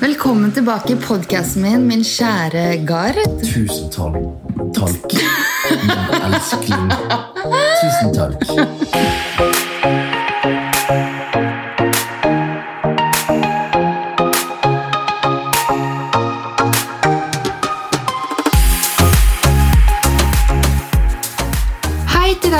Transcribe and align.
Velkommen 0.00 0.52
tilbake 0.52 0.92
i 0.92 0.96
podkasten 0.98 1.62
min, 1.62 1.86
min 1.86 2.00
kjære 2.06 2.84
Gard. 2.88 3.18
Tusen 3.44 3.90
takk. 3.94 4.16
Talk. 4.74 5.14
Min 5.70 6.24
elskling. 6.26 6.90
Tusen 7.82 8.14
takk. 8.16 8.34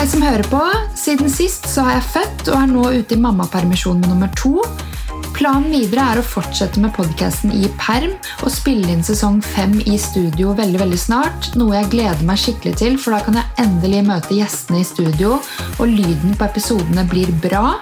Som 0.08 0.22
hører 0.22 0.46
på. 0.48 0.60
Siden 0.96 1.28
sist 1.28 1.66
så 1.68 1.82
har 1.84 1.98
jeg 1.98 2.04
født 2.14 2.48
og 2.48 2.54
er 2.56 2.68
nå 2.70 2.84
ute 3.02 3.16
i 3.16 3.18
mammapermisjon 3.20 3.98
med 4.00 4.08
nummer 4.08 4.30
to. 4.38 4.62
Planen 5.38 5.70
videre 5.70 6.02
er 6.02 6.18
å 6.18 6.26
fortsette 6.26 6.80
med 6.82 6.90
podkasten 6.96 7.52
i 7.54 7.68
perm 7.78 8.16
og 8.42 8.50
spille 8.50 8.90
inn 8.90 9.04
sesong 9.06 9.36
fem 9.44 9.76
i 9.86 9.94
studio 10.02 10.50
veldig 10.58 10.80
veldig 10.80 10.98
snart. 10.98 11.52
Noe 11.54 11.76
jeg 11.76 11.92
gleder 11.92 12.24
meg 12.26 12.40
skikkelig 12.42 12.72
til, 12.80 12.96
for 12.98 13.14
da 13.14 13.20
kan 13.22 13.38
jeg 13.38 13.52
endelig 13.62 14.00
møte 14.08 14.34
gjestene 14.34 14.80
i 14.82 14.88
studio, 14.88 15.36
og 15.78 15.92
lyden 15.92 16.34
på 16.34 16.48
episodene 16.48 17.06
blir 17.06 17.30
bra. 17.44 17.76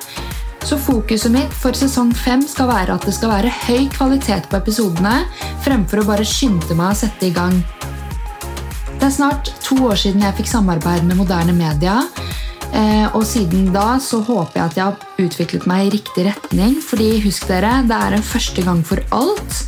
Så 0.69 0.77
fokuset 0.77 1.33
mitt 1.33 1.57
for 1.57 1.73
sesong 1.79 2.13
fem 2.13 2.45
skal 2.45 2.69
være 2.69 2.99
at 2.99 3.09
det 3.09 3.17
skal 3.17 3.33
være 3.33 3.55
høy 3.63 3.89
kvalitet 3.95 4.51
på 4.53 4.61
episodene, 4.61 5.23
fremfor 5.65 6.05
å 6.05 6.09
bare 6.13 6.29
skynde 6.29 6.77
meg 6.77 6.93
å 6.93 7.01
sette 7.07 7.31
i 7.31 7.33
gang. 7.33 7.57
Det 8.99 9.09
er 9.09 9.17
snart 9.17 9.49
to 9.65 9.81
år 9.89 9.97
siden 10.05 10.29
jeg 10.29 10.43
fikk 10.43 10.53
samarbeid 10.53 11.09
med 11.09 11.23
moderne 11.25 11.57
media. 11.57 12.03
Eh, 12.77 13.07
Og 13.17 13.25
siden 13.27 13.71
da 13.75 13.97
så 14.03 14.21
håper 14.25 14.61
jeg 14.61 14.67
at 14.67 14.77
jeg 14.77 14.85
har 14.85 15.25
utviklet 15.27 15.67
meg 15.71 15.87
i 15.87 15.95
riktig 15.97 16.27
retning. 16.29 16.77
Fordi 16.85 17.17
husk 17.25 17.49
dere, 17.51 17.81
det 17.89 17.97
er 17.97 18.19
en 18.19 18.29
første 18.35 18.65
gang 18.67 18.85
for 18.87 19.03
alt. 19.17 19.65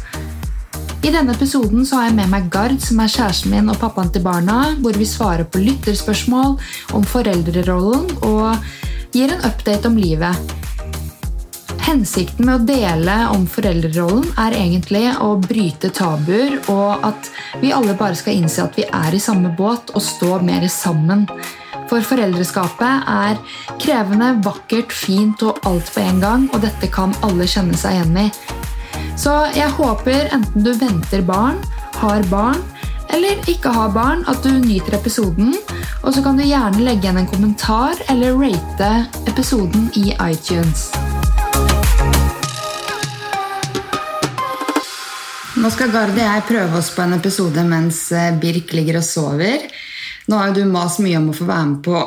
I 0.99 1.13
denne 1.15 1.33
episoden 1.33 1.87
så 1.87 2.01
har 2.01 2.09
jeg 2.09 2.19
med 2.19 2.31
meg 2.33 2.49
Gard, 2.53 2.81
som 2.83 2.99
er 3.01 3.11
kjæresten 3.13 3.53
min 3.55 3.71
og 3.71 3.79
pappaen 3.81 4.11
til 4.13 4.25
barna, 4.25 4.75
hvor 4.83 4.97
vi 4.99 5.07
svarer 5.07 5.47
på 5.47 5.63
lytterspørsmål 5.63 6.57
om 6.99 7.07
foreldrerollen 7.07 8.09
og 8.27 8.57
gir 9.15 9.31
en 9.31 9.45
update 9.47 9.89
om 9.89 9.97
livet. 9.97 10.57
Hensikten 11.87 12.45
med 12.45 12.59
å 12.59 12.67
dele 12.69 13.15
om 13.33 13.47
foreldrerollen 13.49 14.27
er 14.43 14.59
egentlig 14.59 15.07
å 15.25 15.31
bryte 15.41 15.89
tabuer, 15.97 16.59
og 16.69 17.07
at 17.09 17.31
vi 17.63 17.71
alle 17.73 17.95
bare 17.97 18.19
skal 18.19 18.43
innse 18.43 18.67
at 18.67 18.77
vi 18.77 18.85
er 18.85 19.15
i 19.17 19.23
samme 19.23 19.55
båt 19.57 19.95
og 19.95 20.05
stå 20.05 20.43
mer 20.45 20.67
sammen. 20.73 21.25
For 21.89 22.05
foreldreskapet 22.05 23.09
er 23.09 23.39
krevende, 23.81 24.35
vakkert, 24.45 24.93
fint 24.93 25.41
og 25.47 25.61
alt 25.69 25.89
på 25.95 26.03
en 26.05 26.21
gang, 26.21 26.49
og 26.53 26.61
dette 26.65 26.91
kan 26.93 27.15
alle 27.25 27.49
kjenne 27.49 27.79
seg 27.81 27.97
igjen 27.97 28.19
i. 28.27 28.29
Så 29.19 29.33
jeg 29.57 29.73
håper 29.79 30.29
enten 30.37 30.67
du 30.67 30.75
venter 30.77 31.25
barn, 31.27 31.57
har 31.99 32.27
barn, 32.29 32.61
eller 33.17 33.41
ikke 33.49 33.73
har 33.73 33.89
barn, 33.95 34.21
at 34.29 34.45
du 34.45 34.53
nyter 34.53 34.99
episoden. 34.99 35.57
Og 36.05 36.13
så 36.15 36.23
kan 36.23 36.37
du 36.37 36.45
gjerne 36.45 36.85
legge 36.85 37.09
igjen 37.09 37.23
en 37.23 37.31
kommentar 37.31 37.97
eller 38.13 38.37
rate 38.37 38.93
episoden 39.31 39.89
i 39.97 40.13
iTunes. 40.29 40.91
Nå 45.59 45.73
skal 45.75 45.91
Gard 45.91 46.13
og 46.13 46.21
jeg 46.21 46.45
prøve 46.47 46.79
oss 46.79 46.93
på 46.95 47.03
en 47.03 47.17
episode 47.17 47.65
mens 47.67 48.05
eh, 48.15 48.31
Birk 48.39 48.77
ligger 48.77 49.01
og 49.01 49.07
sover. 49.09 49.65
Nå 50.29 50.37
har 50.37 50.51
jo 50.51 50.61
du 50.61 50.69
mast 50.69 51.01
mye 51.01 51.17
om 51.17 51.31
å 51.33 51.37
få 51.37 51.47
være 51.49 51.67
med 51.71 51.79
på 51.87 52.01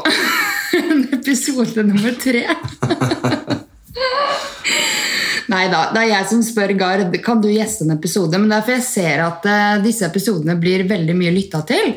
en 0.78 1.00
episode 1.18 1.84
nummer 1.88 2.14
tre. 2.22 2.44
Nei 5.52 5.66
da, 5.72 5.88
det 5.92 6.04
er 6.04 6.10
jeg 6.14 6.28
som 6.30 6.44
spør 6.46 6.72
Gard 6.80 7.16
kan 7.26 7.42
du 7.42 7.50
gjeste 7.52 7.84
en 7.84 7.96
episode. 7.96 8.38
Men 8.38 8.52
det 8.52 8.60
er 8.60 8.68
for 8.68 8.76
jeg 8.78 8.86
ser 8.86 9.24
at 9.26 9.48
uh, 9.50 9.82
disse 9.84 10.06
episodene 10.06 10.54
blir 10.62 10.86
veldig 10.88 11.16
mye 11.18 11.34
lytta 11.34 11.64
til. 11.68 11.96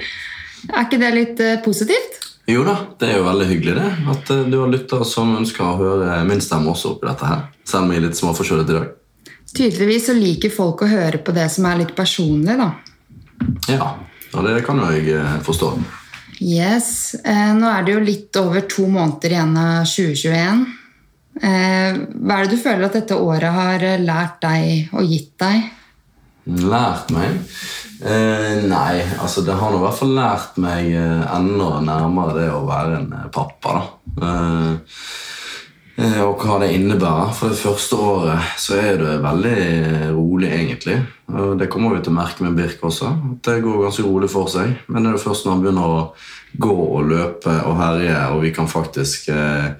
Er 0.73 0.87
ikke 0.87 1.01
det 1.03 1.11
litt 1.15 1.43
uh, 1.45 1.59
positivt? 1.65 2.23
Jo 2.51 2.65
da, 2.67 2.75
det 3.01 3.11
er 3.11 3.21
jo 3.21 3.27
veldig 3.29 3.49
hyggelig 3.51 3.75
det. 3.79 3.91
At 4.15 4.33
uh, 4.33 4.47
du 4.49 4.57
har 4.63 4.73
lyttere 4.73 5.07
som 5.09 5.35
ønsker 5.37 5.67
å 5.67 5.77
høre 5.79 6.23
min 6.27 6.43
stemme 6.45 6.73
også 6.73 6.95
oppi 6.95 7.11
dette 7.11 7.29
her. 7.29 7.45
Selv 7.69 7.85
om 7.85 7.93
jeg 7.93 8.01
er 8.01 8.07
litt 8.09 8.19
småforkjølet 8.19 8.73
i 8.73 8.79
dag. 8.79 9.35
Tydeligvis 9.55 10.09
så 10.09 10.17
liker 10.17 10.51
folk 10.51 10.83
å 10.83 10.89
høre 10.91 11.21
på 11.23 11.37
det 11.37 11.47
som 11.53 11.69
er 11.69 11.85
litt 11.85 11.93
personlig, 11.95 12.57
da. 12.59 12.71
Ja, 13.71 13.93
og 14.33 14.49
det 14.49 14.65
kan 14.67 14.81
jo 14.81 14.89
jeg 14.89 15.45
forstå. 15.47 15.71
Yes. 16.43 17.15
Eh, 17.25 17.53
nå 17.55 17.69
er 17.71 17.85
det 17.85 17.95
jo 17.95 18.03
litt 18.05 18.41
over 18.41 18.67
to 18.71 18.87
måneder 18.91 19.37
igjen 19.37 19.55
av 19.61 19.87
2021. 19.87 20.65
Eh, 21.43 21.97
hva 22.15 22.37
er 22.37 22.47
det 22.47 22.55
du 22.55 22.63
føler 22.63 22.87
at 22.87 22.99
dette 22.99 23.19
året 23.19 23.55
har 23.55 23.83
eh, 23.83 24.03
lært 24.03 24.39
deg 24.45 24.95
og 24.95 25.09
gitt 25.11 25.35
deg? 25.43 25.67
Lært 26.65 27.11
meg? 27.15 27.41
Eh, 28.05 28.65
nei, 28.69 29.03
altså 29.19 29.43
det 29.47 29.57
har 29.59 29.73
nå 29.73 29.81
i 29.81 29.85
hvert 29.87 29.99
fall 29.99 30.15
lært 30.15 30.59
meg 30.61 30.91
enda 30.93 31.69
nærmere 31.83 32.37
det 32.37 32.49
å 32.53 32.65
være 32.69 32.99
en 33.01 33.13
pappa. 33.35 33.79
da. 33.79 34.27
Eh, 34.29 34.99
og 35.95 36.41
hva 36.43 36.57
det 36.59 36.73
innebærer. 36.75 37.35
For 37.39 37.53
det 37.53 37.61
første 37.61 37.99
året 38.03 38.55
så 38.59 38.79
er 38.81 38.97
det 38.99 39.13
veldig 39.23 39.59
rolig, 40.17 40.49
egentlig. 40.51 40.97
Og 41.31 41.53
det 41.61 41.69
kommer 41.71 41.95
vi 41.95 42.01
til 42.03 42.11
å 42.11 42.17
merke 42.17 42.43
med 42.43 42.57
Birk 42.59 42.83
også. 42.83 43.13
at 43.15 43.47
Det 43.47 43.61
går 43.63 43.85
ganske 43.85 44.07
rolig 44.07 44.31
for 44.33 44.51
seg. 44.51 44.75
Men 44.89 45.05
det 45.05 45.13
er 45.13 45.17
jo 45.19 45.23
først 45.29 45.47
når 45.47 45.55
han 45.55 45.63
begynner 45.63 45.95
å 45.95 46.01
gå 46.61 46.75
og 46.75 47.07
løpe 47.11 47.55
og 47.69 47.79
herje, 47.79 48.19
og 48.35 48.43
vi 48.45 48.51
kan 48.55 48.71
faktisk 48.71 49.31
eh, 49.35 49.71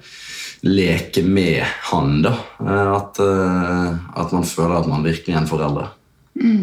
leke 0.65 1.23
med 1.23 1.63
han, 1.91 2.17
da, 2.25 2.33
eh, 2.63 2.89
at, 2.95 3.21
eh, 3.23 4.01
at 4.23 4.33
man 4.35 4.47
føler 4.47 4.79
at 4.79 4.89
man 4.91 5.05
virkelig 5.05 5.35
er 5.35 5.43
en 5.43 5.51
forelder. 5.51 5.93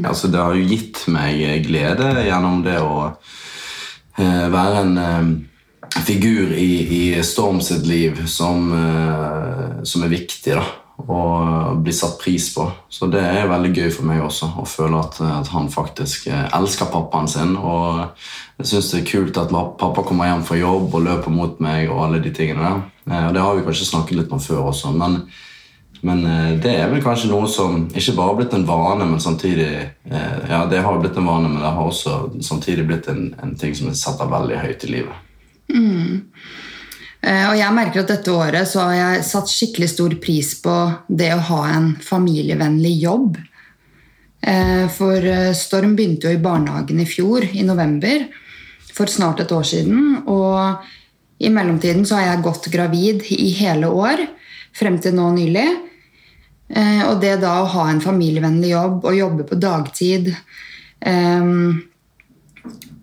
Altså, 0.04 0.28
det 0.28 0.40
har 0.40 0.52
jo 0.56 0.68
gitt 0.68 1.06
meg 1.08 1.64
glede 1.64 2.10
gjennom 2.26 2.60
det 2.64 2.76
å 2.82 3.06
eh, 4.18 4.48
være 4.52 4.82
en 4.82 4.98
eh, 5.00 5.30
figur 6.00 6.52
i, 6.52 6.70
i 6.98 7.22
Storm 7.22 7.60
sitt 7.60 7.86
liv 7.86 8.26
som, 8.26 8.72
eh, 8.72 9.82
som 9.84 10.02
er 10.02 10.12
viktig 10.12 10.56
da, 10.56 10.64
og 11.02 11.82
blir 11.82 11.94
satt 11.96 12.18
pris 12.20 12.48
på. 12.54 12.66
Så 12.88 13.08
det 13.12 13.20
er 13.20 13.50
veldig 13.50 13.72
gøy 13.74 13.90
for 13.92 14.08
meg 14.08 14.22
også 14.24 14.52
å 14.62 14.66
føle 14.68 15.00
at, 15.02 15.20
at 15.20 15.52
han 15.52 15.70
faktisk 15.72 16.28
eh, 16.32 16.48
elsker 16.56 16.90
pappaen 16.92 17.30
sin. 17.30 17.56
Og 17.56 18.02
jeg 18.60 18.72
syns 18.72 18.92
det 18.92 19.02
er 19.02 19.08
kult 19.12 19.40
at 19.42 19.52
pappa 19.52 20.04
kommer 20.06 20.30
hjem 20.30 20.44
fra 20.48 20.60
jobb 20.60 20.92
og 20.94 21.06
løper 21.08 21.34
mot 21.34 21.62
meg 21.64 21.90
og 21.90 22.04
alle 22.06 22.22
de 22.24 22.34
tingene 22.34 22.66
der. 22.66 22.84
Eh, 23.10 23.24
og 23.28 23.32
det 23.36 23.46
har 23.46 23.56
vi 23.58 23.64
kanskje 23.68 23.90
snakket 23.92 24.22
litt 24.22 24.36
om 24.36 24.42
før 24.42 24.68
også, 24.72 24.94
men 24.96 25.24
men 26.02 26.24
eh, 26.26 26.54
det 26.58 26.72
er 26.74 26.88
vel 26.90 27.02
kanskje 27.02 27.30
noe 27.30 27.46
som 27.50 27.84
ikke 27.94 28.16
bare 28.16 28.32
har 28.32 28.38
blitt 28.40 28.54
en 28.56 28.66
vane, 28.66 29.06
men 29.06 29.20
samtidig 29.22 29.68
eh, 29.70 30.38
Ja, 30.50 30.64
det 30.70 30.82
har 30.82 30.98
blitt 30.98 31.18
en 31.18 31.28
vane, 31.30 31.46
men 31.48 31.62
det 31.62 31.70
har 31.76 31.86
også 31.86 32.42
samtidig 32.42 32.88
blitt 32.88 33.06
en, 33.12 33.28
en 33.42 33.54
ting 33.58 33.76
som 33.78 33.90
er 33.90 33.98
setter 33.98 34.30
veldig 34.30 34.58
høyt 34.64 34.88
i 34.88 34.90
livet. 34.96 35.28
Eh, 37.22 37.44
Og 37.50 37.56
jeg 37.56 37.74
merker 37.74 38.02
at 38.02 38.10
dette 38.10 38.34
året 38.34 38.68
så 38.68 38.88
har 38.88 38.94
jeg 38.98 39.26
satt 39.28 39.50
skikkelig 39.50 39.90
stor 39.92 40.14
pris 40.22 40.54
på 40.62 40.76
det 41.08 41.30
å 41.36 41.44
ha 41.52 41.62
en 41.70 41.92
familievennlig 42.02 42.96
jobb. 43.04 43.38
Eh, 44.42 44.88
For 44.90 45.16
eh, 45.22 45.52
Storm 45.54 45.94
begynte 45.98 46.28
jo 46.28 46.34
i 46.34 46.42
barnehagen 46.42 47.00
i 47.00 47.06
fjor, 47.06 47.46
i 47.46 47.62
november, 47.66 48.26
for 48.92 49.06
snart 49.06 49.40
et 49.40 49.54
år 49.54 49.64
siden. 49.64 50.26
Og 50.26 50.82
i 51.42 51.50
mellomtiden 51.50 52.04
så 52.06 52.18
har 52.18 52.32
jeg 52.32 52.44
gått 52.44 52.68
gravid 52.74 53.22
i 53.32 53.52
hele 53.56 53.88
år, 53.88 54.26
frem 54.74 54.98
til 55.00 55.14
nå 55.16 55.30
nylig. 55.36 55.68
Og 56.72 57.18
det 57.20 57.34
da 57.42 57.58
å 57.60 57.68
ha 57.68 57.82
en 57.90 57.98
familievennlig 58.00 58.70
jobb 58.70 59.02
og 59.04 59.16
jobbe 59.16 59.44
på 59.44 59.58
dagtid 59.60 60.30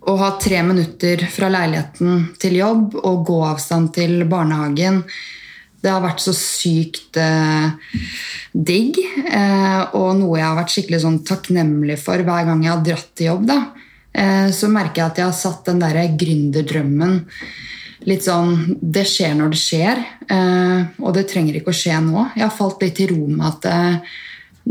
å 0.10 0.16
ha 0.20 0.30
tre 0.42 0.62
minutter 0.66 1.22
fra 1.32 1.50
leiligheten 1.54 2.24
til 2.42 2.58
jobb 2.60 2.98
og 3.00 3.26
gåavstand 3.28 3.94
til 3.98 4.24
barnehagen 4.30 5.04
Det 5.80 5.92
har 5.92 6.04
vært 6.04 6.24
så 6.24 6.34
sykt 6.36 7.16
eh, 7.22 7.70
digg, 8.52 8.98
eh, 9.00 9.82
og 9.96 10.18
noe 10.20 10.40
jeg 10.40 10.48
har 10.48 10.58
vært 10.58 10.74
skikkelig 10.74 11.02
sånn 11.06 11.22
takknemlig 11.28 11.96
for 12.02 12.20
hver 12.20 12.50
gang 12.50 12.66
jeg 12.66 12.74
har 12.74 12.84
dratt 12.84 13.14
til 13.16 13.30
jobb. 13.30 13.54
Eh, 14.12 14.50
så 14.52 14.68
merker 14.74 15.00
jeg 15.00 15.14
at 15.14 15.22
jeg 15.22 15.30
har 15.30 15.38
satt 15.38 15.70
den 15.70 15.80
derre 15.80 16.04
gründerdrømmen 16.20 17.20
litt 18.08 18.26
sånn 18.26 18.78
Det 18.80 19.06
skjer 19.08 19.36
når 19.40 19.54
det 19.54 19.60
skjer, 19.60 20.02
eh, 20.36 20.82
og 21.00 21.14
det 21.16 21.30
trenger 21.32 21.60
ikke 21.60 21.72
å 21.72 21.80
skje 21.80 22.00
nå. 22.04 22.26
Jeg 22.36 22.46
har 22.46 22.56
falt 22.56 22.84
litt 22.84 22.98
til 23.00 23.14
ro 23.14 23.28
med 23.28 23.46
at 23.48 23.70
eh, 23.72 24.18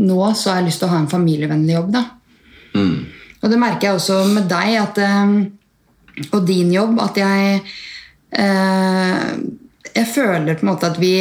nå 0.05 0.19
så 0.37 0.53
har 0.53 0.61
jeg 0.61 0.69
lyst 0.69 0.83
til 0.83 0.89
å 0.89 0.93
ha 0.93 1.01
en 1.01 1.11
familievennlig 1.11 1.79
jobb. 1.79 1.95
da. 1.97 2.05
Og 3.39 3.51
det 3.51 3.59
merker 3.59 3.89
jeg 3.89 3.99
også 3.99 4.23
med 4.33 4.49
deg 4.51 4.77
at, 4.81 4.99
eh, 5.03 6.25
og 6.31 6.41
din 6.47 6.73
jobb, 6.73 6.99
at 7.03 7.21
jeg 7.21 7.61
eh, 8.31 9.29
Jeg 9.89 10.07
føler 10.13 10.55
på 10.55 10.65
en 10.65 10.69
måte 10.69 10.89
at 10.91 10.99
vi, 11.01 11.13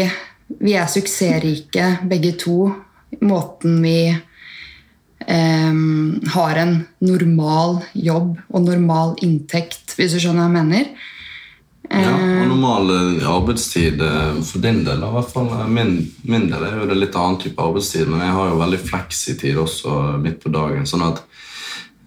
vi 0.60 0.74
er 0.76 0.90
suksessrike 0.90 1.98
begge 2.08 2.34
to. 2.38 2.72
Måten 3.24 3.82
vi 3.82 4.00
Um, 5.28 6.20
har 6.30 6.56
en 6.56 6.74
normal 7.04 7.82
jobb 7.92 8.38
og 8.48 8.62
normal 8.64 9.10
inntekt, 9.20 9.90
hvis 9.98 10.14
du 10.14 10.22
skjønner 10.22 10.46
hva 10.46 10.46
jeg 10.46 10.54
mener. 10.54 10.86
Ja, 11.90 12.12
og 12.14 12.46
normal 12.52 12.92
arbeidstid 13.26 14.00
for 14.46 14.62
din 14.64 14.82
del, 14.86 15.02
i 15.04 15.10
hvert 15.16 15.32
fall 15.34 15.50
min, 15.68 15.98
min 16.22 16.46
del, 16.48 16.64
er 16.64 16.78
jo 16.80 16.88
det 16.88 16.96
litt 17.00 17.18
annen 17.18 17.36
type 17.42 17.60
arbeidstid, 17.60 18.08
men 18.08 18.24
jeg 18.24 18.36
har 18.38 18.48
jo 18.48 18.62
veldig 18.62 18.80
fleksitid 18.86 19.60
også 19.60 19.98
midt 20.22 20.40
på 20.44 20.54
dagen. 20.54 20.88
sånn 20.88 21.04
at 21.10 21.20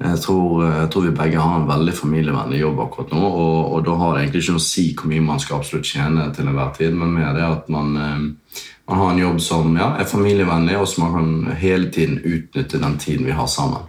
jeg 0.02 0.20
tror, 0.24 0.64
jeg 0.66 0.90
tror 0.92 1.06
vi 1.06 1.14
begge 1.18 1.42
har 1.42 1.60
en 1.60 1.70
veldig 1.70 1.94
familievennlig 1.94 2.62
jobb 2.64 2.80
akkurat 2.86 3.14
nå, 3.14 3.22
og, 3.22 3.60
og 3.76 3.86
da 3.86 3.98
har 4.00 4.16
det 4.16 4.24
egentlig 4.24 4.44
ikke 4.44 4.56
noe 4.56 4.64
å 4.64 4.66
si 4.66 4.86
hvor 4.98 5.12
mye 5.12 5.26
man 5.28 5.42
skal 5.44 5.60
absolutt 5.60 5.92
tjene 5.92 6.28
til 6.36 6.50
enhver 6.50 6.74
tid, 6.78 6.98
men 6.98 7.14
mer 7.16 7.38
det 7.38 7.46
at 7.46 7.70
man, 7.74 7.94
eh, 8.02 8.64
man 8.90 9.02
har 9.04 9.14
en 9.14 9.22
jobb 9.22 9.40
som 9.46 9.78
ja, 9.78 9.92
er 10.02 10.10
familievennlig, 10.10 10.80
og 10.80 10.90
som 10.90 11.06
man 11.06 11.16
kan 11.18 11.62
hele 11.62 11.92
tiden 11.94 12.20
utnytte 12.24 12.82
den 12.82 12.98
tiden 13.02 13.30
vi 13.30 13.38
har 13.38 13.50
sammen. 13.52 13.88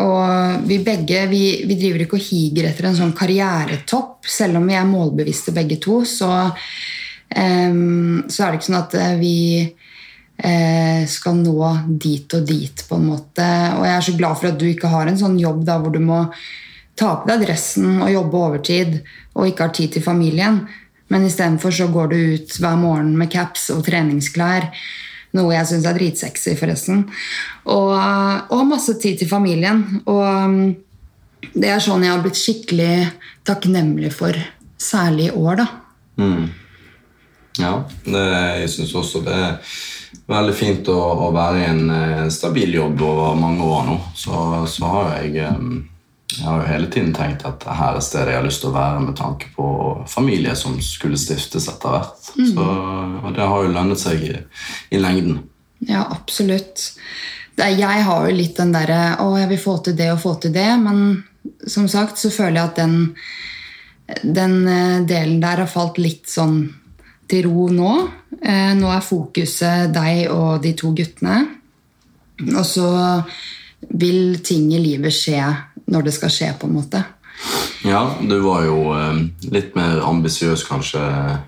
Og 0.00 0.68
vi 0.68 0.78
begge 0.84 1.24
vi, 1.28 1.42
vi 1.68 1.76
driver 1.76 2.04
ikke 2.04 2.16
og 2.16 2.24
higer 2.24 2.70
etter 2.70 2.88
en 2.88 2.96
sånn 2.96 3.16
karrieretopp, 3.16 4.28
selv 4.28 4.60
om 4.60 4.68
vi 4.70 4.76
er 4.78 4.88
målbevisste 4.88 5.54
begge 5.56 5.80
to. 5.82 6.02
Så, 6.08 6.30
um, 6.30 8.22
så 8.28 8.44
er 8.44 8.52
det 8.52 8.60
ikke 8.60 8.68
sånn 8.70 8.80
at 8.80 8.96
eh, 9.00 9.16
vi 9.20 9.36
skal 11.10 11.36
nå 11.36 11.68
dit 12.00 12.34
og 12.36 12.46
dit, 12.48 12.82
på 12.88 12.96
en 12.96 13.08
måte. 13.10 13.44
Og 13.76 13.84
jeg 13.84 13.94
er 13.94 14.04
så 14.06 14.14
glad 14.16 14.38
for 14.40 14.48
at 14.50 14.58
du 14.60 14.66
ikke 14.70 14.90
har 14.92 15.10
en 15.10 15.18
sånn 15.20 15.38
jobb 15.40 15.64
da, 15.68 15.76
hvor 15.82 15.92
du 15.92 16.00
må 16.00 16.22
ta 17.00 17.14
på 17.20 17.30
deg 17.30 17.44
dressen 17.46 18.00
og 18.00 18.12
jobbe 18.12 18.40
overtid 18.40 18.96
og 19.34 19.48
ikke 19.48 19.66
har 19.66 19.74
tid 19.76 19.94
til 19.94 20.04
familien. 20.04 20.62
Men 21.10 21.26
istedenfor 21.26 21.74
så 21.74 21.88
går 21.90 22.12
du 22.12 22.18
ut 22.36 22.58
hver 22.62 22.76
morgen 22.78 23.16
med 23.18 23.32
caps 23.32 23.68
og 23.74 23.82
treningsklær. 23.88 24.68
Noe 25.34 25.54
jeg 25.54 25.68
syns 25.70 25.86
er 25.86 25.98
dritsexy, 25.98 26.54
forresten. 26.58 27.04
Og, 27.70 27.92
og 28.50 28.68
masse 28.68 28.94
tid 29.02 29.18
til 29.20 29.30
familien. 29.30 29.82
Og 30.10 30.22
um, 30.22 30.56
det 31.54 31.70
er 31.70 31.82
sånn 31.82 32.04
jeg 32.06 32.14
har 32.14 32.22
blitt 32.24 32.38
skikkelig 32.38 32.94
takknemlig 33.48 34.12
for, 34.14 34.36
særlig 34.78 35.30
i 35.30 35.36
år, 35.38 35.62
da. 35.62 35.68
Ja, 37.58 37.72
det, 38.06 38.24
jeg 38.62 38.70
syns 38.76 38.94
også 38.98 39.22
det 39.26 39.34
er 39.34 39.78
veldig 40.30 40.56
fint 40.56 40.90
å, 40.90 40.98
å 41.26 41.30
være 41.34 41.62
i 41.62 41.68
en 41.68 41.94
eh, 41.94 42.26
stabil 42.32 42.74
jobb 42.74 43.02
over 43.06 43.38
mange 43.38 43.66
år 43.66 43.86
nå. 43.88 43.96
Så, 44.18 44.42
så 44.70 44.90
har 44.94 45.10
jeg, 45.20 45.46
jeg 46.36 46.46
har 46.46 46.60
jo 46.62 46.68
hele 46.70 46.90
tiden 46.92 47.12
tenkt 47.16 47.46
at 47.48 47.66
her 47.66 47.98
er 47.98 48.04
stedet 48.04 48.34
jeg 48.34 48.40
har 48.40 48.46
lyst 48.46 48.64
til 48.64 48.72
å 48.72 48.76
være 48.76 49.04
med 49.06 49.16
tanke 49.18 49.50
på 49.56 49.68
familie 50.10 50.54
som 50.58 50.78
skulle 50.84 51.18
stiftes 51.20 51.68
etter 51.70 51.96
hvert. 51.96 52.30
Så, 52.34 52.66
og 52.66 53.32
det 53.36 53.46
har 53.52 53.64
jo 53.66 53.74
lønnet 53.74 54.02
seg 54.02 54.26
i, 54.26 54.36
i 54.94 55.02
lengden. 55.02 55.42
Ja, 55.88 56.04
absolutt. 56.10 56.90
Er, 57.60 57.74
jeg 57.76 58.04
har 58.06 58.26
jo 58.26 58.36
litt 58.36 58.56
den 58.56 58.72
derre 58.72 59.18
Å, 59.20 59.32
jeg 59.40 59.50
vil 59.50 59.60
få 59.60 59.76
til 59.84 59.96
det 59.98 60.10
og 60.14 60.22
få 60.22 60.34
til 60.40 60.54
det. 60.54 60.68
Men 60.80 61.22
som 61.68 61.88
sagt 61.90 62.20
så 62.20 62.32
føler 62.32 62.60
jeg 62.60 62.70
at 62.70 62.80
den, 62.80 62.96
den 64.22 64.56
eh, 64.68 65.00
delen 65.08 65.40
der 65.42 65.64
har 65.64 65.70
falt 65.70 66.00
litt 66.00 66.28
sånn 66.30 66.62
til 67.30 67.46
ro 67.48 67.68
nå. 67.72 67.92
Eh, 68.42 68.72
nå 68.78 68.90
er 68.90 69.06
fokuset 69.06 69.94
deg 69.94 70.26
og 70.34 70.60
de 70.64 70.74
to 70.78 70.92
guttene. 70.96 71.38
Og 72.50 72.64
så 72.66 72.90
vil 73.96 74.40
ting 74.44 74.70
i 74.74 74.80
livet 74.80 75.14
skje 75.14 75.40
når 75.90 76.06
det 76.06 76.14
skal 76.16 76.32
skje, 76.32 76.52
på 76.58 76.68
en 76.68 76.76
måte. 76.78 77.02
Ja, 77.86 78.02
du 78.20 78.36
var 78.44 78.64
jo 78.66 78.92
eh, 78.92 79.20
litt 79.52 79.74
mer 79.78 80.02
ambisiøs 80.04 80.66
kanskje 80.68 81.00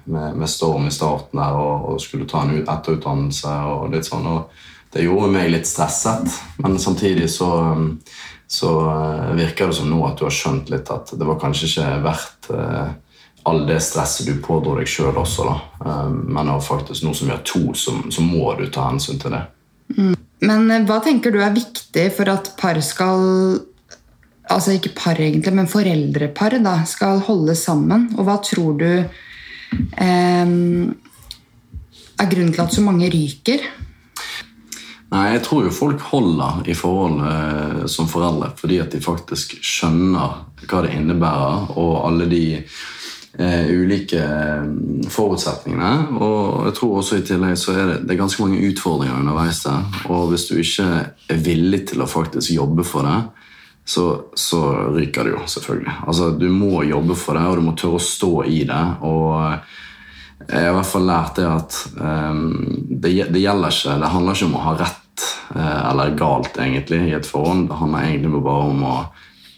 med, 0.05 0.39
med 0.41 0.51
Storm 0.51 0.89
i 0.89 0.95
starten 0.95 1.41
der 1.41 1.59
og, 1.59 1.89
og 1.93 2.03
skulle 2.03 2.29
ta 2.29 2.47
en 2.47 2.63
etterutdannelse 2.63 3.53
og 3.69 3.93
litt 3.93 4.09
sånn. 4.09 4.27
og 4.27 4.93
Det 4.93 5.05
gjorde 5.05 5.31
meg 5.35 5.53
litt 5.53 5.69
stresset, 5.69 6.33
men 6.65 6.79
samtidig 6.81 7.29
så, 7.33 7.51
eh, 7.75 8.17
så 8.49 8.73
virker 9.37 9.69
det 9.69 9.79
som 9.79 9.93
nå 9.93 10.01
at 10.09 10.19
du 10.21 10.27
har 10.27 10.35
skjønt 10.35 10.73
litt 10.73 10.91
at 10.93 11.13
det 11.17 11.29
var 11.29 11.41
kanskje 11.41 11.69
ikke 11.69 11.93
verdt 12.05 12.53
all 13.49 13.65
det 13.67 13.81
stresset 13.83 14.29
du 14.29 14.37
pådro 14.43 14.77
deg 14.79 14.89
sjøl 14.91 15.17
også, 15.19 15.47
da. 15.49 15.57
Eh, 15.87 16.13
men 16.37 16.53
faktisk 16.63 17.07
nå 17.07 17.15
som 17.17 17.29
vi 17.29 17.35
har 17.35 17.43
to, 17.47 17.73
så, 17.75 17.97
så 18.11 18.25
må 18.25 18.55
du 18.59 18.67
ta 18.71 18.89
hensyn 18.91 19.21
til 19.23 19.35
det. 19.35 19.43
Men 20.43 20.71
eh, 20.71 20.87
hva 20.89 21.01
tenker 21.05 21.35
du 21.35 21.41
er 21.43 21.55
viktig 21.55 22.09
for 22.17 22.33
at 22.33 22.55
par 22.61 22.81
skal 22.85 23.69
Altså 24.53 24.73
ikke 24.75 24.91
par, 24.99 25.17
egentlig, 25.23 25.53
men 25.55 25.69
foreldrepar 25.71 26.57
da, 26.61 26.73
skal 26.85 27.23
holde 27.25 27.55
sammen? 27.57 28.09
Og 28.19 28.27
hva 28.27 28.35
tror 28.43 28.75
du 28.77 28.89
eh, 28.91 30.51
er 32.19 32.29
grunnen 32.29 32.51
til 32.53 32.65
at 32.65 32.75
så 32.75 32.83
mange 32.85 33.09
ryker? 33.09 33.63
Nei, 35.13 35.23
jeg 35.35 35.45
tror 35.47 35.67
jo 35.67 35.73
folk 35.77 36.03
holder 36.11 36.67
i 36.69 36.75
forhold 36.77 37.23
eh, 37.29 37.83
som 37.95 38.11
foreldre 38.11 38.51
fordi 38.59 38.81
at 38.83 38.93
de 38.93 39.01
faktisk 39.05 39.59
skjønner 39.61 40.67
hva 40.67 40.83
det 40.85 40.93
innebærer, 40.99 41.73
og 41.79 41.95
alle 42.11 42.29
de 42.31 42.45
ulike 43.41 44.21
eh, 44.21 44.65
forutsetningene. 45.09 46.19
Og 46.21 46.67
jeg 46.69 46.77
tror 46.79 46.99
også 47.01 47.21
i 47.21 47.27
tillegg 47.27 47.57
så 47.61 47.77
er 47.77 47.87
det, 47.89 48.01
det 48.07 48.15
er 48.15 48.21
ganske 48.21 48.45
mange 48.45 48.61
utfordringer 48.69 49.21
underveis 49.21 49.63
der. 49.65 49.87
Og 50.13 50.33
hvis 50.33 50.49
du 50.51 50.59
ikke 50.61 50.89
er 51.33 51.47
villig 51.47 51.87
til 51.93 52.05
å 52.05 52.11
faktisk 52.11 52.53
jobbe 52.55 52.85
for 52.85 53.09
det, 53.09 53.21
så, 53.89 54.05
så 54.39 54.61
ryker 54.95 55.27
det 55.27 55.33
jo, 55.35 55.47
selvfølgelig. 55.51 55.95
Altså, 56.07 56.31
Du 56.39 56.47
må 56.55 56.85
jobbe 56.87 57.17
for 57.19 57.39
det, 57.39 57.47
og 57.49 57.57
du 57.59 57.65
må 57.67 57.77
tørre 57.79 57.99
å 57.99 58.05
stå 58.05 58.35
i 58.47 58.63
det. 58.69 58.85
og 59.03 59.57
jeg 60.43 60.59
har 60.59 60.73
i 60.73 60.75
hvert 60.75 60.91
fall 60.91 61.05
lært 61.07 61.37
det 61.39 61.45
at 61.47 61.77
um, 62.03 62.47
det, 62.89 63.13
det 63.31 63.43
gjelder 63.45 63.71
ikke 63.71 63.93
Det 64.03 64.09
handler 64.11 64.35
ikke 64.35 64.49
om 64.49 64.57
å 64.59 64.65
ha 64.65 64.73
rett 64.81 65.27
uh, 65.55 65.91
eller 65.93 66.17
galt 66.19 66.59
egentlig 66.59 66.99
i 67.07 67.15
et 67.15 67.29
forhold. 67.29 67.69
Det 67.71 67.79
handler 67.79 68.09
egentlig 68.09 68.43
bare 68.43 68.73
om 68.73 68.83
å 68.89 68.97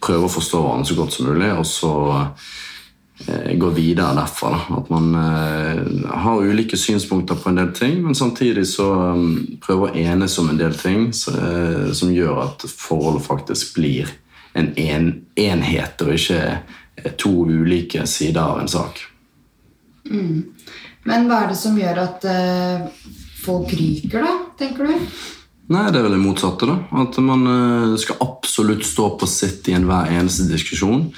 prøve 0.04 0.28
å 0.28 0.34
forstå 0.34 0.60
hverandre 0.60 0.90
så 0.90 0.98
godt 0.98 1.16
som 1.16 1.30
mulig, 1.30 1.50
og 1.56 1.64
så 1.64 1.92
eh, 2.12 2.50
gå 3.54 3.68
videre 3.70 4.14
derfra. 4.14 4.50
Da. 4.50 4.78
At 4.80 4.90
man 4.90 5.14
eh, 5.14 6.10
har 6.10 6.42
ulike 6.42 6.76
synspunkter 6.76 7.38
på 7.38 7.48
en 7.48 7.60
del 7.60 7.72
ting, 7.76 8.02
men 8.02 8.14
samtidig 8.14 8.66
så 8.68 8.88
um, 9.14 9.58
prøver 9.62 9.90
å 9.90 10.02
enes 10.02 10.38
om 10.42 10.50
en 10.50 10.58
del 10.58 10.74
ting 10.74 11.12
så, 11.14 11.34
eh, 11.38 11.92
som 11.94 12.12
gjør 12.14 12.42
at 12.48 12.66
forholdet 12.68 13.26
faktisk 13.26 13.76
blir 13.78 14.10
en, 14.54 14.72
en 14.78 15.10
enhet, 15.38 16.02
og 16.02 16.14
ikke 16.16 16.40
eh, 16.42 17.12
to 17.18 17.46
ulike 17.46 18.06
sider 18.10 18.42
av 18.42 18.64
en 18.64 18.72
sak. 18.72 19.04
Men 20.04 21.28
hva 21.28 21.44
er 21.44 21.52
det 21.52 21.60
som 21.60 21.78
gjør 21.78 22.02
at 22.02 22.26
eh, 22.28 23.06
folk 23.44 23.72
ryker, 23.76 24.24
da, 24.24 24.34
tenker 24.58 24.90
du? 24.90 25.08
Nei, 25.72 25.86
det 25.88 25.96
er 25.96 26.04
vel 26.04 26.18
det 26.18 26.20
motsatte. 26.20 26.68
da. 26.68 26.76
At 27.04 27.16
man 27.24 27.46
eh, 27.48 27.96
skal 28.00 28.20
absolutt 28.24 28.84
stå 28.86 29.14
på 29.20 29.28
sitt 29.30 29.70
i 29.70 29.76
enhver 29.78 30.12
eneste 30.12 30.48
diskusjon. 30.50 31.08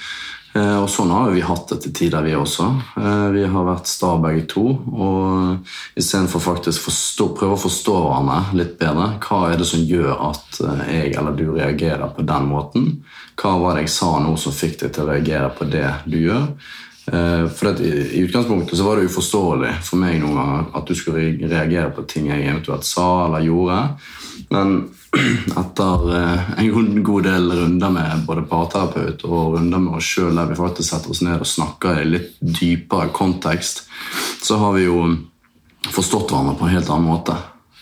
Eh, 0.57 0.77
Og 0.83 0.89
sånn 0.89 1.11
har 1.13 1.31
vi 1.35 1.43
hatt 1.45 1.69
det 1.69 1.81
til 1.85 1.93
tider, 1.99 2.23
vi 2.25 2.33
også. 2.39 2.67
Eh, 2.97 3.29
Vi 3.35 3.43
har 3.45 3.65
vært 3.67 3.87
sta 3.91 4.15
begge 4.23 4.47
to. 4.49 4.65
Og 4.93 5.59
istedenfor 5.99 6.41
faktisk 6.41 6.87
forstå, 6.87 7.29
prøve 7.37 7.59
å 7.59 7.65
forstå 7.67 7.97
hverandre 8.01 8.57
litt 8.57 8.79
bedre, 8.81 9.11
hva 9.21 9.53
er 9.53 9.61
det 9.61 9.67
som 9.69 9.81
gjør 9.85 10.15
at 10.31 10.61
eh, 10.65 10.83
jeg 10.95 11.17
eller 11.19 11.37
du 11.37 11.45
reagerer 11.53 12.09
på 12.17 12.25
den 12.25 12.49
måten? 12.49 12.89
Hva 13.37 13.59
var 13.61 13.75
det 13.77 13.85
jeg 13.87 13.95
sa 13.99 14.19
nå 14.23 14.37
som 14.41 14.53
fikk 14.57 14.81
deg 14.81 14.93
til 14.97 15.05
å 15.05 15.13
reagere 15.13 15.51
på 15.59 15.69
det 15.71 15.91
du 16.07 16.17
gjør? 16.23 16.49
Eh, 17.13 17.49
For 17.49 17.71
at 17.71 17.81
i, 17.81 18.23
utgangspunktet 18.25 18.79
så 18.79 18.85
var 18.85 18.97
det 18.97 19.07
uforståelig 19.11 19.77
for 19.87 20.01
meg 20.01 20.19
noen 20.21 20.39
ganger 20.41 20.71
at 20.75 20.89
du 20.89 20.95
skulle 20.99 21.49
reagere 21.49 21.91
på 21.95 22.07
ting 22.11 22.31
jeg 22.33 22.47
eventuelt 22.49 22.87
sa 22.87 23.27
eller 23.27 23.47
gjorde. 23.47 23.79
Men 24.51 24.77
etter 25.63 26.09
eh, 26.19 26.49
en 26.65 27.03
god 27.07 27.29
del 27.29 27.53
runder 27.61 27.95
med 27.95 28.25
både 28.27 28.47
parterapeut 28.51 29.23
og 29.29 29.55
runder 29.57 29.83
med 29.83 30.01
oss 30.01 30.11
sjøl, 30.17 30.35
der 30.35 30.51
vi 30.51 30.59
faktisk 30.59 30.91
setter 30.91 31.15
oss 31.15 31.23
ned 31.23 31.39
og 31.39 31.51
snakker 31.51 32.03
i 32.03 32.09
litt 32.11 32.33
dypere 32.41 33.13
kontekst, 33.15 33.87
så 34.43 34.59
har 34.63 34.75
vi 34.77 34.89
jo 34.89 35.05
forstått 35.87 36.33
hverandre 36.33 36.57
på 36.59 36.67
en 36.67 36.75
helt 36.75 36.91
annen 36.91 37.07
måte. 37.07 37.37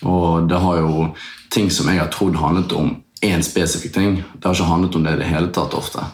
Og 0.05 0.51
det 0.51 0.61
har 0.61 0.83
jo 0.83 1.09
ting 1.55 1.71
som 1.73 1.89
jeg 1.89 2.03
har 2.03 2.13
trodd 2.13 2.37
handlet 2.37 2.75
om 2.77 2.93
én 3.25 3.43
spesifikk 3.43 3.95
ting. 3.95 4.19
Det 4.37 4.45
har 4.45 4.57
ikke 4.57 4.69
handlet 4.69 4.97
om 4.99 5.07
det 5.07 5.15
i 5.17 5.23
det 5.23 5.31
hele 5.31 5.49
tatt 5.55 5.73
ofte. 5.77 6.05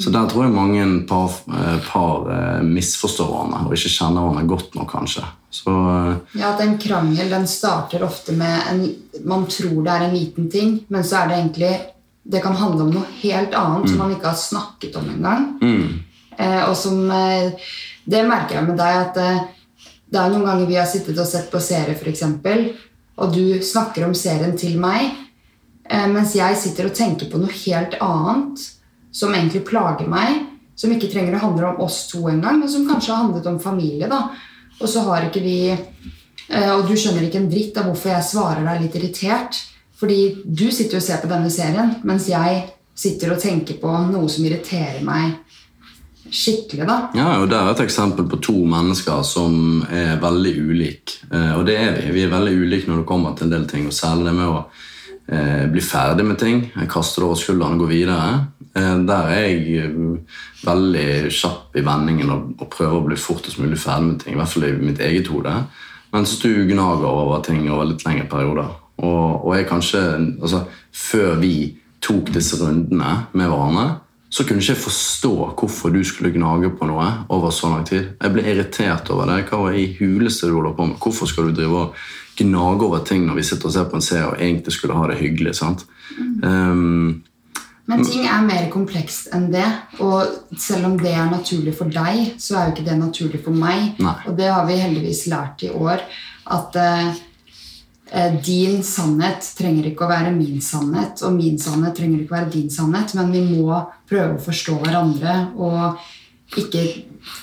Så 0.00 0.12
der 0.14 0.28
tror 0.30 0.44
jeg 0.44 0.54
mange 0.54 0.84
par, 1.08 1.32
eh, 1.50 1.78
par 1.88 2.28
eh, 2.30 2.60
misforstår 2.62 3.30
hverandre 3.30 3.62
og 3.66 3.72
ikke 3.76 3.90
kjenner 3.90 4.22
hverandre 4.22 4.50
godt 4.50 4.76
nok, 4.78 4.90
kanskje. 4.92 5.24
Så 5.52 5.72
eh, 5.72 6.38
Ja, 6.40 6.52
at 6.52 6.62
En 6.64 6.76
krangel 6.78 7.32
den 7.32 7.48
starter 7.50 8.04
ofte 8.06 8.36
med 8.36 8.68
en, 8.70 8.84
Man 9.26 9.48
tror 9.50 9.82
det 9.82 9.92
er 9.96 10.06
en 10.06 10.14
liten 10.14 10.50
ting, 10.50 10.78
men 10.88 11.04
så 11.04 11.22
er 11.22 11.28
det 11.28 11.40
egentlig 11.40 11.72
Det 12.22 12.42
kan 12.42 12.54
handle 12.56 12.86
om 12.86 12.94
noe 12.94 13.08
helt 13.22 13.54
annet 13.58 13.90
som 13.90 13.98
man 13.98 14.14
ikke 14.14 14.30
har 14.30 14.38
snakket 14.38 14.96
om 14.96 15.08
engang. 15.10 15.48
Eh, 16.38 16.62
og 16.68 16.76
som 16.76 17.02
Det 17.08 18.22
merker 18.26 18.60
jeg 18.60 18.68
med 18.68 18.78
deg, 18.78 19.02
at 19.08 19.50
det 20.12 20.20
er 20.20 20.32
noen 20.32 20.44
ganger 20.44 20.68
vi 20.68 20.76
har 20.76 20.88
sittet 20.90 21.16
og 21.18 21.26
sett 21.26 21.48
på 21.50 21.60
serie, 21.62 21.96
f.eks., 21.96 22.24
og 23.22 23.32
du 23.32 23.60
snakker 23.64 24.06
om 24.06 24.14
serien 24.16 24.54
til 24.58 24.78
meg, 24.80 25.12
eh, 25.88 26.06
mens 26.10 26.34
jeg 26.36 26.58
sitter 26.60 26.88
og 26.88 26.96
tenker 26.96 27.30
på 27.32 27.40
noe 27.40 27.52
helt 27.64 27.96
annet 28.02 28.64
som 29.12 29.34
egentlig 29.34 29.64
plager 29.68 30.08
meg, 30.10 30.46
som 30.76 30.92
ikke 30.92 31.10
trenger 31.12 31.36
å 31.36 31.42
handle 31.44 31.72
om 31.72 31.82
oss 31.84 32.06
to 32.10 32.24
engang, 32.30 32.58
men 32.62 32.70
som 32.70 32.88
kanskje 32.88 33.12
har 33.12 33.26
handlet 33.26 33.46
om 33.50 33.60
familie. 33.60 34.08
da. 34.08 34.30
Og 34.80 34.88
så 34.88 35.04
har 35.06 35.28
ikke 35.28 35.44
vi 35.44 35.58
eh, 35.70 36.72
Og 36.72 36.88
du 36.88 36.96
skjønner 36.96 37.26
ikke 37.26 37.42
en 37.42 37.50
dritt 37.50 37.76
av 37.78 37.90
hvorfor 37.90 38.14
jeg 38.14 38.28
svarer 38.32 38.64
deg 38.66 38.86
litt 38.86 38.96
irritert. 38.98 39.60
Fordi 40.00 40.42
du 40.42 40.70
sitter 40.74 40.98
og 40.98 41.04
ser 41.04 41.20
på 41.22 41.30
denne 41.30 41.50
serien, 41.52 41.92
mens 42.02 42.26
jeg 42.26 42.64
sitter 42.98 43.34
og 43.34 43.40
tenker 43.40 43.78
på 43.78 43.90
noe 44.08 44.28
som 44.28 44.44
irriterer 44.48 45.04
meg 45.06 45.36
skikkelig, 46.32 46.86
da. 46.88 46.96
Ja, 47.14 47.28
og 47.42 47.50
Det 47.50 47.58
er 47.58 47.70
et 47.70 47.84
eksempel 47.84 48.26
på 48.30 48.40
to 48.42 48.54
mennesker 48.64 49.22
som 49.26 49.84
er 49.92 50.16
veldig 50.22 50.52
ulike. 50.58 51.20
Eh, 51.30 51.52
og 51.58 51.66
det 51.68 51.76
er 51.76 51.92
vi. 51.98 52.12
Vi 52.16 52.24
er 52.24 52.32
veldig 52.32 52.54
ulike 52.56 52.88
når 52.88 53.02
det 53.02 53.08
kommer 53.08 53.36
til 53.36 53.46
en 53.46 53.54
del 53.54 53.68
ting. 53.68 53.86
og 53.86 53.92
Særlig 53.92 54.30
det 54.30 54.34
med 54.40 54.48
å 54.48 54.64
eh, 55.28 55.66
bli 55.70 55.82
ferdig 55.84 56.26
med 56.26 56.38
ting. 56.40 56.64
Kaste 56.90 57.20
det 57.20 57.28
over 57.28 57.40
skulderen 57.40 57.78
og 57.78 57.84
går 57.84 57.92
videre. 57.92 58.28
Eh, 58.74 58.98
der 59.08 59.30
er 59.32 59.46
jeg 59.46 59.84
eh, 59.84 60.36
veldig 60.64 61.32
kjapp 61.32 61.76
i 61.76 61.84
vendingen 61.84 62.30
og, 62.32 62.52
og 62.58 62.70
prøver 62.72 62.98
å 62.98 63.06
bli 63.06 63.18
fortest 63.20 63.60
mulig 63.60 63.80
ferdig 63.80 64.08
med 64.08 64.22
ting. 64.22 64.36
I 64.36 64.40
hvert 64.40 64.54
fall 64.54 64.68
i 64.68 64.76
mitt 64.80 65.02
eget 65.02 65.28
hode. 65.32 65.56
Mens 66.12 66.38
du 66.42 66.50
gnager 66.68 67.08
over 67.08 67.42
ting 67.44 67.64
over 67.70 67.88
litt 67.88 68.04
lengre 68.06 68.28
perioder. 68.28 68.72
Og, 69.02 69.44
og 69.46 69.52
jeg 69.56 69.68
kanskje, 69.68 70.00
altså, 70.40 70.66
Før 70.92 71.38
vi 71.40 71.78
tok 72.04 72.28
disse 72.34 72.58
rundene 72.60 73.12
med 73.32 73.48
hverandre, 73.48 73.84
så 74.32 74.44
kunne 74.44 74.60
ikke 74.60 74.74
jeg 74.74 74.80
forstå 74.80 75.32
hvorfor 75.60 75.92
du 75.92 76.02
skulle 76.04 76.32
gnage 76.32 76.70
på 76.76 76.88
noe 76.88 77.06
over 77.32 77.52
så 77.52 77.68
lang 77.72 77.86
tid. 77.88 78.14
Jeg 78.16 78.32
ble 78.32 78.44
irritert 78.48 79.10
over 79.12 79.28
det. 79.28 79.42
Hva 79.48 79.60
var 79.66 79.76
i 79.76 79.90
huleste 79.98 80.48
du 80.48 80.56
holder 80.56 80.76
på 80.76 80.86
med? 80.88 80.98
Hvorfor 81.00 81.28
skal 81.28 81.48
du 81.48 81.56
drive 81.56 81.82
og 81.82 81.98
gnage 82.38 82.86
over 82.86 83.04
ting 83.06 83.26
når 83.26 83.40
vi 83.40 83.44
sitter 83.46 83.68
og 83.68 83.74
ser 83.74 83.90
på 83.90 83.98
en 83.98 84.04
serie 84.04 84.30
og 84.30 84.40
egentlig 84.40 84.74
skulle 84.76 84.96
ha 84.96 85.10
det 85.10 85.20
hyggelig? 85.20 85.54
sant? 85.58 85.84
Um, 86.42 87.22
Men 87.90 88.04
ting 88.06 88.24
er 88.30 88.44
mer 88.46 88.68
komplekst 88.72 89.32
enn 89.34 89.50
det. 89.52 89.66
Og 90.04 90.54
selv 90.60 90.88
om 90.90 90.96
det 91.00 91.12
er 91.12 91.32
naturlig 91.32 91.74
for 91.76 91.92
deg, 91.92 92.36
så 92.40 92.56
er 92.56 92.68
jo 92.68 92.76
ikke 92.76 92.86
det 92.86 92.98
naturlig 93.00 93.42
for 93.44 93.56
meg. 93.56 93.98
Nei. 94.02 94.16
Og 94.30 94.38
det 94.38 94.48
har 94.52 94.64
vi 94.68 94.78
heldigvis 94.80 95.26
lært 95.32 95.66
i 95.66 95.72
år. 95.74 96.04
At 96.56 96.78
eh, 96.78 97.10
eh, 98.12 98.38
din 98.44 98.80
sannhet 98.86 99.50
trenger 99.58 99.90
ikke 99.90 100.06
å 100.06 100.12
være 100.12 100.32
min 100.36 100.62
sannhet, 100.64 101.20
og 101.26 101.36
min 101.36 101.58
sannhet 101.60 101.98
trenger 101.98 102.22
ikke 102.22 102.36
å 102.36 102.38
være 102.38 102.54
din 102.54 102.72
sannhet, 102.72 103.14
men 103.18 103.34
vi 103.34 103.44
må 103.50 103.82
prøve 104.08 104.38
å 104.38 104.44
forstå 104.46 104.78
hverandre 104.84 105.36
og 105.58 106.02
ikke 106.60 106.84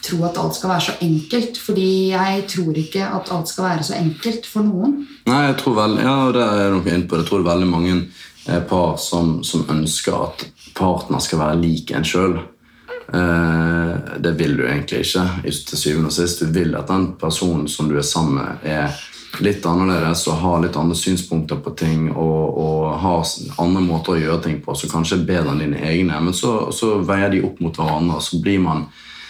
tro 0.04 0.24
at 0.28 0.38
alt 0.38 0.58
skal 0.58 0.74
være 0.74 0.86
så 0.90 0.96
enkelt. 1.06 1.58
Fordi 1.58 1.90
jeg 2.12 2.46
tror 2.54 2.80
ikke 2.84 3.08
at 3.08 3.32
alt 3.36 3.52
skal 3.52 3.68
være 3.70 3.88
så 3.90 3.98
enkelt 4.00 4.48
for 4.50 4.68
noen. 4.68 4.96
Nei, 5.30 5.42
jeg 5.48 5.58
tror 5.62 5.78
vel, 5.82 5.98
ja, 6.04 6.16
det 6.36 6.46
er 6.46 6.64
jeg 6.64 6.78
nok 6.78 6.92
inne 6.94 7.10
på. 7.10 7.20
Jeg 7.22 7.30
tror 7.30 7.48
veldig 7.48 7.70
mange 7.70 7.98
eh, 7.98 8.64
par 8.70 8.96
som, 9.02 9.40
som 9.44 9.68
ønsker 9.70 10.18
at 10.20 10.48
partner 10.78 11.24
skal 11.24 11.44
være 11.44 11.62
lik 11.62 11.94
en 11.96 12.08
sjøl. 12.08 12.40
Eh, 13.14 13.94
det 14.22 14.36
vil 14.40 14.58
du 14.58 14.66
egentlig 14.68 15.06
ikke. 15.06 15.26
til 15.44 15.78
syvende 15.78 16.12
og 16.12 16.18
sist. 16.18 16.44
Du 16.44 16.52
vil 16.54 16.76
at 16.76 16.92
den 16.92 17.14
personen 17.20 17.68
som 17.68 17.90
du 17.90 17.98
er 17.98 18.06
sammen 18.06 18.36
med, 18.44 18.70
er 18.70 18.94
litt 19.38 19.66
annerledes 19.70 20.26
og 20.28 20.40
har 20.42 20.64
litt 20.64 20.78
andre 20.80 20.98
synspunkter 20.98 21.60
på 21.64 21.74
ting 21.78 22.08
og, 22.10 22.58
og 22.60 22.88
har 23.04 23.28
andre 23.62 23.84
måter 23.84 24.16
å 24.16 24.22
gjøre 24.24 24.42
ting 24.48 24.58
på 24.64 24.76
som 24.76 24.92
kanskje 24.92 25.20
er 25.20 25.28
bedre 25.28 25.54
enn 25.54 25.62
dine 25.64 25.84
egne. 25.86 26.18
Men 26.24 26.36
så, 26.36 26.72
så 26.76 26.98
veier 27.06 27.32
de 27.34 27.44
opp 27.46 27.62
mot 27.64 27.78
hverandre, 27.78 28.18
og 28.18 28.26
så 28.26 28.58
man 28.60 28.88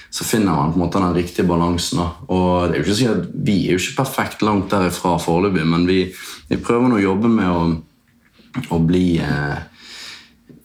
så 0.10 0.26
finner 0.26 0.56
man 0.56 0.72
på 0.72 0.80
en 0.80 0.86
måte 0.86 1.02
den 1.04 1.14
riktige 1.14 1.46
balansen. 1.46 2.02
Og 2.34 2.70
det 2.70 2.80
er 2.80 2.80
jo 2.80 2.86
ikke 2.88 2.96
sikkert, 2.98 3.28
Vi 3.34 3.58
er 3.68 3.76
jo 3.76 3.82
ikke 3.82 4.00
perfekt 4.04 4.42
langt 4.42 4.72
derifra 4.72 5.20
foreløpig, 5.22 5.66
men 5.68 5.86
vi, 5.86 6.00
vi 6.50 6.58
prøver 6.58 6.90
nå 6.90 6.98
å 6.98 7.04
jobbe 7.04 7.30
med 7.30 7.50
å, 7.50 7.60
å 8.74 8.80
bli 8.82 9.20
eh, 9.22 9.60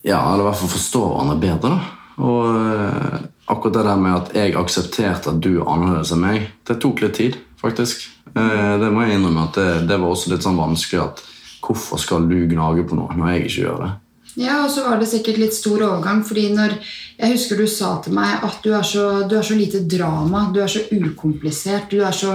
Ja, 0.05 0.21
eller 0.33 0.45
i 0.45 0.49
hvert 0.49 0.61
fall 0.61 0.73
forstå 0.73 1.03
hverandre 1.05 1.37
bedre. 1.43 1.75
da. 1.75 2.01
Og 2.25 2.57
eh, 2.57 3.21
akkurat 3.53 3.77
det 3.77 3.85
der 3.89 4.01
med 4.01 4.17
at 4.17 4.33
jeg 4.37 4.57
aksepterte 4.57 5.33
at 5.33 5.43
du 5.45 5.59
er 5.59 5.69
annerledes 5.69 6.13
enn 6.15 6.25
meg, 6.25 6.49
det 6.65 6.81
tok 6.81 7.05
litt 7.05 7.17
tid, 7.21 7.39
faktisk. 7.65 8.07
Eh, 8.35 8.73
det 8.81 8.93
må 8.93 9.05
jeg 9.05 9.19
innrømme 9.19 9.49
at 9.49 9.59
det, 9.59 9.69
det 9.91 9.99
var 10.01 10.13
også 10.13 10.33
litt 10.33 10.47
sånn 10.47 10.61
vanskelig 10.61 11.03
at 11.05 11.25
hvorfor 11.65 12.01
skal 12.01 12.29
du 12.29 12.39
gnage 12.51 12.85
på 12.89 12.97
noe 12.99 13.17
når 13.17 13.35
jeg 13.35 13.45
ikke 13.45 13.61
gjør 13.67 13.85
det? 13.85 13.93
Ja, 14.35 14.65
og 14.65 14.71
så 14.75 14.83
var 14.83 14.99
det 14.99 15.07
sikkert 15.07 15.39
litt 15.39 15.55
stor 15.55 15.79
overgang, 15.87 16.25
fordi 16.27 16.49
når 16.57 16.73
jeg 17.15 17.37
husker 17.37 17.61
du 17.61 17.69
sa 17.71 17.93
til 18.03 18.17
meg 18.17 18.43
at 18.43 18.65
du 18.65 18.73
er 18.75 18.87
så, 18.87 19.05
du 19.31 19.37
er 19.39 19.47
så 19.47 19.55
lite 19.55 19.85
drama, 19.87 20.49
du 20.51 20.59
er 20.65 20.71
så 20.71 20.83
ukomplisert, 20.91 21.87
du 21.93 22.03
er 22.03 22.17
så 22.17 22.33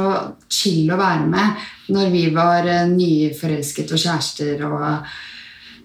chill 0.48 0.88
å 0.94 1.00
være 1.00 1.28
med 1.28 1.66
når 1.92 2.14
vi 2.14 2.24
var 2.36 2.70
eh, 2.70 2.88
nyforelsket 2.94 3.92
og 3.92 4.00
kjærester 4.06 4.64
og, 4.70 5.12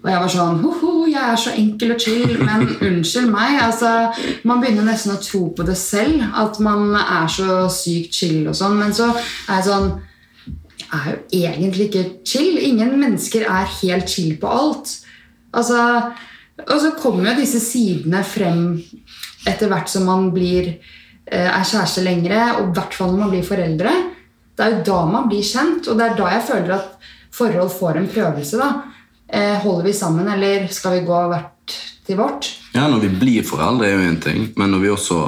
og 0.05 0.11
jeg 0.11 0.21
var 0.21 0.29
sånn 0.29 0.59
Hoho, 0.61 0.89
jeg 1.09 1.17
er 1.17 1.39
så 1.41 1.51
enkel 1.57 1.95
og 1.95 2.03
chill, 2.03 2.35
men 2.37 2.67
unnskyld 2.91 3.31
meg. 3.33 3.55
altså, 3.65 3.89
Man 4.45 4.61
begynner 4.61 4.85
nesten 4.85 5.15
å 5.15 5.21
tro 5.21 5.47
på 5.57 5.65
det 5.65 5.77
selv, 5.81 6.21
at 6.37 6.59
man 6.61 6.93
er 6.99 7.31
så 7.33 7.63
sykt 7.73 8.13
chill 8.13 8.43
og 8.45 8.53
sånn, 8.57 8.77
men 8.77 8.93
så 8.93 9.09
er 9.15 9.57
jeg 9.57 9.65
sånn 9.71 9.89
Jeg 10.85 10.99
er 10.99 11.09
jo 11.09 11.17
egentlig 11.49 11.87
ikke 11.89 12.05
chill. 12.27 12.59
Ingen 12.61 12.93
mennesker 13.01 13.47
er 13.49 13.73
helt 13.81 14.11
chill 14.13 14.35
på 14.37 14.51
alt. 14.53 14.93
Altså, 15.57 15.81
og 16.61 16.77
så 16.83 16.93
kommer 17.01 17.31
jo 17.31 17.39
disse 17.41 17.59
sidene 17.63 18.21
frem 18.23 18.75
etter 19.49 19.71
hvert 19.71 19.89
som 19.89 20.05
man 20.05 20.29
blir, 20.35 20.75
eh, 21.25 21.49
er 21.49 21.65
kjæreste 21.65 22.05
lengre, 22.05 22.43
og 22.59 22.69
i 22.69 22.77
hvert 22.77 22.93
fall 22.93 23.15
når 23.15 23.23
man 23.23 23.33
blir 23.33 23.49
foreldre. 23.49 23.95
Det 24.55 24.65
er 24.65 24.77
jo 24.77 24.83
da 24.85 24.99
man 25.09 25.27
blir 25.31 25.41
kjent, 25.41 25.89
og 25.89 25.97
det 25.97 26.05
er 26.05 26.19
da 26.21 26.29
jeg 26.35 26.45
føler 26.53 26.75
at 26.77 27.09
forhold 27.33 27.73
får 27.73 27.97
en 27.97 28.11
prøvelse. 28.13 28.61
da. 28.61 28.94
Eh, 29.27 29.57
holder 29.63 29.87
vi 29.87 29.93
sammen, 29.93 30.27
eller 30.27 30.67
skal 30.73 30.99
vi 30.99 31.07
gå 31.07 31.23
hvert 31.31 31.75
til 32.05 32.19
vårt? 32.19 32.51
Ja, 32.75 32.85
når 32.91 33.07
vi 33.07 33.15
blir 33.17 33.47
foreldre 33.47 33.89
er 33.89 33.97
jo 33.97 34.05
en 34.09 34.21
ting, 34.21 34.47
men 34.59 34.73
når 34.73 34.83
vi 34.83 34.93
også 34.93 35.19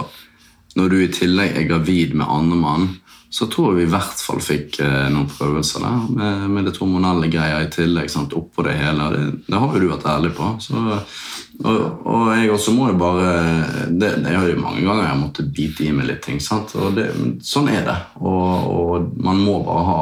når 0.78 0.92
du 0.94 0.98
i 1.02 1.10
tillegg 1.10 1.56
er 1.58 1.70
gravid 1.70 2.14
med 2.14 2.30
andre 2.30 2.58
mann, 2.60 2.88
så 3.34 3.48
tror 3.52 3.74
jeg 3.74 3.82
vi 3.82 3.88
i 3.88 3.92
hvert 3.92 4.22
fall 4.22 4.40
fikk 4.44 4.78
eh, 4.84 5.08
noen 5.12 5.28
prøvelser 5.32 5.84
der, 5.84 6.04
med, 6.16 6.44
med 6.54 6.70
det 6.70 6.78
hormonelle 6.78 7.30
greia 7.32 7.64
i 7.66 7.72
tillegg, 7.74 8.12
sant, 8.14 8.36
oppå 8.38 8.64
det 8.68 8.78
hele. 8.78 9.10
Det, 9.14 9.24
det 9.50 9.58
har 9.58 9.74
jo 9.74 9.82
du 9.82 9.90
vært 9.90 10.08
ærlig 10.14 10.32
på. 10.38 10.54
Så, 10.64 11.00
og, 11.64 12.06
og 12.06 12.28
jeg 12.38 12.52
også 12.54 12.74
må 12.76 12.92
jo 12.92 12.98
bare 13.02 13.30
Det, 13.90 14.12
det 14.22 14.30
er 14.30 14.52
jo 14.52 14.60
mange 14.62 14.84
ganger 14.86 15.02
jeg 15.02 15.10
har 15.10 15.20
måttet 15.22 15.54
bite 15.58 15.88
i 15.88 15.94
meg 15.96 16.06
litt 16.10 16.22
ting, 16.26 16.38
sant, 16.44 16.76
og 16.78 16.94
det, 16.98 17.08
sånn 17.42 17.72
er 17.74 17.82
det. 17.88 17.98
Og, 18.22 18.68
og 18.70 19.08
man 19.26 19.42
må 19.42 19.58
bare 19.66 19.86
ha 19.88 20.00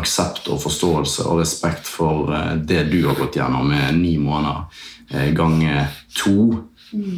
aksept 0.00 0.50
og 0.50 0.58
forståelse 0.64 1.28
og 1.30 1.42
respekt 1.42 1.86
for 1.86 2.32
eh, 2.34 2.54
det 2.58 2.88
du 2.90 3.00
har 3.06 3.18
gått 3.20 3.38
gjennom 3.38 3.70
med 3.70 4.00
ni 4.00 4.16
måneder 4.18 4.66
gange 5.06 5.34
ganger 5.36 5.92
to 6.16 6.32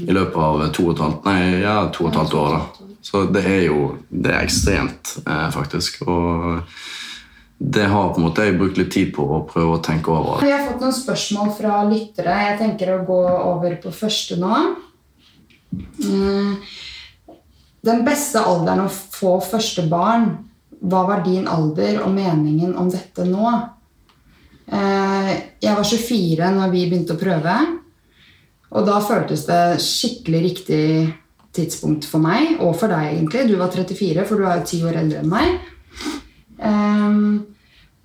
i 0.08 0.12
løpet 0.12 0.36
av 0.36 0.62
to 0.74 0.88
og 0.88 0.94
et 0.94 1.02
halvt, 1.04 1.24
nei, 1.28 1.40
ja, 1.62 1.78
to 1.92 2.06
og 2.06 2.12
et 2.12 2.20
halvt 2.20 2.36
år. 2.40 2.56
da. 2.56 2.88
Så 3.04 3.24
det 3.32 3.44
er 3.46 3.62
jo 3.68 3.82
det 4.08 4.32
er 4.32 4.44
ekstremt, 4.44 5.18
eh, 5.26 5.48
faktisk. 5.54 6.02
Og 6.08 6.62
det 7.58 7.88
har 7.90 8.12
på 8.14 8.20
en 8.20 8.26
måte 8.28 8.44
jeg 8.46 8.58
brukt 8.58 8.78
litt 8.78 8.92
tid 8.94 9.08
på 9.16 9.24
å 9.34 9.40
prøve 9.48 9.78
å 9.78 9.82
tenke 9.82 10.12
over. 10.14 10.42
Vi 10.46 10.52
har 10.52 10.62
fått 10.62 10.82
noen 10.82 10.94
spørsmål 10.94 11.48
fra 11.56 11.80
lyttere. 11.88 12.36
Jeg 12.46 12.58
tenker 12.60 12.92
å 12.94 13.06
gå 13.06 13.22
over 13.26 13.74
på 13.82 13.90
første 13.94 14.38
nå. 14.38 14.60
Mm. 16.04 16.52
Den 17.88 18.04
beste 18.06 18.42
alderen 18.46 18.84
å 18.84 18.92
få 18.92 19.38
første 19.42 19.82
barn. 19.90 20.30
Hva 20.78 21.02
var 21.08 21.24
din 21.26 21.48
alder 21.50 21.98
og 22.04 22.12
meningen 22.14 22.76
om 22.78 22.90
dette 22.92 23.26
nå? 23.26 23.50
Eh, 24.70 25.32
Jeg 25.58 25.74
var 25.74 25.82
24 25.84 26.50
når 26.54 26.70
vi 26.70 26.84
begynte 26.86 27.16
å 27.16 27.20
prøve. 27.20 27.56
Og 28.70 28.86
da 28.86 29.00
føltes 29.02 29.46
det 29.48 29.80
skikkelig 29.82 30.42
riktig 30.44 30.84
tidspunkt 31.56 32.06
for 32.06 32.22
meg, 32.22 32.60
og 32.60 32.76
for 32.78 32.92
deg 32.92 33.16
egentlig. 33.16 33.48
Du 33.48 33.56
var 33.58 33.72
34, 33.72 34.26
for 34.28 34.38
du 34.38 34.46
er 34.46 34.60
jo 34.60 34.68
ti 34.68 34.80
år 34.84 35.00
eldre 35.00 35.24
enn 35.24 35.32
meg. 35.32 35.58
Ehm, 36.64 37.44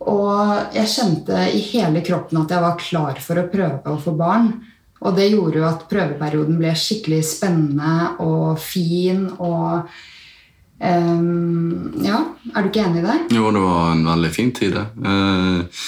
og 0.03 0.75
jeg 0.75 0.91
kjente 0.91 1.45
i 1.55 1.61
hele 1.71 2.03
kroppen 2.05 2.41
at 2.41 2.51
jeg 2.51 2.63
var 2.63 2.79
klar 2.81 3.19
for 3.23 3.39
å 3.39 3.49
prøve 3.51 3.93
å 3.93 4.01
få 4.01 4.15
barn. 4.19 4.51
Og 5.03 5.15
det 5.17 5.29
gjorde 5.33 5.59
jo 5.59 5.67
at 5.67 5.85
prøveperioden 5.91 6.59
ble 6.59 6.73
skikkelig 6.79 7.23
spennende 7.27 8.13
og 8.23 8.59
fin 8.63 9.25
og 9.35 9.89
um, 10.79 11.91
Ja, 12.03 12.21
er 12.53 12.63
du 12.63 12.69
ikke 12.69 12.85
enig 12.85 13.03
i 13.03 13.07
det? 13.07 13.17
Jo, 13.35 13.51
det 13.51 13.63
var 13.63 13.91
en 13.91 14.05
veldig 14.07 14.31
fin 14.31 14.53
tid, 14.55 14.77
det. 14.77 14.85
Eh, 15.03 15.83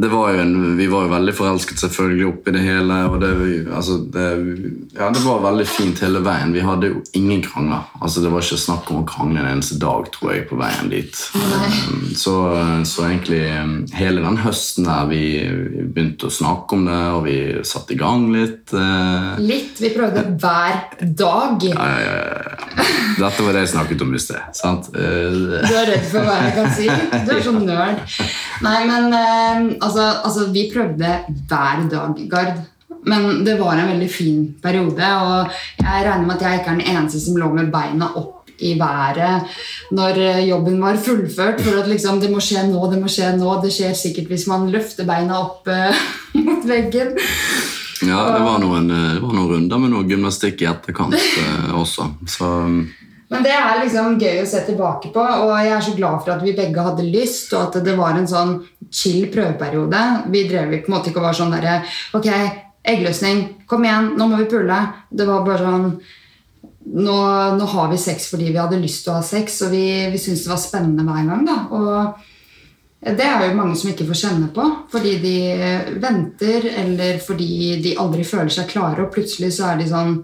det 0.00 0.08
var 0.12 0.32
jo 0.32 0.40
en, 0.40 0.52
vi 0.78 0.86
var 0.86 1.06
jo 1.06 1.10
veldig 1.10 1.32
forelsket 1.34 1.80
selvfølgelig 1.82 2.26
oppi 2.28 2.52
det 2.54 2.62
hele. 2.62 2.98
og 3.10 3.16
det, 3.20 3.30
altså, 3.74 3.96
det, 4.12 4.26
ja, 4.96 5.08
det 5.12 5.22
var 5.24 5.40
veldig 5.44 5.66
fint 5.68 6.00
hele 6.04 6.20
veien. 6.24 6.52
Vi 6.54 6.62
hadde 6.64 6.90
jo 6.92 7.00
ingen 7.18 7.42
krangler. 7.44 7.88
Altså, 8.00 8.22
det 8.22 8.30
var 8.32 8.44
ikke 8.44 8.58
snakk 8.60 8.90
om 8.92 9.00
å 9.02 9.06
krangle 9.08 9.40
en 9.42 9.48
eneste 9.56 9.78
dag 9.82 10.06
tror 10.14 10.32
jeg, 10.34 10.46
på 10.50 10.58
veien 10.60 10.92
dit. 10.92 11.22
Eh, 11.34 11.80
Så, 12.16 12.32
så 12.88 13.04
egentlig 13.08 13.42
eh, 13.44 13.72
hele 13.98 14.22
den 14.24 14.38
høsten 14.40 14.86
der 14.88 15.08
vi 15.10 15.22
begynte 15.92 16.30
å 16.30 16.32
snakke 16.32 16.76
om 16.78 16.86
det, 16.88 17.00
og 17.16 17.24
vi 17.26 17.36
satte 17.66 17.92
i 17.96 18.00
gang 18.00 18.28
litt. 18.32 18.72
eh, 18.72 19.42
Litt. 19.42 19.80
Vi 19.82 19.90
prøvde 19.96 20.22
hver 20.40 20.84
dag. 21.02 21.66
ja, 21.66 21.88
ja, 22.04 22.14
ja. 22.14 22.86
Dette 23.16 23.42
var 23.46 23.54
det 23.56 23.62
jeg 23.64 23.70
snakket 23.72 24.02
om 24.04 24.10
i 24.14 24.20
sted. 24.20 24.40
sant? 24.56 24.90
Eh, 24.94 25.36
Du 25.66 25.74
er 25.74 25.90
redd 25.90 26.06
for 26.12 26.24
hva 26.26 26.38
jeg 26.44 26.54
kan 26.56 26.70
si? 26.76 26.86
Du 27.26 27.30
er 27.36 27.42
sånn 27.44 27.62
nerd. 27.66 28.02
Nei, 28.64 28.78
men 28.88 29.08
eh, 29.12 29.15
altså, 29.80 30.06
altså, 30.24 30.48
vi 30.54 30.70
prøvde 30.72 31.12
hver 31.48 31.84
dag, 31.90 32.24
Gard. 32.30 32.64
Men 33.06 33.44
det 33.46 33.54
var 33.60 33.78
en 33.78 33.92
veldig 33.92 34.08
fin 34.10 34.38
periode, 34.62 35.10
og 35.22 35.52
jeg 35.78 36.06
regner 36.06 36.26
med 36.26 36.34
at 36.36 36.42
jeg 36.42 36.60
ikke 36.60 36.72
er 36.72 36.80
den 36.80 36.96
eneste 36.96 37.20
som 37.22 37.36
lå 37.38 37.52
med 37.54 37.70
beina 37.70 38.08
opp 38.18 38.32
i 38.58 38.72
været 38.80 39.52
når 39.94 40.18
eh, 40.24 40.48
jobben 40.48 40.80
var 40.82 40.96
fullført. 40.96 41.60
For 41.62 41.82
at 41.82 41.90
liksom, 41.90 42.20
det 42.20 42.32
må 42.32 42.40
skje 42.42 42.64
nå, 42.70 42.80
det 42.90 43.00
må 43.02 43.10
skje 43.12 43.34
nå. 43.36 43.50
Det 43.62 43.72
skjer 43.74 43.94
sikkert 43.94 44.32
hvis 44.32 44.46
man 44.50 44.68
løfter 44.72 45.06
beina 45.08 45.38
opp 45.44 45.68
eh, 45.70 46.04
mot 46.46 46.66
veggen. 46.66 47.14
Ja, 48.04 48.20
det 48.34 48.42
var 48.44 48.60
noen, 48.60 48.90
eh, 48.90 49.10
det 49.16 49.22
var 49.24 49.34
noen 49.36 49.52
runder 49.54 49.82
med 49.82 49.92
noe 49.94 50.08
gymnastikk 50.08 50.64
i 50.64 50.70
etterkant 50.72 51.16
eh, 51.16 51.72
også. 51.76 52.10
Så 52.28 52.50
Men 53.32 53.42
det 53.42 53.54
er 53.54 53.80
liksom 53.80 54.18
gøy 54.22 54.42
å 54.42 54.46
se 54.46 54.60
tilbake 54.68 55.10
på, 55.14 55.22
og 55.22 55.50
jeg 55.58 55.72
er 55.74 55.82
så 55.82 55.94
glad 55.96 56.20
for 56.22 56.34
at 56.36 56.44
vi 56.46 56.54
begge 56.54 56.84
hadde 56.86 57.08
lyst, 57.08 57.50
og 57.56 57.64
at 57.64 57.80
det 57.86 57.96
var 57.98 58.14
en 58.14 58.28
sånn 58.30 58.52
chill 58.86 59.26
prøveperiode. 59.34 60.02
Vi 60.30 60.44
drev 60.46 60.76
på 60.76 60.92
en 60.92 60.94
måte 60.94 61.10
ikke 61.10 61.22
og 61.22 61.26
var 61.26 61.38
sånn 61.40 61.56
derre 61.56 61.80
Ok, 62.14 62.28
eggløsning, 62.86 63.42
kom 63.66 63.82
igjen, 63.82 64.12
nå 64.18 64.30
må 64.30 64.38
vi 64.44 64.46
pulle. 64.52 64.78
Det 65.10 65.26
var 65.26 65.42
bare 65.46 65.64
sånn 65.64 65.90
nå, 66.86 67.18
nå 67.58 67.66
har 67.72 67.90
vi 67.90 67.98
sex 67.98 68.28
fordi 68.30 68.52
vi 68.52 68.60
hadde 68.60 68.78
lyst 68.78 69.04
til 69.04 69.14
å 69.14 69.18
ha 69.18 69.26
sex, 69.26 69.58
og 69.66 69.74
vi, 69.74 69.84
vi 70.12 70.20
syntes 70.22 70.44
det 70.46 70.52
var 70.52 70.62
spennende 70.62 71.06
hver 71.06 71.26
gang. 71.26 71.42
da, 71.48 71.56
og 71.74 73.16
det 73.16 73.26
er 73.26 73.42
jo 73.46 73.56
mange 73.58 73.76
som 73.78 73.90
ikke 73.90 74.06
får 74.08 74.20
kjenne 74.22 74.48
på 74.54 74.64
fordi 74.90 75.16
de 75.22 75.34
venter, 76.02 76.70
eller 76.84 77.18
fordi 77.22 77.80
de 77.84 77.96
aldri 78.02 78.24
føler 78.26 78.54
seg 78.54 78.70
klare, 78.70 79.02
og 79.02 79.12
plutselig 79.14 79.52
så 79.58 79.72
er 79.72 79.82
de 79.82 79.90
sånn 79.90 80.14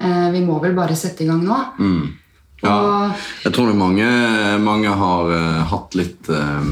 eh, 0.00 0.26
Vi 0.34 0.42
må 0.44 0.58
vel 0.64 0.74
bare 0.76 0.96
sette 0.98 1.24
i 1.24 1.28
gang 1.28 1.44
nå. 1.44 1.60
ja, 1.84 2.27
Og- 2.62 3.12
jeg 3.44 3.52
tror 3.54 3.68
nok 3.68 3.78
mange, 3.78 4.06
mange 4.58 4.88
har 4.88 5.30
uh, 5.30 5.64
hatt 5.70 5.94
litt 5.94 6.28
eh, 6.28 6.70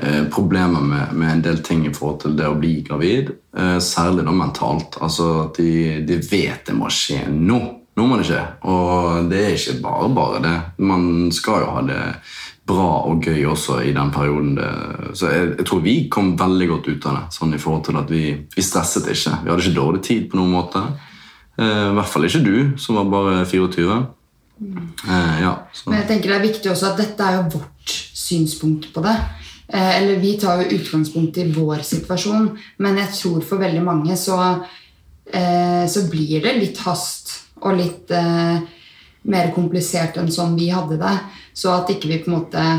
uh, 0.00 0.24
problemer 0.32 0.80
med, 0.80 1.12
med 1.12 1.32
en 1.32 1.42
del 1.44 1.58
ting 1.62 1.84
i 1.86 1.92
forhold 1.92 2.22
til 2.24 2.36
det 2.38 2.48
å 2.48 2.56
bli 2.58 2.80
gravid. 2.86 3.34
Uh, 3.56 3.78
særlig 3.78 4.24
da 4.24 4.32
mentalt. 4.32 4.96
Altså 5.00 5.28
at 5.46 5.60
de, 5.60 6.00
de 6.08 6.20
vet 6.24 6.64
det 6.66 6.76
må 6.76 6.88
skje 6.92 7.26
nå. 7.28 7.60
Nå 7.98 8.06
må 8.06 8.16
det 8.16 8.30
skje. 8.30 8.44
Og 8.70 9.28
det 9.28 9.42
er 9.44 9.58
ikke 9.58 9.80
bare 9.82 10.08
bare 10.16 10.44
det. 10.44 10.56
Man 10.78 11.28
skal 11.34 11.64
jo 11.64 11.74
ha 11.74 11.82
det 11.84 12.04
bra 12.70 13.02
og 13.10 13.26
gøy 13.26 13.44
også 13.50 13.80
i 13.84 13.92
den 13.92 14.12
perioden. 14.14 14.54
Det, 14.56 14.70
så 15.18 15.28
jeg, 15.32 15.50
jeg 15.58 15.66
tror 15.68 15.82
vi 15.84 15.96
kom 16.08 16.32
veldig 16.38 16.70
godt 16.70 16.88
ut 16.88 17.10
av 17.10 17.18
det. 17.18 17.24
Sånn 17.36 17.56
i 17.56 17.60
forhold 17.60 17.84
til 17.90 17.98
at 18.00 18.12
vi, 18.14 18.24
vi 18.54 18.64
stresset 18.64 19.10
ikke. 19.10 19.42
Vi 19.42 19.50
hadde 19.52 19.66
ikke 19.66 19.76
dårlig 19.80 20.02
tid 20.06 20.28
på 20.30 20.38
noen 20.40 20.54
måte. 20.54 20.86
I 21.60 21.92
hvert 21.92 22.08
fall 22.08 22.24
ikke 22.24 22.40
du, 22.40 22.54
som 22.80 22.96
var 22.96 23.10
bare 23.10 23.42
24. 23.44 23.98
Eh, 24.60 25.36
ja. 25.42 25.52
Men 25.86 26.00
jeg 26.02 26.08
tenker 26.10 26.32
det 26.32 26.38
er 26.38 26.48
viktig 26.48 26.72
også 26.72 26.90
at 26.90 27.00
dette 27.00 27.26
er 27.26 27.38
jo 27.38 27.60
vårt 27.60 27.94
synspunkt 28.16 28.90
på 28.94 29.04
det. 29.04 29.16
Eh, 29.72 30.02
eller 30.02 30.20
vi 30.20 30.34
tar 30.40 30.62
jo 30.62 30.76
utgangspunkt 30.76 31.38
i 31.38 31.46
vår 31.54 31.84
situasjon, 31.86 32.50
men 32.82 33.00
jeg 33.00 33.14
tror 33.14 33.44
for 33.46 33.62
veldig 33.62 33.82
mange 33.86 34.16
så, 34.18 34.38
eh, 35.30 35.86
så 35.86 36.04
blir 36.10 36.42
det 36.42 36.56
litt 36.58 36.80
hast 36.84 37.36
og 37.62 37.76
litt 37.78 38.10
eh, 38.10 38.58
mer 39.30 39.52
komplisert 39.54 40.18
enn 40.18 40.32
sånn 40.32 40.56
vi 40.58 40.70
hadde 40.74 40.98
det. 41.00 41.16
Så 41.54 41.70
at 41.74 41.92
ikke 41.92 42.10
vi 42.10 42.22
på 42.22 42.32
en 42.32 42.40
måte 42.40 42.70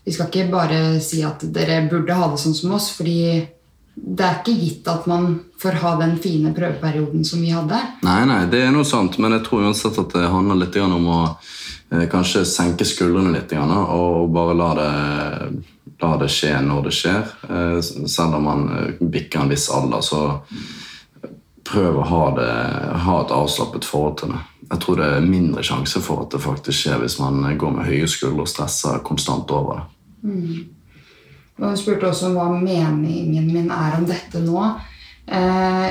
Vi 0.00 0.14
skal 0.16 0.30
ikke 0.30 0.50
bare 0.50 0.76
si 1.04 1.18
at 1.22 1.42
dere 1.52 1.82
burde 1.86 2.14
ha 2.16 2.30
det 2.32 2.38
sånn 2.40 2.54
som 2.56 2.72
oss, 2.72 2.86
fordi 2.96 3.44
det 3.94 4.24
er 4.24 4.38
ikke 4.40 4.54
gitt 4.56 4.88
at 4.88 5.06
man 5.10 5.32
får 5.60 5.80
ha 5.82 5.94
den 6.00 6.16
fine 6.22 6.52
prøveperioden 6.56 7.24
som 7.24 7.42
vi 7.42 7.50
hadde. 7.52 7.78
Nei, 8.06 8.22
nei, 8.28 8.44
det 8.50 8.62
er 8.64 8.74
noe 8.74 8.86
sant, 8.88 9.18
men 9.20 9.34
jeg 9.36 9.44
tror 9.46 9.66
uansett 9.66 9.98
at 10.00 10.14
det 10.14 10.30
handler 10.30 10.60
litt 10.62 10.78
om 10.80 11.08
å 11.10 11.20
eh, 11.26 12.06
kanskje 12.10 12.46
senke 12.48 12.86
skuldrene 12.88 13.34
litt 13.34 13.52
og 13.60 14.30
bare 14.34 14.56
la 14.56 14.70
det, 14.78 14.92
la 16.00 16.12
det 16.22 16.30
skje 16.32 16.54
når 16.64 16.86
det 16.88 16.94
skjer. 16.96 17.34
Eh, 17.50 17.80
selv 17.82 18.38
om 18.38 18.48
man 18.48 18.64
eh, 18.76 19.02
bikker 19.02 19.42
en 19.42 19.52
viss 19.52 19.68
alder, 19.74 20.00
så 20.00 20.22
prøv 21.70 22.00
å 22.00 22.08
ha, 22.08 22.24
det, 22.38 22.50
ha 23.04 23.20
et 23.20 23.36
avslappet 23.36 23.86
forhold 23.86 24.18
til 24.22 24.34
det. 24.34 24.42
Jeg 24.70 24.82
tror 24.84 25.00
det 25.00 25.06
er 25.12 25.24
mindre 25.26 25.62
sjanse 25.66 26.00
for 26.02 26.24
at 26.24 26.34
det 26.34 26.42
faktisk 26.42 26.86
skjer 26.86 27.00
hvis 27.02 27.18
man 27.20 27.42
går 27.58 27.72
med 27.74 27.88
høye 27.90 28.08
skuldre 28.10 28.46
og 28.46 28.50
stresser 28.50 29.02
konstant 29.06 29.50
over 29.54 29.80
det. 29.80 29.86
Og 31.60 31.66
hun 31.68 31.78
spurte 31.78 32.08
også 32.08 32.30
om 32.30 32.38
hva 32.38 32.48
meningen 32.56 33.50
min 33.52 33.68
er 33.74 33.98
om 33.98 34.06
dette 34.08 34.40
nå. 34.40 34.62
Eh, 35.30 35.88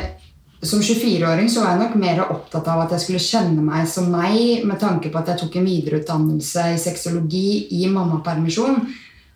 som 0.61 0.81
24-åring 0.83 1.47
så 1.51 1.61
var 1.63 1.75
jeg 1.75 1.81
nok 1.85 1.93
mer 2.01 2.23
opptatt 2.25 2.67
av 2.67 2.81
at 2.83 2.95
jeg 2.95 3.05
skulle 3.05 3.23
kjenne 3.23 3.63
meg 3.63 3.85
som 3.87 4.09
meg, 4.11 4.65
med 4.67 4.81
tanke 4.81 5.11
på 5.11 5.21
at 5.21 5.31
jeg 5.31 5.39
tok 5.43 5.59
en 5.59 5.69
videreutdannelse 5.69 6.65
i 6.73 6.81
sexologi 6.81 7.49
i 7.79 7.85
mammapermisjon, 7.91 8.81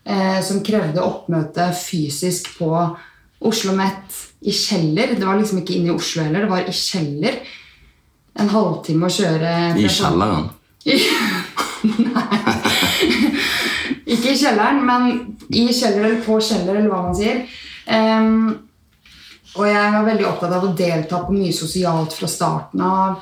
eh, 0.04 0.40
som 0.44 0.64
krevde 0.66 1.06
oppmøte 1.06 1.70
fysisk 1.80 2.52
på 2.58 2.74
Oslo 3.44 3.76
Met 3.78 4.20
i 4.44 4.52
Kjeller. 4.52 5.16
Det 5.16 5.24
var 5.28 5.40
liksom 5.40 5.62
ikke 5.62 5.78
inne 5.78 5.94
i 5.94 5.96
Oslo 5.96 6.26
heller, 6.26 6.44
det 6.44 6.52
var 6.52 6.68
i 6.68 6.76
Kjeller. 6.76 7.40
En 8.44 8.50
halvtime 8.50 9.08
å 9.08 9.14
kjøre 9.14 9.54
I 9.78 9.88
kjelleren. 9.88 10.50
Ikke 10.84 12.43
i 14.34 14.40
kjelleren, 14.40 14.82
men 14.86 15.10
i 15.50 15.68
kjeller 15.70 16.08
eller 16.08 16.22
på 16.26 16.40
kjeller, 16.42 16.76
eller 16.76 16.92
hva 16.92 17.02
man 17.06 17.18
sier. 17.18 17.44
Um, 17.88 18.70
og 19.54 19.68
jeg 19.70 19.94
var 19.94 20.08
veldig 20.08 20.28
opptatt 20.28 20.56
av 20.58 20.66
å 20.66 20.74
delta 20.78 21.22
på 21.26 21.36
mye 21.36 21.54
sosialt 21.54 22.16
fra 22.18 22.30
starten 22.32 22.82
av. 22.82 23.22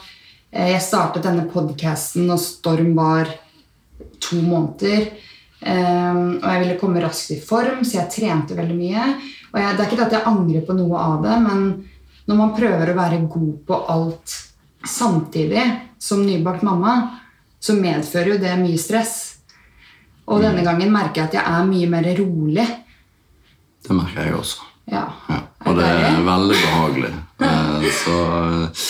Eh, 0.52 0.72
Jeg 0.72 0.84
startet 0.86 1.26
denne 1.28 1.48
podcasten 1.52 2.28
når 2.30 2.40
Storm 2.40 2.94
var 2.96 3.32
to 4.24 4.40
måneder. 4.40 5.10
Um, 5.62 6.40
og 6.42 6.48
jeg 6.48 6.62
ville 6.64 6.78
komme 6.82 7.02
raskt 7.04 7.36
i 7.36 7.42
form, 7.44 7.84
så 7.86 8.00
jeg 8.00 8.14
trente 8.16 8.56
veldig 8.58 8.78
mye. 8.78 9.10
Og 9.52 9.60
jeg, 9.60 9.76
det 9.76 9.84
er 9.84 9.90
ikke 9.92 10.06
at 10.08 10.16
jeg 10.16 10.30
angrer 10.32 10.64
på 10.66 10.78
noe 10.78 11.02
av 11.02 11.26
det, 11.26 11.36
men 11.44 11.66
når 12.30 12.40
man 12.40 12.56
prøver 12.56 12.92
å 12.92 12.98
være 12.98 13.20
god 13.30 13.52
på 13.68 13.82
alt 13.92 14.38
samtidig 14.88 15.66
som 16.02 16.24
nybakt 16.26 16.64
mamma, 16.66 16.96
så 17.62 17.76
medfører 17.78 18.34
jo 18.34 18.42
det 18.42 18.56
mye 18.58 18.80
stress. 18.82 19.31
Og 20.30 20.42
denne 20.44 20.64
gangen 20.66 20.92
merker 20.94 21.24
jeg 21.24 21.30
at 21.32 21.38
jeg 21.40 21.46
er 21.46 21.70
mye 21.70 21.88
mer 21.90 22.10
rolig. 22.20 22.68
Det 23.88 23.96
merker 23.98 24.28
jeg 24.28 24.36
også. 24.38 24.68
Ja. 24.92 25.06
Ja, 25.30 25.40
og 25.66 25.78
det 25.78 25.88
er 25.88 26.22
veldig 26.28 26.60
behagelig. 26.66 27.14
Eh, 27.42 27.86
Så 27.90 28.14
eh, 28.14 28.82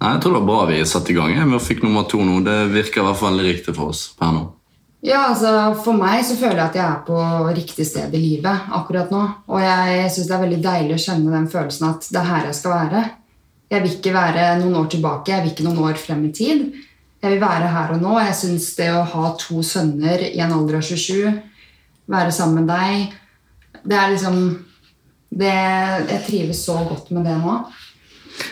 Nei, 0.00 0.08
jeg 0.16 0.20
tror 0.24 0.32
det 0.32 0.38
var 0.40 0.46
bra 0.48 0.62
vi 0.66 0.78
satte 0.88 1.12
i 1.12 1.14
gang. 1.14 1.36
Vi 1.52 1.58
fikk 1.62 1.84
nummer 1.84 2.08
to 2.10 2.18
nå. 2.26 2.40
Det 2.42 2.56
virker 2.72 3.02
i 3.02 3.04
hvert 3.06 3.18
fall 3.20 3.36
veldig 3.36 3.52
riktig 3.52 3.74
for 3.76 3.92
oss 3.92 4.00
per 4.18 4.32
nå. 4.34 4.42
Ja, 5.06 5.28
altså 5.30 5.52
For 5.84 5.94
meg 5.96 6.24
så 6.26 6.34
føler 6.40 6.58
jeg 6.58 6.66
at 6.72 6.78
jeg 6.80 6.84
er 6.88 6.98
på 7.06 7.20
riktig 7.56 7.86
sted 7.88 8.12
i 8.16 8.20
livet 8.20 8.72
akkurat 8.76 9.12
nå. 9.14 9.20
Og 9.46 9.62
jeg 9.62 10.10
syns 10.12 10.26
det 10.28 10.34
er 10.36 10.42
veldig 10.42 10.60
deilig 10.64 10.96
å 10.96 11.02
kjenne 11.04 11.34
den 11.36 11.46
følelsen 11.52 11.86
at 11.92 12.08
det 12.10 12.20
er 12.20 12.28
her 12.32 12.48
jeg 12.50 12.58
skal 12.58 12.74
være. 12.74 13.04
Jeg 13.70 13.84
vil 13.84 13.94
ikke 14.00 14.16
være 14.16 14.46
noen 14.64 14.76
år 14.80 14.88
tilbake, 14.96 15.30
jeg 15.30 15.44
vil 15.44 15.52
ikke 15.54 15.68
noen 15.68 15.84
år 15.86 16.00
frem 16.02 16.24
i 16.26 16.32
tid. 16.34 16.66
Jeg 17.20 17.34
vil 17.34 17.42
være 17.42 17.68
her 17.68 17.92
og 17.94 18.00
nå. 18.00 18.14
Jeg 18.22 18.36
syns 18.38 18.70
det 18.78 18.88
å 18.96 19.04
ha 19.04 19.30
to 19.40 19.60
sønner 19.66 20.22
i 20.30 20.38
en 20.40 20.54
alder 20.56 20.78
av 20.80 20.86
27, 20.86 21.34
være 22.10 22.32
sammen 22.34 22.64
med 22.64 22.72
deg 22.72 23.12
Det 23.84 23.94
er 23.96 24.08
liksom 24.10 24.40
det, 25.30 25.52
Jeg 26.10 26.24
trives 26.26 26.64
så 26.66 26.80
godt 26.88 27.12
med 27.14 27.28
det 27.28 27.36
nå. 27.38 27.60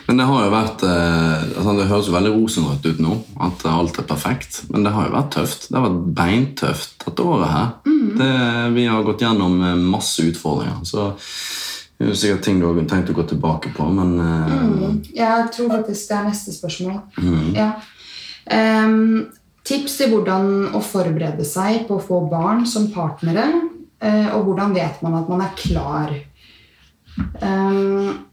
Men 0.06 0.20
det 0.20 0.26
har 0.28 0.44
jo 0.44 0.52
vært 0.52 0.84
eh, 0.84 1.46
altså 1.56 1.74
Det 1.78 1.88
høres 1.88 2.10
veldig 2.12 2.32
rosenrødt 2.34 2.86
ut 2.86 3.00
nå, 3.02 3.16
at 3.48 3.64
alt 3.70 4.00
er 4.00 4.06
perfekt. 4.08 4.62
Men 4.72 4.84
det 4.84 4.92
har 4.94 5.08
jo 5.08 5.16
vært 5.16 5.32
tøft. 5.36 5.68
Det 5.68 5.78
har 5.78 5.86
vært 5.88 6.10
beintøft 6.20 7.06
dette 7.06 7.24
året 7.24 7.52
her. 7.54 7.70
Det, 8.18 8.32
vi 8.76 8.86
har 8.88 9.06
gått 9.06 9.24
gjennom 9.24 9.58
eh, 9.64 9.76
masse 9.96 10.24
utfordringer. 10.28 10.80
Så 10.88 11.10
det 11.98 12.12
er 12.12 12.18
sikkert 12.20 12.44
ting 12.46 12.60
du 12.60 12.68
har 12.68 12.78
tenkt 12.90 13.10
å 13.10 13.16
gå 13.16 13.24
tilbake 13.32 13.72
på, 13.74 13.88
men 13.96 14.18
eh, 14.22 15.14
Jeg 15.18 15.48
tror 15.56 15.72
faktisk 15.78 16.12
det 16.12 16.18
er 16.18 16.28
neste 16.28 16.54
spørsmål. 16.54 17.00
Ja. 17.56 17.72
Ehm, 18.54 19.28
tips 19.68 19.98
til 20.00 20.12
hvordan 20.12 20.70
å 20.76 20.80
forberede 20.84 21.44
seg 21.46 21.84
på 21.88 21.98
å 21.98 22.04
få 22.04 22.22
barn 22.30 22.64
som 22.68 22.88
partnere. 22.92 23.48
Uh, 23.98 24.30
og 24.36 24.44
hvordan 24.46 24.76
vet 24.76 25.00
man 25.02 25.16
at 25.18 25.26
man 25.26 25.40
er 25.42 25.54
klar? 25.58 26.12
Um, 27.42 28.28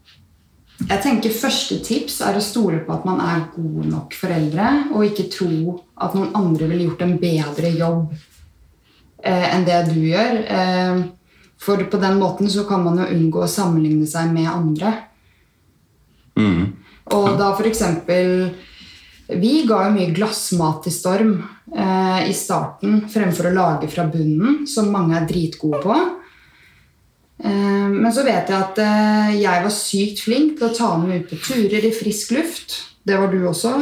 jeg 0.76 1.00
tenker 1.02 1.34
Første 1.34 1.80
tips 1.82 2.20
er 2.22 2.38
å 2.38 2.44
stole 2.44 2.78
på 2.86 2.94
at 2.94 3.06
man 3.08 3.18
er 3.24 3.48
gode 3.56 3.88
nok 3.90 4.14
foreldre, 4.14 4.68
og 4.94 5.08
ikke 5.08 5.26
tro 5.32 5.74
at 5.98 6.14
noen 6.14 6.30
andre 6.38 6.68
ville 6.70 6.86
gjort 6.86 7.02
en 7.02 7.16
bedre 7.18 7.72
jobb 7.74 8.14
uh, 8.14 9.46
enn 9.50 9.66
det 9.66 9.80
du 9.90 9.98
gjør. 10.04 10.40
Uh, 10.46 11.02
for 11.58 11.82
på 11.90 11.98
den 11.98 12.20
måten 12.22 12.50
så 12.52 12.62
kan 12.68 12.84
man 12.86 13.02
jo 13.02 13.10
unngå 13.10 13.42
å 13.42 13.50
sammenligne 13.50 14.06
seg 14.06 14.30
med 14.36 14.46
andre. 14.52 14.94
mm, 16.38 16.64
Og 17.16 17.32
da 17.40 17.50
eksempel 17.66 18.52
Vi 19.26 19.64
ga 19.66 19.86
jo 19.86 19.94
mye 19.96 20.12
glassmat 20.14 20.84
til 20.86 20.94
Storm 20.94 21.32
eh, 21.74 22.28
i 22.30 22.34
starten 22.36 23.00
fremfor 23.10 23.48
å 23.48 23.56
lage 23.56 23.88
fra 23.90 24.06
bunnen, 24.06 24.62
som 24.70 24.92
mange 24.94 25.16
er 25.18 25.26
dritgode 25.26 25.80
på. 25.82 25.96
Eh, 27.42 27.88
men 27.90 28.12
så 28.14 28.22
vet 28.26 28.52
jeg 28.52 28.56
at 28.56 28.78
eh, 28.82 29.32
jeg 29.40 29.64
var 29.64 29.74
sykt 29.74 30.22
flink 30.22 30.60
til 30.60 30.68
å 30.68 30.74
ta 30.76 30.92
ham 30.94 31.08
ut 31.10 31.26
på 31.26 31.40
turer 31.42 31.88
i 31.88 31.94
frisk 31.94 32.36
luft. 32.36 32.76
Det 33.02 33.18
var 33.18 33.32
du 33.34 33.40
også. 33.50 33.74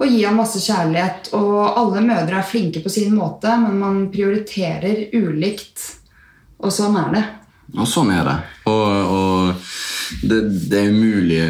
Og 0.00 0.08
gi 0.12 0.20
ham 0.26 0.36
masse 0.40 0.60
kjærlighet. 0.64 1.32
Og 1.36 1.56
alle 1.64 2.04
mødre 2.04 2.42
er 2.42 2.48
flinke 2.48 2.84
på 2.84 2.92
sin 2.92 3.16
måte, 3.16 3.56
men 3.64 3.80
man 3.80 4.02
prioriterer 4.12 5.08
ulikt. 5.16 5.86
Og 6.60 6.72
sånn 6.74 6.98
er 7.00 7.14
det. 7.16 7.24
Og 7.78 7.88
sånn 7.88 8.12
er 8.12 8.28
det. 8.28 8.36
Og, 8.68 9.14
og 9.16 10.26
det, 10.28 10.42
det 10.68 10.82
er 10.82 10.92
umulig 10.92 11.40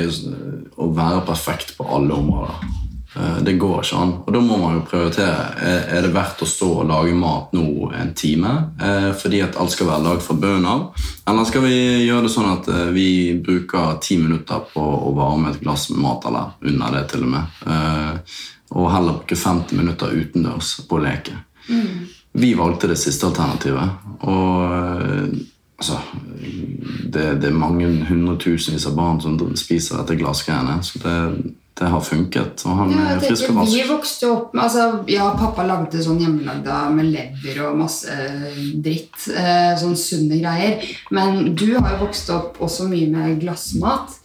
å 0.79 0.93
være 0.95 1.25
perfekt 1.27 1.75
på 1.79 1.89
alle 1.91 2.15
områder. 2.15 2.80
Eh, 3.17 3.43
Det 3.43 3.53
går 3.53 3.83
ikke 3.83 3.97
an. 3.97 4.13
Og 4.27 4.33
da 4.35 4.41
må 4.41 4.57
man 4.61 4.77
jo 4.79 4.85
prioritere. 4.87 5.47
Er 5.91 6.05
det 6.05 6.13
verdt 6.15 6.45
å 6.45 6.49
stå 6.49 6.69
og 6.83 6.89
lage 6.91 7.15
mat 7.19 7.53
nå 7.57 7.91
en 7.97 8.13
time 8.15 8.53
eh, 8.81 9.11
fordi 9.19 9.43
at 9.43 9.59
alt 9.59 9.75
skal 9.75 9.91
være 9.91 10.05
lagd 10.07 10.23
fra 10.23 10.37
bunnen 10.39 10.69
av? 10.71 10.87
Eller 11.27 11.49
skal 11.49 11.67
vi 11.67 11.75
gjøre 12.07 12.29
det 12.29 12.33
sånn 12.37 12.53
at 12.53 12.71
eh, 12.71 12.93
vi 12.95 13.09
bruker 13.43 13.99
ti 14.05 14.21
minutter 14.21 14.63
på 14.73 14.85
å 15.11 15.13
varme 15.17 15.51
et 15.51 15.61
glass 15.63 15.89
med 15.91 16.03
mat, 16.05 16.27
eller 16.31 16.55
under 16.71 16.99
det 16.99 17.05
til 17.11 17.27
og 17.27 17.35
med, 17.35 17.61
og 18.71 18.91
heller 18.95 19.17
bruke 19.19 19.37
50 19.37 19.79
minutter 19.79 20.13
utendørs 20.15 20.77
på 20.87 20.99
å 20.99 21.03
leke? 21.03 21.35
Vi 22.39 22.53
valgte 22.55 22.87
det 22.93 22.99
siste 23.01 23.27
alternativet. 23.27 24.05
Og 24.31 24.61
altså, 25.81 25.99
det, 27.11 27.25
det 27.43 27.49
er 27.51 27.59
mange 27.59 27.89
hundretusenvis 28.07 28.87
av 28.87 28.95
barn 28.99 29.19
som 29.23 29.35
spiser 29.59 29.99
dette 29.99 30.19
glassgreiene. 30.21 30.79
Så 30.87 31.03
det, 31.03 31.17
det 31.81 31.89
har 31.89 32.01
funket. 32.05 32.63
Og 32.69 32.77
han 32.77 32.91
Ja, 32.93 33.05
er 33.17 33.21
frisk 33.25 33.49
og 33.51 33.57
rask. 33.63 33.73
vi 33.73 33.83
vokste 33.89 34.29
opp 34.31 34.55
med 34.55 34.65
altså, 34.67 35.05
Ja, 35.09 35.31
pappa 35.39 35.65
lagde 35.65 36.03
sånn 36.05 36.21
hjemmelagda 36.21 36.91
med 36.93 37.09
lever 37.15 37.63
og 37.67 37.79
masse 37.81 38.13
eh, 38.13 38.61
dritt. 38.85 39.17
Eh, 39.33 39.73
sånn 39.81 39.97
sunne 39.97 40.39
greier. 40.43 40.83
Men 41.11 41.55
du 41.55 41.79
har 41.79 41.95
jo 41.97 42.03
vokst 42.05 42.29
opp 42.37 42.61
også 42.61 42.89
mye 42.91 43.09
med 43.11 43.41
glassmat. 43.41 44.19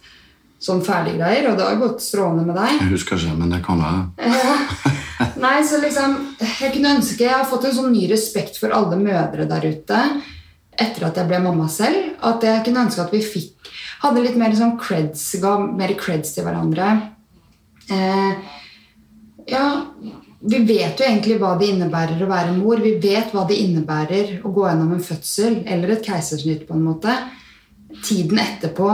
Sånn 0.60 0.82
ferdiggreier. 0.84 1.48
Og 1.50 1.56
det 1.58 1.64
har 1.64 1.74
jo 1.76 1.82
gått 1.88 2.04
strålende 2.04 2.44
med 2.46 2.56
deg. 2.60 2.76
Jeg 2.84 2.92
husker 2.92 3.16
ikke, 3.16 3.38
men 3.40 3.50
det 3.56 3.62
kan 3.64 3.80
være. 3.80 4.04
Nei, 5.40 5.56
så 5.64 5.80
liksom 5.80 6.14
Jeg 6.60 6.72
kunne 6.74 6.90
ønske 6.98 7.24
Jeg 7.24 7.32
har 7.32 7.46
fått 7.48 7.64
en 7.64 7.72
sånn 7.76 7.92
ny 7.92 8.06
respekt 8.10 8.58
for 8.60 8.72
alle 8.76 8.98
mødre 9.00 9.46
der 9.48 9.64
ute 9.64 10.00
etter 10.76 11.06
at 11.08 11.16
jeg 11.16 11.28
ble 11.30 11.38
mamma 11.40 11.70
selv. 11.72 12.10
At 12.20 12.42
jeg 12.44 12.64
kunne 12.66 12.82
ønske 12.84 13.00
at 13.00 13.12
vi 13.16 13.22
fikk 13.24 13.70
Hadde 14.02 14.20
litt 14.20 14.36
mer 14.36 14.52
sånn 14.52 14.74
creds, 14.76 15.22
ga 15.40 15.54
mer 15.58 15.94
creds 15.96 16.34
til 16.36 16.44
hverandre. 16.44 17.15
Eh, 17.90 18.32
ja, 19.46 19.86
vi 20.40 20.58
vet 20.58 21.00
jo 21.00 21.06
egentlig 21.06 21.38
hva 21.40 21.54
det 21.58 21.70
innebærer 21.72 22.22
å 22.22 22.30
være 22.30 22.56
mor. 22.58 22.82
Vi 22.82 22.96
vet 23.02 23.32
hva 23.34 23.46
det 23.48 23.58
innebærer 23.62 24.40
å 24.44 24.52
gå 24.54 24.66
gjennom 24.68 24.92
en 24.96 25.04
fødsel 25.04 25.62
eller 25.66 25.96
et 25.96 26.06
keisersnitt. 26.06 26.66
på 26.68 26.74
en 26.74 26.84
måte. 26.84 27.16
Tiden 28.04 28.38
etterpå, 28.38 28.90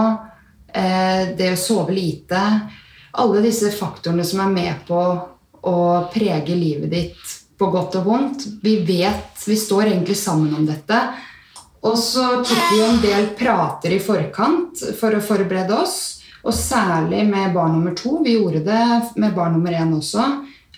eh, 0.75 1.35
det 1.37 1.53
å 1.53 1.57
sove 1.57 1.93
lite 1.93 2.69
Alle 3.15 3.43
disse 3.43 3.71
faktorene 3.71 4.25
som 4.25 4.41
er 4.41 4.49
med 4.49 4.87
på 4.87 5.29
å 5.63 6.11
prege 6.11 6.55
livet 6.57 6.91
ditt 6.91 7.43
på 7.59 7.67
godt 7.71 7.97
og 7.97 8.05
vondt. 8.05 8.47
Vi 8.63 8.79
vet, 8.87 9.37
vi 9.47 9.57
står 9.57 9.83
egentlig 9.91 10.17
sammen 10.17 10.55
om 10.55 10.65
dette. 10.65 11.13
Og 11.83 11.99
så 11.99 12.25
tok 12.41 12.73
vi 12.73 12.81
en 12.81 13.01
del 13.03 13.27
prater 13.37 13.93
i 13.93 14.01
forkant 14.01 14.81
for 14.99 15.13
å 15.13 15.21
forberede 15.21 15.77
oss. 15.77 16.22
Og 16.43 16.55
særlig 16.55 17.23
med 17.29 17.55
barn 17.55 17.77
nummer 17.77 17.95
to. 17.99 18.19
Vi 18.25 18.37
gjorde 18.37 18.65
det 18.67 18.87
med 19.17 19.35
barn 19.35 19.55
nummer 19.57 19.73
én 19.73 19.95
også. 19.95 20.25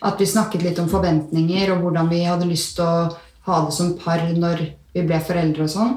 At 0.04 0.20
vi 0.20 0.28
snakket 0.28 0.64
litt 0.66 0.80
om 0.82 0.90
forventninger 0.92 1.72
og 1.72 1.84
hvordan 1.84 2.10
vi 2.10 2.24
hadde 2.26 2.48
lyst 2.50 2.76
til 2.76 2.84
å 2.84 3.14
ha 3.48 3.60
det 3.64 3.76
som 3.76 3.94
par 4.00 4.24
når 4.32 4.66
vi 4.94 5.04
ble 5.06 5.20
foreldre 5.24 5.64
og 5.64 5.72
sånn. 5.72 5.94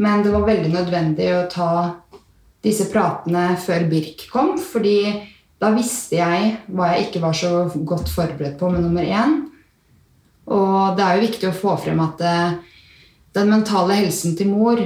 Men 0.00 0.24
det 0.24 0.32
var 0.32 0.46
veldig 0.48 0.72
nødvendig 0.72 1.28
å 1.36 1.48
ta 1.52 1.72
disse 2.64 2.86
pratene 2.92 3.54
før 3.60 3.84
Birk 3.88 4.26
kom, 4.32 4.54
fordi 4.60 5.12
da 5.60 5.72
visste 5.74 6.16
jeg 6.16 6.54
hva 6.72 6.94
jeg 6.94 7.08
ikke 7.08 7.22
var 7.24 7.36
så 7.36 7.52
godt 7.74 8.08
forberedt 8.12 8.58
på 8.60 8.70
med 8.72 8.84
nummer 8.84 9.04
én. 9.04 9.36
Og 10.50 10.96
det 10.96 11.04
er 11.04 11.16
jo 11.16 11.26
viktig 11.26 11.48
å 11.50 11.56
få 11.56 11.76
frem 11.80 12.00
at 12.02 12.20
det, 12.20 12.36
den 13.36 13.52
mentale 13.52 13.98
helsen 14.00 14.36
til 14.38 14.48
mor 14.50 14.80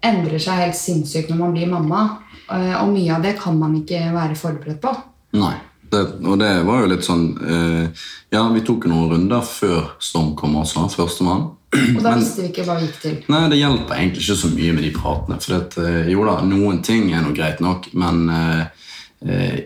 endrer 0.00 0.40
seg 0.40 0.62
helt 0.62 0.78
sinnssykt 0.78 1.30
når 1.32 1.40
man 1.42 1.56
blir 1.56 1.70
mamma. 1.70 2.04
Eh, 2.50 2.74
Og 2.82 2.92
mye 2.92 3.14
av 3.16 3.22
det 3.22 3.36
kan 3.38 3.58
man 3.58 3.74
ikke 3.82 4.00
være 4.14 4.36
forberedt 4.36 4.80
på. 4.82 4.94
Nei. 5.38 5.54
Det, 5.90 6.00
og 6.22 6.36
det 6.38 6.50
var 6.66 6.84
jo 6.84 6.86
litt 6.92 7.02
sånn 7.02 7.24
eh, 7.42 7.88
Ja, 8.30 8.44
vi 8.54 8.60
tok 8.62 8.84
noen 8.86 9.08
runder 9.10 9.40
før 9.42 9.88
Storm 9.98 10.36
kom 10.38 10.54
også, 10.60 10.84
førstemann. 10.94 11.48
Og 11.96 12.02
da 12.02 12.10
Men- 12.12 12.18
visste 12.20 12.42
vi 12.42 12.48
ikke 12.52 12.64
hva 12.66 12.76
vi 12.78 12.86
gikk 12.86 13.00
til. 13.02 13.16
Nei, 13.28 13.48
det 13.48 13.58
hjelper 13.58 13.94
egentlig 13.96 14.22
ikke 14.22 14.36
så 14.42 14.50
mye 14.54 14.72
med 14.74 14.82
de 14.86 14.90
pratene. 14.94 15.40
For 15.42 15.54
at, 15.56 15.78
eh, 15.78 16.10
jo 16.12 16.24
da, 16.24 16.36
noen 16.46 16.82
ting 16.82 17.12
er 17.12 17.22
nå 17.22 17.32
greit 17.34 17.60
nok, 17.60 17.88
men 17.94 18.28
eh, 18.30 18.66
eh, 19.26 19.56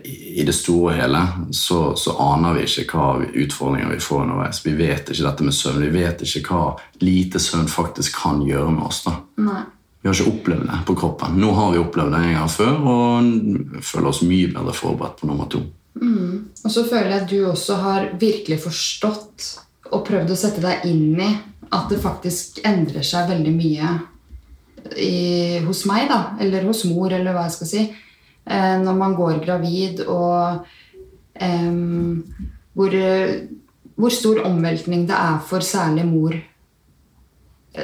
i 0.41 0.43
det 0.45 0.53
store 0.53 0.93
og 0.93 0.99
hele 0.99 1.21
så, 1.53 1.93
så 1.97 2.13
aner 2.19 2.53
vi 2.57 2.65
ikke 2.65 2.97
hva 2.97 3.21
utfordringer 3.45 3.89
vi 3.93 4.01
får 4.01 4.21
underveis. 4.25 4.63
Vi 4.65 4.73
vet 4.77 5.09
ikke 5.13 5.29
dette 5.29 5.43
med 5.43 5.53
søvn. 5.53 5.81
Vi 5.85 5.93
vet 6.01 6.21
ikke 6.25 6.43
hva 6.49 6.75
lite 7.01 7.37
søvn 7.41 7.69
faktisk 7.69 8.17
kan 8.23 8.41
gjøre 8.45 8.71
med 8.73 8.83
oss. 8.89 9.03
da. 9.05 9.15
Nei. 9.37 9.61
Vi 10.05 10.09
har 10.11 10.19
ikke 10.19 10.31
opplevd 10.35 10.67
det 10.69 10.79
på 10.85 10.93
kroppen. 10.99 11.37
Nå 11.41 11.47
har 11.57 11.71
vi 11.73 11.79
opplevd 11.81 12.11
det 12.13 12.17
en 12.21 12.35
gang 12.37 12.49
før 12.53 12.75
og 12.91 13.79
føler 13.81 14.09
oss 14.11 14.19
mye 14.21 14.51
bedre 14.53 14.75
forberedt 14.77 15.15
på 15.17 15.29
nummer 15.31 15.49
to. 15.49 15.63
Og 16.61 16.69
så 16.69 16.83
føler 16.85 17.09
jeg 17.09 17.23
at 17.23 17.31
du 17.31 17.39
også 17.49 17.77
har 17.81 18.05
virkelig 18.21 18.59
forstått 18.67 19.47
og 19.89 20.03
prøvd 20.05 20.29
å 20.29 20.37
sette 20.37 20.61
deg 20.61 20.85
inn 20.91 21.17
i 21.17 21.31
at 21.73 21.89
det 21.89 21.97
faktisk 22.03 22.61
endrer 22.69 23.01
seg 23.01 23.31
veldig 23.33 23.55
mye 23.57 23.91
i, 24.93 25.57
hos 25.65 25.81
meg, 25.89 26.05
da, 26.13 26.21
eller 26.37 26.69
hos 26.69 26.85
mor, 26.85 27.09
eller 27.09 27.33
hva 27.33 27.47
jeg 27.47 27.57
skal 27.57 27.71
si, 27.73 27.85
eh, 28.45 28.73
når 28.85 29.01
man 29.01 29.17
går 29.17 29.41
gravid, 29.41 30.05
og 30.05 30.69
eh, 31.33 31.71
hvor, 32.77 32.99
hvor 33.97 34.13
stor 34.21 34.45
omveltning 34.51 35.09
det 35.09 35.17
er 35.17 35.41
for 35.49 35.65
særlig 35.65 36.05
mor 36.13 36.37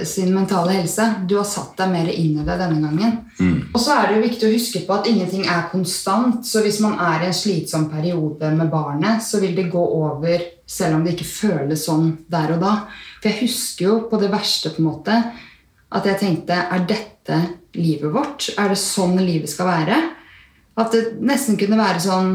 sin 0.08 0.34
mentale 0.34 0.76
helse. 0.78 1.06
Du 1.28 1.36
har 1.38 1.48
satt 1.48 1.76
deg 1.80 1.92
mer 1.92 2.10
inn 2.12 2.40
i 2.40 2.46
det 2.48 2.58
denne 2.60 2.80
gangen. 2.82 3.18
Og 3.74 3.80
så 3.82 3.96
er 3.96 4.08
det 4.08 4.18
jo 4.18 4.24
viktig 4.26 4.48
å 4.48 4.54
huske 4.54 4.82
på 4.88 4.96
at 4.96 5.10
ingenting 5.10 5.46
er 5.50 5.70
konstant. 5.72 6.46
Så 6.48 6.64
hvis 6.66 6.80
man 6.84 6.98
er 7.02 7.24
i 7.24 7.30
en 7.30 7.38
slitsom 7.38 7.90
periode 7.92 8.52
med 8.56 8.72
barnet, 8.72 9.24
så 9.26 9.42
vil 9.44 9.56
det 9.58 9.70
gå 9.74 9.84
over 9.98 10.44
selv 10.72 10.98
om 10.98 11.06
det 11.06 11.16
ikke 11.16 11.30
føles 11.30 11.86
sånn 11.88 12.12
der 12.32 12.56
og 12.56 12.64
da. 12.64 12.76
For 13.20 13.32
jeg 13.32 13.44
husker 13.46 13.88
jo 13.88 13.98
på 14.12 14.20
det 14.22 14.32
verste 14.32 14.74
på 14.74 14.84
en 14.84 14.90
måte 14.90 15.18
at 15.92 16.08
jeg 16.08 16.20
tenkte 16.22 16.56
Er 16.56 16.86
dette 16.88 17.40
livet 17.76 18.14
vårt? 18.14 18.50
Er 18.58 18.72
det 18.72 18.80
sånn 18.80 19.18
livet 19.20 19.52
skal 19.52 19.68
være? 19.68 19.98
At 20.80 20.94
det 20.96 21.18
nesten 21.20 21.60
kunne 21.60 21.80
være 21.80 22.00
sånn 22.04 22.30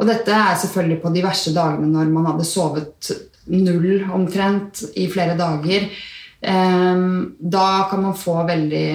Og 0.00 0.08
dette 0.08 0.32
er 0.32 0.56
selvfølgelig 0.56 1.02
på 1.02 1.12
de 1.12 1.24
verste 1.26 1.52
dagene 1.52 1.90
når 1.92 2.14
man 2.14 2.30
hadde 2.32 2.48
sovet 2.48 3.10
null 3.50 4.04
omtrent 4.14 4.82
i 4.96 5.06
flere 5.10 5.34
dager. 5.36 5.88
Ehm, 6.40 7.36
da 7.38 7.86
kan 7.90 8.02
man 8.02 8.16
få 8.16 8.38
veldig 8.48 8.86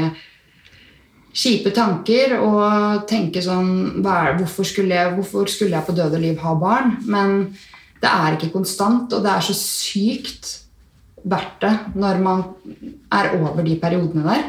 kjipe 1.35 1.71
tanker 1.75 2.37
og 2.39 3.05
tenke 3.09 3.43
sånn 3.43 4.01
er, 4.01 4.37
hvorfor, 4.39 4.65
skulle 4.67 4.95
jeg, 4.95 5.15
hvorfor 5.17 5.49
skulle 5.51 5.75
jeg 5.75 5.85
på 5.85 5.95
død 5.97 6.15
og 6.15 6.23
liv 6.23 6.39
ha 6.41 6.55
barn? 6.59 6.95
Men 7.05 7.35
det 8.01 8.11
er 8.11 8.37
ikke 8.37 8.53
konstant, 8.53 9.13
og 9.13 9.25
det 9.25 9.33
er 9.33 9.45
så 9.45 9.55
sykt 9.57 10.53
verdt 11.25 11.63
det 11.63 11.73
når 11.97 12.21
man 12.23 12.43
er 13.13 13.33
over 13.39 13.63
de 13.65 13.77
periodene 13.81 14.25
der. 14.25 14.43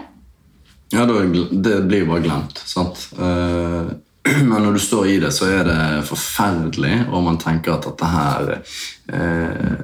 Ja, 0.94 1.04
det 1.08 1.78
blir 1.88 2.04
jo 2.04 2.10
bare 2.12 2.22
glemt. 2.22 2.60
sant? 2.64 3.08
Eh, 3.18 3.94
Men 4.50 4.62
når 4.62 4.76
du 4.76 4.82
står 4.82 5.06
i 5.06 5.18
det, 5.22 5.32
så 5.34 5.48
er 5.50 5.66
det 5.66 6.06
forferdelig, 6.08 7.06
og 7.10 7.22
man 7.26 7.38
tenker 7.42 7.76
at 7.76 7.86
dette 7.86 8.10
her 8.10 8.52
eh, 8.56 9.76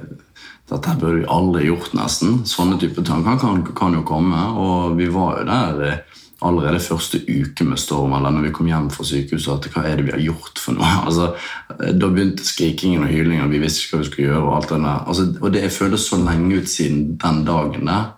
Dette 0.69 0.95
burde 0.99 1.21
vi 1.21 1.29
aldri 1.29 1.67
gjort, 1.67 1.91
nesten. 1.97 2.43
Sånne 2.47 2.77
type 2.79 3.03
tanker 3.03 3.39
kan, 3.41 3.63
kan 3.75 3.95
jo 3.97 4.03
komme. 4.07 4.45
Og 4.55 4.95
vi 4.97 5.09
var 5.11 5.41
jo 5.41 5.47
der 5.49 5.81
eh, 5.87 6.21
allerede 6.43 6.79
første 6.83 7.19
uke 7.27 7.67
med 7.67 7.81
Storm, 7.81 8.15
eller 8.15 8.31
når 8.31 8.47
vi 8.47 8.53
kom 8.55 8.69
hjem 8.71 8.89
fra 8.93 9.05
sykehuset, 9.07 9.67
at 9.67 9.75
hva 9.75 9.83
er 9.87 9.99
det 9.99 10.07
vi 10.07 10.15
har 10.15 10.23
gjort 10.23 10.63
for 10.63 10.79
noe? 10.79 10.95
Altså, 11.07 11.33
eh, 11.75 11.91
da 11.91 12.09
begynte 12.09 12.47
skrikingen 12.47 13.03
og 13.03 13.11
hylingen, 13.11 13.51
vi 13.51 13.61
visste 13.63 13.83
ikke 13.83 13.97
hva 13.97 14.03
vi 14.05 14.09
skulle 14.11 14.29
gjøre. 14.31 14.43
Og 14.47 14.57
alt 14.57 14.71
det 14.71 14.81
der. 14.87 15.05
Altså, 15.13 15.29
og 15.41 15.55
det 15.57 15.71
føles 15.75 16.09
så 16.09 16.21
lenge 16.23 16.61
ut 16.61 16.71
siden 16.71 17.05
den 17.21 17.43
dagen 17.49 17.91
der. 17.91 18.11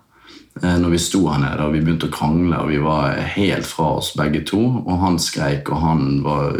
Eh, 0.63 0.78
når 0.80 0.94
vi 0.94 1.00
sto 1.04 1.20
her 1.28 1.41
nede 1.44 1.65
og 1.65 1.74
vi 1.74 1.82
begynte 1.84 2.08
å 2.08 2.13
krangle, 2.15 2.62
og 2.63 2.70
vi 2.72 2.78
var 2.80 3.18
helt 3.34 3.68
fra 3.68 3.89
oss 3.98 4.13
begge 4.15 4.39
to. 4.48 4.62
Og 4.86 5.02
han 5.02 5.18
skreik, 5.20 5.68
og 5.68 5.82
han 5.84 6.06
var 6.24 6.56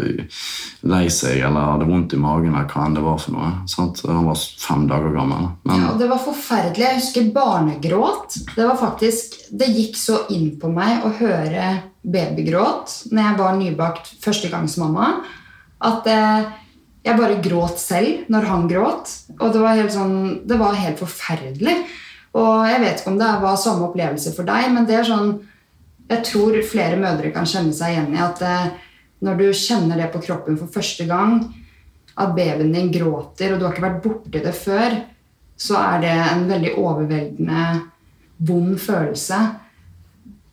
lei 0.86 1.06
seg 1.12 1.40
eller 1.46 1.72
hadde 1.72 1.88
vondt 1.88 2.12
i 2.12 2.20
magen 2.20 2.52
eller 2.52 2.68
hva 2.68 2.84
enn 2.86 2.98
det 2.98 3.06
var 3.06 3.22
for 3.22 3.36
noe. 3.38 3.52
Sant? 3.72 4.04
Han 4.04 4.28
var 4.28 4.42
fem 4.60 4.84
dager 4.90 5.16
gammel. 5.16 5.48
Men 5.64 5.86
Ja, 5.86 5.94
det 5.96 6.10
var 6.12 6.20
forferdelig. 6.26 6.84
Jeg 6.84 7.00
husker 7.00 7.32
barnegråt. 7.38 8.38
Det 8.52 8.68
var 8.68 8.76
faktisk, 8.80 9.40
det 9.50 9.72
gikk 9.72 9.96
så 10.00 10.26
inn 10.34 10.52
på 10.60 10.68
meg 10.72 11.06
å 11.06 11.14
høre 11.16 11.72
babygråt 12.06 13.00
når 13.10 13.22
jeg 13.22 13.40
var 13.40 13.58
nybakt 13.58 14.12
førstegangsmamma, 14.22 15.08
at 15.86 16.06
eh, 16.12 16.54
jeg 17.06 17.18
bare 17.18 17.40
gråt 17.42 17.80
selv 17.80 18.28
når 18.32 18.48
han 18.50 18.68
gråt. 18.68 19.12
Og 19.40 19.54
det 19.54 19.62
var 19.62 19.78
helt, 19.78 19.94
sånn, 19.94 20.42
det 20.44 20.58
var 20.60 20.76
helt 20.76 21.00
forferdelig. 21.00 21.80
Og 22.34 22.66
jeg 22.68 22.80
vet 22.82 23.00
ikke 23.00 23.12
om 23.12 23.20
det 23.20 23.28
var 23.42 23.60
samme 23.60 23.86
opplevelse 23.88 24.32
for 24.36 24.48
deg, 24.48 24.70
men 24.74 24.88
det 24.88 24.98
er 25.00 25.06
sånn 25.08 25.36
Jeg 26.06 26.22
tror 26.22 26.54
flere 26.62 26.98
mødre 27.00 27.32
kan 27.34 27.48
kjenne 27.50 27.74
seg 27.74 27.96
igjen 27.96 28.12
i 28.14 28.20
at 28.22 28.42
eh, 28.46 28.66
når 29.26 29.38
du 29.40 29.46
kjenner 29.58 29.98
det 29.98 30.12
på 30.12 30.20
kroppen 30.22 30.58
for 30.60 30.70
første 30.70 31.02
gang, 31.08 31.40
at 32.14 32.34
babyen 32.36 32.70
din 32.70 32.92
gråter, 32.94 33.52
og 33.52 33.58
du 33.58 33.64
har 33.66 33.74
ikke 33.74 33.86
vært 33.88 34.04
borti 34.04 34.42
det 34.44 34.52
før, 34.54 34.94
så 35.58 35.80
er 35.80 36.04
det 36.04 36.12
en 36.14 36.44
veldig 36.46 36.72
overveldende 36.78 37.64
vond 38.46 38.76
følelse. 38.78 39.40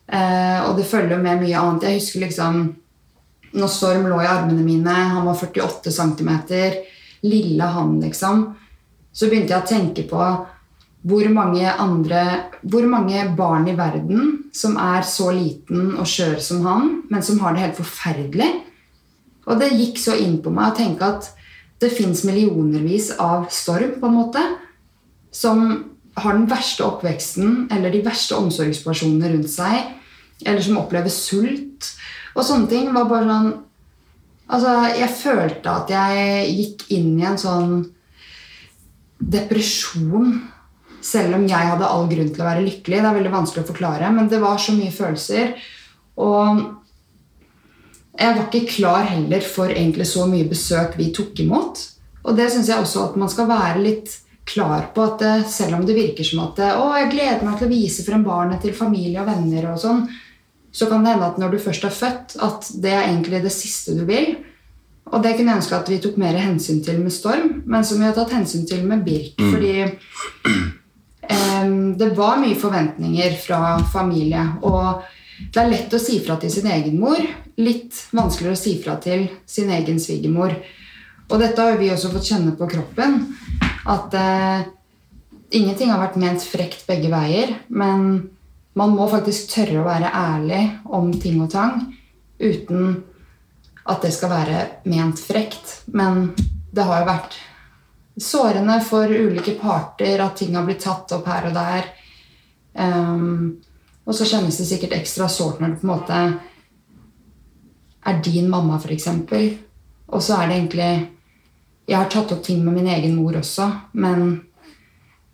Eh, 0.08 0.60
og 0.66 0.80
det 0.80 0.88
følger 0.90 1.22
med 1.22 1.44
mye 1.44 1.60
annet. 1.60 1.86
Jeg 1.86 2.02
husker 2.02 2.26
liksom 2.26 2.64
når 3.54 3.70
Storm 3.70 4.08
lå 4.10 4.18
i 4.24 4.30
armene 4.30 4.66
mine, 4.66 4.94
han 5.14 5.28
var 5.28 5.38
48 5.38 5.92
cm, 5.94 6.32
lille 7.30 7.68
han, 7.76 8.00
liksom, 8.02 8.48
så 9.14 9.30
begynte 9.30 9.54
jeg 9.54 9.62
å 9.62 9.70
tenke 9.70 10.06
på 10.10 10.22
hvor 11.04 11.28
mange 11.36 11.68
andre 11.68 12.50
Hvor 12.62 12.86
mange 12.88 13.26
barn 13.38 13.68
i 13.68 13.76
verden 13.76 14.44
som 14.56 14.78
er 14.80 15.04
så 15.04 15.32
liten 15.36 15.98
og 15.98 16.08
skjør 16.08 16.38
som 16.40 16.66
han, 16.66 16.92
men 17.10 17.24
som 17.26 17.40
har 17.42 17.54
det 17.54 17.64
helt 17.64 17.80
forferdelig. 17.82 18.52
Og 19.50 19.60
det 19.60 19.74
gikk 19.74 19.98
så 20.00 20.16
inn 20.16 20.38
på 20.44 20.54
meg 20.54 20.72
å 20.72 20.78
tenke 20.78 21.08
at 21.08 21.32
det 21.82 21.90
fins 21.92 22.22
millionervis 22.24 23.10
av 23.20 23.50
Storm, 23.52 23.98
på 24.00 24.08
en 24.08 24.16
måte, 24.16 24.44
som 25.34 25.66
har 26.16 26.38
den 26.38 26.46
verste 26.48 26.86
oppveksten 26.86 27.68
eller 27.74 27.92
de 27.92 28.04
verste 28.06 28.38
omsorgspersonene 28.38 29.34
rundt 29.34 29.52
seg, 29.52 29.90
eller 30.46 30.64
som 30.64 30.80
opplever 30.80 31.12
sult. 31.12 31.90
Og 32.38 32.46
sånne 32.46 32.70
ting 32.72 32.92
var 32.96 33.10
bare 33.12 33.30
sånn 33.30 33.54
Altså, 34.54 34.74
jeg 34.92 35.08
følte 35.18 35.72
at 35.72 35.90
jeg 35.90 36.50
gikk 36.52 36.82
inn 36.94 37.14
i 37.16 37.24
en 37.26 37.38
sånn 37.40 37.78
depresjon. 39.18 40.34
Selv 41.04 41.36
om 41.36 41.48
jeg 41.50 41.70
hadde 41.70 41.90
all 41.90 42.08
grunn 42.08 42.32
til 42.32 42.44
å 42.44 42.48
være 42.48 42.64
lykkelig. 42.64 43.02
Det 43.02 43.10
er 43.10 43.18
veldig 43.18 43.34
vanskelig 43.34 43.66
å 43.66 43.72
forklare, 43.74 44.12
men 44.16 44.30
det 44.32 44.40
var 44.44 44.62
så 44.62 44.76
mye 44.78 44.94
følelser. 44.94 45.54
Og 46.24 46.64
jeg 48.14 48.36
var 48.38 48.44
ikke 48.46 48.70
klar 48.70 49.08
heller 49.10 49.44
for 49.44 49.74
egentlig 49.74 50.08
så 50.10 50.28
mye 50.30 50.48
besøk 50.50 50.98
vi 51.00 51.10
tok 51.16 51.40
imot. 51.44 51.82
Og 52.24 52.38
det 52.38 52.52
syns 52.54 52.70
jeg 52.72 52.80
også 52.80 53.08
at 53.10 53.18
man 53.20 53.32
skal 53.32 53.50
være 53.50 53.82
litt 53.84 54.14
klar 54.48 54.90
på. 54.96 55.04
at 55.04 55.20
det, 55.20 55.34
Selv 55.52 55.80
om 55.80 55.86
det 55.86 55.98
virker 55.98 56.28
som 56.28 56.44
at 56.46 56.60
det, 56.60 56.70
å, 56.78 56.92
jeg 56.98 57.12
gleder 57.16 57.44
meg 57.44 57.58
til 57.60 57.68
å 57.68 57.74
vise 57.74 58.06
frem 58.06 58.24
barnet 58.24 58.62
til 58.64 58.76
familie 58.78 59.24
og 59.24 59.28
venner, 59.32 59.72
og 59.74 59.82
sånn, 59.82 60.06
så 60.74 60.88
kan 60.90 61.04
det 61.04 61.14
hende 61.14 61.30
at 61.30 61.40
når 61.42 61.54
du 61.54 61.62
først 61.62 61.86
er 61.86 61.94
født, 61.94 62.38
at 62.42 62.70
det 62.82 62.94
er 62.94 63.08
egentlig 63.08 63.44
det 63.44 63.54
siste 63.54 63.98
du 63.98 64.06
vil. 64.10 64.36
Og 65.12 65.20
det 65.22 65.36
kunne 65.36 65.52
jeg 65.52 65.62
ønske 65.62 65.78
at 65.78 65.90
vi 65.92 66.00
tok 66.02 66.16
mer 66.22 66.38
hensyn 66.40 66.80
til 66.86 67.02
med 67.04 67.14
Storm, 67.14 67.60
men 67.70 67.86
som 67.86 68.00
vi 68.00 68.08
har 68.08 68.16
tatt 68.18 68.34
hensyn 68.34 68.64
til 68.70 68.86
med 68.88 69.04
Birk. 69.06 69.36
Fordi 69.42 69.74
eh, 69.84 70.72
det 71.98 72.10
var 72.18 72.40
mye 72.42 72.58
forventninger 72.60 73.36
fra 73.40 73.78
familie. 73.94 74.44
Og 74.66 75.04
det 75.54 75.62
er 75.62 75.72
lett 75.72 75.94
å 75.96 76.02
si 76.02 76.20
fra 76.24 76.38
til 76.42 76.52
sin 76.54 76.70
egen 76.72 77.00
mor. 77.02 77.20
Litt 77.62 78.06
vanskeligere 78.16 78.58
å 78.58 78.64
si 78.64 78.78
fra 78.84 78.98
til 79.02 79.28
sin 79.50 79.72
egen 79.74 80.00
svigermor. 80.02 80.56
Og 81.30 81.40
dette 81.42 81.66
har 81.66 81.80
vi 81.80 81.92
også 81.94 82.12
fått 82.14 82.30
kjenne 82.34 82.56
på 82.58 82.68
kroppen. 82.72 83.22
At 83.90 84.14
eh, 84.18 84.68
ingenting 85.56 85.92
har 85.94 86.02
vært 86.02 86.20
ment 86.22 86.44
frekt 86.46 86.86
begge 86.90 87.12
veier. 87.14 87.56
Men 87.70 88.30
man 88.78 88.96
må 88.98 89.08
faktisk 89.12 89.54
tørre 89.54 89.82
å 89.82 89.88
være 89.88 90.14
ærlig 90.14 90.64
om 90.86 91.12
ting 91.22 91.42
og 91.44 91.52
tang 91.54 91.82
uten 92.42 93.04
at 93.84 94.04
det 94.04 94.14
skal 94.16 94.32
være 94.32 94.62
ment 94.90 95.20
frekt. 95.22 95.82
Men 95.94 96.32
det 96.74 96.86
har 96.88 97.04
jo 97.04 97.10
vært 97.12 97.42
sårende 98.18 98.78
for 98.86 99.10
ulike 99.12 99.56
parter 99.60 100.22
at 100.22 100.38
ting 100.38 100.56
har 100.56 100.66
blitt 100.68 100.84
tatt 100.86 101.12
opp 101.16 101.28
her 101.28 101.50
og 101.50 101.56
der. 101.58 101.90
Um, 102.74 103.62
og 104.04 104.16
så 104.16 104.28
kjennes 104.28 104.58
det 104.60 104.68
sikkert 104.68 104.96
ekstra 104.98 105.30
sårt 105.30 105.62
når 105.62 105.74
det 105.74 105.82
på 105.82 105.88
en 105.88 105.94
måte 105.94 106.22
er 108.04 108.22
din 108.24 108.50
mamma, 108.52 108.80
f.eks. 108.80 109.08
Og 110.12 110.24
så 110.24 110.38
er 110.42 110.48
det 110.48 110.56
egentlig 110.58 110.94
Jeg 111.88 111.98
har 111.98 112.10
tatt 112.12 112.32
opp 112.32 112.44
ting 112.44 112.64
med 112.64 112.78
min 112.78 112.88
egen 112.88 113.16
mor 113.20 113.36
også, 113.36 113.66
men 114.00 114.20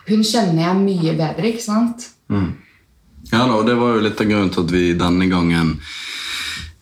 hun 0.07 0.23
kjenner 0.25 0.63
jeg 0.63 0.79
mye 0.79 1.11
bedre, 1.13 1.51
ikke 1.51 1.61
sant? 1.61 2.07
Mm. 2.33 2.55
Ja 3.29 3.43
da, 3.43 3.59
og 3.59 3.67
det 3.67 3.75
var 3.77 3.93
jo 3.93 4.01
litt 4.01 4.21
av 4.23 4.31
grunnen 4.31 4.49
til 4.55 4.63
at 4.65 4.73
vi 4.73 4.85
denne 4.97 5.27
gangen 5.29 5.75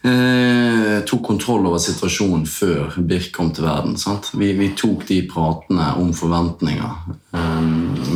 eh, 0.08 1.00
tok 1.08 1.24
kontroll 1.28 1.66
over 1.70 1.82
situasjonen 1.82 2.46
før 2.50 2.98
Birk 2.98 3.32
kom 3.36 3.52
til 3.56 3.68
verden. 3.68 3.98
Vi, 4.34 4.52
vi, 4.58 4.72
tok 4.78 5.06
de 5.10 5.22
pratene 5.30 5.94
om 6.02 6.14
forventninger 6.16 7.14
eh, 7.36 7.64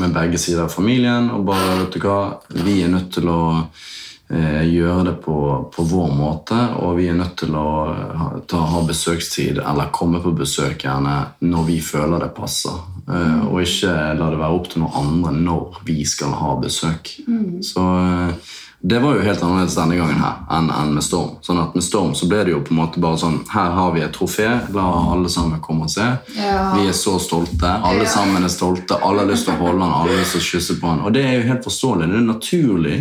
med 0.02 0.14
begge 0.16 0.40
sider 0.42 0.66
av 0.66 0.74
familien. 0.74 1.30
Og 1.36 1.46
bare, 1.48 1.82
vet 1.84 1.98
du 1.98 2.06
hva, 2.06 2.22
vi 2.64 2.80
er 2.84 2.94
nødt 2.94 3.12
til 3.16 3.30
å 3.32 3.42
eh, 3.62 4.64
gjøre 4.72 5.04
det 5.10 5.18
på, 5.26 5.38
på, 5.76 5.86
vår 5.92 6.16
måte, 6.16 6.60
og 6.82 6.98
vi 7.00 7.10
er 7.12 7.20
nødt 7.20 7.38
til 7.44 7.58
å 7.60 7.68
ha, 7.92 8.32
ta, 8.48 8.64
ha, 8.74 8.82
besøkstid 8.88 9.62
eller 9.62 9.94
komme 9.96 10.24
på 10.24 10.34
besøk 10.38 10.88
gjerne 10.88 11.18
når 11.46 11.70
vi 11.70 11.78
føler 11.86 12.26
det 12.26 12.34
passer. 12.38 12.80
Eh, 13.08 13.46
og 13.50 13.62
ikke 13.66 13.94
la 14.18 14.32
det 14.32 14.42
være 14.42 14.58
opp 14.58 14.72
til 14.72 14.86
noen 14.86 15.00
andre 15.04 15.38
når 15.38 15.84
vi 15.88 16.02
skal 16.08 16.36
ha 16.40 16.56
besøk. 16.62 17.16
Mm. 17.28 17.62
Så 17.66 17.86
eh, 18.02 18.58
det 18.84 19.00
var 19.00 19.14
jo 19.14 19.22
helt 19.22 19.44
annerledes 19.44 19.76
denne 19.78 19.96
gangen 19.96 20.18
her 20.18 20.40
enn, 20.58 20.70
enn, 20.74 20.94
med 20.96 21.04
Storm. 21.06 21.36
Sånn 21.46 21.60
at 21.62 21.76
Med 21.78 21.86
Storm 21.86 22.16
så 22.18 22.26
ble 22.30 22.40
det 22.48 22.56
jo 22.56 22.64
på 22.66 22.74
en 22.74 22.80
måte 22.80 23.02
bare 23.04 23.20
sånn 23.22 23.38
Her 23.52 23.76
har 23.78 23.92
vi 23.94 24.02
et 24.02 24.16
trofé. 24.16 24.48
La 24.74 24.86
alle 25.14 25.30
sammen 25.30 25.62
komme 25.62 25.86
og 25.86 25.94
se. 25.94 26.08
Ja. 26.34 26.72
Vi 26.74 26.88
er 26.90 26.98
så 26.98 27.14
stolte. 27.22 27.70
Alle 27.70 28.08
ja. 28.08 28.10
sammen 28.10 28.42
er 28.42 28.54
stolte. 28.54 28.98
Alle 28.98 29.22
har 29.22 29.30
lyst 29.30 29.46
til 29.46 29.54
å 29.54 29.62
holde 29.62 29.86
han, 29.86 29.94
alle 29.94 30.16
har 30.16 30.24
lyst 30.24 30.34
til 30.38 30.42
å 30.42 30.48
kysse 30.48 30.80
på 30.82 30.90
han. 30.90 31.04
Og 31.06 31.14
det 31.14 31.28
er 31.28 31.38
jo 31.38 31.48
helt 31.52 31.68
forståelig. 31.70 32.10
Det 32.10 32.18
er 32.18 32.26
naturlig, 32.26 32.98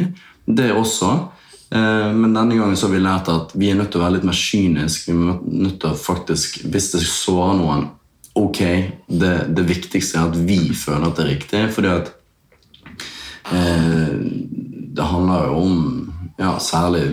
det 0.60 0.68
også. 0.76 1.14
Eh, 1.72 2.12
men 2.12 2.36
denne 2.36 2.60
gangen 2.60 2.76
så 2.76 2.90
har 2.90 2.94
vi 2.98 3.02
lært 3.06 3.32
at 3.32 3.56
vi 3.56 3.72
er 3.72 3.80
nødt 3.80 3.92
til 3.94 4.02
å 4.02 4.04
være 4.04 4.18
litt 4.18 4.28
mer 4.28 4.36
kyniske. 4.36 5.16
Vi 5.16 5.32
er 5.32 5.42
nødt 5.64 5.80
til 5.80 5.94
å 5.94 5.96
faktisk, 5.96 6.60
Hvis 6.68 6.92
det 6.92 7.06
sårer 7.08 7.56
noen, 7.56 7.86
ok, 8.36 8.60
det, 9.08 9.36
det 9.56 9.68
viktigste 9.68 10.20
er 10.20 10.28
at 10.28 10.36
vi 10.44 10.60
føler 10.76 11.08
at 11.08 11.16
det 11.16 11.24
er 11.24 11.32
riktig. 11.38 11.68
fordi 11.72 11.94
at 11.96 12.12
eh, 13.56 14.68
det 14.96 15.06
handler 15.12 15.46
jo 15.46 15.60
om 15.60 15.76
ja, 16.40 16.56
særlig 16.62 17.04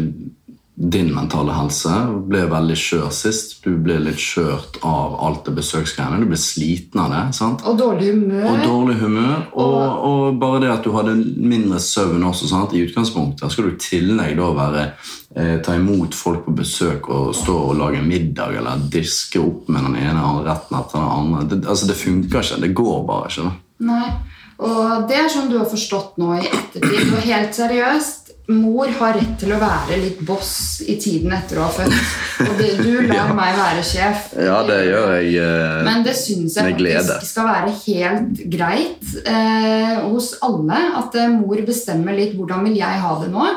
din 0.78 1.10
mentale 1.16 1.56
helse. 1.58 1.90
Du 2.06 2.20
ble 2.30 2.44
veldig 2.52 2.76
skjør 2.78 3.08
sist. 3.16 3.56
Du 3.66 3.72
ble 3.82 3.96
litt 3.98 4.22
skjørt 4.22 4.78
av 4.86 5.16
alt 5.26 5.48
det 5.48 5.56
besøksgreiene. 5.58 6.20
Du 6.22 6.30
ble 6.30 6.38
sliten 6.38 7.02
av 7.02 7.14
det. 7.16 7.22
sant? 7.34 7.64
Og 7.66 7.80
dårlig 7.80 8.12
humør. 8.14 8.46
Og 8.52 8.62
dårlig 8.62 8.98
humør, 9.02 9.40
og, 9.58 10.06
og 10.10 10.38
bare 10.38 10.62
det 10.62 10.70
at 10.76 10.86
du 10.86 10.92
hadde 10.94 11.16
mindre 11.18 11.82
søvn 11.82 12.28
også. 12.30 12.52
sant? 12.52 12.78
I 12.78 12.86
utgangspunktet 12.86 13.54
skal 13.56 13.72
du 13.72 13.74
i 13.74 13.82
tillegg 13.82 14.38
da 14.38 14.52
være 14.60 14.86
eh, 15.34 15.58
ta 15.66 15.80
imot 15.80 16.14
folk 16.18 16.46
på 16.46 16.54
besøk 16.62 17.10
og 17.10 17.34
stå 17.36 17.58
og 17.72 17.76
lage 17.82 18.06
middag 18.06 18.62
eller 18.62 18.86
diske 18.94 19.42
opp 19.42 19.74
med 19.74 19.82
den 19.90 19.98
ene 20.06 20.30
retten 20.46 20.78
etter 20.78 21.02
den 21.02 21.10
andre. 21.10 21.46
Det, 21.56 21.64
altså, 21.66 21.90
det 21.90 21.98
funker 22.06 22.46
ikke. 22.46 22.62
Det 22.68 22.76
går 22.78 23.06
bare 23.10 23.34
ikke. 23.34 23.50
da. 23.50 23.58
Nei. 23.90 24.10
Og 24.58 25.10
det 25.10 25.20
er 25.20 25.28
sånn 25.30 25.52
du 25.52 25.60
har 25.60 25.68
forstått 25.70 26.16
nå 26.22 26.32
i 26.40 26.48
ettertid. 26.48 27.12
Og 27.14 27.26
helt 27.28 27.54
seriøst, 27.54 28.32
mor 28.48 28.88
har 29.00 29.18
rett 29.18 29.34
til 29.42 29.52
å 29.52 29.60
være 29.60 29.98
litt 30.00 30.22
boss 30.26 30.80
i 30.88 30.96
tiden 31.02 31.34
etter 31.36 31.60
å 31.60 31.68
ha 31.68 31.74
født. 31.76 32.14
Og 32.48 32.54
det, 32.58 32.70
du 32.80 33.04
lar 33.12 33.34
ja. 33.34 33.36
meg 33.38 33.58
være 33.60 33.84
sjef. 33.86 34.32
Ja, 34.40 34.62
det 34.68 34.80
gjør 34.88 35.14
jeg 35.18 35.36
eh, 35.44 35.82
Men 35.88 36.06
det 36.08 36.16
syns 36.18 36.58
jeg 36.58 36.78
faktisk 36.78 37.28
skal 37.28 37.50
være 37.52 37.76
helt 37.84 38.42
greit 38.56 39.14
eh, 39.28 40.00
hos 40.08 40.34
alle. 40.48 40.82
At 41.04 41.20
eh, 41.20 41.30
mor 41.36 41.62
bestemmer 41.68 42.18
litt 42.18 42.38
hvordan 42.40 42.66
vil 42.70 42.80
jeg 42.80 43.04
ha 43.04 43.14
det 43.22 43.30
nå. 43.36 43.52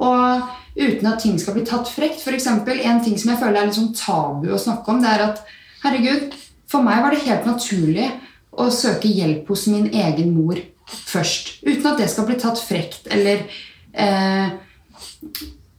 Og 0.00 0.56
uten 0.76 1.10
at 1.10 1.20
ting 1.24 1.40
skal 1.40 1.56
bli 1.56 1.66
tatt 1.66 1.90
frekt. 1.90 2.22
Eksempel, 2.30 2.84
en 2.86 3.02
ting 3.02 3.18
som 3.18 3.32
jeg 3.32 3.42
føler 3.42 3.64
er 3.64 3.70
litt 3.70 3.80
sånn 3.80 3.94
tabu 3.96 4.52
å 4.52 4.60
snakke 4.60 4.94
om, 4.94 5.02
det 5.02 5.10
er 5.10 5.26
at 5.32 5.42
herregud, 5.82 6.36
for 6.70 6.86
meg 6.86 7.00
var 7.02 7.16
det 7.16 7.24
helt 7.24 7.48
naturlig 7.48 8.06
å 8.50 8.68
søke 8.74 9.08
hjelp 9.08 9.48
hos 9.50 9.66
min 9.70 9.88
egen 9.94 10.34
mor 10.34 10.58
først. 10.90 11.60
Uten 11.62 11.86
at 11.92 12.00
det 12.02 12.08
skal 12.10 12.26
bli 12.28 12.38
tatt 12.40 12.60
frekt 12.62 13.10
eller 13.12 13.44
eh, 13.92 14.54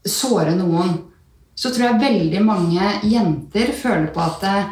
såre 0.08 0.56
noen. 0.56 0.96
Så 1.56 1.70
tror 1.70 1.90
jeg 1.90 2.02
veldig 2.02 2.44
mange 2.46 2.94
jenter 3.06 3.74
føler 3.76 4.10
på 4.16 4.24
at 4.24 4.48
eh, 4.48 4.72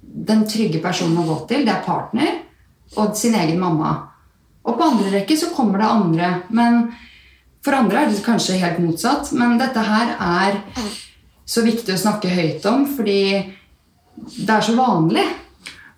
den 0.00 0.46
trygge 0.48 0.80
personen 0.82 1.18
å 1.20 1.26
gå 1.26 1.36
til, 1.50 1.66
det 1.66 1.74
er 1.74 1.84
partner 1.86 2.38
og 2.98 3.14
sin 3.18 3.36
egen 3.38 3.60
mamma. 3.60 3.92
Og 4.66 4.76
på 4.76 4.86
andre 4.86 5.12
rekke 5.14 5.36
så 5.38 5.50
kommer 5.54 5.80
det 5.80 5.90
andre. 5.90 6.30
Men 6.54 6.82
for 7.64 7.76
andre 7.76 8.04
er 8.04 8.10
det 8.10 8.24
kanskje 8.24 8.58
helt 8.60 8.80
motsatt. 8.82 9.30
Men 9.36 9.58
dette 9.60 9.84
her 9.84 10.14
er 10.16 10.58
så 11.48 11.64
viktig 11.66 11.94
å 11.94 12.00
snakke 12.00 12.30
høyt 12.30 12.66
om 12.70 12.84
fordi 12.96 13.22
det 14.20 14.52
er 14.52 14.64
så 14.64 14.76
vanlig. 14.78 15.24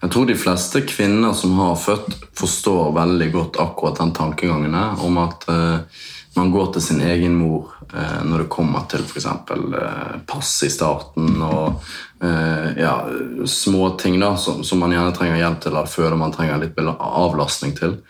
Jeg 0.02 0.10
tror 0.10 0.26
de 0.26 0.34
fleste 0.34 0.80
kvinner 0.82 1.34
som 1.38 1.54
har 1.62 1.76
født, 1.78 2.16
forstår 2.34 2.90
veldig 2.96 3.28
godt 3.32 3.60
akkurat 3.62 4.00
den 4.00 4.10
tankegangen 4.16 4.74
om 4.74 5.20
at 5.22 5.46
uh, 5.46 6.02
man 6.34 6.50
går 6.50 6.72
til 6.74 6.82
sin 6.82 7.02
egen 7.06 7.36
mor 7.38 7.70
uh, 7.92 8.18
når 8.26 8.42
det 8.42 8.48
kommer 8.50 8.88
til 8.90 9.04
f.eks. 9.06 9.28
Uh, 9.52 10.18
pass 10.26 10.56
i 10.66 10.72
starten 10.74 11.38
og 11.46 11.78
uh, 12.24 12.68
ja, 12.74 12.96
småting 13.46 14.18
som, 14.42 14.64
som 14.66 14.82
man 14.82 14.96
gjerne 14.96 15.14
trenger 15.14 15.38
hjelp 15.38 15.62
til, 15.62 15.70
eller 15.76 15.94
føler 15.94 16.18
man 16.18 16.34
trenger 16.34 16.58
litt 16.64 16.82
avlastning 16.98 17.78
til. 17.78 18.00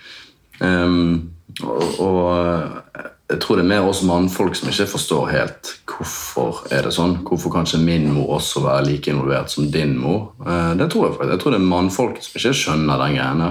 Um, 0.65 1.35
og, 1.61 2.01
og 2.01 3.12
jeg 3.33 3.41
tror 3.41 3.57
det 3.57 3.65
er 3.65 3.71
mer 3.71 3.87
oss 3.89 4.03
mannfolk 4.05 4.57
som 4.59 4.69
ikke 4.69 4.85
forstår 4.91 5.31
helt 5.33 5.71
hvorfor 5.89 6.67
er 6.75 6.85
det 6.85 6.93
sånn. 6.93 7.15
Hvorfor 7.25 7.53
kan 7.55 7.65
ikke 7.69 7.81
min 7.81 8.11
mor 8.13 8.35
også 8.37 8.61
være 8.67 8.85
like 8.91 9.09
involvert 9.13 9.53
som 9.53 9.71
din 9.73 9.95
mor? 10.01 10.35
Eh, 10.45 10.75
det 10.77 10.91
tror 10.93 11.09
Jeg 11.09 11.17
faktisk. 11.17 11.33
Jeg 11.33 11.43
tror 11.43 11.55
det 11.55 11.61
er 11.61 11.71
mannfolk 11.71 12.21
som 12.21 12.39
ikke 12.41 12.55
skjønner 12.61 13.03
den 13.05 13.17
greiene. 13.17 13.49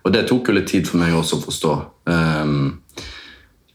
Og 0.00 0.14
det 0.14 0.26
tok 0.28 0.48
jo 0.48 0.56
litt 0.56 0.68
tid 0.72 0.88
for 0.88 0.98
meg 1.02 1.14
også 1.14 1.38
å 1.38 1.44
forstå. 1.44 1.72
Um, 2.10 2.80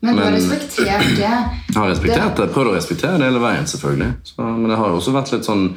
Men 0.02 0.18
du 0.18 0.24
har 0.26 0.36
respektert 0.36 1.08
det. 1.16 1.32
Jeg 1.32 1.78
har 1.78 1.90
respektert 1.94 2.40
det. 2.42 2.52
Prøvd 2.54 2.74
å 2.74 2.76
respektere 2.76 3.20
det 3.22 3.30
hele 3.30 3.44
veien, 3.44 3.68
selvfølgelig. 3.70 4.12
Så, 4.28 4.38
men 4.44 4.70
det 4.72 4.80
har 4.82 4.92
jo 4.92 5.00
også 5.00 5.16
vært 5.16 5.36
litt 5.36 5.48
sånn 5.48 5.68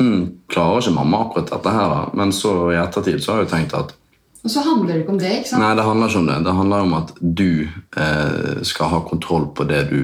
hm, 0.00 0.22
Klarer 0.50 0.82
ikke 0.82 0.96
mamma 0.98 1.26
akkurat 1.26 1.52
dette 1.52 1.74
her? 1.76 1.92
da? 1.92 2.04
Men 2.18 2.34
så 2.34 2.56
i 2.72 2.80
ettertid 2.80 3.22
så 3.22 3.34
har 3.34 3.42
jeg 3.42 3.50
jo 3.50 3.54
tenkt 3.54 3.76
at 3.78 3.94
Og 4.42 4.50
så 4.50 4.62
handler 4.66 4.94
det 4.94 5.00
ikke 5.04 5.14
om 5.14 5.20
det. 5.22 5.32
ikke 5.38 5.52
sant? 5.52 5.62
Nei, 5.62 5.74
det 5.78 5.86
handler 5.86 6.10
ikke 6.10 6.22
om 6.22 6.28
det. 6.28 6.38
Det 6.46 6.54
handler 6.58 6.86
om 6.86 6.94
at 6.98 7.12
du 7.20 7.50
eh, 7.62 8.62
skal 8.66 8.90
ha 8.90 9.00
kontroll 9.06 9.46
på 9.54 9.66
det 9.70 9.84
du 9.92 10.00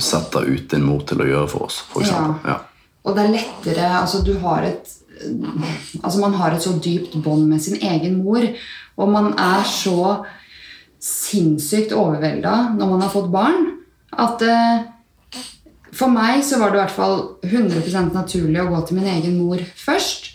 setter 0.00 0.46
ut 0.48 0.70
din 0.70 0.86
mor 0.86 1.04
til 1.08 1.20
å 1.20 1.28
gjøre 1.28 1.50
for 1.50 1.68
oss. 1.68 1.80
For. 1.90 2.06
Ja. 2.06 2.24
ja. 2.46 2.56
Og 3.04 3.16
det 3.16 3.26
er 3.26 3.34
lettere 3.34 3.90
Altså, 4.00 4.22
du 4.24 4.34
har 4.42 4.66
et 4.68 4.96
Altså, 6.00 6.16
man 6.22 6.32
har 6.40 6.54
et 6.56 6.64
så 6.64 6.72
dypt 6.80 7.18
bånd 7.20 7.44
med 7.50 7.60
sin 7.60 7.76
egen 7.76 8.22
mor, 8.22 8.40
og 8.96 9.10
man 9.12 9.34
er 9.36 9.66
så 9.68 10.22
sinnssykt 11.00 11.92
overvelda 11.92 12.70
når 12.78 12.88
man 12.88 13.04
har 13.04 13.12
fått 13.12 13.28
barn, 13.32 13.66
at 14.16 14.40
eh, 14.40 14.88
For 15.92 16.08
meg 16.08 16.40
så 16.46 16.56
var 16.60 16.70
det 16.70 16.78
i 16.78 16.82
hvert 16.84 16.94
fall 16.94 17.16
100% 17.44 18.14
naturlig 18.14 18.62
å 18.62 18.68
gå 18.70 18.80
til 18.86 18.96
min 19.00 19.08
egen 19.10 19.36
mor 19.42 19.60
først. 19.76 20.30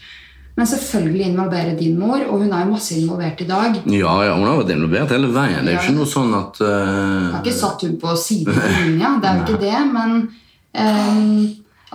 Men 0.55 0.67
selvfølgelig 0.67 1.25
involvere 1.27 1.75
din 1.75 1.97
mor, 1.99 2.21
og 2.29 2.39
hun 2.39 2.53
er 2.53 2.63
jo 2.63 2.71
masse 2.71 2.95
involvert 2.95 3.41
i 3.43 3.47
dag. 3.49 3.75
Ja, 3.91 4.13
ja, 4.23 4.37
hun 4.37 4.47
har 4.47 4.61
vært 4.61 4.71
involvert 4.71 5.11
hele 5.11 5.27
veien. 5.35 5.67
Det 5.67 5.73
er 5.73 5.75
jo 5.75 5.83
ikke 5.83 5.97
noe 5.97 6.07
sånn 6.07 6.31
at 6.37 6.61
uh... 6.63 7.33
Har 7.33 7.41
ikke 7.41 7.57
satt 7.57 7.83
hun 7.83 7.97
på 7.99 8.15
sidelinja, 8.19 9.17
det 9.19 9.31
er 9.31 9.41
jo 9.41 9.43
ikke 9.43 9.63
det, 9.67 9.81
men 9.91 10.15
um, 10.79 11.43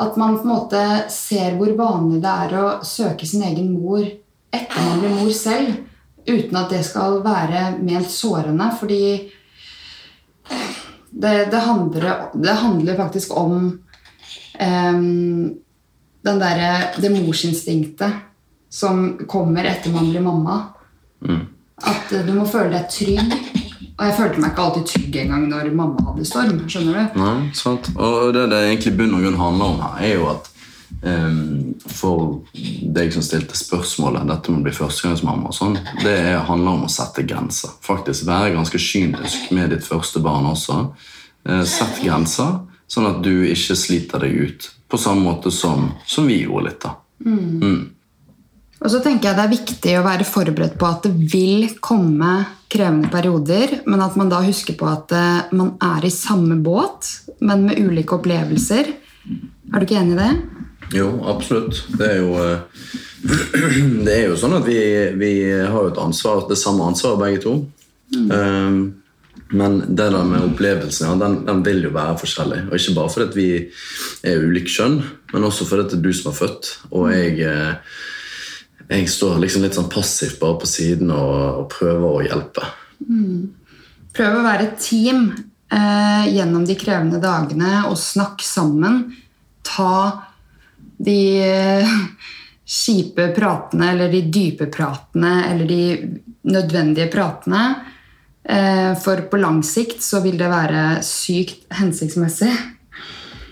at 0.04 0.20
man 0.20 0.36
på 0.36 0.44
en 0.44 0.52
måte 0.52 0.84
ser 1.14 1.56
hvor 1.56 1.72
vanlig 1.78 2.20
det 2.20 2.36
er 2.44 2.56
å 2.60 2.66
søke 2.84 3.28
sin 3.28 3.48
egen 3.48 3.72
mor 3.78 4.04
etter 4.04 4.86
man 4.90 5.00
blir 5.00 5.16
mor 5.22 5.32
selv, 5.36 5.80
uten 6.28 6.60
at 6.60 6.72
det 6.76 6.84
skal 6.84 7.20
være 7.24 7.66
ment 7.80 8.12
sårende, 8.12 8.68
fordi 8.76 9.02
det, 11.10 11.36
det, 11.48 11.60
handler, 11.64 12.10
det 12.36 12.60
handler 12.60 12.98
faktisk 12.98 13.32
om 13.40 13.54
um, 14.60 15.54
den 16.20 16.42
derre 16.42 16.90
det 17.00 17.08
morsinstinktet 17.14 18.26
som 18.70 19.18
kommer 19.28 19.66
etter 19.66 19.92
man 19.92 20.10
blir 20.10 20.22
mamma. 20.24 20.60
At 21.80 22.12
eh, 22.12 22.24
du 22.26 22.32
må 22.36 22.46
føle 22.48 22.70
deg 22.76 22.86
trygg. 22.92 23.34
Og 24.00 24.06
jeg 24.06 24.16
følte 24.16 24.40
meg 24.40 24.54
ikke 24.54 24.62
alltid 24.64 24.86
trygg 24.88 25.16
engang 25.24 25.42
når 25.50 25.74
mamma 25.76 26.06
hadde 26.06 26.24
storm. 26.24 26.62
skjønner 26.72 26.94
du? 26.96 27.18
Nei, 27.20 27.50
sant. 27.56 27.90
Og 28.00 28.30
det 28.32 28.46
det 28.48 28.62
egentlig 28.70 28.94
bunn 28.96 29.18
og 29.18 29.26
grunn 29.26 29.36
handler 29.40 29.74
om 29.74 29.82
her, 29.84 29.98
er 30.06 30.14
jo 30.14 30.30
at 30.30 30.48
um, 31.02 31.74
for 31.84 32.22
deg 32.96 33.12
som 33.12 33.26
stilte 33.26 33.58
spørsmålet, 33.60 34.24
dette 34.30 34.54
med 34.54 34.62
å 34.62 34.68
bli 34.70 34.74
førstegangsmamma 34.78 35.52
og 35.52 35.58
sånn, 35.58 35.76
det 36.00 36.16
er, 36.16 36.40
handler 36.48 36.78
om 36.78 36.88
å 36.88 36.92
sette 36.92 37.26
grenser. 37.28 37.76
Faktisk 37.84 38.24
være 38.30 38.54
ganske 38.56 38.80
kynisk 38.80 39.52
med 39.52 39.74
ditt 39.74 39.84
første 39.84 40.24
barn 40.24 40.48
også. 40.48 40.80
Uh, 41.44 41.64
Sett 41.68 42.00
grenser, 42.00 42.62
sånn 42.88 43.10
at 43.10 43.20
du 43.26 43.34
ikke 43.52 43.76
sliter 43.76 44.24
deg 44.24 44.32
ut. 44.46 44.72
På 44.88 44.96
samme 44.98 45.28
måte 45.28 45.52
som, 45.52 45.90
som 46.08 46.24
vi 46.24 46.40
gjorde 46.46 46.70
litt, 46.70 46.80
da. 46.88 46.96
Og 48.80 48.88
så 48.88 49.00
tenker 49.04 49.28
jeg 49.28 49.36
det 49.36 49.44
er 49.44 49.52
viktig 49.52 49.94
å 49.98 50.04
være 50.06 50.24
forberedt 50.24 50.78
på 50.80 50.88
at 50.88 51.04
det 51.04 51.12
vil 51.32 51.66
komme 51.84 52.38
krevende 52.70 53.10
perioder, 53.12 53.80
men 53.90 54.00
at 54.04 54.16
man 54.16 54.30
da 54.30 54.40
husker 54.44 54.76
på 54.78 54.86
at 54.88 55.12
eh, 55.16 55.50
man 55.56 55.74
er 55.84 56.06
i 56.06 56.12
samme 56.14 56.56
båt, 56.64 57.10
men 57.44 57.66
med 57.66 57.80
ulike 57.82 58.16
opplevelser. 58.16 58.92
Er 59.70 59.76
du 59.76 59.84
ikke 59.84 59.98
enig 60.00 60.16
i 60.16 60.20
det? 60.20 60.30
Jo, 60.96 61.10
absolutt. 61.28 61.82
Det 61.98 62.06
er 62.06 62.22
jo, 62.22 62.30
eh, 62.40 62.86
det 64.06 64.14
er 64.14 64.24
jo 64.30 64.38
sånn 64.40 64.56
at 64.60 64.64
vi, 64.68 64.78
vi 65.20 65.34
har 65.50 65.90
et 65.90 66.00
ansvar, 66.00 66.46
det 66.48 66.58
samme 66.60 66.88
ansvaret 66.88 67.20
begge 67.20 67.44
to. 67.44 67.58
Eh, 68.16 68.80
Men 69.50 69.80
det 69.82 70.04
der 70.14 70.22
med 70.22 70.44
opplevelsen 70.46 71.08
ja, 71.08 71.14
den, 71.18 71.40
den 71.42 71.64
vil 71.66 71.80
jo 71.82 71.90
være 71.90 72.20
forskjellig. 72.20 72.60
Og 72.68 72.76
ikke 72.76 72.92
bare 72.94 73.10
fordi 73.10 73.34
vi 73.34 73.48
er 74.30 74.44
ulike 74.46 74.70
kjønn, 74.70 75.00
men 75.32 75.46
også 75.48 75.66
fordi 75.66 75.88
det 75.90 75.96
er 75.98 76.04
du 76.04 76.12
som 76.14 76.30
er 76.30 76.36
født. 76.36 76.68
Og 76.94 77.08
jeg, 77.10 77.48
jeg 78.88 79.08
står 79.10 79.38
liksom 79.42 79.64
litt 79.64 79.76
sånn 79.76 79.90
passivt 79.92 80.40
bare 80.40 80.58
på 80.62 80.68
siden 80.70 81.12
og, 81.14 81.36
og 81.62 81.68
prøver 81.72 82.06
å 82.08 82.24
hjelpe. 82.24 82.66
Prøv 84.16 84.38
å 84.40 84.44
være 84.44 84.66
et 84.66 84.80
team 84.82 85.28
eh, 85.30 86.26
gjennom 86.34 86.64
de 86.66 86.76
krevende 86.78 87.20
dagene 87.22 87.84
og 87.90 87.98
snakk 88.00 88.42
sammen. 88.44 89.04
Ta 89.66 89.94
de 91.00 91.20
eh, 91.44 91.94
kjipe 92.70 93.30
pratene 93.36 93.92
eller 93.94 94.12
de 94.12 94.24
dype 94.32 94.66
pratene 94.72 95.36
eller 95.50 95.70
de 95.70 95.84
nødvendige 96.50 97.10
pratene. 97.12 97.62
Eh, 98.42 98.92
for 98.98 99.26
på 99.30 99.40
lang 99.40 99.62
sikt 99.66 100.02
så 100.02 100.22
vil 100.24 100.38
det 100.40 100.50
være 100.50 100.84
sykt 101.06 101.66
hensiktsmessig. 101.78 102.52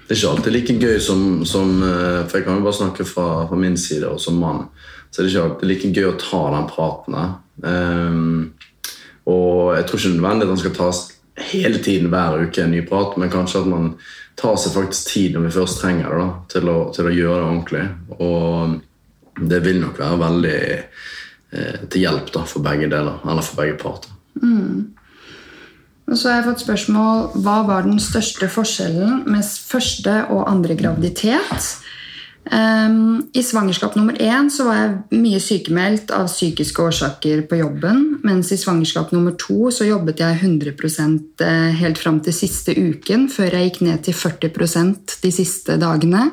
Det 0.09 0.15
er 0.15 0.21
ikke 0.23 0.31
alltid 0.33 0.55
like 0.55 0.77
gøy 0.81 1.01
som, 1.05 1.25
som 1.45 1.83
eh, 1.85 2.23
For 2.25 2.39
jeg 2.39 2.47
kan 2.47 2.57
jo 2.57 2.65
bare 2.65 2.79
snakke 2.79 3.05
fra, 3.05 3.27
fra 3.51 3.59
min 3.61 3.77
side, 3.77 4.09
og 4.09 4.23
som 4.23 4.39
mann. 4.41 4.65
Så 5.11 5.23
det 5.23 5.29
er 5.29 5.33
ikke 5.33 5.45
alltid 5.49 5.71
like 5.71 5.93
gøy 5.97 6.09
å 6.11 6.19
ta 6.21 6.41
den 6.55 6.67
praten. 6.71 7.19
Ehm, 7.69 8.41
og 9.29 9.77
jeg 9.77 9.87
tror 9.89 10.03
ikke 10.03 10.15
nødvendig 10.17 10.47
at 10.47 10.53
den 10.53 10.61
skal 10.63 10.77
tas 10.77 11.01
hele 11.49 11.81
tiden 11.83 12.11
hver 12.13 12.43
uke, 12.43 12.63
en 12.63 12.75
ny 12.75 12.83
prat, 12.87 13.17
men 13.21 13.33
kanskje 13.33 13.63
at 13.63 13.71
man 13.71 13.89
tar 14.39 14.59
seg 14.61 14.75
faktisk 14.75 15.13
tid 15.13 15.35
når 15.35 15.49
vi 15.49 15.57
først 15.57 15.81
trenger 15.83 16.13
det, 16.13 16.21
da, 16.21 16.29
til, 16.55 16.71
å, 16.71 16.77
til 16.95 17.09
å 17.09 17.15
gjøre 17.15 17.41
det 17.41 17.49
ordentlig. 17.49 17.87
Og 18.19 19.49
det 19.49 19.63
vil 19.65 19.83
nok 19.83 19.99
være 20.01 20.21
veldig 20.23 20.61
eh, 20.79 21.83
til 21.91 22.05
hjelp 22.05 22.33
da, 22.35 22.45
for 22.49 22.65
begge 22.65 22.91
deler, 22.91 23.21
eller 23.25 23.47
for 23.47 23.63
begge 23.63 23.79
parter. 23.81 24.15
Og 26.09 26.17
så 26.17 26.31
har 26.31 26.39
jeg 26.39 26.49
fått 26.49 26.65
spørsmål 26.65 27.25
hva 27.45 27.59
var 27.69 27.85
den 27.85 27.99
største 28.01 28.49
forskjellen 28.51 29.27
med 29.29 29.45
første 29.45 30.23
og 30.33 30.47
andre 30.49 30.77
graviditet. 30.79 31.75
Ehm, 32.51 33.29
I 33.33 33.43
svangerskap 33.43 33.97
nummer 33.97 34.17
én 34.17 34.49
så 34.51 34.65
var 34.65 34.77
jeg 34.79 35.21
mye 35.21 35.41
sykemeldt 35.43 36.13
av 36.15 36.31
psykiske 36.31 36.81
årsaker 36.81 37.43
på 37.49 37.59
jobben. 37.61 38.21
Mens 38.25 38.53
i 38.53 38.59
svangerskap 38.61 39.13
nummer 39.13 39.35
to 39.37 39.69
så 39.75 39.89
jobbet 39.89 40.23
jeg 40.23 40.39
100 40.41 40.73
eh, 41.45 41.75
helt 41.83 41.99
fram 42.01 42.21
til 42.25 42.33
siste 42.33 42.73
uken, 42.73 43.29
før 43.29 43.59
jeg 43.59 43.69
gikk 43.69 43.81
ned 43.85 44.05
til 44.07 44.17
40% 44.17 45.19
de 45.23 45.33
siste 45.35 45.77
dagene. 45.81 46.31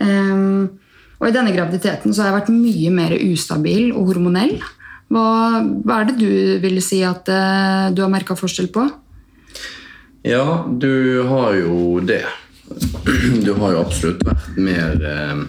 Um, 0.00 0.78
og 1.18 1.28
i 1.28 1.34
denne 1.34 1.52
graviditeten 1.52 2.14
så 2.14 2.22
har 2.22 2.30
jeg 2.30 2.38
vært 2.38 2.52
mye 2.54 2.92
mer 2.94 3.16
ustabil 3.18 3.90
og 3.90 4.12
hormonell. 4.12 4.60
Hva, 5.10 5.24
hva 5.82 5.96
er 5.98 6.06
det 6.12 6.20
du 6.20 6.60
vil 6.62 6.78
si 6.84 7.02
at 7.02 7.26
uh, 7.26 7.90
du 7.90 8.04
har 8.04 8.12
merka 8.12 8.38
forskjell 8.38 8.70
på? 8.72 8.86
Ja, 10.22 10.62
du 10.70 11.26
har 11.26 11.58
jo 11.58 11.98
det. 12.04 12.22
Du 13.44 13.52
har 13.58 13.72
jo 13.74 13.80
absolutt 13.82 14.22
vært 14.26 14.58
mer 14.60 15.00
eh, 15.06 15.40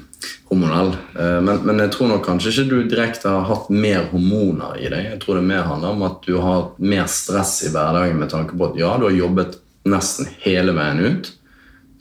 hormonell. 0.49 0.93
Eh, 1.17 1.38
men, 1.45 1.62
men 1.67 1.81
jeg 1.86 1.91
tror 1.95 2.10
nok 2.12 2.23
kanskje 2.25 2.51
ikke 2.53 2.69
du 2.71 2.77
direkte 2.91 3.29
har 3.31 3.45
hatt 3.49 3.69
mer 3.73 4.07
hormoner 4.12 4.79
i 4.81 4.89
deg. 4.91 5.05
Jeg 5.13 5.19
tror 5.23 5.39
det 5.39 5.45
mer 5.49 5.67
handler 5.69 5.93
om 5.95 6.05
at 6.07 6.23
du 6.27 6.38
har 6.41 6.71
mer 6.81 7.05
stress 7.12 7.60
i 7.67 7.73
hverdagen 7.73 8.17
med 8.21 8.31
tanke 8.34 8.57
på 8.57 8.71
at 8.71 8.79
ja, 8.81 8.95
du 9.01 9.07
har 9.10 9.15
jobbet 9.17 9.60
nesten 9.89 10.27
hele 10.43 10.73
veien 10.77 10.99
ut. 11.05 11.31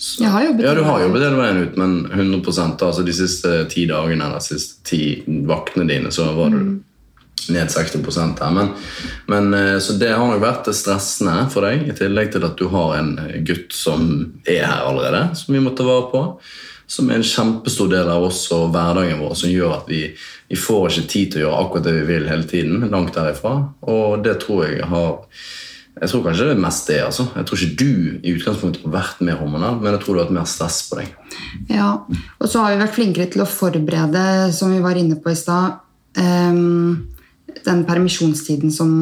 Så- 0.00 0.22
Jeg 0.24 0.32
har 0.32 0.44
jobbet 0.46 0.64
ja, 0.64 0.74
du 0.74 0.82
har 0.88 1.02
jobbet 1.04 1.22
hele 1.26 1.36
veien 1.42 1.62
ut, 1.66 1.76
men 1.76 1.96
100 2.08 2.86
altså 2.86 3.04
de 3.04 3.12
siste 3.12 3.50
ti 3.72 3.84
dagene 3.88 4.24
eller 4.24 4.40
de 4.40 4.46
siste 4.54 4.80
ti 4.88 5.02
vaktene 5.48 5.84
dine, 5.88 6.08
så 6.12 6.30
var 6.36 6.54
du 6.54 6.60
ned 7.48 7.70
60 7.72 8.04
her. 8.40 8.50
Men, 8.54 8.72
men, 9.26 9.54
eh, 9.54 9.78
så 9.80 9.96
det 9.98 10.12
har 10.12 10.26
nok 10.26 10.42
vært 10.42 10.68
stressende 10.76 11.46
for 11.52 11.66
deg, 11.66 11.86
i 11.88 11.96
tillegg 11.96 12.34
til 12.34 12.44
at 12.46 12.58
du 12.60 12.66
har 12.72 12.98
en 12.98 13.14
gutt 13.46 13.72
som 13.76 14.10
er 14.44 14.66
her 14.66 14.84
allerede, 14.90 15.30
som 15.38 15.54
vi 15.54 15.62
må 15.64 15.72
ta 15.74 15.86
vare 15.88 16.10
på. 16.12 16.24
Som 16.90 17.10
er 17.10 17.20
en 17.20 17.26
kjempestor 17.26 17.86
del 17.92 18.08
av 18.10 18.24
oss 18.26 18.48
og 18.50 18.72
hverdagen 18.74 19.20
vår, 19.22 19.34
som 19.38 19.50
gjør 19.52 19.76
at 19.76 19.90
vi, 19.90 20.02
vi 20.50 20.58
får 20.58 20.88
ikke 20.90 21.10
tid 21.12 21.32
til 21.32 21.40
å 21.40 21.44
gjøre 21.44 21.58
akkurat 21.64 21.86
det 21.86 21.92
vi 22.00 22.06
vil 22.08 22.26
hele 22.26 22.48
tiden. 22.50 22.88
langt 22.90 23.14
derifra. 23.14 23.52
Og 23.86 24.24
det 24.24 24.40
tror 24.42 24.66
jeg 24.66 24.88
har 24.90 25.20
Jeg 26.00 26.08
tror 26.08 26.22
kanskje 26.24 26.44
det 26.46 26.52
er 26.54 26.60
mest 26.62 26.86
det. 26.88 26.98
altså. 27.04 27.24
Jeg 27.36 27.46
tror 27.46 27.58
ikke 27.58 27.76
du 27.76 28.20
i 28.24 28.32
utgangspunktet 28.32 28.84
har 28.86 28.92
vært 28.94 29.20
mer 29.20 29.36
hormonell, 29.36 29.80
men 29.82 29.92
jeg 29.92 30.00
tror 30.00 30.14
du 30.14 30.20
har 30.20 30.26
hatt 30.28 30.36
mer 30.38 30.46
stress 30.48 30.78
på 30.88 30.96
deg. 30.96 31.10
Ja, 31.68 31.90
og 32.40 32.48
så 32.48 32.62
har 32.62 32.72
vi 32.72 32.80
vært 32.80 32.94
flinkere 32.94 33.26
til 33.30 33.42
å 33.42 33.48
forberede, 33.50 34.52
som 34.56 34.72
vi 34.72 34.80
var 34.80 34.96
inne 34.96 35.18
på 35.20 35.30
i 35.30 35.36
stad, 35.36 35.82
ehm, 36.16 37.10
den 37.64 37.84
permisjonstiden 37.88 38.72
som 38.74 38.92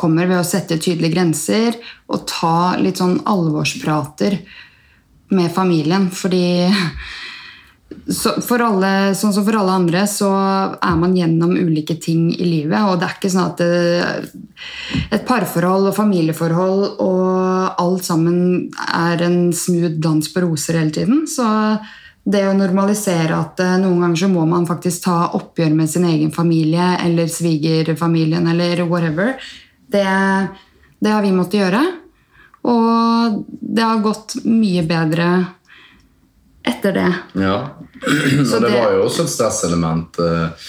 kommer, 0.00 0.28
ved 0.30 0.40
å 0.40 0.46
sette 0.46 0.78
tydelige 0.80 1.14
grenser 1.14 1.76
og 2.10 2.26
ta 2.30 2.76
litt 2.80 3.00
sånn 3.00 3.18
alvorsprater 3.28 4.38
med 5.36 5.50
familien. 5.54 6.08
Fordi 6.14 6.70
for 8.46 8.62
alle, 8.62 9.12
sånn 9.18 9.32
som 9.34 9.44
for 9.44 9.56
alle 9.58 9.74
andre 9.82 10.04
så 10.08 10.30
er 10.78 10.96
man 10.98 11.16
gjennom 11.18 11.52
ulike 11.58 11.96
ting 12.02 12.30
i 12.32 12.46
livet. 12.46 12.78
Og 12.86 12.98
det 13.00 13.08
er 13.08 13.16
ikke 13.18 13.32
sånn 13.32 13.50
at 13.50 13.60
det, 13.60 14.40
et 15.10 15.26
parforhold 15.28 15.90
og 15.90 15.96
familieforhold 15.96 16.84
og 17.02 17.80
alt 17.82 18.06
sammen 18.06 18.70
er 18.86 19.26
en 19.26 19.40
smooth 19.56 19.98
dans 20.02 20.30
på 20.32 20.44
roser 20.46 20.80
hele 20.80 20.94
tiden. 20.94 21.26
Så 21.30 21.46
det 22.24 22.42
å 22.48 22.52
normalisere 22.56 23.32
at 23.36 23.60
eh, 23.64 23.76
noen 23.80 24.02
ganger 24.04 24.20
så 24.24 24.28
må 24.32 24.44
man 24.48 24.66
faktisk 24.68 25.04
ta 25.06 25.30
oppgjør 25.38 25.72
med 25.78 25.90
sin 25.90 26.04
egen 26.08 26.32
familie 26.34 26.92
eller 27.04 27.30
svigerfamilien 27.32 28.46
eller 28.52 28.82
whatever, 28.90 29.36
det, 29.90 30.04
det 31.00 31.14
har 31.14 31.22
vi 31.24 31.32
måttet 31.34 31.62
gjøre. 31.62 31.80
Og 32.70 33.40
det 33.48 33.82
har 33.86 34.02
gått 34.04 34.36
mye 34.44 34.82
bedre 34.84 35.30
etter 36.68 36.92
det. 36.92 37.12
Ja. 37.40 37.54
Så 38.44 38.56
og 38.56 38.62
det, 38.62 38.68
det- 38.68 38.76
var 38.76 38.92
jo 38.94 39.04
også 39.06 39.24
et 39.24 39.32
stresselement 39.32 40.18
eh, 40.20 40.66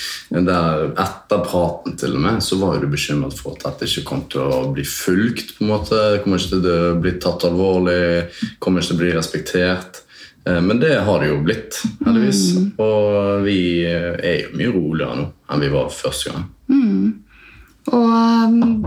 der 0.47 0.86
etter 0.99 1.43
praten 1.45 1.97
til 1.99 2.16
og 2.16 2.24
med, 2.24 2.39
så 2.43 2.58
var 2.62 2.80
du 2.80 2.88
bekymret 2.91 3.36
for 3.38 3.58
at 3.58 3.66
dette 3.68 3.89
ikke 3.91 4.06
kom 4.08 4.24
til 4.32 4.47
å 4.47 4.62
bli 4.72 4.86
fulgt. 4.88 5.58
på 5.58 5.66
en 5.68 5.74
måte, 5.74 5.99
Kommer 6.24 6.39
ikke 6.39 6.62
til 6.64 6.72
å 6.72 6.95
bli 7.04 7.14
tatt 7.20 7.43
alvorlig, 7.47 7.99
kommer 8.64 8.80
ikke 8.82 8.93
til 8.93 8.97
å 8.97 9.04
bli 9.04 9.12
respektert. 9.20 10.02
Eh, 10.45 10.61
Men 10.61 10.79
det 10.79 10.95
har 11.05 11.19
det 11.19 11.31
jo 11.31 11.41
blitt, 11.45 11.81
heldigvis. 12.05 12.43
Og 12.81 13.43
vi 13.45 13.59
eh, 13.85 14.13
er 14.17 14.37
jo 14.45 14.55
mye 14.57 14.73
roligere 14.75 15.19
nå 15.19 15.27
enn 15.51 15.65
vi 15.65 15.73
var 15.73 15.91
første 15.93 16.31
gang. 16.31 16.47
Og 17.91 18.07
um, 18.07 18.85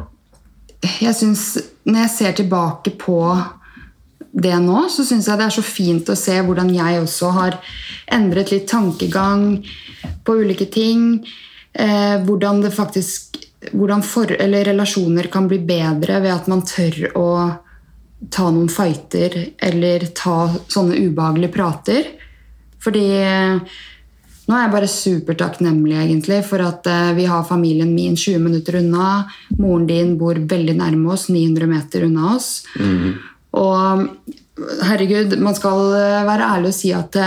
jeg 1.00 1.14
syns 1.18 1.42
Når 1.84 1.98
jeg 2.04 2.12
ser 2.14 2.36
tilbake 2.38 2.94
på 2.96 3.18
det 4.34 4.54
nå, 4.58 4.86
så 4.90 5.04
syns 5.06 5.28
jeg 5.28 5.38
det 5.38 5.46
er 5.46 5.54
så 5.54 5.62
fint 5.62 6.08
å 6.10 6.16
se 6.18 6.34
hvordan 6.42 6.72
jeg 6.74 7.02
også 7.02 7.28
har 7.36 7.58
endret 8.10 8.50
litt 8.50 8.66
tankegang 8.66 9.60
på 10.26 10.38
ulike 10.40 10.66
ting. 10.74 11.20
Eh, 11.70 12.16
hvordan 12.24 12.64
det 12.64 12.72
faktisk 12.74 13.38
hvordan 13.72 14.02
for, 14.04 14.32
eller 14.32 14.66
relasjoner 14.66 15.28
kan 15.32 15.46
bli 15.48 15.60
bedre 15.64 16.18
ved 16.24 16.34
at 16.34 16.48
man 16.50 16.64
tør 16.66 16.98
å 17.16 17.28
ta 18.30 18.50
noen 18.50 18.68
fighter 18.72 19.34
eller 19.62 20.06
ta 20.16 20.48
sånne 20.68 20.98
ubehagelige 21.06 21.54
prater. 21.54 22.12
Fordi 22.84 23.04
eh, 23.16 23.74
nå 24.44 24.56
er 24.56 24.66
jeg 24.66 24.74
bare 24.74 24.90
supertakknemlig 24.92 25.96
egentlig 26.02 26.42
for 26.48 26.64
at 26.64 26.86
eh, 26.90 27.12
vi 27.16 27.26
har 27.30 27.46
familien 27.48 27.94
min 27.94 28.16
20 28.16 28.44
minutter 28.44 28.80
unna. 28.82 29.24
Moren 29.58 29.88
din 29.88 30.14
bor 30.20 30.38
veldig 30.38 30.76
nærme 30.80 31.14
oss, 31.16 31.30
900 31.32 31.70
meter 31.70 32.06
unna 32.08 32.34
oss. 32.34 32.50
Og 33.54 34.06
herregud, 34.90 35.36
man 35.42 35.56
skal 35.56 35.90
eh, 35.98 36.22
være 36.28 36.52
ærlig 36.58 36.72
og 36.74 36.78
si 36.78 36.94
at 36.94 37.20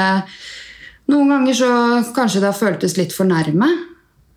noen 1.08 1.30
ganger 1.32 1.56
så 1.56 1.70
kanskje 2.16 2.42
det 2.44 2.52
har 2.52 2.58
føltes 2.58 2.98
litt 3.00 3.14
for 3.16 3.30
nærme, 3.30 3.70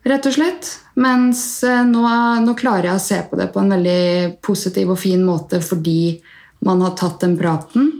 rett 0.06 0.26
og 0.30 0.36
slett. 0.36 0.68
Mens 1.00 1.40
nå, 1.64 2.02
nå 2.44 2.52
klarer 2.58 2.92
jeg 2.92 2.98
å 2.98 3.02
se 3.02 3.18
på 3.26 3.38
det 3.38 3.48
på 3.50 3.62
en 3.62 3.74
veldig 3.74 4.02
positiv 4.44 4.92
og 4.94 5.00
fin 5.00 5.22
måte 5.24 5.58
fordi 5.64 6.20
man 6.66 6.82
har 6.84 6.96
tatt 6.98 7.20
den 7.24 7.36
praten. 7.40 7.92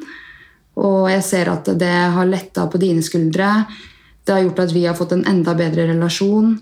Og 0.81 1.11
jeg 1.11 1.25
ser 1.27 1.51
at 1.53 1.69
det 1.81 1.95
har 2.15 2.29
letta 2.29 2.67
på 2.71 2.81
dine 2.81 3.03
skuldre. 3.05 3.53
Det 4.25 4.35
har 4.35 4.45
gjort 4.45 4.65
at 4.65 4.75
vi 4.75 4.85
har 4.87 4.97
fått 4.97 5.15
en 5.17 5.27
enda 5.29 5.55
bedre 5.59 5.89
relasjon. 5.91 6.55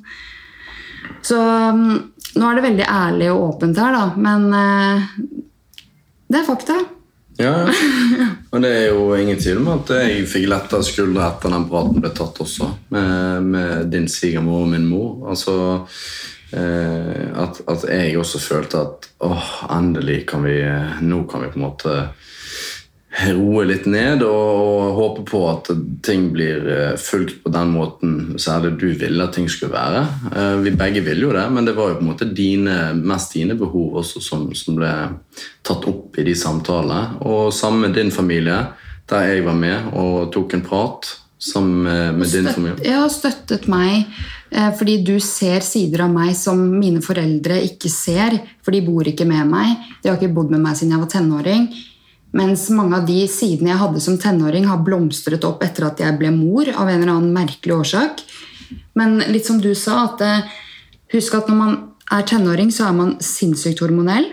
Så 1.23 1.39
mm, 1.39 1.97
nå 2.39 2.47
er 2.49 2.59
det 2.59 2.67
veldig 2.69 2.87
ærlig 2.89 3.33
og 3.33 3.43
åpent 3.49 3.81
her, 3.83 3.99
da. 3.99 4.07
Men 4.19 4.47
eh, 4.55 5.11
det 6.29 6.41
er 6.41 6.47
fakta. 6.47 6.79
Ja. 7.39 7.55
Og 8.51 8.63
det 8.65 8.71
er 8.75 8.87
jo 8.91 9.13
ingen 9.15 9.39
tvil 9.39 9.61
om 9.63 9.69
at 9.77 9.93
jeg 9.95 10.27
fikk 10.31 10.49
letta 10.51 10.81
skuldre 10.83 11.29
etter 11.29 11.53
den 11.55 11.69
praten 11.71 12.03
ble 12.03 12.11
tatt 12.17 12.41
også, 12.43 12.73
med, 12.95 13.51
med 13.53 13.93
din 13.93 14.09
svigermor 14.11 14.65
og 14.65 14.73
min 14.73 14.89
mor. 14.89 15.29
Altså 15.31 15.55
at, 16.49 17.59
at 17.69 17.83
jeg 17.85 18.15
også 18.17 18.39
følte 18.41 18.79
at 18.81 19.09
åh, 19.27 19.49
endelig 19.75 20.23
kan 20.31 20.47
vi 20.47 20.55
Nå 21.05 21.19
kan 21.29 21.43
vi 21.45 21.51
på 21.53 21.59
en 21.61 21.67
måte 21.67 21.97
roe 23.09 23.65
litt 23.67 23.87
ned 23.91 24.23
og, 24.23 24.49
og 24.69 24.99
håpe 24.99 25.25
på 25.31 25.41
at 25.49 25.71
ting 26.05 26.29
blir 26.35 26.67
eh, 26.71 26.97
fulgt 27.01 27.41
på 27.45 27.53
den 27.53 27.73
måten 27.75 28.17
særlig 28.41 28.75
du 28.79 28.89
ville 28.93 29.25
at 29.25 29.35
ting 29.35 29.49
skulle 29.51 29.75
være. 29.75 30.03
Eh, 30.31 30.57
vi 30.67 30.75
begge 30.77 31.03
ville 31.07 31.27
jo 31.27 31.33
det, 31.35 31.47
men 31.55 31.67
det 31.67 31.75
var 31.79 31.93
jo 31.93 31.99
på 31.99 32.05
en 32.05 32.11
måte 32.13 32.29
dine, 32.29 32.93
mest 32.99 33.35
dine 33.35 33.57
behov 33.59 34.03
også 34.03 34.23
som, 34.23 34.49
som 34.55 34.79
ble 34.79 34.93
tatt 35.67 35.89
opp 35.91 36.19
i 36.21 36.27
de 36.29 36.37
samtalene. 36.39 37.19
Og 37.27 37.49
sammen 37.55 37.89
med 37.89 37.97
din 37.99 38.13
familie, 38.15 38.61
der 39.09 39.33
jeg 39.33 39.47
var 39.47 39.57
med 39.57 39.95
og 39.97 40.29
tok 40.35 40.55
en 40.55 40.67
prat 40.69 41.15
sammen 41.39 41.83
med, 41.87 42.19
med 42.19 42.33
din 42.35 42.49
familie. 42.51 42.83
ja, 42.85 43.05
støttet 43.11 43.69
meg 43.71 44.03
eh, 44.03 44.29
fordi 44.49 44.95
du 45.05 45.19
ser 45.21 45.61
sider 45.61 46.07
av 46.07 46.13
meg 46.15 46.31
som 46.39 46.57
mine 46.57 47.03
foreldre 47.05 47.59
ikke 47.67 47.91
ser, 47.93 48.39
for 48.65 48.73
de 48.73 48.81
bor 48.87 49.07
ikke 49.07 49.27
med 49.29 49.45
meg. 49.51 49.75
De 50.01 50.09
har 50.09 50.17
ikke 50.17 50.33
bodd 50.33 50.55
med 50.55 50.63
meg 50.65 50.79
siden 50.79 50.95
jeg 50.95 51.03
var 51.03 51.11
tenåring. 51.13 51.67
Mens 52.37 52.67
mange 52.77 52.99
av 52.99 53.07
de 53.09 53.23
sidene 53.31 53.73
jeg 53.73 53.81
hadde 53.81 54.03
som 54.05 54.19
tenåring, 54.21 54.67
har 54.69 54.83
blomstret 54.85 55.45
opp 55.49 55.63
etter 55.65 55.87
at 55.89 56.01
jeg 56.03 56.17
ble 56.21 56.33
mor. 56.35 56.69
av 56.69 56.89
en 56.89 57.01
eller 57.01 57.15
annen 57.15 57.33
merkelig 57.33 57.75
årsak. 57.75 58.25
Men 58.95 59.19
litt 59.33 59.47
som 59.47 59.61
du 59.61 59.75
sa, 59.75 60.05
at 60.11 60.21
eh, 60.25 60.57
husk 61.15 61.35
at 61.39 61.49
når 61.49 61.57
man 61.57 61.77
er 62.13 62.27
tenåring, 62.29 62.73
så 62.73 62.89
er 62.89 62.97
man 62.97 63.17
sinnssykt 63.25 63.81
hormonell. 63.81 64.29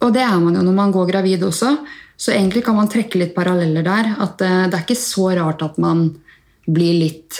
Og 0.00 0.14
det 0.14 0.24
er 0.24 0.38
man 0.40 0.56
jo 0.56 0.64
når 0.64 0.76
man 0.76 0.94
går 0.94 1.10
gravid 1.12 1.44
også. 1.46 1.76
Så 2.20 2.34
egentlig 2.34 2.64
kan 2.66 2.76
man 2.76 2.90
trekke 2.90 3.20
litt 3.20 3.36
paralleller 3.36 3.86
der. 3.86 4.14
At 4.18 4.42
eh, 4.42 4.66
det 4.66 4.74
er 4.74 4.84
ikke 4.84 4.98
så 4.98 5.30
rart 5.38 5.62
at 5.62 5.78
man 5.78 6.08
blir 6.66 6.98
litt 6.98 7.38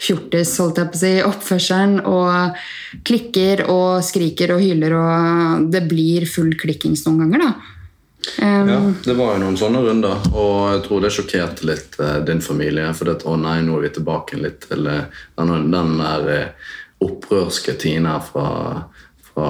fjortis, 0.00 0.54
holdt 0.62 0.80
jeg 0.80 0.92
på 0.92 0.98
å 0.98 1.02
si, 1.02 1.12
oppførselen, 1.26 1.98
og 2.08 3.02
klikker 3.06 3.66
og 3.70 4.00
skriker 4.06 4.56
og 4.56 4.64
hyler, 4.64 4.96
og 4.98 5.68
det 5.72 5.84
blir 5.90 6.26
full 6.30 6.54
klikkings 6.58 7.06
noen 7.06 7.26
ganger, 7.26 7.46
da. 7.48 7.76
Um, 8.42 8.68
Ja, 8.68 8.80
det 9.04 9.14
var 9.16 9.32
jo 9.34 9.44
noen 9.44 9.56
sånne 9.56 9.80
runder, 9.84 10.26
og 10.34 10.56
jeg 10.74 10.82
tror 10.84 11.04
det 11.04 11.12
sjokkerte 11.14 11.66
litt 11.68 11.96
eh, 12.00 12.18
din 12.28 12.42
familie. 12.44 12.90
For 12.96 13.08
det, 13.08 13.22
å 13.24 13.36
nei, 13.40 13.60
nå 13.64 13.78
er 13.78 13.86
vi 13.86 13.94
tilbake 13.96 14.40
litt 14.40 14.66
til 14.68 14.90
eh, 14.92 15.22
den, 15.40 15.70
den 15.72 15.94
der 16.02 16.28
eh, 16.34 16.74
opprørske 17.00 17.78
Tina 17.80 18.18
fra, 18.20 18.84
fra, 19.30 19.48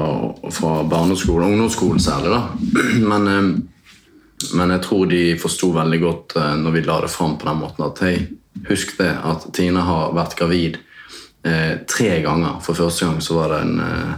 fra 0.55 0.77
barneskolen, 0.87 1.51
ungdomsskolen 1.51 2.03
særlig, 2.03 2.31
da. 2.37 2.45
Men, 3.11 3.29
eh, 3.29 3.51
men 4.57 4.71
jeg 4.73 4.81
tror 4.87 5.09
de 5.11 5.25
forsto 5.37 5.69
veldig 5.75 5.99
godt 6.01 6.37
eh, 6.41 6.55
når 6.63 6.73
vi 6.73 6.85
la 6.87 7.01
det 7.05 7.11
fram 7.13 7.35
på 7.37 7.49
den 7.51 7.59
måten 7.61 7.85
at 7.85 7.99
hei, 8.07 8.15
husk 8.69 8.97
det 8.99 9.11
at 9.25 9.47
Tina 9.57 9.81
har 9.87 10.13
vært 10.17 10.37
gravid 10.39 10.79
eh, 11.45 11.79
tre 11.89 12.21
ganger. 12.25 12.59
For 12.65 12.75
første 12.79 13.07
gang 13.07 13.21
så 13.25 13.35
var 13.39 13.55
det 13.55 13.61
en 13.67 13.81
eh, 13.81 14.13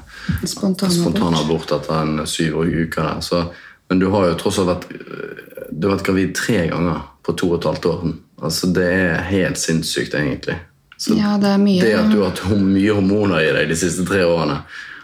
Spontanabort. 0.45 0.97
spontanabort 0.99 1.73
etter 1.79 2.03
en 2.03 2.27
syv 2.27 2.59
uker 2.65 3.03
der. 3.03 3.21
Så, 3.21 3.45
men 3.91 3.99
du 4.03 4.09
har 4.11 4.29
jo 4.31 4.35
tross 4.41 4.59
alt 4.63 4.69
vært, 4.73 4.87
øh, 4.93 5.69
du 5.73 5.89
har 5.89 5.97
vært 5.97 6.07
gravid 6.11 6.35
tre 6.39 6.67
ganger 6.73 7.01
på 7.23 7.37
to 7.39 7.53
og 7.53 7.61
et 7.61 7.69
halvt 7.71 7.87
år. 7.93 8.05
Altså, 8.43 8.73
det 8.75 8.89
er 8.91 9.21
helt 9.31 9.59
sinnssykt, 9.59 10.15
egentlig. 10.19 10.59
Så 10.99 11.15
Ja, 11.19 11.37
det 11.39 11.49
er 11.51 11.59
mye- 11.59 11.83
det 11.83 11.95
at 11.99 12.11
du 12.13 12.21
har 12.23 12.31
hatt 12.31 12.59
mye 12.63 12.93
hormoner 12.95 13.41
i 13.43 13.53
deg 13.55 13.69
de 13.71 13.75
siste 13.79 14.05
tre 14.07 14.21
årene 14.23 14.61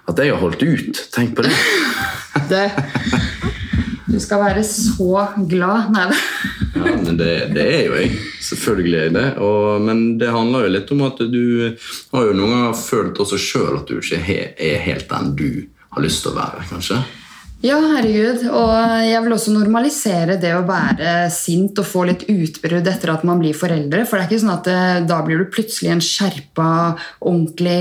At 0.09 0.19
jeg 0.23 0.31
har 0.31 0.39
holdt 0.41 0.63
ut! 0.63 1.01
Tenk 1.13 1.35
på 1.37 1.43
det! 1.43 1.51
det, 2.53 2.71
du 4.09 4.17
skal 4.23 4.41
være 4.41 4.65
så 4.65 5.27
glad. 5.51 5.91
Nei, 5.93 6.07
da. 6.09 6.19
Ja, 6.79 6.97
men 6.97 7.19
det, 7.21 7.33
det 7.53 7.67
er 7.67 7.83
jo 7.87 7.99
jeg. 7.99 8.11
Selvfølgelig 8.49 8.99
er 8.99 9.07
jeg 9.09 9.17
det. 9.19 9.29
Og, 9.45 9.85
men 9.85 10.03
det 10.21 10.33
handler 10.33 10.65
jo 10.65 10.75
litt 10.79 10.93
om 10.95 11.05
at 11.09 11.23
du 11.29 11.45
har 12.15 12.29
jo 12.29 12.37
noen 12.37 12.55
ganger 12.55 12.81
følt 12.81 13.21
også 13.25 13.41
sjøl 13.43 13.81
at 13.81 13.91
du 13.91 13.99
ikke 14.01 14.21
er 14.57 14.85
helt 14.87 15.09
den 15.13 15.33
du 15.39 15.51
har 15.95 16.05
lyst 16.05 16.25
til 16.25 16.33
å 16.33 16.39
være, 16.39 16.67
kanskje. 16.71 17.03
Ja, 17.65 17.77
herregud. 17.83 18.45
Og 18.55 18.73
jeg 19.03 19.21
vil 19.25 19.35
også 19.35 19.53
normalisere 19.55 20.39
det 20.41 20.55
å 20.55 20.65
være 20.67 21.27
sint 21.35 21.79
og 21.83 21.89
få 21.91 22.05
litt 22.07 22.25
utbrudd 22.31 22.87
etter 22.87 23.13
at 23.17 23.25
man 23.27 23.41
blir 23.43 23.57
foreldre. 23.59 24.05
For 24.07 24.17
det 24.17 24.25
er 24.25 24.31
ikke 24.31 24.43
sånn 24.45 24.55
at 24.55 24.69
det, 24.69 24.83
da 25.11 25.21
blir 25.27 25.43
du 25.43 25.51
plutselig 25.53 25.91
en 25.93 26.05
skjerpa, 26.05 26.69
ordentlig 27.19 27.81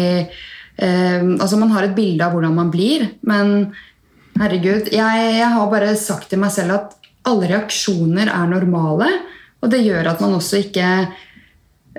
eh, 0.82 1.22
Altså, 1.38 1.60
man 1.62 1.76
har 1.76 1.86
et 1.86 1.98
bilde 1.98 2.26
av 2.26 2.34
hvordan 2.34 2.58
man 2.58 2.74
blir, 2.74 3.06
men 3.30 3.70
herregud 4.42 4.92
jeg, 4.94 5.26
jeg 5.38 5.50
har 5.54 5.72
bare 5.72 5.96
sagt 6.00 6.30
til 6.32 6.42
meg 6.42 6.54
selv 6.54 6.78
at 6.78 6.96
alle 7.28 7.50
reaksjoner 7.50 8.30
er 8.32 8.48
normale, 8.48 9.10
og 9.60 9.72
det 9.74 9.84
gjør 9.84 10.14
at 10.14 10.22
man 10.24 10.38
også 10.38 10.62
ikke 10.64 10.90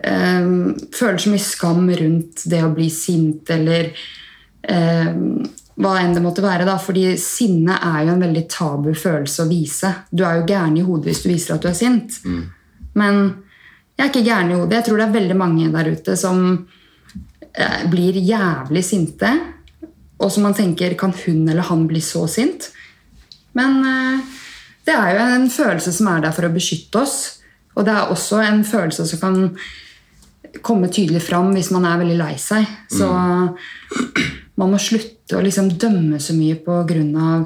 eh, 0.01 0.49
føler 0.95 1.21
så 1.21 1.33
mye 1.33 1.45
skam 1.45 1.89
rundt 2.01 2.47
det 2.49 2.63
å 2.65 2.73
bli 2.73 2.89
sint 2.93 3.51
eller 3.53 3.91
eh, 4.63 5.11
hva 5.79 5.93
enn 6.01 6.15
det 6.17 6.23
måtte 6.25 6.43
være. 6.43 6.67
da, 6.67 6.79
fordi 6.83 7.13
sinne 7.23 7.77
er 7.77 8.07
jo 8.07 8.15
en 8.15 8.25
veldig 8.25 8.45
tabu 8.51 8.89
følelse 8.99 9.45
å 9.45 9.51
vise. 9.51 9.93
Du 10.11 10.25
er 10.27 10.41
jo 10.41 10.49
gæren 10.49 10.79
i 10.79 10.87
hodet 10.87 11.13
hvis 11.13 11.23
du 11.23 11.29
viser 11.31 11.55
at 11.55 11.63
du 11.63 11.69
er 11.71 11.77
sint. 11.79 12.19
Men 12.99 13.21
jeg 13.95 14.05
er 14.05 14.11
ikke 14.11 14.27
gæren 14.27 14.51
i 14.51 14.57
hodet. 14.59 14.79
Jeg 14.79 14.89
tror 14.89 14.99
det 14.99 15.07
er 15.07 15.15
veldig 15.21 15.37
mange 15.39 15.69
der 15.75 15.93
ute 15.93 16.17
som 16.19 16.43
eh, 17.53 17.85
blir 17.91 18.19
jævlig 18.19 18.83
sinte. 18.87 19.31
Og 20.19 20.33
som 20.35 20.47
man 20.47 20.57
tenker 20.57 20.97
kan 20.99 21.15
hun 21.25 21.45
eller 21.49 21.67
han 21.69 21.87
bli 21.91 22.03
så 22.03 22.27
sint? 22.31 22.71
Men 23.59 23.79
eh, 23.87 24.39
det 24.89 24.95
er 24.95 25.15
jo 25.15 25.27
en 25.37 25.51
følelse 25.53 25.93
som 25.95 26.11
er 26.11 26.25
der 26.25 26.35
for 26.35 26.49
å 26.49 26.55
beskytte 26.55 27.03
oss. 27.03 27.19
Og 27.77 27.87
det 27.87 27.95
er 27.95 28.11
også 28.11 28.43
en 28.43 28.65
følelse 28.67 29.07
som 29.07 29.23
kan 29.23 29.41
komme 30.65 30.89
tydelig 30.91 31.23
fram 31.27 31.53
hvis 31.55 31.71
man 31.75 31.87
er 31.87 32.01
veldig 32.01 32.19
lei 32.19 32.35
seg. 32.41 32.67
Så 32.91 33.09
man 34.59 34.73
må 34.73 34.81
slutte 34.83 35.39
å 35.39 35.45
liksom 35.45 35.71
dømme 35.79 36.19
så 36.23 36.35
mye 36.35 36.57
på 36.65 36.81
grunn 36.89 37.13
av 37.21 37.45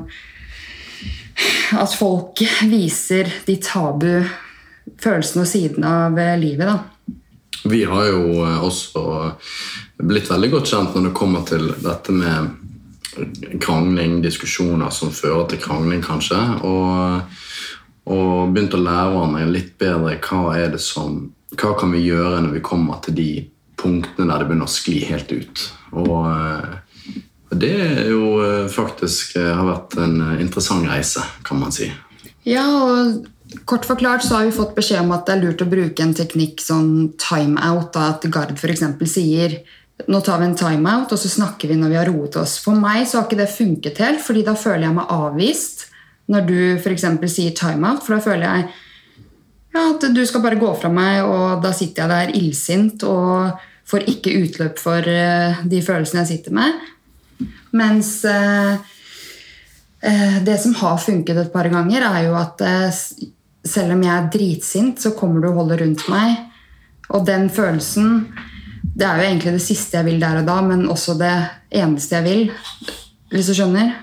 at 1.82 1.94
folk 1.96 2.40
viser 2.68 3.28
de 3.46 3.56
tabu 3.62 4.22
følelsene 5.02 5.44
og 5.44 5.48
sidene 5.48 5.92
av 6.06 6.18
eh, 6.20 6.38
livet. 6.38 6.68
da. 6.68 6.78
Vi 7.64 7.84
har 7.88 8.08
jo 8.10 8.42
eh, 8.44 8.64
også 8.64 9.04
blitt 10.02 10.30
veldig 10.30 10.50
godt 10.56 10.72
kjent 10.72 10.96
når 10.96 11.08
det 11.08 11.14
kommer 11.16 11.46
til 11.48 11.68
dette 11.82 12.14
med 12.14 12.61
krangling, 13.60 14.20
diskusjoner 14.24 14.92
som 14.94 15.12
fører 15.14 15.46
til 15.50 15.60
krangling, 15.62 16.02
kanskje. 16.04 16.38
Og, 16.66 17.38
og 18.12 18.52
begynte 18.54 18.80
å 18.80 18.84
lære 18.84 19.12
hverandre 19.14 19.48
litt 19.52 19.74
bedre 19.80 20.18
hva 20.24 20.56
er 20.58 20.74
det 20.74 20.82
som 20.82 21.24
hva 21.52 21.74
kan 21.76 21.92
vi 21.92 22.06
gjøre 22.06 22.40
når 22.40 22.54
vi 22.56 22.64
kommer 22.64 23.02
til 23.04 23.16
de 23.18 23.28
punktene 23.80 24.28
der 24.30 24.42
det 24.42 24.48
begynner 24.48 24.70
å 24.70 24.72
skli 24.72 25.02
helt 25.08 25.32
ut. 25.34 25.66
Og 26.00 26.16
eh, 26.30 27.20
det 27.52 27.74
er 27.84 28.08
jo 28.12 28.38
eh, 28.44 28.70
faktisk 28.72 29.36
eh, 29.40 29.50
har 29.52 29.68
vært 29.68 29.98
en 30.00 30.16
interessant 30.40 30.88
reise, 30.88 31.24
kan 31.46 31.60
man 31.60 31.74
si. 31.74 31.90
Ja, 32.48 32.64
og 32.64 33.62
kort 33.68 33.86
forklart 33.86 34.24
så 34.24 34.38
har 34.38 34.48
vi 34.48 34.56
fått 34.56 34.74
beskjed 34.78 35.02
om 35.04 35.12
at 35.14 35.26
det 35.28 35.36
er 35.36 35.44
lurt 35.44 35.64
å 35.64 35.68
bruke 35.70 36.04
en 36.04 36.16
teknikk 36.16 36.62
sånn 36.64 37.12
timeout. 37.20 37.98
At 38.00 38.24
Gard 38.32 38.54
f.eks. 38.56 38.86
sier 39.10 39.60
nå 40.08 40.20
tar 40.24 40.40
vi 40.40 40.48
en 40.48 40.56
timeout, 40.58 41.12
og 41.12 41.20
så 41.20 41.30
snakker 41.30 41.70
vi 41.70 41.78
når 41.78 41.92
vi 41.92 41.98
har 42.00 42.08
roet 42.10 42.36
oss. 42.40 42.56
For 42.62 42.78
meg 42.78 43.04
så 43.06 43.20
har 43.20 43.28
ikke 43.28 43.42
det 43.42 43.50
funket 43.52 44.00
helt, 44.02 44.22
fordi 44.24 44.44
da 44.46 44.56
føler 44.58 44.88
jeg 44.88 44.96
meg 44.96 45.12
avvist 45.12 45.86
når 46.32 46.46
du 46.48 46.56
f.eks. 46.78 47.04
sier 47.30 47.54
timeout. 47.56 48.02
For 48.04 48.16
da 48.16 48.24
føler 48.24 48.46
jeg 48.46 48.70
ja, 49.72 49.84
at 49.88 50.04
du 50.12 50.22
skal 50.28 50.42
bare 50.44 50.60
gå 50.60 50.70
fra 50.80 50.90
meg, 50.92 51.22
og 51.24 51.62
da 51.64 51.72
sitter 51.76 52.04
jeg 52.04 52.12
der 52.12 52.34
illsint 52.40 53.04
og 53.08 53.62
får 53.88 54.08
ikke 54.08 54.34
utløp 54.44 54.80
for 54.80 55.06
eh, 55.08 55.62
de 55.68 55.80
følelsene 55.84 56.22
jeg 56.22 56.30
sitter 56.34 56.56
med. 56.56 56.82
Mens 57.76 58.14
eh, 58.28 58.74
eh, 60.04 60.38
det 60.44 60.58
som 60.60 60.76
har 60.82 61.00
funket 61.00 61.40
et 61.40 61.52
par 61.54 61.68
ganger, 61.72 62.04
er 62.04 62.28
jo 62.28 62.36
at 62.40 62.64
selv 63.62 63.94
om 63.96 64.04
jeg 64.04 64.12
er 64.12 64.30
dritsint, 64.34 65.00
så 65.00 65.14
kommer 65.16 65.40
du 65.40 65.50
og 65.50 65.62
holder 65.62 65.84
rundt 65.84 66.06
meg. 66.12 66.36
Og 67.12 67.24
den 67.28 67.48
følelsen 67.52 68.26
Det 68.92 69.06
er 69.08 69.16
jo 69.22 69.28
egentlig 69.30 69.54
det 69.56 69.64
siste 69.64 69.96
jeg 69.98 70.04
vil 70.10 70.20
der 70.20 70.42
og 70.42 70.48
da, 70.48 70.58
men 70.66 70.84
også 70.92 71.14
det 71.20 71.32
eneste 71.80 72.18
jeg 72.18 72.24
vil. 72.26 72.42
Hvis 73.32 73.48
du 73.48 73.54
skjønner? 73.56 73.94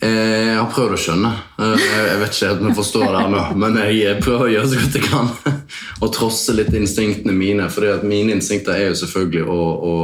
Eh, 0.00 0.46
Jeg 0.48 0.56
har 0.56 0.70
prøvd 0.72 0.94
å 0.96 1.00
skjønne. 1.02 1.32
Eh, 1.58 1.82
Jeg 1.82 2.20
vet 2.22 2.32
ikke 2.32 2.48
helt 2.48 2.62
om 2.62 2.70
jeg 2.70 2.78
forstår 2.78 3.06
det 3.12 3.20
ennå, 3.26 3.42
men 3.60 3.76
jeg 3.92 4.22
prøver 4.24 4.46
å 4.46 4.52
gjøre 4.54 4.70
så 4.72 4.80
godt 4.80 4.96
jeg 4.98 5.04
kan. 5.10 5.28
Og 6.02 6.12
trosse 6.14 6.54
litt 6.56 6.72
instinktene 6.72 7.34
mine. 7.36 7.68
For 7.70 8.00
mine 8.08 8.32
instinkter 8.38 8.78
er 8.78 8.88
jo 8.88 8.98
selvfølgelig 9.02 9.44
å, 9.44 9.60
å, 9.92 9.94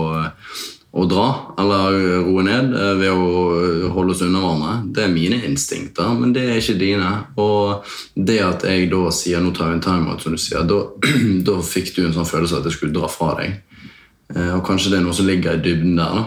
å 1.01 1.07
dra 1.11 1.27
eller 1.59 1.97
roe 2.29 2.45
ned 2.45 2.75
eh, 2.77 2.95
ved 3.01 3.11
å 3.11 3.91
holde 3.97 4.13
oss 4.13 4.23
unna 4.27 4.43
hverandre. 4.45 4.75
Det 4.95 5.07
er 5.07 5.15
mine 5.17 5.41
instinkter, 5.49 6.13
men 6.21 6.35
det 6.37 6.45
er 6.51 6.61
ikke 6.61 6.77
dine. 6.83 7.13
Og 7.41 7.89
det 8.15 8.43
at 8.45 8.69
jeg 8.69 8.91
da 8.93 9.09
sier 9.11 9.41
'nå 9.41 9.55
tar 9.57 9.73
vi 9.73 9.79
en 9.81 9.87
timeout', 9.89 10.21
som 10.21 10.37
du 10.37 10.39
sier, 10.43 10.67
da, 10.69 10.83
da 11.49 11.57
fikk 11.65 11.95
du 11.97 12.05
en 12.05 12.13
sånn 12.19 12.29
følelse 12.29 12.61
at 12.61 12.69
jeg 12.69 12.77
skulle 12.77 12.93
dra 13.01 13.09
fra 13.09 13.33
deg. 13.41 13.63
Eh, 14.33 14.55
Og 14.57 14.65
kanskje 14.67 14.95
det 14.95 14.99
er 15.01 15.05
noe 15.05 15.17
som 15.17 15.27
ligger 15.29 15.59
i 15.59 15.63
dybden 15.65 15.97
der. 16.01 16.25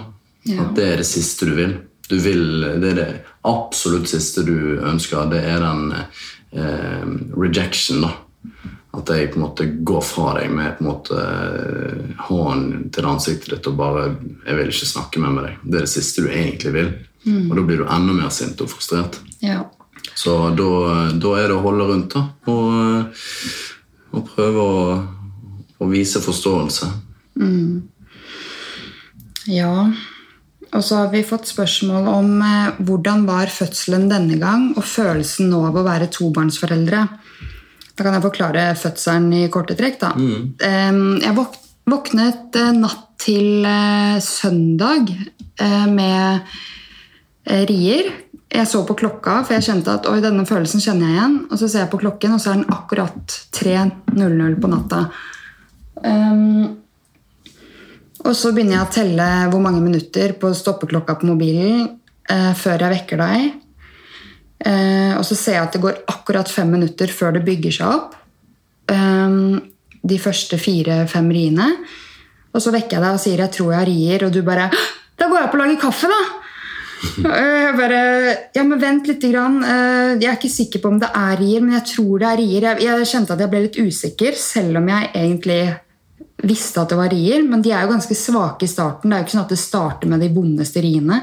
Ja. 0.48 0.64
At 0.64 0.76
det 0.78 0.86
er 0.92 1.02
det 1.02 1.08
siste 1.10 1.48
du 1.50 1.56
vil. 1.58 1.74
Du 2.08 2.18
vil. 2.24 2.46
Det 2.82 2.92
er 2.94 2.96
det 3.02 3.10
absolutt 3.48 4.08
siste 4.12 4.44
du 4.48 4.80
ønsker. 4.86 5.28
Det 5.32 5.42
er 5.44 5.60
den 5.64 5.94
eh, 5.98 7.06
rejection, 7.36 8.06
da. 8.06 8.14
At 8.98 9.10
jeg 9.14 9.30
på 9.34 9.38
en 9.38 9.44
måte 9.44 9.66
går 9.86 10.02
fra 10.02 10.32
deg 10.40 10.50
med 10.56 10.78
på 10.78 10.84
en 10.86 10.90
måte 10.90 11.18
eh, 11.22 12.22
hånden 12.30 12.88
til 12.96 13.06
ansiktet 13.06 13.52
ditt 13.58 13.68
og 13.68 13.76
bare 13.78 14.06
'Jeg 14.46 14.56
vil 14.58 14.72
ikke 14.72 14.94
snakke 14.94 15.20
mer 15.20 15.30
med 15.36 15.44
deg'. 15.46 15.58
Det 15.64 15.76
er 15.76 15.86
det 15.86 15.90
siste 15.96 16.22
du 16.24 16.30
egentlig 16.30 16.74
vil. 16.74 16.94
Og 17.28 17.56
da 17.58 17.62
blir 17.62 17.78
du 17.78 17.84
enda 17.84 18.14
mer 18.14 18.30
sint 18.30 18.62
og 18.62 18.70
frustrert. 18.72 19.20
Ja. 19.44 19.66
Så 20.16 20.56
da, 20.56 21.12
da 21.12 21.34
er 21.38 21.48
det 21.50 21.58
å 21.58 21.62
holde 21.62 21.88
rundt 21.90 22.14
da, 22.14 22.22
og, 22.48 23.12
og 24.14 24.30
prøve 24.32 24.64
å, 24.64 25.08
å 25.84 25.90
vise 25.92 26.22
forståelse. 26.24 26.88
Ja, 29.48 29.88
og 30.76 30.84
så 30.84 31.02
har 31.02 31.12
vi 31.14 31.24
fått 31.24 31.48
spørsmål 31.48 32.10
om 32.12 32.34
eh, 32.44 32.80
hvordan 32.84 33.24
var 33.28 33.52
fødselen 33.52 34.10
denne 34.12 34.40
gang, 34.42 34.74
og 34.76 34.84
følelsen 34.84 35.52
nå 35.52 35.62
av 35.70 35.78
å 35.80 35.86
være 35.86 36.10
tobarnsforeldre. 36.12 37.06
Da 37.98 38.06
kan 38.06 38.18
jeg 38.18 38.26
forklare 38.28 38.66
fødselen 38.78 39.32
i 39.34 39.48
korte 39.54 39.78
trekk. 39.80 40.02
da. 40.04 40.12
Eh, 40.68 41.00
jeg 41.24 41.38
våk 41.38 41.56
våknet 41.88 42.58
eh, 42.60 42.74
natt 42.76 43.06
til 43.24 43.66
eh, 43.66 44.18
søndag 44.24 45.12
eh, 45.12 45.86
med 45.88 46.42
eh, 47.48 47.64
rier. 47.70 48.12
Jeg 48.48 48.68
så 48.70 48.84
på 48.88 48.96
klokka, 48.96 49.42
for 49.44 49.58
jeg 49.58 49.66
kjente 49.68 49.96
at 49.98 50.08
oi, 50.10 50.20
denne 50.24 50.46
følelsen 50.48 50.84
kjenner 50.84 51.10
jeg 51.10 51.18
igjen. 51.18 51.38
Og 51.52 51.60
så 51.60 51.68
ser 51.68 51.86
jeg 51.86 51.92
på 51.94 52.02
klokken, 52.04 52.36
og 52.36 52.44
så 52.44 52.54
er 52.54 52.62
den 52.62 52.76
akkurat 52.76 53.40
3.00 53.56 54.60
på 54.62 54.72
natta. 54.72 55.02
Um, 55.98 56.78
og 58.26 58.34
så 58.36 58.52
begynner 58.54 58.80
jeg 58.80 58.86
å 58.88 58.94
telle 58.96 59.28
hvor 59.52 59.62
mange 59.64 59.82
minutter 59.84 60.34
på 60.40 60.50
stoppeklokka 60.58 61.18
på 61.20 61.30
mobilen 61.30 61.86
eh, 62.30 62.54
før 62.58 62.86
jeg 62.86 62.96
vekker 62.96 63.22
deg. 63.22 63.48
Eh, 64.66 65.14
og 65.18 65.24
så 65.28 65.38
ser 65.38 65.60
jeg 65.60 65.66
at 65.68 65.78
det 65.78 65.84
går 65.84 66.00
akkurat 66.10 66.50
fem 66.50 66.72
minutter 66.74 67.12
før 67.14 67.36
det 67.38 67.46
bygger 67.46 67.78
seg 67.78 67.94
opp. 67.94 68.18
Eh, 68.90 69.38
de 70.08 70.18
første 70.22 70.58
fire-fem 70.62 71.30
riene. 71.36 71.70
Og 72.56 72.64
så 72.64 72.74
vekker 72.74 72.98
jeg 72.98 73.06
deg 73.06 73.14
og 73.20 73.22
sier 73.22 73.44
jeg 73.46 73.54
tror 73.54 73.74
jeg 73.78 73.90
rier, 73.92 74.28
og 74.28 74.34
du 74.34 74.42
bare 74.46 74.70
Da 75.18 75.28
går 75.28 75.40
jeg 75.40 75.48
opp 75.48 75.56
og 75.58 75.62
lager 75.64 75.82
kaffe, 75.82 76.10
da! 76.12 76.22
Jeg 76.98 77.74
bare 77.78 77.98
Ja, 78.58 78.64
men 78.66 78.80
vent 78.82 79.08
litt. 79.10 79.22
Grann. 79.22 79.60
Eh, 79.64 80.18
Jeg 80.18 80.30
er 80.32 80.38
ikke 80.40 80.50
sikker 80.50 80.82
på 80.82 80.90
om 80.90 81.00
det 81.02 81.10
er 81.14 81.38
rier, 81.38 81.62
men 81.62 81.76
jeg 81.78 81.86
tror 81.94 82.20
det 82.24 82.30
er 82.32 82.40
rier. 82.42 82.68
Jeg, 82.72 82.88
jeg 82.88 83.10
kjente 83.12 83.36
at 83.36 83.44
jeg 83.44 83.52
ble 83.52 83.66
litt 83.68 83.78
usikker, 83.78 84.34
selv 84.42 84.82
om 84.82 84.90
jeg 84.90 85.12
egentlig 85.14 85.62
visste 86.44 86.82
at 86.82 86.90
det 86.94 86.98
var 87.00 87.10
rier. 87.14 87.44
Men 87.48 87.62
de 87.66 87.72
er 87.74 87.86
jo 87.86 87.94
ganske 87.96 88.18
svake 88.18 88.68
i 88.68 88.72
starten. 88.72 89.10
Det 89.10 89.16
er 89.18 89.22
jo 89.24 89.28
ikke 89.28 89.36
sånn 89.38 89.46
at 89.48 89.54
det 89.56 89.62
starter 89.62 90.12
med 90.12 90.22
de 90.22 90.30
vondeste 90.36 90.84
riene. 90.84 91.22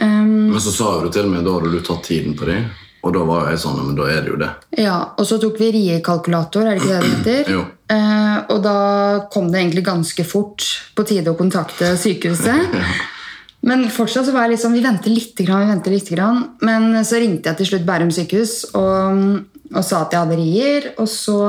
Um, 0.00 0.52
Men 0.52 0.60
så 0.62 0.70
sa 0.72 0.92
du 1.02 1.10
til 1.10 1.26
meg 1.26 1.42
da 1.44 1.56
hadde 1.56 1.72
du 1.72 1.80
tatt 1.82 2.04
tiden 2.06 2.36
på 2.38 2.46
dem, 2.46 2.68
og 3.02 3.10
da 3.16 3.24
var 3.26 3.48
jeg 3.50 3.58
sånn 3.58 3.80
Men 3.88 3.96
da 3.98 4.04
er 4.06 4.20
det 4.22 4.30
jo 4.30 4.36
det. 4.38 4.50
ja, 4.78 4.98
Og 5.18 5.26
så 5.26 5.40
tok 5.42 5.58
vi 5.58 5.72
riekalkulator, 5.74 6.62
er 6.68 6.78
det 6.78 6.84
ikke 6.84 6.92
det 6.92 7.00
det 7.02 7.38
heter? 7.44 7.62
Eh, 7.90 8.36
og 8.54 8.60
da 8.62 9.26
kom 9.34 9.48
det 9.50 9.58
egentlig 9.58 9.82
ganske 9.82 10.22
fort 10.22 10.62
på 10.94 11.02
tide 11.08 11.32
å 11.32 11.34
kontakte 11.34 11.88
sykehuset. 11.98 12.70
Men 13.66 13.88
fortsatt 13.90 14.28
så 14.28 14.32
var 14.36 14.46
jeg 14.46 14.52
liksom, 14.52 14.76
vi 14.78 14.84
venter 14.84 15.10
grann, 15.42 15.64
vi 15.64 15.72
venter 15.72 15.90
litt 15.96 16.10
grann. 16.14 16.38
Men 16.62 16.94
så 17.02 17.18
ringte 17.18 17.50
jeg 17.50 17.58
til 17.58 17.66
slutt 17.72 17.88
Bærum 17.88 18.12
sykehus 18.14 18.52
og, 18.78 19.42
og 19.74 19.82
sa 19.82 20.04
at 20.04 20.14
jeg 20.14 20.22
hadde 20.22 20.38
rier. 20.38 20.86
Og 21.02 21.10
så 21.10 21.40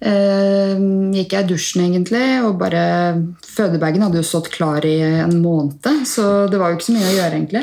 gikk 0.00 1.32
jeg 1.32 1.44
i 1.44 1.48
dusjen 1.48 1.84
egentlig, 1.86 2.24
og 2.44 2.58
bare 2.60 2.82
Fødebagen 3.46 4.02
hadde 4.04 4.20
jo 4.20 4.26
stått 4.28 4.50
klar 4.52 4.84
i 4.84 4.98
en 5.22 5.38
måned, 5.40 5.86
så 6.04 6.46
det 6.52 6.58
var 6.60 6.70
jo 6.70 6.76
ikke 6.76 6.88
så 6.90 6.96
mye 6.96 7.08
å 7.08 7.14
gjøre, 7.16 7.38
egentlig. 7.38 7.62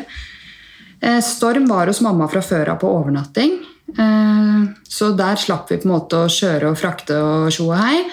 Eh, 1.04 1.20
Storm 1.22 1.68
var 1.68 1.92
hos 1.92 2.02
mamma 2.02 2.30
fra 2.32 2.42
før 2.42 2.74
av 2.74 2.80
på 2.82 2.90
overnatting. 2.90 3.58
Eh, 3.98 4.62
Så 4.88 5.12
der 5.18 5.36
slapp 5.36 5.70
vi 5.70 5.78
på 5.78 5.90
en 5.90 5.96
måte 5.96 6.16
å 6.24 6.30
kjøre 6.32 6.70
og 6.72 6.78
frakte 6.80 7.18
og 7.20 7.52
tjo 7.52 7.68
og 7.72 7.78
hei. 7.78 8.04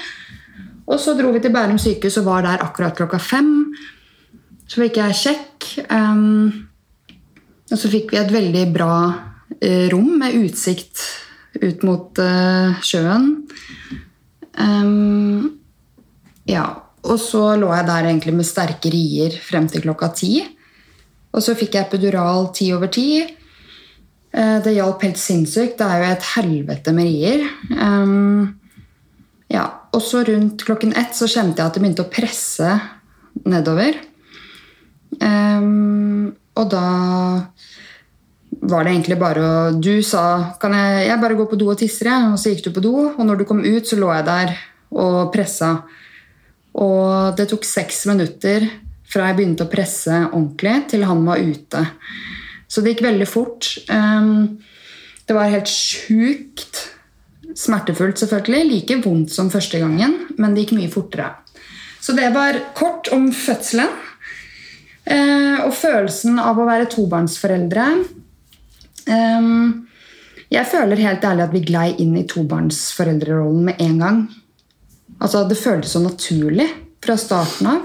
Og 0.91 0.99
så 0.99 1.15
dro 1.17 1.31
vi 1.31 1.41
til 1.41 1.53
Bærum 1.55 1.79
sykehus 1.79 2.19
og 2.19 2.27
var 2.27 2.43
der 2.43 2.65
akkurat 2.65 2.97
klokka 2.97 3.21
fem. 3.21 3.73
Så 4.67 4.83
fikk 4.83 4.97
jeg 4.97 5.15
sjekk. 5.15 5.87
ehm, 5.89 6.67
og 7.71 7.79
så 7.79 7.89
fikk 7.89 8.11
vi 8.11 8.19
et 8.19 8.33
veldig 8.33 8.73
bra 8.75 9.15
eh, 9.61 9.89
rom 9.93 10.19
med 10.19 10.35
utsikt 10.35 10.99
ut 11.63 11.83
mot 11.85 12.15
sjøen. 12.83 13.47
Ehm, 14.59 15.51
ja, 16.51 16.65
og 17.07 17.19
så 17.21 17.55
lå 17.57 17.71
jeg 17.75 17.87
der 17.89 18.09
egentlig 18.09 18.35
med 18.37 18.49
sterke 18.49 18.91
rier 18.93 19.37
frem 19.45 19.69
til 19.71 19.85
klokka 19.85 20.11
ti. 20.17 20.41
Og 21.31 21.45
så 21.45 21.55
fikk 21.55 21.77
jeg 21.77 21.87
epidural 21.87 22.51
ti 22.55 22.73
over 22.75 22.91
ti. 22.93 23.23
Eh, 24.33 24.59
Det 24.63 24.75
hjalp 24.75 25.03
helt 25.03 25.19
sinnssykt. 25.19 25.79
Det 25.79 25.87
er 25.87 25.99
jo 25.99 26.13
et 26.13 26.29
helvete 26.37 26.93
med 26.93 27.05
rier. 27.07 27.47
Um, 27.71 28.59
ja, 29.51 29.67
og 29.93 30.03
så 30.03 30.25
rundt 30.27 30.65
klokken 30.65 30.95
ett 30.97 31.15
så 31.15 31.27
kjente 31.27 31.59
jeg 31.59 31.67
at 31.67 31.75
det 31.75 31.83
begynte 31.83 32.07
å 32.07 32.13
presse 32.13 32.81
nedover. 33.47 33.97
Um, 35.21 36.37
og 36.55 36.71
da 36.71 36.87
var 38.51 38.85
det 38.85 38.93
egentlig 38.93 39.19
bare 39.21 39.47
å 39.47 39.55
Du 39.79 40.03
sa 40.07 40.57
kan 40.61 40.75
jeg, 40.75 41.07
jeg 41.09 41.23
bare 41.23 41.39
går 41.39 41.49
på 41.51 41.59
do 41.61 41.71
og 41.73 41.79
tisser, 41.81 42.11
jeg. 42.11 42.29
Og 42.33 42.39
så 42.41 42.53
gikk 42.53 42.67
du 42.67 42.75
på 42.75 42.85
do, 42.85 42.95
og 43.11 43.25
når 43.27 43.41
du 43.41 43.47
kom 43.49 43.63
ut, 43.65 43.87
så 43.87 43.99
lå 43.99 44.11
jeg 44.15 44.27
der 44.29 44.55
og 44.91 45.19
pressa. 45.35 45.73
Og 46.81 47.37
det 47.39 47.49
tok 47.51 47.67
seks 47.67 48.05
minutter 48.11 48.67
fra 49.11 49.31
jeg 49.31 49.41
begynte 49.41 49.67
å 49.67 49.71
presse 49.71 50.15
ordentlig, 50.29 50.77
til 50.93 51.07
han 51.07 51.25
var 51.27 51.43
ute. 51.43 51.83
Så 52.71 52.83
det 52.83 52.95
gikk 52.95 53.05
veldig 53.09 53.27
fort. 53.27 53.73
Det 53.87 55.35
var 55.35 55.51
helt 55.51 55.71
sjukt 55.71 56.85
smertefullt, 57.59 58.21
selvfølgelig. 58.23 58.69
Like 58.71 59.01
vondt 59.03 59.35
som 59.35 59.51
første 59.51 59.81
gangen, 59.83 60.15
men 60.39 60.55
det 60.55 60.67
gikk 60.67 60.77
mye 60.79 60.93
fortere. 60.93 61.33
Så 62.01 62.15
det 62.17 62.31
var 62.35 62.59
kort 62.79 63.11
om 63.15 63.29
fødselen. 63.35 63.91
Eh, 65.11 65.59
og 65.65 65.73
følelsen 65.75 66.39
av 66.39 66.59
å 66.61 66.67
være 66.69 66.89
tobarnsforeldre. 66.93 67.87
Ehm, 69.11 69.87
jeg 70.51 70.67
føler 70.71 70.97
helt 71.05 71.25
ærlig 71.25 71.45
at 71.49 71.53
vi 71.55 71.61
glei 71.67 71.89
inn 72.03 72.17
i 72.19 72.27
tobarnsforeldrerollen 72.31 73.65
med 73.71 73.81
en 73.83 73.99
gang. 74.03 74.21
Altså, 75.21 75.45
Det 75.49 75.59
føltes 75.59 75.93
så 75.97 76.01
naturlig 76.03 76.69
fra 77.05 77.17
starten 77.21 77.67
av. 77.67 77.81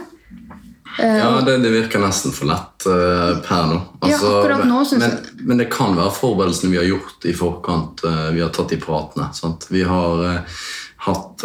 Ja, 0.98 1.42
det, 1.44 1.58
det 1.60 1.74
virker 1.74 2.00
nesten 2.00 2.32
for 2.32 2.48
lett 2.48 2.86
uh, 2.88 3.42
per 3.44 3.66
nå. 3.68 3.82
Ja, 4.08 4.16
akkurat 4.16 4.62
nå 4.64 4.78
synes 4.88 5.02
men, 5.04 5.12
jeg- 5.12 5.46
men 5.50 5.60
det 5.60 5.66
kan 5.74 5.92
være 5.98 6.14
forberedelsene 6.16 6.72
vi 6.72 6.78
har 6.80 6.88
gjort 6.88 7.26
i 7.28 7.34
forkant. 7.36 8.00
Uh, 8.08 8.30
vi 8.32 8.40
har 8.40 8.54
tatt 8.56 8.72
de 8.72 8.78
pratene. 8.80 9.28
Sant? 9.36 9.68
Vi 9.76 9.84
har 9.84 10.24
uh, 10.24 10.62
hatt 11.06 11.44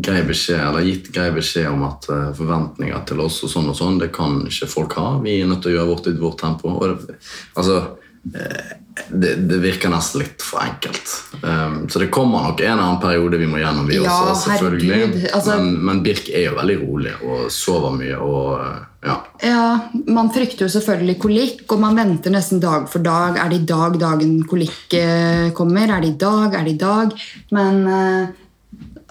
grei 0.00 0.20
beskjed, 0.24 0.60
eller 0.62 0.86
gitt 0.86 1.10
grei 1.12 1.26
beskjed 1.34 1.66
om 1.68 1.82
at 1.84 2.06
forventninger 2.38 3.02
til 3.10 3.20
oss 3.20 3.42
og 3.44 3.50
sånn 3.52 3.66
og 3.68 3.76
sånn, 3.76 3.98
det 4.00 4.08
kan 4.14 4.38
ikke 4.48 4.68
folk 4.72 4.94
ha. 4.96 5.08
Vi 5.20 5.34
er 5.42 5.50
nødt 5.50 5.60
til 5.66 5.74
å 5.74 5.76
gjøre 5.76 5.90
vårt 5.90 6.06
i 6.08 6.14
vårt 6.16 6.38
tempo. 6.40 6.72
Det, 6.80 7.18
altså, 7.60 7.76
det, 8.32 9.34
det 9.48 9.58
virker 9.62 9.92
nesten 9.92 10.22
litt 10.24 10.42
for 10.42 10.60
enkelt. 10.64 11.12
Um, 11.42 11.86
så 11.88 12.02
det 12.02 12.10
kommer 12.14 12.48
nok 12.48 12.60
en 12.66 12.78
annen 12.80 13.00
periode 13.02 13.38
vi 13.40 13.46
må 13.50 13.60
gjennom, 13.62 13.86
vi 13.88 14.00
Ja, 14.00 14.16
også, 14.32 14.50
selvfølgelig. 14.50 15.30
altså- 15.32 15.56
men, 15.56 15.84
men 15.84 16.02
Birk 16.02 16.28
er 16.28 16.48
jo 16.48 16.56
veldig 16.58 16.78
rolig 16.82 17.14
og 17.22 17.50
sover 17.54 17.94
mye. 17.96 18.16
og 18.18 18.60
ja. 19.06 19.14
Ja, 19.42 19.78
Man 20.06 20.30
frykter 20.34 20.66
jo 20.66 20.72
selvfølgelig 20.72 21.18
kolikk, 21.22 21.62
og 21.72 21.80
man 21.80 21.96
venter 21.96 22.34
nesten 22.34 22.60
dag 22.60 22.88
for 22.90 22.98
dag. 22.98 23.38
Er 23.38 23.48
det 23.48 23.62
i 23.62 23.66
dag 23.70 23.98
dagen 24.00 24.42
kolikk 24.44 24.92
eh, 24.98 25.50
kommer? 25.54 25.88
Er 25.88 26.00
det 26.02 26.08
i 26.16 26.18
dag? 26.18 26.54
Er 26.54 26.64
det 26.64 26.74
i 26.74 26.82
dag? 26.82 27.14
Men 27.54 27.86
eh, 27.86 28.28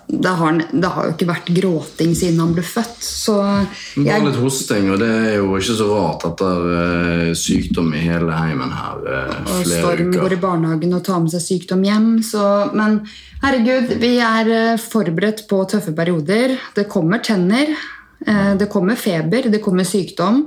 det, 0.08 0.34
har, 0.40 0.62
det 0.72 0.88
har 0.88 1.08
jo 1.10 1.14
ikke 1.18 1.28
vært 1.28 1.50
gråting 1.52 2.14
siden 2.16 2.40
han 2.40 2.54
ble 2.56 2.64
født. 2.64 3.02
Så 3.04 3.36
Bare 3.42 4.06
jeg, 4.06 4.24
litt 4.24 4.40
hosting, 4.40 4.88
og 4.94 5.02
det 5.02 5.10
er 5.12 5.34
jo 5.42 5.50
ikke 5.58 5.76
så 5.82 5.88
rart 5.92 6.24
etter 6.30 6.68
uh, 6.72 7.32
sykdom 7.36 7.92
i 7.92 8.06
hele 8.06 8.38
heimen 8.38 8.72
her. 8.72 9.02
Uh, 9.04 9.50
og 9.52 9.68
Storm 9.68 10.14
går 10.16 10.38
i 10.38 10.40
barnehagen 10.46 10.96
og 10.96 11.04
tar 11.04 11.20
med 11.26 11.34
seg 11.36 11.44
sykdom 11.44 11.84
hjem. 11.84 12.08
Så, 12.24 12.46
men 12.78 13.02
herregud, 13.44 13.92
vi 14.00 14.14
er 14.24 14.54
uh, 14.54 14.80
forberedt 14.80 15.44
på 15.52 15.60
tøffe 15.68 15.92
perioder. 15.98 16.56
Det 16.78 16.88
kommer 16.92 17.20
tenner, 17.24 17.76
eh, 18.24 18.54
det 18.56 18.70
kommer 18.72 18.96
feber, 18.96 19.50
det 19.52 19.60
kommer 19.64 19.88
sykdom. 19.88 20.46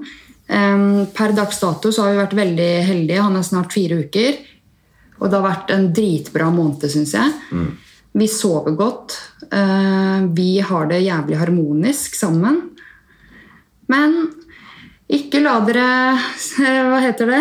Eh, 0.49 1.05
Per 1.13 1.37
dags 1.37 1.61
dato 1.61 1.93
så 1.93 2.07
har 2.07 2.15
vi 2.15 2.23
vært 2.23 2.39
veldig 2.41 2.71
heldige. 2.89 3.29
Han 3.29 3.37
er 3.37 3.45
snart 3.47 3.77
fire 3.77 4.01
uker. 4.07 4.41
Og 5.21 5.29
det 5.29 5.37
har 5.37 5.45
vært 5.45 5.77
en 5.77 5.89
dritbra 5.93 6.49
måned, 6.49 6.89
syns 6.89 7.13
jeg. 7.13 7.33
Vi 8.13 8.27
sover 8.29 8.75
godt. 8.77 9.15
eh, 9.53 10.27
Vi 10.35 10.61
har 10.61 10.87
det 10.87 11.01
jævlig 11.05 11.39
harmonisk 11.39 12.15
sammen. 12.19 12.61
Men 13.89 14.17
ikke 15.11 15.41
la 15.43 15.59
dere 15.67 16.19
Hva 16.91 16.99
heter 17.03 17.27
det? 17.35 17.41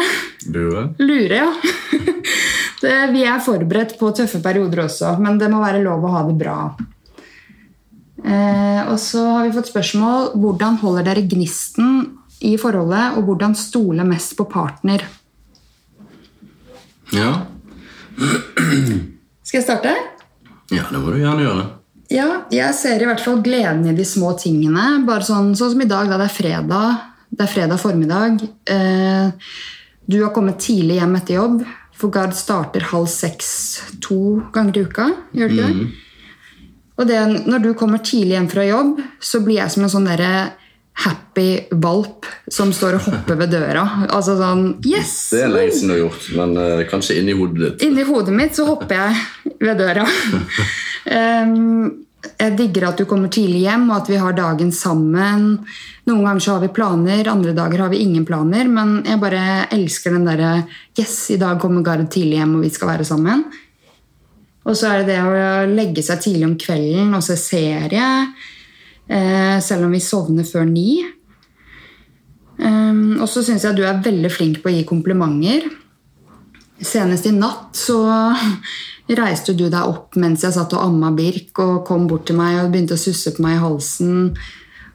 Lure? 0.54 0.88
Lure, 1.00 1.36
ja. 1.36 1.52
Det, 2.82 2.94
vi 3.12 3.26
er 3.28 3.42
forberedt 3.44 3.98
på 4.00 4.08
tøffe 4.16 4.40
perioder 4.40 4.86
også, 4.86 5.10
men 5.20 5.36
det 5.38 5.50
må 5.52 5.58
være 5.60 5.82
lov 5.84 6.06
å 6.08 6.12
ha 6.14 6.22
det 6.30 6.36
bra. 6.40 6.54
Eh, 8.24 8.88
og 8.88 8.96
så 9.04 9.20
har 9.34 9.44
vi 9.44 9.52
fått 9.58 9.68
spørsmål 9.68 10.30
hvordan 10.40 10.78
holder 10.80 11.04
dere 11.10 11.26
gnisten 11.28 11.98
i 12.40 12.54
forholdet, 12.62 13.18
og 13.20 13.28
hvordan 13.28 13.52
stole 13.60 14.06
mest 14.08 14.38
på 14.40 14.46
partner. 14.48 15.04
Ja. 17.12 17.34
Skal 19.44 19.60
jeg 19.60 19.66
starte? 19.68 19.98
Ja, 20.74 20.86
det 20.90 21.02
må 21.02 21.14
du 21.14 21.20
gjerne 21.22 21.46
gjøre. 21.46 21.66
Ja, 22.10 22.30
jeg 22.54 22.74
ser 22.74 23.02
i 23.02 23.06
hvert 23.06 23.22
fall 23.22 23.42
gleden 23.46 23.86
i 23.90 23.94
de 23.98 24.06
små 24.08 24.34
tingene. 24.40 25.04
Bare 25.06 25.26
sånn, 25.26 25.52
sånn 25.58 25.76
som 25.76 25.84
i 25.84 25.90
dag, 25.90 26.10
da 26.10 26.18
det 26.18 26.26
er 26.26 26.34
fredag. 26.34 27.04
Det 27.30 27.46
er 27.46 27.52
fredag 27.52 27.82
formiddag. 27.82 28.42
Eh, 28.74 29.52
du 30.10 30.18
har 30.24 30.34
kommet 30.34 30.58
tidlig 30.64 30.98
hjem 30.98 31.18
etter 31.20 31.38
jobb. 31.38 31.62
For 32.00 32.14
Gard 32.14 32.34
starter 32.38 32.88
halv 32.90 33.10
seks 33.12 33.50
to 34.02 34.40
ganger 34.56 34.80
i 34.80 34.86
uka. 34.88 35.10
Gjør 35.38 35.52
du 35.52 35.58
ikke 35.58 35.74
det? 35.74 35.90
Og 37.00 37.08
det, 37.08 37.20
når 37.48 37.62
du 37.64 37.70
kommer 37.80 38.02
tidlig 38.04 38.36
hjem 38.36 38.50
fra 38.52 38.66
jobb, 38.68 38.98
så 39.24 39.40
blir 39.44 39.62
jeg 39.62 39.72
som 39.72 39.86
en 39.86 39.92
sånn 39.94 40.10
derre 40.10 40.32
happy 41.00 41.50
valp 41.72 42.28
som 42.52 42.74
står 42.76 42.98
og 42.98 43.08
hopper 43.08 43.40
ved 43.40 43.54
døra. 43.54 43.86
Altså 44.10 44.36
sånn 44.40 44.66
Yes! 44.88 45.14
Det 45.34 45.46
er 45.46 45.54
lenge 45.54 45.76
siden 45.76 45.94
du 45.94 45.96
har 45.96 46.04
gjort, 46.04 46.28
men 46.36 46.58
uh, 46.60 46.84
kanskje 46.90 47.20
inni 47.22 47.38
hodet 47.38 47.62
ditt. 47.64 47.88
Inni 47.88 48.06
hodet 48.08 48.36
mitt 48.36 48.58
så 48.58 48.68
hopper 48.68 49.00
jeg 49.00 49.56
ved 49.64 49.80
døra. 49.80 50.06
um, 51.20 52.06
jeg 52.20 52.56
digger 52.60 52.90
at 52.90 53.00
du 53.00 53.06
kommer 53.08 53.32
tidlig 53.32 53.64
hjem, 53.64 53.88
og 53.90 54.02
at 54.02 54.12
vi 54.12 54.20
har 54.20 54.36
dagen 54.36 54.74
sammen. 54.76 55.48
Noen 56.10 56.26
ganger 56.28 56.44
så 56.44 56.58
har 56.58 56.66
vi 56.66 56.74
planer, 56.76 57.32
andre 57.32 57.56
dager 57.56 57.86
har 57.86 57.94
vi 57.94 58.04
ingen 58.04 58.28
planer. 58.28 58.68
Men 58.68 59.00
jeg 59.08 59.22
bare 59.24 59.42
elsker 59.76 60.16
den 60.16 60.28
derre 60.28 60.54
Yes, 61.00 61.16
i 61.32 61.40
dag 61.40 61.62
kommer 61.64 61.86
Gard 61.86 62.10
tidlig 62.12 62.42
hjem, 62.42 62.58
og 62.60 62.68
vi 62.68 62.76
skal 62.76 62.92
være 62.92 63.08
sammen. 63.08 63.48
Og 64.68 64.76
så 64.78 64.92
er 64.92 65.02
det 65.02 65.16
det 65.16 65.20
å 65.24 65.68
legge 65.72 66.04
seg 66.06 66.20
tidlig 66.22 66.50
om 66.50 66.58
kvelden 66.60 67.16
og 67.16 67.24
se 67.26 67.40
serie. 67.40 68.10
Eh, 69.10 69.58
selv 69.66 69.88
om 69.88 69.96
vi 69.96 70.02
sovner 70.04 70.48
før 70.48 70.68
ni. 70.70 71.02
Ehm, 72.60 73.18
og 73.20 73.28
så 73.32 73.44
syns 73.46 73.66
jeg 73.66 73.78
du 73.78 73.86
er 73.88 74.02
veldig 74.04 74.32
flink 74.34 74.62
på 74.64 74.72
å 74.72 74.76
gi 74.76 74.86
komplimenter. 74.88 75.68
Senest 76.80 77.28
i 77.28 77.34
natt 77.36 77.76
så 77.76 78.00
reiste 79.20 79.56
du 79.58 79.66
deg 79.68 79.82
opp 79.82 80.16
mens 80.20 80.46
jeg 80.46 80.56
satt 80.56 80.76
og 80.78 80.86
amma 80.86 81.12
Birk, 81.16 81.54
og 81.64 81.86
kom 81.88 82.08
bort 82.08 82.28
til 82.30 82.40
meg 82.40 82.62
og 82.62 82.74
begynte 82.74 82.98
å 82.98 83.02
susse 83.02 83.34
på 83.36 83.46
meg 83.46 83.58
i 83.58 83.64
halsen. 83.64 84.34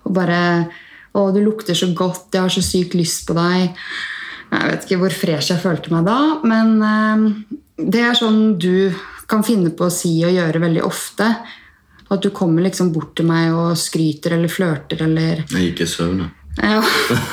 Og 0.04 0.16
bare 0.16 0.68
'Å, 1.14 1.30
du 1.30 1.38
lukter 1.44 1.76
så 1.78 1.86
godt. 1.94 2.34
Jeg 2.34 2.42
har 2.42 2.50
så 2.50 2.62
sykt 2.62 2.96
lyst 2.98 3.26
på 3.28 3.36
deg.' 3.38 3.70
Jeg 4.54 4.70
vet 4.70 4.84
ikke 4.84 4.98
hvor 5.00 5.14
fresh 5.14 5.50
jeg 5.50 5.62
følte 5.62 5.90
meg 5.90 6.04
da, 6.06 6.18
men 6.46 6.82
eh, 6.82 7.22
det 7.90 8.02
er 8.06 8.14
sånn 8.14 8.58
du 8.60 8.92
kan 9.26 9.42
finne 9.42 9.72
på 9.74 9.88
å 9.88 9.94
si 9.94 10.12
og 10.26 10.34
gjøre 10.34 10.62
veldig 10.62 10.84
ofte. 10.84 11.30
At 12.12 12.20
du 12.22 12.28
kommer 12.36 12.62
liksom 12.66 12.90
bort 12.92 13.14
til 13.16 13.24
meg 13.28 13.52
og 13.56 13.76
skryter 13.80 14.32
eller 14.36 14.48
flørter 14.52 14.98
eller 15.06 15.34
Jeg 15.48 15.62
gikk 15.70 15.80
i 15.86 15.88
søvn, 15.88 16.18
da. 16.20 16.26
ja, 16.60 16.82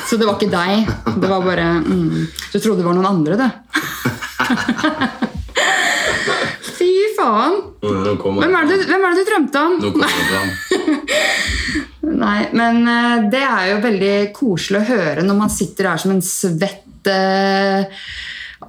Så 0.08 0.14
det 0.18 0.26
var 0.30 0.36
ikke 0.40 0.54
deg. 0.54 0.74
Det 1.22 1.28
var 1.30 1.42
bare 1.46 1.68
mm, 1.84 2.28
Du 2.54 2.58
trodde 2.60 2.80
det 2.80 2.86
var 2.88 2.96
noen 2.96 3.12
andre, 3.12 3.34
du. 3.36 3.48
Fy 6.78 6.92
faen! 7.18 7.56
Hvem 7.82 8.56
er, 8.58 8.64
det, 8.70 8.78
hvem 8.90 9.04
er 9.06 9.10
det 9.12 9.20
du 9.20 9.26
drømte 9.30 9.58
om? 9.62 9.74
Nei, 12.22 12.40
men 12.58 12.76
eh, 12.90 13.18
det 13.34 13.42
er 13.46 13.64
jo 13.72 13.78
veldig 13.84 14.16
koselig 14.36 14.80
å 14.82 14.88
høre 14.90 15.22
når 15.26 15.36
man 15.38 15.50
sitter 15.54 15.84
der 15.92 15.98
som 16.02 16.12
en 16.16 16.24
svett 16.26 17.08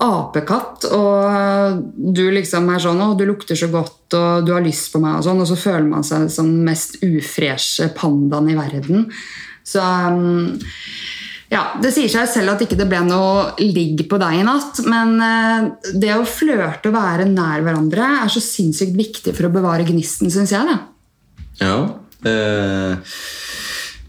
apekatt, 0.00 0.86
og 0.96 1.82
du 2.16 2.24
liksom 2.32 2.68
er 2.72 2.80
sånn 2.80 3.00
'Å, 3.02 3.16
du 3.18 3.26
lukter 3.28 3.58
så 3.58 3.68
godt, 3.70 4.14
og 4.16 4.46
du 4.46 4.52
har 4.54 4.64
lyst 4.64 4.92
på 4.92 5.00
meg', 5.02 5.18
og 5.18 5.24
sånn, 5.24 5.40
og 5.40 5.48
så 5.48 5.56
føler 5.56 5.88
man 5.88 6.04
seg 6.04 6.30
som 6.30 6.46
den 6.46 6.64
mest 6.64 6.96
ufreshe 7.02 7.92
pandaen 7.94 8.48
i 8.50 8.56
verden. 8.56 9.10
Så 9.64 9.80
um, 9.80 10.58
ja, 11.52 11.76
Det 11.82 11.92
sier 11.92 12.08
seg 12.08 12.30
selv 12.32 12.54
at 12.54 12.62
ikke 12.64 12.78
det 12.80 12.88
ble 12.88 13.02
noe 13.04 13.52
ligg 13.60 14.06
på 14.08 14.18
deg 14.20 14.38
i 14.40 14.46
natt, 14.46 14.80
men 14.88 15.18
eh, 15.20 15.66
det 16.00 16.14
å 16.16 16.24
flørte 16.24 16.88
og 16.88 16.96
være 16.96 17.28
nær 17.28 17.60
hverandre 17.60 18.06
er 18.22 18.32
så 18.32 18.40
sinnssykt 18.40 18.96
viktig 18.96 19.34
for 19.36 19.50
å 19.50 19.52
bevare 19.52 19.84
gnisten, 19.84 20.32
syns 20.32 20.54
jeg. 20.54 20.64
da. 20.64 20.78
Ja. 21.60 21.76
Eh, 22.24 22.96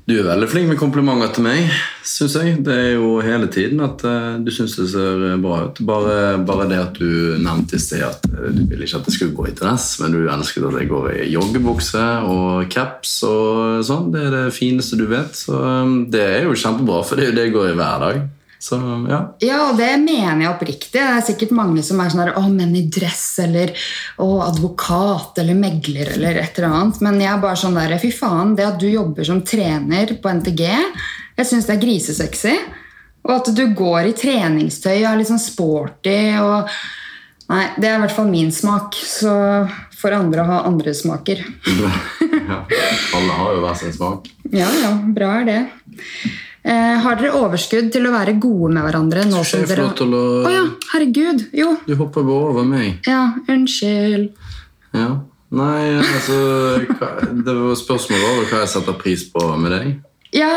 du 0.03 0.17
er 0.17 0.25
veldig 0.27 0.47
flink 0.51 0.67
med 0.67 0.75
komplimenter 0.75 1.29
til 1.31 1.45
meg, 1.45 1.69
syns 2.03 2.33
jeg. 2.35 2.57
Det 2.65 2.73
er 2.75 2.89
jo 2.97 3.21
hele 3.23 3.47
tiden 3.47 3.79
at 3.85 4.01
eh, 4.03 4.33
du 4.43 4.49
syns 4.51 4.75
det 4.75 4.89
ser 4.91 5.23
bra 5.39 5.61
ut. 5.69 5.79
Bare, 5.87 6.17
bare 6.43 6.65
det 6.67 6.79
at 6.81 6.99
du 6.99 7.37
nevnte 7.39 7.79
i 7.79 7.81
sted 7.81 8.03
at 8.03 8.27
eh, 8.27 8.49
du 8.51 8.65
ville 8.67 8.83
ikke 8.83 8.99
at 8.99 9.07
jeg 9.07 9.15
skulle 9.15 9.37
gå 9.37 9.47
i 9.47 9.55
dress, 9.55 9.93
men 10.03 10.11
du 10.11 10.25
ønsket 10.27 10.67
at 10.67 10.75
jeg 10.81 10.91
går 10.91 11.09
i 11.13 11.29
joggebukse 11.31 12.03
og 12.27 12.67
caps 12.73 13.15
og 13.29 13.79
sånn. 13.87 14.11
Det 14.11 14.25
er 14.27 14.35
det 14.35 14.45
fineste 14.57 14.99
du 14.99 15.05
vet. 15.07 15.39
Så 15.39 15.55
eh, 15.55 15.95
det 16.11 16.25
er 16.27 16.49
jo 16.49 16.59
kjempebra, 16.59 16.99
for 17.07 17.15
det 17.15 17.29
er 17.29 17.31
jo 17.31 17.37
det 17.39 17.47
jeg 17.47 17.55
går 17.55 17.71
i 17.71 17.77
hver 17.79 18.03
dag. 18.03 18.23
Så 18.63 18.77
ja. 19.09 19.17
Ja, 19.43 19.57
og 19.67 19.75
det 19.75 19.89
mener 19.99 20.45
jeg 20.45 20.51
oppriktig. 20.53 20.93
Det 20.93 21.01
er 21.03 21.23
sikkert 21.27 21.51
mange 21.51 21.81
som 21.83 21.99
er 21.99 22.13
sånn 22.13 22.21
her, 22.23 22.29
å, 22.39 22.45
menn 22.47 22.71
i 22.79 22.85
dress, 22.87 23.25
eller 23.43 23.73
å, 24.23 24.27
advokat, 24.45 25.41
eller 25.43 25.57
megler, 25.59 26.13
eller 26.13 26.39
et 26.39 26.61
eller 26.61 26.69
annet. 26.69 27.01
Men 27.03 27.19
jeg 27.19 27.31
er 27.33 27.41
bare 27.43 27.59
sånn 27.59 27.75
der, 27.75 27.97
fy 27.99 28.13
faen, 28.15 28.53
det 28.55 28.69
at 28.69 28.79
du 28.79 28.87
jobber 28.87 29.27
som 29.27 29.41
trener 29.43 30.15
på 30.15 30.31
NTG, 30.39 30.63
jeg 31.41 31.49
syns 31.49 31.67
det 31.67 31.75
er 31.75 31.81
grisesexy. 31.81 32.53
Og 33.27 33.33
at 33.35 33.51
du 33.55 33.65
går 33.75 34.13
i 34.13 34.15
treningstøy 34.23 34.95
og 34.95 35.09
er 35.11 35.19
litt 35.19 35.31
sånn 35.31 35.43
sporty 35.43 36.19
og 36.43 36.69
Nei, 37.51 37.65
det 37.75 37.89
er 37.89 37.97
i 37.97 38.01
hvert 38.01 38.13
fall 38.15 38.29
min 38.31 38.53
smak. 38.55 38.95
Så 38.95 39.33
får 39.99 40.15
andre 40.15 40.45
ha 40.47 40.61
andre 40.63 40.93
smaker. 40.95 41.43
ja. 42.47 42.61
Alle 43.19 43.35
har 43.35 43.51
jo 43.51 43.59
hver 43.65 43.75
sin 43.77 43.93
smak. 43.93 44.31
Ja, 44.55 44.71
ja, 44.79 44.93
bra 45.13 45.33
er 45.41 45.49
det. 45.51 45.59
Eh, 46.63 46.95
har 47.03 47.17
dere 47.19 47.33
overskudd 47.35 47.89
til 47.91 48.05
å 48.07 48.13
være 48.13 48.37
gode 48.39 48.71
med 48.73 48.85
hverandre? 48.87 49.25
nå 49.27 49.41
som 49.43 49.65
dere... 49.67 49.83
Å 49.83 49.91
å 50.07 50.21
oh, 50.45 50.49
ja, 50.51 50.63
herregud. 50.93 51.49
Jo. 51.51 51.73
Du 51.87 51.95
hopper 51.99 52.23
bare 52.23 52.53
over 52.53 52.63
meg. 52.63 53.01
Ja, 53.09 53.33
unnskyld. 53.51 54.29
Ja. 54.95 55.09
Nei, 55.53 55.99
altså 55.99 56.37
hva- 56.97 57.19
Det 57.45 57.53
var 57.53 57.75
spørsmålet 57.77 58.25
over 58.31 58.47
hva 58.49 58.63
jeg 58.63 58.71
setter 58.73 58.95
pris 58.97 59.27
på 59.29 59.43
med 59.59 59.75
deg. 59.75 59.91
Ja, 60.33 60.49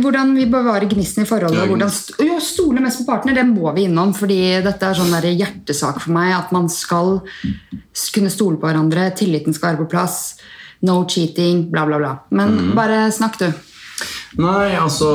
Hvordan 0.00 0.30
vi 0.34 0.46
bevarer 0.48 0.88
gnisten 0.88 1.26
i 1.26 1.28
forholdet. 1.28 1.66
Hvordan 1.68 1.90
st 1.92 2.14
jo, 2.24 2.38
Stole 2.40 2.80
mest 2.80 3.02
på 3.02 3.08
partner, 3.10 3.34
det 3.36 3.44
må 3.50 3.74
vi 3.76 3.84
innom. 3.84 4.14
fordi 4.16 4.62
dette 4.64 4.86
er 4.86 4.94
sånn 4.96 5.12
hjertesak 5.12 6.00
for 6.00 6.14
meg. 6.16 6.32
At 6.32 6.52
man 6.56 6.68
skal 6.72 7.20
kunne 8.14 8.30
stole 8.32 8.56
på 8.56 8.70
hverandre. 8.70 9.10
Tilliten 9.14 9.52
skal 9.52 9.74
være 9.74 9.84
på 9.84 9.90
plass. 9.90 10.36
No 10.82 11.04
cheating, 11.04 11.66
bla, 11.70 11.84
bla, 11.84 11.98
bla. 11.98 12.18
Men 12.30 12.48
Mhm. 12.56 12.74
bare 12.74 13.10
snakk, 13.12 13.36
du. 13.36 13.52
Nei, 14.38 14.76
altså 14.78 15.08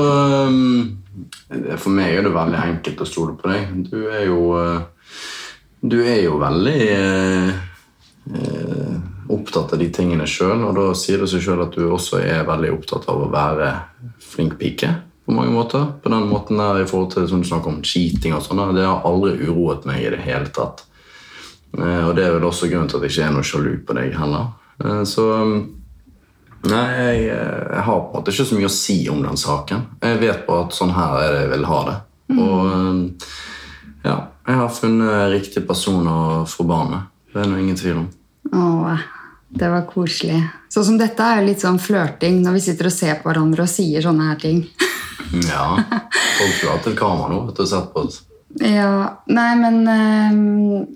um, 0.49 0.97
For 1.79 1.91
meg 1.93 2.17
er 2.17 2.25
det 2.25 2.33
veldig 2.35 2.59
enkelt 2.59 3.03
å 3.03 3.07
stole 3.07 3.37
på 3.39 3.51
deg. 3.51 3.71
Du 3.87 4.09
er 4.11 4.25
jo 4.27 4.39
uh, 4.57 4.81
Du 5.79 6.01
er 6.03 6.25
jo 6.25 6.39
veldig 6.41 6.79
uh, 8.35 8.95
opptatt 9.31 9.73
av 9.73 9.81
de 9.81 9.87
tingene 9.93 10.27
sjøl, 10.29 10.65
og 10.67 10.75
da 10.77 10.89
sier 10.97 11.21
det 11.21 11.29
seg 11.31 11.43
sjøl 11.45 11.63
at 11.63 11.77
du 11.77 11.85
også 11.87 12.19
er 12.21 12.45
veldig 12.47 12.73
opptatt 12.75 13.07
av 13.09 13.23
å 13.23 13.31
være 13.31 13.71
flink 14.21 14.57
pike. 14.59 14.91
På 15.25 15.33
mange 15.33 15.53
måter. 15.53 15.87
På 16.01 16.11
den 16.13 16.27
måten 16.29 16.59
der 16.61 16.83
i 16.83 16.89
forhold 16.89 17.15
til 17.15 17.29
sånn 17.29 17.45
snakker 17.47 17.71
om 17.71 17.79
cheating 17.85 18.35
og 18.37 18.43
sånn. 18.45 18.61
Det 18.77 18.85
har 18.85 19.07
aldri 19.07 19.39
uroet 19.47 19.87
meg 19.89 20.03
i 20.03 20.11
det 20.13 20.21
hele 20.25 20.51
tatt. 20.53 20.83
Og 21.75 22.11
det 22.15 22.27
er 22.27 22.35
vel 22.35 22.45
også 22.45 22.69
grunnen 22.69 22.91
til 22.91 22.99
at 22.99 23.07
jeg 23.07 23.15
ikke 23.15 23.25
er 23.25 23.33
noe 23.33 23.47
sjalu 23.49 23.71
på 23.87 23.95
deg 23.97 24.13
heller. 24.19 24.51
Så 25.09 25.25
um, 25.41 25.55
Nei, 26.65 26.85
jeg, 26.97 27.25
jeg, 27.29 27.81
har 27.85 27.99
på 28.01 28.09
en 28.09 28.19
måte 28.19 28.33
ikke 28.33 28.47
så 28.49 28.57
mye 28.57 28.69
å 28.69 28.73
si 28.73 28.97
om 29.11 29.19
den 29.21 29.37
saken. 29.37 29.83
Jeg 30.01 30.21
vet 30.23 30.45
bare 30.47 30.65
at 30.65 30.77
sånn 30.77 30.95
her 30.95 31.19
er 31.21 31.33
det 31.33 31.41
jeg 31.43 31.51
vil 31.51 31.67
ha 31.69 31.81
det. 31.89 31.97
Mm. 32.31 32.39
Og 32.41 33.35
ja, 34.05 34.15
jeg 34.47 34.61
har 34.61 34.73
funnet 34.73 35.31
riktig 35.33 35.65
person 35.67 36.07
å 36.09 36.19
med. 36.89 37.11
Det 37.33 37.41
er 37.41 37.51
det 37.51 37.61
ingen 37.61 37.77
tvil 37.77 38.01
om. 38.01 38.07
Åh, 38.53 39.05
det 39.49 39.69
var 39.69 39.85
koselig. 39.89 40.41
Sånn 40.71 40.85
som 40.89 40.99
dette 40.99 41.23
er 41.23 41.41
jo 41.41 41.47
litt 41.49 41.63
sånn 41.63 41.79
flørting 41.81 42.41
når 42.43 42.57
vi 42.57 42.63
sitter 42.67 42.89
og 42.89 42.95
ser 42.95 43.19
på 43.21 43.29
hverandre 43.29 43.65
og 43.65 43.71
sier 43.71 44.05
sånne 44.05 44.29
her 44.31 44.39
ting. 44.41 44.63
ja. 45.51 45.67
Folk 45.81 46.55
skulle 46.55 46.77
hatt 46.77 46.89
et 46.91 46.97
kamera 46.99 47.29
nå 47.33 47.43
du, 47.49 47.65
sett 47.67 47.91
på 47.93 48.05
oss. 48.05 48.21
Ja, 48.55 49.21
nei, 49.27 49.49
men 49.59 49.81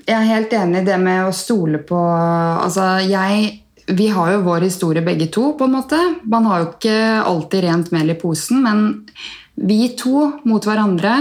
jeg 0.05 0.15
er 0.15 0.29
helt 0.29 0.53
enig 0.55 0.83
i 0.83 0.87
det 0.87 0.99
med 1.01 1.25
å 1.27 1.33
stole 1.35 1.81
på 1.83 1.97
Altså, 1.99 3.01
jeg 3.03 3.49
vi 3.89 4.07
har 4.13 4.33
jo 4.33 4.45
vår 4.45 4.65
historie 4.67 5.03
begge 5.05 5.29
to, 5.33 5.53
på 5.57 5.65
en 5.65 5.75
måte. 5.77 5.99
Man 6.29 6.45
har 6.49 6.61
jo 6.61 6.71
ikke 6.71 6.97
alltid 7.25 7.65
rent 7.65 7.91
mel 7.95 8.13
i 8.13 8.17
posen, 8.19 8.61
men 8.65 8.83
vi 9.59 9.89
to 9.99 10.29
mot 10.47 10.63
hverandre 10.63 11.13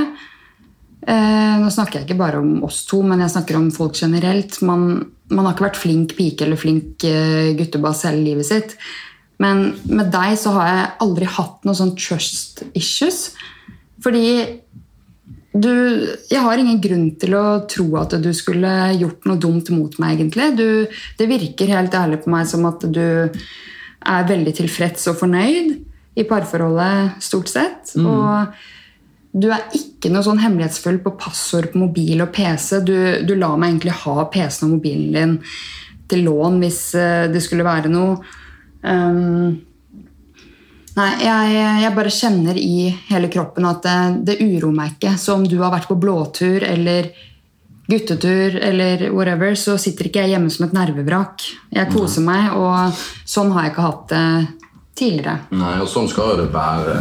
eh, 1.03 1.55
Nå 1.59 1.71
snakker 1.75 1.99
jeg 1.99 2.07
ikke 2.07 2.21
bare 2.21 2.43
om 2.43 2.63
oss 2.69 2.85
to, 2.87 3.01
men 3.03 3.25
jeg 3.25 3.35
snakker 3.35 3.59
om 3.59 3.71
folk 3.75 3.99
generelt. 3.99 4.61
Man, 4.67 4.89
man 5.33 5.49
har 5.49 5.57
ikke 5.57 5.69
vært 5.71 5.81
flink 5.81 6.15
pike 6.19 6.47
eller 6.47 6.61
flink 6.61 7.07
eh, 7.09 7.55
guttebass 7.59 8.05
hele 8.07 8.23
livet 8.27 8.51
sitt. 8.51 8.77
Men 9.43 9.71
med 9.87 10.13
deg 10.15 10.37
så 10.39 10.55
har 10.57 10.71
jeg 10.71 10.89
aldri 11.07 11.31
hatt 11.31 11.67
noe 11.67 11.79
sånn 11.79 11.95
trust 11.99 12.65
issues. 12.79 13.31
Fordi 14.03 14.25
du, 15.63 15.73
jeg 16.31 16.43
har 16.45 16.61
ingen 16.61 16.81
grunn 16.83 17.09
til 17.21 17.35
å 17.39 17.45
tro 17.71 17.87
at 18.01 18.17
du 18.23 18.31
skulle 18.37 18.71
gjort 18.99 19.29
noe 19.29 19.41
dumt 19.41 19.71
mot 19.75 19.99
meg. 20.03 20.19
egentlig. 20.19 20.49
Du, 20.59 20.99
det 21.19 21.29
virker 21.31 21.75
helt 21.75 21.95
ærlig 21.95 22.23
på 22.25 22.33
meg 22.33 22.49
som 22.51 22.67
at 22.69 22.87
du 22.89 23.05
er 24.09 24.29
veldig 24.29 24.55
tilfreds 24.57 25.09
og 25.11 25.19
fornøyd 25.23 25.77
i 26.19 26.27
parforholdet, 26.27 27.19
stort 27.23 27.51
sett. 27.53 27.95
Mm. 27.99 28.09
Og 28.11 29.39
du 29.39 29.51
er 29.53 29.67
ikke 29.77 30.11
noe 30.13 30.25
sånn 30.27 30.41
hemmelighetsfull 30.43 31.01
på 31.05 31.15
passord 31.21 31.71
på 31.73 31.83
mobil 31.83 32.25
og 32.25 32.33
PC. 32.35 32.81
Du, 32.87 32.97
du 33.27 33.35
lar 33.39 33.59
meg 33.61 33.75
egentlig 33.75 33.97
ha 34.05 34.27
PC-en 34.33 34.69
og 34.69 34.77
mobilen 34.79 35.15
din 35.15 35.39
til 36.09 36.25
lån 36.25 36.63
hvis 36.63 36.83
eh, 36.97 37.27
det 37.31 37.43
skulle 37.45 37.67
være 37.67 37.91
noe. 37.93 38.17
Um, 38.81 39.59
Nei, 40.99 41.09
jeg, 41.23 41.57
jeg, 41.85 41.95
bare 41.95 42.11
kjenner 42.11 42.59
i 42.59 42.89
hele 43.11 43.31
kroppen 43.31 43.67
at 43.69 43.85
det, 43.85 43.99
det 44.27 44.39
uroer 44.43 44.75
meg 44.75 44.97
ikke. 44.97 45.15
Så 45.21 45.37
om 45.39 45.47
du 45.47 45.59
har 45.61 45.71
vært 45.75 45.91
på 45.91 45.99
blåtur 46.01 46.65
eller 46.67 47.13
guttetur 47.89 48.57
eller 48.61 49.07
whatever, 49.15 49.55
så 49.57 49.79
sitter 49.81 50.09
ikke 50.09 50.25
jeg 50.25 50.35
hjemme 50.35 50.51
som 50.53 50.67
et 50.67 50.75
nervevrak. 50.77 51.45
Jeg 51.73 51.93
koser 51.93 52.25
meg, 52.27 52.51
og 52.59 52.99
sånn 53.29 53.55
har 53.55 53.69
jeg 53.69 53.75
ikke 53.77 53.87
hatt 53.87 54.09
det 54.13 54.25
tidligere. 54.99 55.37
Nei, 55.55 55.77
og 55.83 55.89
Sånn 55.91 56.09
skal 56.11 56.35
det 56.41 56.49
være 56.53 56.97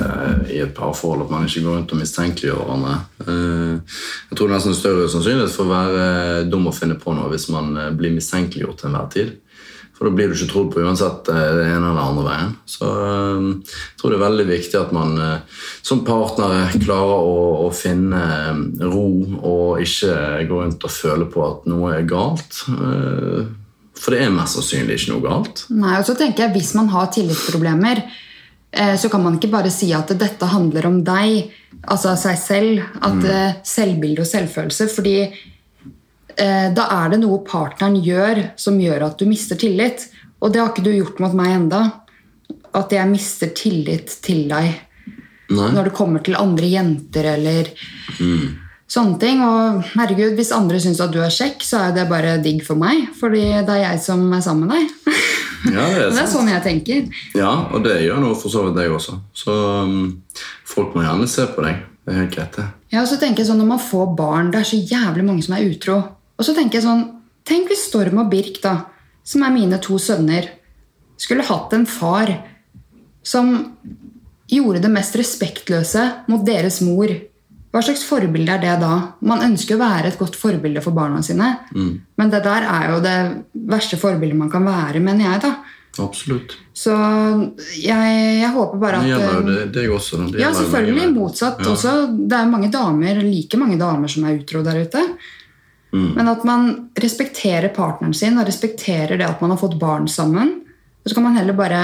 i 0.53 0.61
et 0.63 0.75
parforhold, 0.77 1.25
at 1.25 1.33
man 1.33 1.47
ikke 1.47 1.63
går 1.65 1.77
rundt 1.79 1.93
og 1.95 2.01
mistenkeliggjør 2.01 2.61
hverandre. 2.61 2.95
Eh, 3.25 3.97
jeg 4.29 4.37
tror 4.37 4.43
det 4.45 4.51
er 4.51 4.55
nesten 4.59 4.77
større 4.77 5.09
sannsynlighet 5.11 5.55
for 5.55 5.65
å 5.65 5.73
være 5.73 6.45
dum 6.51 6.69
og 6.69 6.77
finne 6.77 6.99
på 7.01 7.15
noe 7.17 7.31
hvis 7.33 7.49
man 7.53 7.73
eh, 7.73 7.93
blir 7.97 8.13
mistenkeliggjort 8.15 8.83
til 8.83 8.91
enhver 8.91 9.11
tid. 9.15 9.33
For 9.97 10.05
da 10.05 10.13
blir 10.13 10.29
du 10.29 10.35
ikke 10.37 10.51
trodd 10.51 10.69
på 10.75 10.83
uansett 10.85 11.29
eh, 11.33 11.45
det 11.57 11.65
ene 11.71 11.89
eller 11.89 12.03
andre 12.03 12.25
veien. 12.27 12.51
Så 12.69 12.85
eh, 12.85 13.47
jeg 13.57 14.01
tror 14.01 14.13
det 14.13 14.19
er 14.19 14.25
veldig 14.25 14.45
viktig 14.51 14.79
at 14.79 14.93
man 14.93 15.15
eh, 15.23 15.63
som 15.81 16.03
partnere 16.05 16.67
klarer 16.77 17.23
å, 17.25 17.47
å 17.65 17.71
finne 17.73 18.21
ro 18.83 19.07
og 19.41 19.81
ikke 19.81 20.45
gå 20.49 20.61
rundt 20.61 20.85
og 20.85 20.93
føle 20.93 21.29
på 21.33 21.41
at 21.47 21.65
noe 21.71 21.95
er 21.97 22.05
galt. 22.09 22.61
For 23.97 24.13
det 24.13 24.21
er 24.21 24.33
mest 24.33 24.59
sannsynlig 24.59 24.99
ikke 24.99 25.15
noe 25.15 25.25
galt. 25.25 25.65
Nei, 25.73 25.97
og 25.97 26.05
så 26.05 26.13
tenker 26.17 26.45
jeg 26.45 26.53
Hvis 26.59 26.75
man 26.77 26.91
har 26.93 27.09
tillitsproblemer, 27.13 28.03
så 29.01 29.09
kan 29.09 29.23
man 29.23 29.39
ikke 29.39 29.49
bare 29.49 29.71
si 29.73 29.89
at 29.95 30.11
dette 30.19 30.49
handler 30.51 30.85
om 30.89 30.99
deg, 31.07 31.47
altså 31.89 32.13
seg 32.19 32.37
selv. 32.37 32.83
At 33.01 33.17
mm. 33.17 33.63
Selvbilde 33.65 34.21
og 34.21 34.29
selvfølelse. 34.29 34.89
fordi 34.93 35.15
da 36.37 36.83
er 36.93 37.13
det 37.13 37.17
noe 37.23 37.39
partneren 37.47 37.95
gjør 38.05 38.43
som 38.59 38.75
gjør 38.77 39.07
at 39.07 39.17
du 39.17 39.25
mister 39.29 39.57
tillit. 39.57 40.05
Og 40.43 40.53
det 40.53 40.61
har 40.61 40.69
ikke 40.71 40.85
du 40.85 40.91
gjort 40.93 41.21
mot 41.23 41.33
meg 41.37 41.55
enda. 41.55 41.81
At 42.77 42.93
jeg 42.93 43.09
mister 43.09 43.49
tillit 43.57 44.19
til 44.25 44.45
deg 44.51 44.75
Nei. 45.47 45.71
når 45.73 45.89
det 45.89 45.95
kommer 45.95 46.23
til 46.23 46.37
andre 46.37 46.69
jenter 46.69 47.29
eller 47.33 47.69
mm. 48.19 48.47
sånne 48.91 49.19
ting. 49.21 49.41
Og 49.45 49.81
herregud, 49.95 50.35
hvis 50.37 50.53
andre 50.55 50.81
syns 50.83 51.01
at 51.03 51.13
du 51.13 51.21
er 51.23 51.33
kjekk, 51.33 51.63
så 51.65 51.87
er 51.87 51.95
det 51.95 52.07
bare 52.11 52.37
digg 52.43 52.63
for 52.67 52.79
meg. 52.79 53.07
Fordi 53.17 53.45
det 53.67 53.77
er 53.77 53.83
jeg 53.85 54.03
som 54.05 54.25
er 54.29 54.43
sammen 54.45 54.67
med 54.67 54.77
deg. 54.77 55.19
Ja, 55.71 55.87
det, 55.87 56.03
er 56.05 56.11
det 56.15 56.23
er 56.25 56.31
sånn 56.31 56.51
jeg 56.51 56.65
tenker. 56.65 57.21
Ja, 57.37 57.53
og 57.71 57.85
det 57.87 58.01
gjør 58.03 58.21
noe 58.23 58.37
for 58.37 58.53
så 58.53 58.67
vidt 58.67 58.77
deg 58.79 58.93
også. 58.93 59.19
Så 59.35 59.55
um, 59.87 60.01
folk 60.67 60.93
må 60.95 61.05
gjerne 61.07 61.29
se 61.31 61.47
på 61.55 61.65
deg. 61.65 61.85
Det 62.07 62.13
er 62.13 62.21
helt 62.21 62.35
greit, 62.35 62.59
det. 62.59 62.67
Ja, 62.93 63.01
og 63.01 63.09
så 63.09 63.17
tenker 63.19 63.43
jeg 63.43 63.49
sånn, 63.49 63.59
Når 63.59 63.73
man 63.73 63.81
får 63.83 64.13
barn, 64.15 64.51
det 64.53 64.61
er 64.61 64.69
så 64.69 64.77
jævlig 64.79 65.25
mange 65.27 65.43
som 65.43 65.57
er 65.57 65.65
utro. 65.67 65.97
Og 66.37 66.45
så 66.45 66.53
tenker 66.57 66.79
jeg 66.79 66.87
sånn 66.87 67.05
Tenk 67.47 67.69
hvis 67.71 67.85
Storm 67.87 68.19
og 68.19 68.27
Birk, 68.31 68.57
da, 68.59 68.89
som 69.23 69.45
er 69.47 69.53
mine 69.55 69.77
to 69.79 69.95
sønner, 70.03 70.49
skulle 71.15 71.45
hatt 71.47 71.71
en 71.77 71.85
far 71.87 72.33
som 73.23 73.53
gjorde 74.51 74.81
det 74.83 74.91
mest 74.91 75.15
respektløse 75.15 76.03
mot 76.27 76.43
deres 76.43 76.81
mor. 76.83 77.11
Hva 77.71 77.83
slags 77.83 78.03
forbilde 78.07 78.51
er 78.51 78.61
det 78.63 78.75
da? 78.81 78.93
Man 79.27 79.45
ønsker 79.47 79.77
å 79.77 79.81
være 79.81 80.11
et 80.11 80.19
godt 80.19 80.35
forbilde 80.39 80.83
for 80.83 80.95
barna 80.95 81.21
sine. 81.23 81.53
Mm. 81.71 81.89
Men 82.19 82.35
det 82.35 82.43
der 82.45 82.67
er 82.67 82.93
jo 82.93 82.99
det 83.03 83.17
verste 83.71 83.99
forbildet 84.01 84.39
man 84.39 84.51
kan 84.51 84.67
være, 84.67 84.99
mener 85.03 85.27
jeg. 85.27 85.43
da. 85.47 85.55
Absolutt. 86.03 86.53
Så 86.77 86.93
jeg, 87.79 88.17
jeg 88.41 88.51
håper 88.53 88.81
bare 88.81 88.99
at 88.99 89.07
Det 89.07 89.11
gjelder 89.11 89.33
jo 89.33 89.45
det, 89.47 89.57
det 89.73 89.85
også. 89.95 90.21
Det 90.31 90.43
ja, 90.43 90.51
selvfølgelig. 90.53 91.07
Motsatt 91.15 91.63
ja. 91.63 91.71
også. 91.73 91.95
Det 92.17 92.37
er 92.37 92.51
mange 92.51 92.71
damer, 92.73 93.23
like 93.25 93.59
mange 93.59 93.79
damer 93.81 94.11
som 94.11 94.27
er 94.27 94.39
utro 94.39 94.63
der 94.65 94.83
ute. 94.85 95.03
Mm. 95.93 96.11
Men 96.17 96.27
at 96.27 96.43
man 96.43 96.69
respekterer 96.99 97.71
partneren 97.75 98.13
sin 98.13 98.37
og 98.39 98.47
respekterer 98.47 99.17
det 99.19 99.27
at 99.27 99.41
man 99.41 99.53
har 99.53 99.61
fått 99.61 99.77
barn 99.79 100.07
sammen. 100.11 100.53
Og 101.03 101.09
så 101.09 101.15
kan 101.15 101.23
man 101.23 101.37
heller 101.39 101.55
bare 101.55 101.81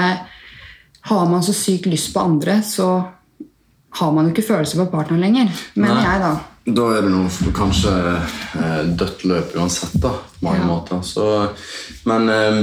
Har 1.04 1.26
man 1.28 1.42
så 1.42 1.52
sykt 1.52 1.86
lyst 1.86 2.14
på 2.14 2.20
andre, 2.20 2.62
så 2.62 3.04
har 3.98 4.12
man 4.12 4.24
jo 4.24 4.32
ikke 4.32 4.46
følelser 4.46 4.78
for 4.80 4.88
partneren 4.88 5.20
lenger. 5.20 5.50
Mener 5.76 6.00
jeg, 6.00 6.20
da. 6.22 6.30
Da 6.64 6.86
er 6.96 7.04
det 7.04 7.10
noe 7.12 7.52
kanskje 7.52 7.92
eh, 7.92 8.86
dødt 8.96 9.26
løp 9.28 9.52
uansett, 9.60 9.98
da, 10.00 10.14
på 10.16 10.46
mange 10.46 10.62
ja. 10.62 10.68
måter. 10.70 11.02
Så, 11.04 11.26
men 12.08 12.32
eh, 12.32 12.60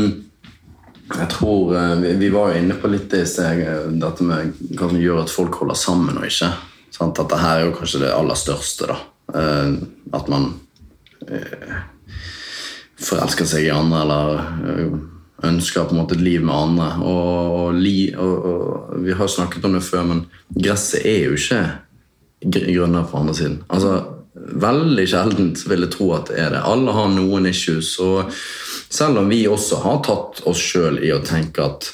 jeg 1.20 1.30
tror 1.36 1.76
eh, 1.78 1.94
vi, 2.02 2.16
vi, 2.24 2.32
var 2.34 2.50
jo 2.50 2.64
inne 2.64 2.80
på 2.82 2.90
litt 2.90 3.14
i 3.14 3.22
sted, 3.30 3.62
dette 4.02 4.26
med 4.26 4.58
hva 4.74 4.90
som 4.90 4.98
gjør 5.04 5.22
at 5.22 5.36
folk 5.36 5.62
holder 5.62 5.78
sammen 5.78 6.18
og 6.18 6.26
ikke. 6.26 6.50
Sant? 6.90 7.14
At 7.14 7.30
dette 7.30 7.54
er 7.54 7.68
jo 7.68 7.78
kanskje 7.78 8.04
det 8.08 8.12
aller 8.16 8.42
største. 8.42 8.90
da. 8.90 9.00
At 10.18 10.34
man 10.34 10.50
forelsker 13.02 13.50
seg 13.50 13.68
i 13.68 13.74
andre 13.74 14.04
eller 14.06 14.42
eh, 14.72 14.96
ønsker 15.50 15.88
på 15.88 15.96
en 15.96 16.02
måte 16.04 16.18
et 16.18 16.26
liv 16.26 16.44
med 16.46 16.56
andre. 16.56 16.90
Og, 17.02 17.72
og, 17.74 18.34
og, 18.52 18.98
Vi 19.02 19.14
har 19.18 19.28
snakket 19.28 19.66
om 19.66 19.78
det 19.78 19.86
før, 19.86 20.04
men 20.10 20.26
gresset 20.54 21.06
er 21.06 21.30
jo 21.30 21.38
ikke 21.38 21.62
grønnere 22.42 23.08
på 23.10 23.22
andre 23.22 23.38
siden. 23.38 23.62
Altså, 23.70 24.02
Veldig 24.32 25.04
sjeldent 25.12 25.60
vil 25.68 25.84
jeg 25.84 25.92
tro 25.92 26.06
at 26.16 26.30
det 26.32 26.38
er 26.40 26.54
det. 26.54 26.62
Alle 26.64 26.94
har 26.96 27.10
noen 27.12 27.50
issues. 27.50 27.92
Og 28.00 28.32
selv 28.32 29.20
om 29.20 29.28
vi 29.30 29.42
også 29.48 29.82
har 29.84 30.00
tatt 30.08 30.40
oss 30.48 30.62
sjøl 30.72 31.02
i 31.04 31.12
å 31.12 31.20
tenke 31.26 31.66
at 31.66 31.90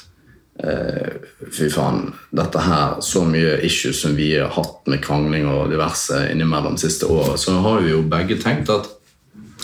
eh, 0.62 1.18
fy 1.50 1.66
faen, 1.74 2.12
dette 2.30 2.62
her, 2.62 3.00
så 3.04 3.24
mye 3.26 3.56
issues 3.66 4.04
som 4.04 4.14
vi 4.16 4.30
har 4.36 4.54
hatt 4.54 4.86
med 4.86 5.02
krangling 5.02 5.50
og 5.50 5.72
diverse 5.74 6.22
innimellom 6.30 6.78
siste 6.78 7.10
året, 7.10 7.42
så 7.42 7.58
har 7.66 7.82
vi 7.82 7.90
jo 7.96 8.06
begge 8.06 8.38
tenkt 8.38 8.70
at 8.72 8.86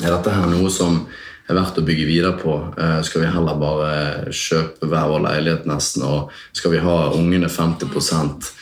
er 0.02 0.10
dette 0.10 0.34
her 0.34 0.50
noe 0.50 0.72
som 0.72 1.04
er 1.44 1.58
verdt 1.58 1.78
å 1.78 1.84
bygge 1.86 2.08
videre 2.08 2.34
på? 2.40 2.56
Eh, 2.80 2.98
skal 3.06 3.24
vi 3.24 3.30
heller 3.34 3.60
bare 3.60 4.34
kjøpe 4.34 4.88
hver 4.90 5.08
vår 5.12 5.24
leilighet 5.28 5.68
nesten, 5.70 6.06
og 6.08 6.34
skal 6.56 6.74
vi 6.74 6.84
ha 6.84 6.98
ungene 7.14 7.50
50% 7.52 8.52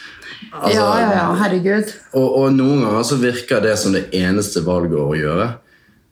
Altså, 0.53 0.75
ja, 0.75 0.87
ja, 1.01 1.11
ja, 1.17 1.27
herregud. 1.39 1.93
Og, 2.19 2.25
og, 2.27 2.47
noen 2.53 2.83
ganger 2.83 3.05
så 3.07 3.17
virker 3.17 3.63
det 3.65 3.77
som 3.81 3.95
det 3.95 4.09
eneste 4.13 4.61
valget 4.67 4.99
å 5.01 5.15
gjøre, 5.17 5.47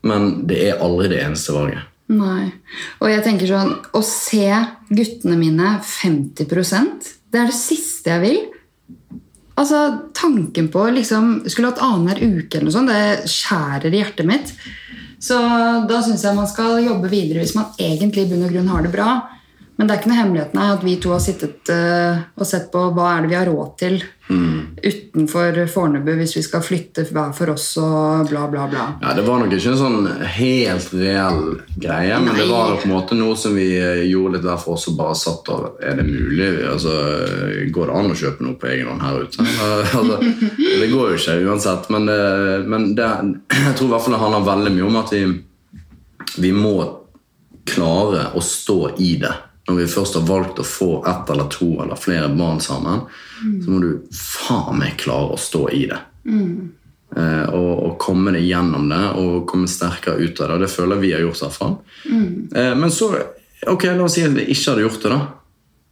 men 0.06 0.30
det 0.48 0.60
er 0.70 0.80
aldri 0.80 1.10
det 1.12 1.18
eneste 1.20 1.52
valget. 1.52 1.82
Nei. 2.10 2.46
Og 3.02 3.10
jeg 3.10 3.22
tenker 3.22 3.46
sånn 3.46 3.68
Å 3.94 4.00
se 4.02 4.48
guttene 4.88 5.36
mine 5.38 5.76
50% 5.86 7.10
det 7.30 7.38
er 7.38 7.50
det 7.50 7.54
siste 7.56 8.10
jeg 8.10 8.22
vil. 8.24 8.38
Altså, 9.60 9.80
Tanken 10.16 10.70
på 10.72 10.82
liksom, 10.96 11.44
skulle 11.46 11.70
hatt 11.70 11.82
annenhver 11.84 12.22
uke, 12.24 12.58
eller 12.58 12.66
noe 12.66 12.74
sånt, 12.74 12.90
det 12.90 13.30
skjærer 13.30 13.92
i 13.92 14.00
hjertet 14.00 14.28
mitt. 14.28 14.54
Så 15.20 15.36
da 15.88 16.00
syns 16.02 16.24
jeg 16.24 16.36
man 16.36 16.48
skal 16.48 16.80
jobbe 16.84 17.10
videre 17.12 17.42
hvis 17.42 17.54
man 17.56 17.74
egentlig 17.78 18.24
i 18.24 18.30
bunn 18.30 18.46
og 18.46 18.54
grunn 18.54 18.72
har 18.72 18.86
det 18.86 18.92
bra. 18.94 19.10
Men 19.80 19.88
det 19.88 19.94
er 19.94 20.02
ikke 20.02 20.12
noe 20.12 20.20
hemmelighet 20.20 20.56
nei, 20.58 20.70
at 20.76 20.82
vi 20.84 20.98
to 21.00 21.14
har 21.14 21.22
sittet 21.24 21.70
uh, 21.72 22.20
og 22.36 22.44
sett 22.44 22.68
på 22.72 22.82
hva 22.92 23.14
er 23.14 23.24
det 23.24 23.32
vi 23.32 23.38
har 23.38 23.48
råd 23.48 23.70
til 23.80 24.02
utenfor 24.82 25.66
Fornebu 25.66 26.12
hvis 26.20 26.36
vi 26.36 26.42
skal 26.44 26.62
flytte 26.62 27.04
hver 27.10 27.32
for 27.36 27.52
oss 27.54 27.66
og 27.82 28.28
bla, 28.30 28.46
bla, 28.50 28.66
bla. 28.70 28.86
Ja, 29.02 29.14
Det 29.16 29.24
var 29.26 29.40
nok 29.40 29.52
ikke 29.54 29.72
en 29.72 29.80
sånn 29.80 30.06
helt 30.36 30.94
reell 30.94 31.42
greie, 31.74 32.20
men 32.22 32.38
det 32.38 32.46
var 32.50 32.76
på 32.76 32.86
en 32.86 32.94
måte 32.94 33.18
noe 33.18 33.36
som 33.38 33.56
vi 33.58 33.68
eh, 33.78 34.04
gjorde 34.10 34.36
litt 34.36 34.46
hver 34.46 34.62
for 34.62 34.76
oss 34.76 34.86
og 34.92 35.00
bare 35.00 35.18
satt 35.18 35.50
og 35.50 35.82
Er 35.82 35.98
det 35.98 36.06
mulig? 36.06 36.48
Altså, 36.70 36.94
Går 37.74 37.90
det 37.90 37.98
an 37.98 38.14
å 38.14 38.18
kjøpe 38.22 38.46
noe 38.46 38.58
på 38.60 38.70
egen 38.70 38.90
hånd 38.92 39.04
her 39.04 39.20
ute? 39.24 39.48
altså, 39.98 40.20
det 40.22 40.90
går 40.92 41.12
jo 41.12 41.18
ikke 41.18 41.38
uansett, 41.50 41.90
men, 41.92 42.08
det, 42.10 42.22
men 42.70 42.88
det, 42.98 43.10
jeg 43.66 43.76
tror 43.76 43.90
i 43.90 43.92
hvert 43.96 44.06
fall 44.06 44.16
det 44.16 44.24
handler 44.24 44.48
veldig 44.52 44.74
mye 44.78 44.88
om 44.88 45.02
at 45.02 45.14
vi, 45.16 45.24
vi 46.46 46.54
må 46.54 46.74
klare 47.70 48.30
å 48.34 48.42
stå 48.44 48.80
i 49.02 49.14
det. 49.20 49.34
Når 49.70 49.78
vi 49.78 49.86
først 49.92 50.18
har 50.18 50.26
valgt 50.26 50.58
å 50.58 50.66
få 50.66 50.90
ett 51.06 51.30
eller 51.30 51.46
to 51.54 51.68
eller 51.84 51.98
flere 52.00 52.26
barn 52.34 52.58
sammen, 52.60 53.04
så 53.62 53.70
må 53.70 53.78
du 53.84 53.90
faen 54.10 54.80
meg 54.82 54.96
klare 54.98 55.36
å 55.36 55.38
stå 55.38 55.68
i 55.70 55.84
det. 55.86 56.00
Eh, 57.16 57.46
og, 57.54 57.70
og 57.86 57.94
komme 58.02 58.34
deg 58.34 58.46
gjennom 58.46 58.88
det 58.90 59.02
og 59.18 59.46
komme 59.50 59.70
sterkere 59.70 60.22
ut 60.22 60.40
av 60.42 60.52
det. 60.52 60.58
Det 60.64 60.72
føler 60.74 61.00
vi 61.02 61.12
har 61.14 61.22
gjort. 61.24 61.40
i 61.40 61.46
hvert 61.46 61.58
fall. 61.58 61.76
Eh, 62.54 62.74
men 62.78 62.90
så, 62.94 63.12
ok, 63.66 63.86
la 63.94 64.06
oss 64.06 64.18
si 64.18 64.26
at 64.26 64.34
vi 64.34 64.46
ikke 64.50 64.72
hadde 64.72 64.84
gjort 64.88 65.06
det, 65.06 65.14
da. 65.14 65.20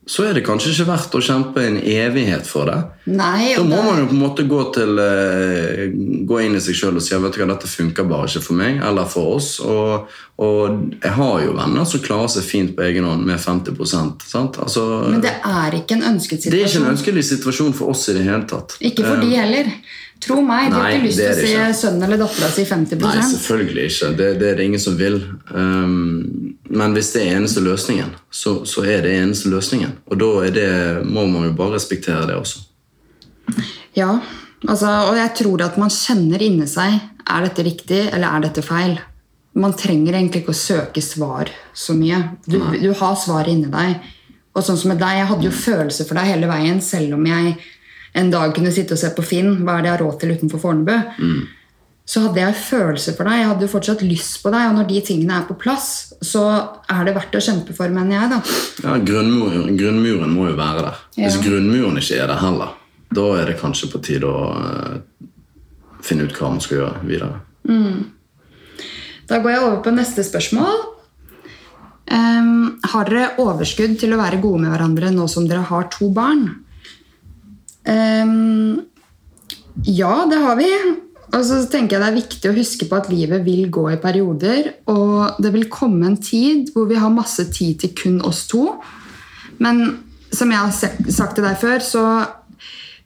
Så 0.09 0.25
er 0.25 0.33
det 0.39 0.43
kanskje 0.47 0.71
ikke 0.73 0.87
verdt 0.89 1.17
å 1.19 1.21
kjempe 1.21 1.61
en 1.69 1.75
evighet 1.85 2.47
for 2.49 2.65
det. 2.65 2.79
Nei, 3.13 3.55
Da 3.57 3.63
må 3.63 3.77
det- 3.77 3.85
man 3.85 3.99
jo 3.99 4.07
på 4.07 4.17
en 4.17 4.23
måte 4.23 4.47
gå, 4.49 4.73
til, 4.73 4.99
eh, 4.99 5.91
gå 6.25 6.39
inn 6.45 6.57
i 6.57 6.61
seg 6.65 6.75
sjøl 6.75 6.97
og 6.97 7.03
si 7.03 7.15
vet 7.15 7.33
du 7.35 7.39
hva, 7.45 7.49
dette 7.53 7.69
funker 7.69 8.09
bare 8.09 8.25
ikke 8.27 8.43
for 8.43 8.55
meg 8.55 8.81
eller 8.83 9.05
for 9.05 9.37
oss. 9.37 9.61
Og, 9.61 10.09
og 10.39 10.95
jeg 11.03 11.13
har 11.13 11.41
jo 11.45 11.53
venner 11.53 11.85
som 11.85 12.01
klarer 12.01 12.29
seg 12.31 12.43
fint 12.43 12.75
på 12.77 12.85
egen 12.89 13.05
hånd 13.05 13.27
med 13.27 13.39
50% 13.39 14.23
sant? 14.25 14.57
Altså, 14.57 15.11
Men 15.11 15.21
det 15.21 15.35
er 15.45 15.71
ikke 15.77 15.93
en 16.01 16.17
ønsket 16.17 16.41
situasjon. 16.43 16.51
det 16.51 16.63
er 16.63 16.69
ikke 16.73 16.87
en 16.87 16.97
ønskelig 16.97 17.25
situasjon 17.29 17.75
for 17.75 17.91
oss 17.91 18.09
i 18.09 18.15
det 18.15 18.25
hele 18.25 18.45
tatt. 18.49 18.79
Ikke 18.81 19.05
for 19.05 19.21
de 19.21 19.37
heller. 19.37 19.73
Tro 20.19 20.41
meg, 20.43 20.73
de 20.73 20.79
har 20.81 20.97
ikke 20.97 21.05
lyst 21.07 21.21
til 21.21 21.31
å 21.31 21.67
se 21.71 21.75
sønnen 21.79 22.05
eller 22.09 22.19
dattera 22.19 22.49
si 22.51 22.65
50% 22.67 23.05
Nei, 23.05 23.27
selvfølgelig 23.31 23.85
ikke. 23.87 24.09
Det, 24.19 24.31
det 24.41 24.49
er 24.49 24.57
det 24.59 24.65
ingen 24.67 24.83
som 24.83 24.97
vil. 24.99 25.21
Um, 25.53 26.57
men 26.75 26.97
hvis 26.97 27.13
det 27.15 27.23
er 27.23 27.37
eneste 27.37 27.63
løsningen, 27.63 28.11
så, 28.35 28.57
så 28.67 28.83
er 28.83 29.05
det 29.07 29.15
eneste 29.21 29.53
løsningen. 29.53 29.95
Og 30.11 30.19
da 30.19 30.33
er 30.49 30.57
det, 30.57 30.73
må 31.07 31.29
man 31.31 31.47
jo 31.47 31.53
bare 31.59 31.77
respektere 31.77 32.27
det 32.31 32.39
også. 32.39 32.65
Ja, 33.97 34.11
altså, 34.67 34.91
og 35.07 35.15
jeg 35.21 35.33
tror 35.39 35.65
at 35.69 35.79
man 35.81 35.95
kjenner 35.95 36.43
inni 36.45 36.67
seg 36.71 36.99
er 36.99 37.47
dette 37.47 37.65
riktig 37.67 38.03
eller 38.09 38.29
er 38.29 38.49
dette 38.49 38.65
feil. 38.67 38.99
Man 39.59 39.75
trenger 39.79 40.19
egentlig 40.19 40.43
ikke 40.43 40.55
å 40.55 40.59
søke 40.59 41.03
svar 41.03 41.51
så 41.75 41.95
mye. 41.99 42.21
Du, 42.47 42.59
du 42.59 42.91
har 42.91 43.19
svaret 43.19 43.55
inni 43.55 43.71
deg. 43.71 44.03
Og 44.57 44.65
sånn 44.67 44.79
som 44.81 44.91
med 44.91 44.99
deg, 44.99 45.21
Jeg 45.21 45.31
hadde 45.31 45.47
jo 45.47 45.55
følelser 45.55 46.07
for 46.09 46.19
deg 46.19 46.33
hele 46.33 46.51
veien, 46.51 46.81
selv 46.83 47.15
om 47.15 47.27
jeg 47.29 47.55
en 48.19 48.33
dag 48.33 48.55
kunne 48.57 48.73
sitte 48.75 48.97
og 48.97 49.01
se 49.01 49.13
på 49.15 49.25
Finn. 49.27 49.55
Hva 49.63 49.79
er 49.79 49.85
det 49.85 49.91
jeg 49.91 49.97
har 49.97 50.05
råd 50.05 50.19
til 50.21 50.35
utenfor 50.35 50.63
Fornebu? 50.63 50.95
Så 52.09 52.23
hadde 52.25 52.41
jeg 52.41 52.57
følelser 52.57 53.17
for 53.19 53.29
deg. 53.29 53.43
Jeg 53.43 53.49
hadde 53.51 53.67
jo 53.67 53.71
fortsatt 53.75 54.03
lyst 54.07 54.39
på 54.41 54.53
deg. 54.55 54.71
Og 54.71 54.79
når 54.79 54.87
de 54.89 55.01
tingene 55.05 55.37
er 55.37 55.47
på 55.49 55.57
plass, 55.61 55.89
så 56.25 56.45
er 56.89 57.03
det 57.05 57.13
verdt 57.19 57.37
å 57.37 57.43
kjempe 57.45 57.77
for, 57.77 57.93
mener 57.93 58.17
jeg. 58.17 58.31
da. 58.33 58.39
Ja, 58.87 58.95
grunnmuren, 59.11 59.75
grunnmuren 59.77 60.33
må 60.33 60.49
jo 60.49 60.57
være 60.57 60.87
der. 60.87 61.03
Hvis 61.19 61.37
grunnmuren 61.45 62.01
ikke 62.01 62.23
er 62.23 62.33
der 62.33 62.41
heller, 62.41 62.73
da 63.13 63.27
er 63.41 63.53
det 63.53 63.59
kanskje 63.61 63.91
på 63.93 64.01
tide 64.05 64.29
å 64.29 64.47
uh, 64.57 65.27
finne 66.05 66.25
ut 66.25 66.37
hva 66.39 66.55
man 66.55 66.65
skal 66.65 66.81
gjøre 66.81 67.09
videre. 67.09 67.43
Da 69.29 69.43
går 69.45 69.53
jeg 69.53 69.65
over 69.67 69.83
på 69.85 69.93
neste 69.93 70.25
spørsmål. 70.25 70.87
Um, 72.09 72.79
har 72.89 73.11
dere 73.11 73.35
overskudd 73.43 73.99
til 74.01 74.15
å 74.17 74.21
være 74.21 74.41
gode 74.41 74.63
med 74.63 74.73
hverandre 74.73 75.13
nå 75.13 75.27
som 75.29 75.45
dere 75.49 75.67
har 75.69 75.91
to 75.93 76.09
barn? 76.17 76.47
Ehm, 77.89 78.81
ja, 79.85 80.15
det 80.31 80.41
har 80.43 80.59
vi. 80.59 80.71
Og 81.29 81.45
så 81.45 81.61
tenker 81.69 81.97
jeg 81.97 82.03
det 82.03 82.09
er 82.09 82.17
viktig 82.17 82.51
å 82.51 82.57
huske 82.57 82.89
på 82.89 82.97
at 82.97 83.11
livet 83.13 83.45
vil 83.45 83.67
gå 83.73 83.85
i 83.93 84.01
perioder, 84.01 84.71
og 84.89 85.41
det 85.43 85.53
vil 85.53 85.69
komme 85.73 86.07
en 86.09 86.17
tid 86.17 86.71
hvor 86.73 86.89
vi 86.89 86.97
har 86.97 87.13
masse 87.13 87.45
tid 87.53 87.83
til 87.83 87.93
kun 87.97 88.23
oss 88.25 88.47
to. 88.49 88.65
Men 89.61 89.83
som 90.33 90.53
jeg 90.53 90.63
har 90.63 90.73
sagt 91.13 91.37
til 91.37 91.45
deg 91.45 91.61
før, 91.61 91.85
så 91.85 92.05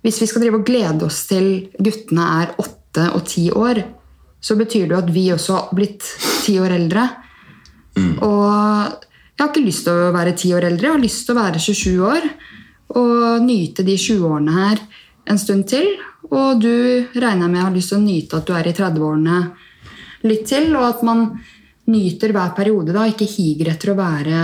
hvis 0.03 0.21
vi 0.23 0.29
skal 0.31 0.45
drive 0.45 0.61
og 0.61 0.67
glede 0.67 1.07
oss 1.07 1.25
til 1.31 1.49
guttene 1.79 2.29
er 2.43 2.55
åtte 2.63 3.09
og 3.17 3.27
ti 3.27 3.49
år, 3.51 3.83
så 4.43 4.57
betyr 4.59 4.87
det 4.87 4.95
jo 4.95 5.03
at 5.03 5.13
vi 5.15 5.27
også 5.35 5.59
har 5.59 5.75
blitt 5.75 6.07
ti 6.43 6.57
år 6.63 6.75
eldre. 6.79 7.05
Og 8.23 8.49
jeg 9.33 9.43
har 9.43 9.51
ikke 9.51 9.67
lyst 9.67 9.87
til 9.87 9.99
å 9.99 10.15
være 10.15 10.35
ti 10.39 10.51
år 10.55 10.67
eldre, 10.71 10.89
jeg 10.89 10.97
har 10.97 11.03
lyst 11.03 11.27
til 11.27 11.35
å 11.35 11.43
være 11.43 11.63
27 11.63 12.07
år. 12.07 12.27
Og 12.89 13.43
nyte 13.45 13.85
de 13.87 13.97
20-årene 13.97 14.57
her 14.57 14.83
en 15.31 15.39
stund 15.41 15.69
til. 15.71 15.87
Og 16.33 16.61
du 16.61 17.09
regner 17.15 17.49
med 17.49 17.63
har 17.65 17.75
lyst 17.75 17.93
til 17.93 18.01
å 18.01 18.05
nyte 18.05 18.41
at 18.41 18.49
du 18.49 18.55
er 18.57 18.69
i 18.69 18.75
30-årene 18.77 19.39
litt 20.29 20.45
til. 20.49 20.71
Og 20.77 20.89
at 20.89 21.07
man 21.07 21.27
nyter 21.93 22.35
hver 22.35 22.53
periode, 22.57 22.95
da, 22.95 23.07
ikke 23.09 23.29
higer 23.29 23.73
etter 23.73 23.93
å 23.93 23.99
være 23.99 24.43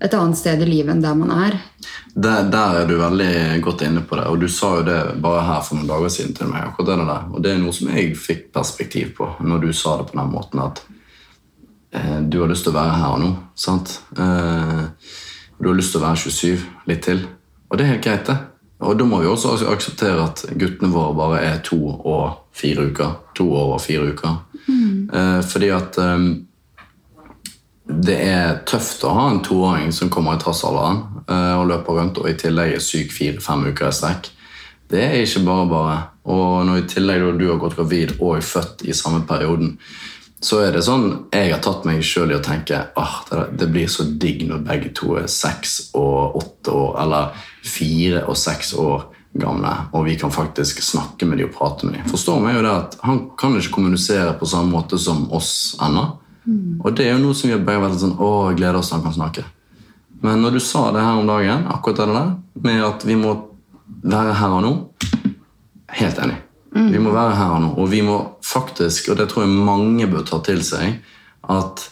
et 0.00 0.14
annet 0.16 0.38
sted 0.38 0.62
i 0.64 0.68
livet 0.68 0.94
enn 0.94 1.02
der 1.04 1.16
man 1.18 1.32
er. 1.34 1.56
Der, 2.14 2.46
der 2.50 2.80
er 2.80 2.86
du 2.88 2.96
veldig 2.98 3.60
godt 3.62 3.84
inne 3.86 4.02
på 4.06 4.16
det, 4.18 4.26
og 4.30 4.40
du 4.40 4.48
sa 4.50 4.72
jo 4.78 4.86
det 4.86 5.00
bare 5.22 5.44
her 5.46 5.60
for 5.66 5.78
noen 5.78 5.90
dager 5.90 6.12
siden 6.12 6.32
til 6.36 6.48
meg. 6.50 6.70
akkurat 6.70 6.88
det 6.90 7.08
der. 7.10 7.26
Og 7.30 7.44
det 7.44 7.52
er 7.52 7.60
noe 7.60 7.76
som 7.76 7.90
jeg 7.92 8.14
fikk 8.18 8.48
perspektiv 8.54 9.12
på 9.18 9.28
når 9.44 9.66
du 9.66 9.72
sa 9.76 9.98
det 10.00 10.08
på 10.10 10.18
den 10.18 10.32
måten 10.32 10.62
at 10.64 10.80
eh, 11.92 12.18
du 12.24 12.40
har 12.40 12.50
lyst 12.50 12.66
til 12.66 12.72
å 12.72 12.78
være 12.78 12.96
her 13.02 13.20
nå. 13.20 13.30
sant? 13.54 13.98
Eh, 14.16 14.82
du 15.60 15.68
har 15.68 15.76
lyst 15.76 15.92
til 15.94 16.00
å 16.00 16.06
være 16.06 16.22
27 16.24 16.66
litt 16.88 17.02
til. 17.04 17.24
Og 17.68 17.78
det 17.78 17.84
er 17.84 17.92
helt 17.94 18.04
greit, 18.04 18.26
det. 18.26 18.38
Og 18.80 18.96
da 18.96 19.04
må 19.04 19.20
vi 19.20 19.28
også 19.28 19.58
akseptere 19.68 20.22
at 20.24 20.46
guttene 20.56 20.88
våre 20.92 21.16
bare 21.16 21.40
er 21.44 21.58
to 21.64 21.78
og 21.90 22.46
fire 22.56 22.88
uker. 22.88 23.18
To 23.36 23.50
år 23.52 23.74
og 23.74 23.82
fire 23.84 24.14
uker. 24.14 24.38
Eh, 25.12 25.40
fordi 25.44 25.68
at 25.74 25.98
eh, 26.00 26.26
det 27.90 28.16
er 28.22 28.60
tøft 28.68 29.04
å 29.04 29.14
ha 29.16 29.26
en 29.30 29.42
toåring 29.44 29.90
som 29.92 30.10
kommer 30.12 30.36
i 30.36 30.42
trassalderen 30.42 31.02
eh, 31.26 31.54
og 31.58 31.66
løper 31.72 31.98
rundt 31.98 32.20
og 32.22 32.30
i 32.30 32.36
tillegg 32.38 32.76
er 32.76 32.84
syk 32.84 33.12
fire-fem 33.14 33.66
uker 33.70 33.90
i 33.90 33.96
strekk. 33.96 34.30
Det 34.90 35.02
er 35.06 35.18
ikke 35.22 35.44
bare 35.46 35.66
bare. 35.70 35.98
Og 36.30 36.64
når 36.66 36.80
i 36.80 36.88
tillegg 36.90 37.26
du 37.38 37.48
har 37.50 37.60
gått 37.62 37.76
gravid 37.78 38.16
og 38.18 38.38
er 38.38 38.46
født 38.46 38.86
i 38.86 38.96
samme 38.96 39.22
perioden, 39.26 39.76
så 40.40 40.62
er 40.64 40.72
det 40.72 40.82
sånn 40.86 41.06
jeg 41.34 41.52
har 41.52 41.60
tatt 41.64 41.84
meg 41.84 42.00
sjøl 42.06 42.32
i 42.32 42.38
å 42.38 42.44
tenke 42.44 42.78
ah, 42.96 43.16
det, 43.28 43.68
blir 43.68 43.88
så 43.92 44.06
digg 44.08 44.46
når 44.48 44.62
begge 44.64 44.92
to 44.96 45.18
er 45.20 45.28
seks 45.28 45.90
og 45.98 46.38
åtte 46.40 46.72
år, 46.72 46.94
eller 47.02 47.42
fire 47.66 48.24
og 48.24 48.38
seks 48.40 48.72
år 48.80 49.04
gamle, 49.40 49.74
og 49.94 50.08
vi 50.08 50.16
kan 50.18 50.32
faktisk 50.34 50.80
snakke 50.82 51.28
med 51.28 51.38
dem 51.38 51.50
og 51.50 51.54
prate 51.54 51.86
med 51.86 52.00
dem. 52.00 52.08
Forstår 52.10 52.40
meg 52.42 52.56
jo 52.56 52.64
det 52.64 52.72
at 52.72 52.96
Han 53.06 53.20
kan 53.38 53.54
ikke 53.54 53.76
kommunisere 53.76 54.32
på 54.40 54.48
samme 54.48 54.72
måte 54.72 54.98
som 54.98 55.28
oss 55.32 55.76
ennå. 55.82 56.08
Og 56.80 56.96
det 56.96 57.06
er 57.06 57.14
jo 57.14 57.22
noe 57.26 57.36
som 57.36 57.50
vi 57.50 57.54
har 57.54 57.62
begge 57.62 57.82
vært 57.84 58.00
sånn 58.00 58.16
Å, 58.16 58.30
jeg 58.48 58.58
gleder 58.58 58.80
oss 58.80 58.88
til 58.90 58.96
han 58.96 59.04
kan 59.04 59.14
snakke. 59.14 59.44
Men 60.24 60.42
når 60.42 60.56
du 60.56 60.60
sa 60.64 60.88
det 60.92 61.04
her 61.04 61.20
om 61.20 61.28
dagen, 61.28 61.66
akkurat 61.70 62.00
det 62.00 62.16
der, 62.16 62.32
med 62.64 62.84
at 62.84 63.04
vi 63.06 63.16
må 63.20 63.36
være 64.02 64.36
her 64.40 64.56
og 64.56 64.64
nå 64.64 64.72
Helt 65.90 66.20
enig. 66.22 66.36
Vi 66.72 66.98
må 67.02 67.12
være 67.14 67.34
her 67.38 67.54
og 67.56 67.62
nå. 67.64 67.70
Og 67.82 67.88
vi 67.90 68.02
må 68.06 68.18
faktisk, 68.46 69.10
og 69.10 69.18
det 69.18 69.28
tror 69.30 69.46
jeg 69.46 69.64
mange 69.70 70.06
bør 70.10 70.26
ta 70.26 70.40
til 70.46 70.62
seg, 70.66 71.00
at 71.50 71.84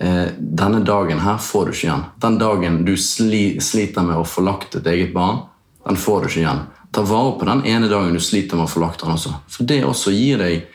eh, 0.00 0.32
denne 0.36 0.82
dagen 0.84 1.22
her 1.24 1.40
får 1.42 1.66
du 1.66 1.74
ikke 1.74 1.86
igjen. 1.88 2.06
Den 2.22 2.38
dagen 2.40 2.80
du 2.86 2.94
sli, 3.00 3.44
sliter 3.64 4.06
med 4.06 4.20
å 4.20 4.28
få 4.28 4.44
lagt 4.44 4.76
et 4.76 4.88
eget 4.92 5.14
barn, 5.16 5.44
den 5.86 6.00
får 6.00 6.22
du 6.22 6.30
ikke 6.30 6.42
igjen. 6.42 6.64
Ta 6.92 7.04
vare 7.06 7.36
på 7.38 7.48
den 7.48 7.64
ene 7.68 7.88
dagen 7.92 8.16
du 8.16 8.22
sliter 8.22 8.58
med 8.58 8.68
å 8.68 8.72
få 8.72 8.82
lagt 8.84 9.04
den 9.04 9.16
også. 9.16 9.34
For 9.52 9.68
det 9.68 9.82
også 9.84 10.14
gir 10.14 10.40
deg 10.42 10.66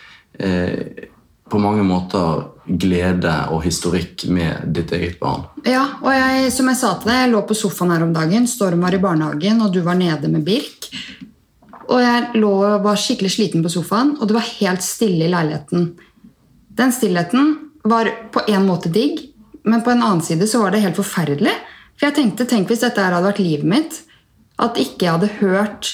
eh, 0.41 1.07
på 1.51 1.59
mange 1.59 1.83
måter 1.83 2.47
glede 2.65 3.33
og 3.51 3.65
historikk 3.65 4.23
med 4.31 4.69
ditt 4.75 4.93
eget 4.95 5.17
barn. 5.19 5.43
Ja, 5.67 5.83
og 5.99 6.13
jeg, 6.15 6.51
som 6.55 6.69
jeg 6.71 6.79
sa 6.79 6.93
til 6.97 7.11
deg, 7.11 7.25
jeg 7.25 7.33
lå 7.33 7.41
på 7.49 7.57
sofaen 7.57 7.91
her 7.93 8.05
om 8.05 8.13
dagen. 8.15 8.47
Storm 8.47 8.85
var 8.85 8.95
i 8.95 9.01
barnehagen, 9.01 9.59
og 9.65 9.73
du 9.75 9.81
var 9.83 9.99
nede 9.99 10.31
med 10.31 10.45
Birk. 10.47 10.87
Og 11.89 11.97
jeg 12.01 12.41
lå 12.41 12.51
og 12.67 12.85
var 12.85 12.99
skikkelig 12.99 13.33
sliten 13.33 13.65
på 13.65 13.71
sofaen, 13.73 14.15
og 14.19 14.29
det 14.29 14.37
var 14.37 14.53
helt 14.59 14.85
stille 14.85 15.25
i 15.25 15.31
leiligheten. 15.31 15.91
Den 16.77 16.93
stillheten 16.95 17.55
var 17.83 18.09
på 18.33 18.43
en 18.47 18.67
måte 18.67 18.91
digg, 18.93 19.25
men 19.67 19.83
på 19.85 19.93
en 19.93 20.03
annen 20.03 20.23
side 20.25 20.47
så 20.49 20.61
var 20.61 20.73
det 20.73 20.83
helt 20.85 20.97
forferdelig. 20.97 21.53
For 21.97 22.09
jeg 22.09 22.17
tenkte, 22.17 22.47
tenk 22.49 22.69
hvis 22.71 22.85
dette 22.85 23.01
her 23.01 23.13
hadde 23.13 23.29
vært 23.29 23.43
livet 23.43 23.67
mitt. 23.69 23.99
At 24.61 24.79
ikke 24.81 25.05
jeg 25.05 25.17
hadde 25.17 25.35
hørt 25.41 25.91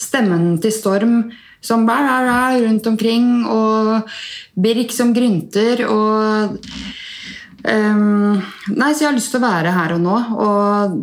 stemmen 0.00 0.56
til 0.60 0.72
Storm 0.72 1.14
som 1.60 1.84
bæ, 1.88 1.92
bæ, 1.92 2.16
bæ, 2.24 2.66
rundt 2.66 2.86
omkring, 2.88 3.26
og 3.48 4.08
Birk 4.56 4.92
som 4.96 5.12
grynter, 5.12 5.82
og 5.92 6.56
um, 7.68 8.38
nei, 8.72 8.92
så 8.94 9.04
jeg 9.04 9.10
har 9.10 9.18
lyst 9.18 9.34
til 9.34 9.42
å 9.42 9.44
være 9.44 9.74
her 9.76 9.96
og 9.96 10.00
nå. 10.04 10.16
Og 10.40 10.96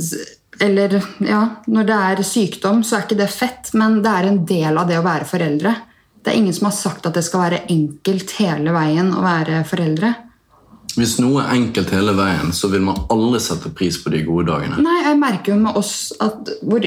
Eller 0.60 0.98
ja, 1.22 1.42
når 1.68 1.88
det 1.88 1.98
er 2.12 2.24
sykdom, 2.26 2.84
så 2.84 2.98
er 2.98 3.06
ikke 3.06 3.20
det 3.20 3.30
fett, 3.34 3.74
men 3.78 4.00
det 4.06 4.14
er 4.14 4.30
en 4.30 4.40
del 4.48 4.80
av 4.80 4.88
det 4.90 4.98
å 5.00 5.06
være 5.06 5.28
foreldre. 5.30 5.74
Det 6.24 6.34
er 6.34 6.40
ingen 6.42 6.56
som 6.56 6.70
har 6.70 6.76
sagt 6.76 7.06
at 7.08 7.16
det 7.16 7.24
skal 7.24 7.46
være 7.46 7.66
enkelt 7.72 8.34
hele 8.40 8.74
veien 8.76 9.14
å 9.16 9.22
være 9.24 9.62
foreldre. 9.70 10.16
Hvis 10.98 11.20
noe 11.22 11.44
er 11.44 11.54
enkelt 11.54 11.92
hele 11.94 12.16
veien, 12.18 12.50
så 12.56 12.72
vil 12.72 12.82
man 12.82 13.04
aldri 13.14 13.40
sette 13.44 13.70
pris 13.78 14.00
på 14.02 14.10
de 14.10 14.24
gode 14.26 14.48
dagene. 14.50 14.80
Nei, 14.82 14.98
jeg 15.06 15.20
merker 15.22 15.54
jo 15.54 15.60
med 15.62 15.78
oss 15.78 15.94
at 16.24 16.50
hvor 16.66 16.82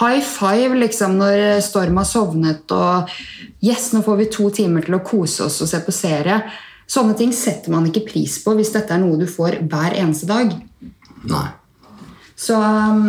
High 0.00 0.24
five 0.24 0.78
liksom 0.80 1.18
når 1.20 1.60
Storm 1.66 2.00
har 2.00 2.08
sovnet 2.08 2.72
og 2.72 3.12
Yes, 3.60 3.90
nå 3.92 4.00
får 4.06 4.16
vi 4.22 4.30
to 4.32 4.48
timer 4.56 4.86
til 4.86 4.96
å 4.96 5.04
kose 5.04 5.44
oss 5.44 5.60
og 5.60 5.68
se 5.68 5.82
på 5.84 5.92
serie. 5.92 6.40
Sånne 6.88 7.12
ting 7.18 7.34
setter 7.36 7.74
man 7.74 7.84
ikke 7.90 8.06
pris 8.08 8.38
på 8.40 8.56
hvis 8.56 8.72
dette 8.72 8.96
er 8.96 9.02
noe 9.02 9.20
du 9.20 9.28
får 9.28 9.60
hver 9.68 9.98
eneste 10.00 10.30
dag. 10.30 10.56
Nei. 11.28 11.46
Så 12.40 12.56
um, 12.56 13.04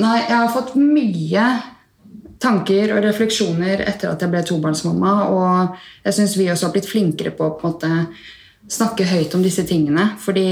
Nei, 0.00 0.16
jeg 0.26 0.34
har 0.34 0.50
fått 0.50 0.72
mye 0.74 1.42
tanker 2.42 2.96
og 2.96 3.04
refleksjoner 3.04 3.84
etter 3.86 4.10
at 4.10 4.22
jeg 4.24 4.32
ble 4.32 4.40
tobarnsmamma, 4.42 5.12
og 5.30 5.76
jeg 6.02 6.16
syns 6.16 6.34
vi 6.34 6.48
også 6.50 6.66
har 6.66 6.74
blitt 6.74 6.88
flinkere 6.90 7.30
på 7.36 7.46
å 7.46 7.52
på 7.54 7.70
måte 7.70 7.90
snakke 8.66 9.06
høyt 9.06 9.36
om 9.38 9.44
disse 9.44 9.62
tingene. 9.68 10.08
Fordi 10.20 10.48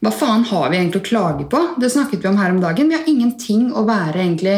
hva 0.00 0.12
faen 0.16 0.46
har 0.48 0.70
vi 0.72 0.78
egentlig 0.78 1.02
å 1.02 1.08
klage 1.10 1.46
på? 1.52 1.60
Det 1.76 1.92
snakket 1.92 2.24
vi 2.24 2.30
om 2.30 2.40
her 2.40 2.54
om 2.54 2.62
dagen. 2.62 2.88
Vi 2.88 2.96
har 2.96 3.10
ingenting 3.10 3.68
å 3.76 3.84
være 3.84 4.22
egentlig 4.22 4.56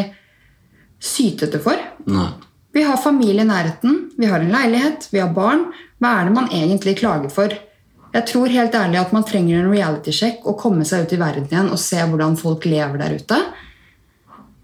sytete 1.03 1.59
for. 1.63 1.79
Nei. 2.07 2.31
Vi 2.73 2.81
har 2.87 2.97
familie 2.97 3.43
i 3.43 3.49
nærheten, 3.49 3.97
vi 4.17 4.25
har 4.31 4.41
en 4.41 4.55
leilighet, 4.55 5.11
vi 5.11 5.19
har 5.21 5.35
barn. 5.35 5.67
Hva 6.01 6.15
er 6.17 6.29
det 6.29 6.33
man 6.33 6.47
egentlig 6.49 6.95
klager 7.03 7.29
for? 7.29 7.53
Jeg 8.13 8.27
tror 8.29 8.51
helt 8.53 8.75
ærlig 8.77 8.99
at 9.01 9.13
man 9.15 9.25
trenger 9.25 9.59
en 9.59 9.71
reality-sjekk 9.73 10.43
og 10.49 10.59
komme 10.61 10.85
seg 10.85 11.05
ut 11.05 11.13
i 11.15 11.21
verden 11.21 11.47
igjen 11.49 11.71
og 11.73 11.81
se 11.81 11.97
hvordan 11.97 12.35
folk 12.37 12.67
lever 12.69 13.01
der 13.01 13.15
ute. 13.17 13.39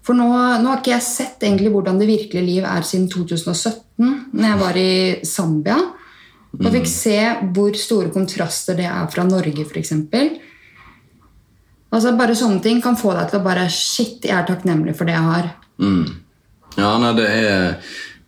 For 0.06 0.16
nå, 0.16 0.26
nå 0.62 0.70
har 0.70 0.78
ikke 0.78 0.94
jeg 0.94 1.06
sett 1.06 1.42
egentlig 1.44 1.72
hvordan 1.74 1.98
det 2.00 2.08
virkelige 2.08 2.46
liv 2.46 2.66
er 2.66 2.86
siden 2.86 3.08
2017, 3.10 4.12
når 4.32 4.46
jeg 4.46 4.60
var 4.60 4.78
i 4.78 4.92
Zambia. 5.26 5.80
Og 6.60 6.68
fikk 6.74 6.86
se 6.90 7.16
hvor 7.54 7.76
store 7.78 8.10
kontraster 8.14 8.78
det 8.78 8.86
er 8.90 9.10
fra 9.10 9.26
Norge, 9.26 9.66
f.eks. 9.66 9.92
Altså, 11.90 12.14
bare 12.18 12.38
sånne 12.38 12.62
ting 12.62 12.78
kan 12.82 12.98
få 12.98 13.16
deg 13.16 13.30
til 13.30 13.40
å 13.40 13.44
bare 13.44 13.66
Shit, 13.74 14.22
jeg 14.26 14.34
er 14.36 14.46
takknemlig 14.46 14.94
for 14.98 15.10
det 15.10 15.16
jeg 15.16 15.26
har. 15.26 15.50
Ja, 16.78 16.92
nei, 17.02 17.10
det 17.18 17.26
er 17.26 17.64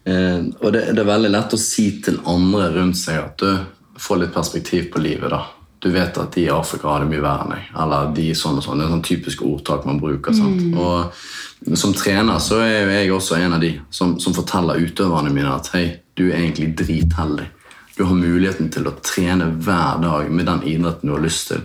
eh, 0.03 0.41
Og 0.65 0.73
det, 0.75 0.89
det 0.97 0.99
er 0.99 1.07
veldig 1.07 1.31
lett 1.31 1.55
å 1.55 1.61
si 1.63 1.87
til 2.03 2.19
andre 2.27 2.73
rundt 2.75 2.99
seg 2.99 3.21
at 3.23 3.43
du 3.43 3.82
får 4.03 4.23
litt 4.23 4.35
perspektiv 4.35 4.91
på 4.93 5.03
livet. 5.03 5.31
da. 5.31 5.45
Du 5.83 5.91
vet 5.91 6.19
at 6.19 6.33
de 6.33 6.45
i 6.45 6.51
Afrika 6.51 6.89
har 6.89 7.03
det 7.03 7.11
mye 7.11 7.23
verre 7.23 7.47
enn 7.47 7.55
deg. 7.57 7.71
Eller 7.83 8.13
de 8.15 8.29
sånn 8.39 8.59
og 8.61 8.65
sånn. 8.67 8.79
Det 8.79 8.87
er 8.87 8.93
sånn 8.95 9.07
typisk 9.07 9.43
ordtak 9.47 9.87
man 9.89 9.99
bruker. 10.03 10.35
sant? 10.35 10.77
Og 10.79 11.75
som 11.79 11.95
trener 11.95 12.39
så 12.43 12.61
er 12.63 12.91
jeg 12.91 13.11
også 13.15 13.39
en 13.39 13.57
av 13.59 13.63
de 13.63 13.73
som, 13.91 14.15
som 14.23 14.35
forteller 14.35 14.83
utøverne 14.83 15.33
mine 15.35 15.51
at 15.51 15.73
hei, 15.75 15.87
du 16.19 16.29
er 16.29 16.39
egentlig 16.39 16.73
dritheldig. 16.79 17.49
Du 17.97 18.05
har 18.09 18.17
muligheten 18.17 18.71
til 18.73 18.87
å 18.89 18.95
trene 19.05 19.51
hver 19.61 19.99
dag 20.01 20.31
med 20.33 20.47
den 20.49 20.63
idretten 20.69 21.11
du 21.11 21.13
har 21.13 21.25
lyst 21.25 21.51
til. 21.51 21.65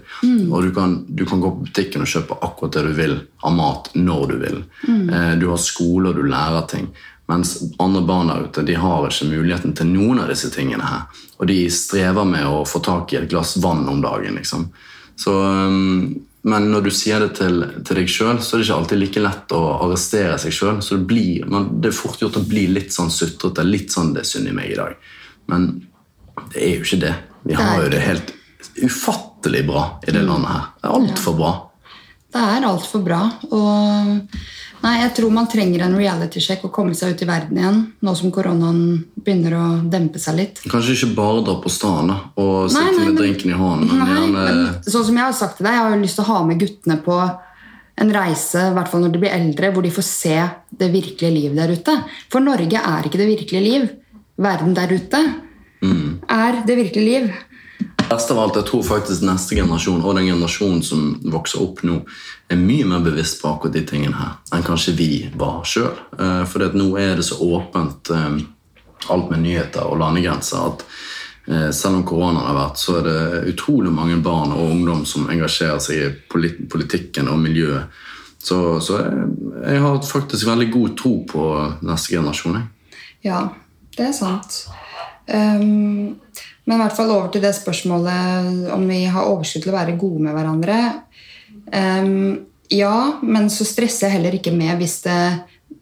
Og 0.52 0.66
du 0.66 0.74
kan, 0.76 0.98
du 1.08 1.24
kan 1.26 1.40
gå 1.44 1.52
på 1.56 1.68
butikken 1.70 2.04
og 2.04 2.12
kjøpe 2.12 2.40
akkurat 2.44 2.76
det 2.76 2.84
du 2.90 2.96
vil 2.98 3.16
av 3.48 3.56
mat 3.56 3.92
når 3.96 4.26
du 4.32 4.36
vil. 4.42 4.58
Eh, 4.88 5.34
du 5.40 5.48
har 5.48 5.62
skole, 5.64 6.12
og 6.12 6.20
du 6.20 6.28
lærer 6.28 6.68
ting. 6.68 6.90
Mens 7.28 7.58
andre 7.80 8.02
barn 8.08 8.32
der 8.32 8.46
ute 8.48 8.64
de 8.68 8.76
har 8.80 9.08
ikke 9.08 9.28
muligheten 9.32 9.76
til 9.76 9.90
noen 9.92 10.24
av 10.24 10.32
disse 10.32 10.52
tingene. 10.52 10.84
her. 10.84 11.24
Og 11.40 11.48
de 11.48 11.60
strever 11.72 12.28
med 12.28 12.48
å 12.48 12.64
få 12.68 12.80
tak 12.84 13.14
i 13.14 13.22
et 13.22 13.30
glass 13.30 13.58
vann 13.64 13.88
om 13.88 14.02
dagen. 14.02 14.36
liksom. 14.36 14.70
Så, 15.16 15.34
um, 15.34 16.16
men 16.44 16.72
når 16.72 16.88
du 16.88 16.92
sier 16.94 17.20
det 17.20 17.36
til, 17.40 17.64
til 17.84 18.00
deg 18.00 18.08
sjøl, 18.08 18.40
så 18.40 18.56
er 18.56 18.62
det 18.62 18.68
ikke 18.68 18.78
alltid 18.78 19.00
like 19.02 19.24
lett 19.24 19.56
å 19.58 19.62
arrestere 19.84 20.38
seg 20.40 20.56
sjøl. 20.56 20.80
Så 20.82 20.96
det, 20.96 21.08
blir, 21.10 21.48
man, 21.52 21.82
det 21.82 21.92
er 21.92 22.00
fort 22.00 22.22
gjort 22.22 22.40
å 22.40 22.48
bli 22.48 22.68
litt 22.72 22.96
sånn 22.96 23.12
sutrete. 23.12 23.66
Litt 23.66 23.92
sånn 23.92 24.14
'det 24.14 24.24
er 24.24 24.32
synd 24.32 24.48
i 24.48 24.56
meg 24.56 24.72
i 24.72 24.80
dag'. 24.80 24.96
Men 25.52 25.68
det 26.54 26.64
er 26.64 26.76
jo 26.76 26.86
ikke 26.86 27.02
det. 27.02 27.16
Vi 27.48 27.58
har 27.58 27.82
jo 27.84 27.90
det 27.94 28.04
helt 28.04 28.34
ufattelig 28.84 29.64
bra 29.68 29.88
i 30.08 30.12
det 30.12 30.22
landet 30.22 30.52
her. 30.52 30.70
Det 30.82 30.90
er 30.90 31.00
altfor 31.00 31.36
bra. 31.38 31.52
Det 32.34 32.44
er 32.44 32.68
altfor 32.68 33.04
bra. 33.06 33.22
Og 33.56 34.12
nei, 34.84 34.94
jeg 35.02 35.14
tror 35.18 35.34
man 35.34 35.50
trenger 35.50 35.86
en 35.86 35.98
reality-sjekk 35.98 36.68
og 36.68 36.74
komme 36.76 36.98
seg 36.98 37.16
ut 37.16 37.24
i 37.24 37.30
verden 37.30 37.62
igjen, 37.62 37.80
nå 38.04 38.14
som 38.20 38.34
koronaen 38.36 38.82
begynner 39.16 39.58
å 39.58 39.66
dempe 39.90 40.22
seg 40.22 40.38
litt. 40.42 40.62
Kanskje 40.68 40.98
ikke 40.98 41.16
bare 41.18 41.44
dra 41.48 41.58
på 41.64 41.72
stranden 41.74 42.14
og 42.36 42.70
sitte 42.70 42.84
Nei, 42.84 42.94
nei, 42.94 43.10
med 43.10 43.20
drinken 43.24 43.54
i 43.54 43.58
hånden. 43.58 43.96
Nei, 43.96 44.10
gjerne, 44.14 44.46
men 44.52 44.92
sånn 44.92 45.08
som 45.10 45.20
jeg 45.20 45.26
har 45.26 45.38
sagt 45.40 45.60
til 45.60 45.70
deg, 45.70 45.78
jeg 45.78 45.86
har 45.86 45.96
jo 45.96 46.02
lyst 46.04 46.20
til 46.20 46.28
å 46.28 46.32
ha 46.34 46.40
med 46.50 46.62
guttene 46.62 47.00
på 47.08 47.20
en 47.98 48.14
reise, 48.14 48.62
i 48.62 48.76
hvert 48.76 48.92
fall 48.92 49.02
når 49.02 49.16
de 49.16 49.24
blir 49.24 49.34
eldre, 49.34 49.72
hvor 49.74 49.86
de 49.86 49.96
får 49.96 50.06
se 50.06 50.38
det 50.78 50.92
virkelige 50.94 51.34
liv 51.34 51.56
der 51.58 51.74
ute. 51.74 51.96
For 52.30 52.46
Norge 52.46 52.84
er 52.84 53.08
ikke 53.08 53.18
det 53.24 53.32
virkelige 53.32 53.64
liv. 53.64 53.88
Verden 54.38 54.76
der 54.78 54.92
ute 54.94 55.22
er 55.82 56.62
det 56.68 56.76
virkelige 56.80 57.06
liv. 57.06 57.32
Best 58.10 58.32
av 58.32 58.40
alt, 58.40 58.56
jeg 58.56 58.70
tror 58.70 58.84
faktisk 58.88 59.26
neste 59.28 59.58
generasjon 59.58 60.06
og 60.06 60.16
den 60.16 60.30
generasjonen 60.30 60.84
som 60.86 61.10
vokser 61.28 61.60
opp 61.66 61.82
nå, 61.84 62.00
er 62.48 62.60
mye 62.62 62.86
mer 62.88 63.04
bevisst 63.04 63.42
på 63.42 63.50
akkurat 63.52 63.76
de 63.76 63.84
tingene 63.90 64.16
her 64.16 64.38
enn 64.56 64.64
kanskje 64.64 64.96
vi 64.96 65.10
var 65.36 65.66
sjøl. 65.68 65.98
For 66.48 66.78
nå 66.80 66.88
er 67.02 67.20
det 67.20 67.28
så 67.28 67.36
åpent, 67.44 68.12
eh, 68.16 68.38
alt 69.12 69.30
med 69.34 69.44
nyheter 69.44 69.92
og 69.92 70.00
landegrenser, 70.00 70.72
at 70.72 70.86
eh, 71.52 71.70
selv 71.76 72.00
om 72.00 72.08
koronaen 72.08 72.48
har 72.48 72.56
vært, 72.62 72.80
så 72.80 73.02
er 73.02 73.10
det 73.10 73.54
utrolig 73.54 73.92
mange 73.92 74.22
barn 74.24 74.56
og 74.56 74.72
ungdom 74.72 75.04
som 75.06 75.28
engasjerer 75.34 75.84
seg 75.84 76.00
i 76.00 76.56
politikken 76.72 77.28
og 77.28 77.44
miljøet. 77.44 77.92
Så, 78.40 78.80
så 78.80 79.02
jeg, 79.02 79.30
jeg 79.66 79.84
har 79.84 80.00
faktisk 80.08 80.48
veldig 80.48 80.72
god 80.72 80.98
tro 81.04 81.16
på 81.28 81.46
neste 81.84 82.16
generasjon. 82.16 82.62
Jeg. 82.62 83.00
Ja, 83.28 83.48
det 83.98 84.14
er 84.14 84.16
sant. 84.16 84.62
Um, 85.28 86.18
men 86.68 86.76
i 86.76 86.82
hvert 86.82 86.96
fall 86.96 87.12
over 87.12 87.32
til 87.32 87.44
det 87.44 87.54
spørsmålet 87.56 88.72
om 88.76 88.84
vi 88.88 89.04
har 89.12 89.28
overskudd 89.28 89.66
til 89.66 89.74
å 89.74 89.78
være 89.78 89.98
gode 90.00 90.24
med 90.26 90.36
hverandre. 90.36 90.78
Um, 91.72 92.48
ja, 92.72 93.20
men 93.24 93.48
så 93.52 93.68
stresser 93.68 94.08
jeg 94.08 94.18
heller 94.18 94.36
ikke 94.36 94.56
med 94.56 94.76
hvis 94.82 95.02
det 95.06 95.20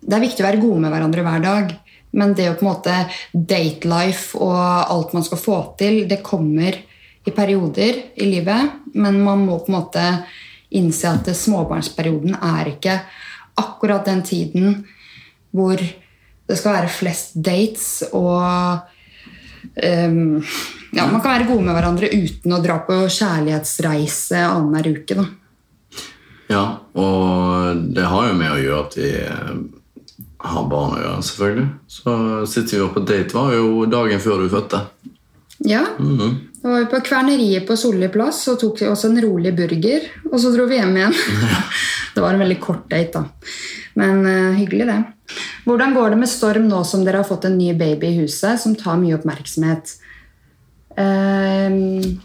Det 0.05 0.13
er 0.13 0.21
viktig 0.21 0.43
å 0.43 0.45
være 0.45 0.61
gode 0.61 0.81
med 0.83 0.93
hverandre 0.93 1.23
hver 1.25 1.41
dag. 1.41 1.71
Men 2.15 2.33
det 2.37 2.45
å 2.51 2.57
på 2.57 2.65
en 2.65 2.71
måte 2.71 2.95
date 3.33 3.89
life 3.89 4.37
og 4.37 4.55
alt 4.55 5.15
man 5.17 5.25
skal 5.25 5.41
få 5.41 5.57
til, 5.79 6.03
det 6.07 6.23
kommer 6.25 6.77
i 7.25 7.33
perioder 7.33 7.97
i 8.15 8.27
livet. 8.29 8.75
Men 8.93 9.17
man 9.25 9.41
må 9.47 9.57
på 9.59 9.71
en 9.71 9.77
måte 9.79 10.03
innse 10.77 11.09
at 11.09 11.29
småbarnsperioden 11.33 12.37
er 12.37 12.69
ikke 12.75 12.99
akkurat 13.57 14.05
den 14.05 14.21
tiden 14.25 14.83
hvor 15.55 15.79
det 15.79 16.57
skal 16.59 16.77
være 16.77 16.93
flest 16.93 17.37
dates 17.41 18.03
og 18.11 18.85
Ehm, 19.76 20.43
ja, 20.95 21.07
Man 21.11 21.22
kan 21.22 21.32
være 21.32 21.47
gode 21.49 21.66
med 21.66 21.76
hverandre 21.76 22.11
uten 22.13 22.53
å 22.55 22.61
dra 22.63 22.80
på 22.88 23.01
kjærlighetsreise 23.11 24.45
annenhver 24.47 24.95
uke. 24.95 25.18
Da. 25.20 25.26
Ja, 26.51 26.66
og 26.93 27.82
det 27.95 28.05
har 28.05 28.30
jo 28.30 28.38
med 28.38 28.53
å 28.53 28.61
gjøre 28.61 28.82
at 28.86 28.97
vi 28.99 29.11
eh, 29.26 29.53
har 30.45 30.68
barn 30.72 30.95
å 30.95 31.01
gjøre, 31.01 31.26
selvfølgelig. 31.30 31.68
Så 31.97 32.16
sitter 32.51 32.78
vi 32.78 32.84
oppe 32.86 33.01
på 33.01 33.07
date 33.11 33.38
var 33.38 33.55
jo 33.55 33.86
dagen 33.89 34.22
før 34.24 34.43
du 34.43 34.51
fødte. 34.53 34.86
Ja, 35.66 35.86
Da 36.66 36.72
var 36.72 36.80
vi 36.82 36.86
på 36.89 36.99
Kverneriet 37.05 37.68
på 37.68 37.76
Solli 37.78 38.07
plass 38.09 38.39
og 38.49 38.57
tok 38.57 38.80
oss 38.89 39.03
en 39.05 39.20
rolig 39.22 39.51
burger. 39.55 40.07
Og 40.32 40.39
så 40.41 40.49
dro 40.53 40.66
vi 40.66 40.80
hjem 40.80 40.95
igjen. 40.97 41.13
det 42.16 42.24
var 42.24 42.34
en 42.34 42.41
veldig 42.41 42.57
kort 42.63 42.88
date, 42.89 43.22
da. 43.22 43.51
Men 44.01 44.26
uh, 44.26 44.57
hyggelig, 44.57 44.88
det. 44.89 44.97
Hvordan 45.66 45.95
går 45.97 46.13
det 46.13 46.22
med 46.22 46.30
Storm 46.30 46.68
nå 46.70 46.84
som 46.86 47.03
dere 47.05 47.24
har 47.24 47.28
fått 47.28 47.47
en 47.49 47.57
ny 47.57 47.72
baby 47.78 48.11
i 48.11 48.20
huset 48.22 48.61
som 48.61 48.76
tar 48.78 48.99
mye 49.01 49.18
oppmerksomhet? 49.18 49.95
Ehm, 51.01 52.20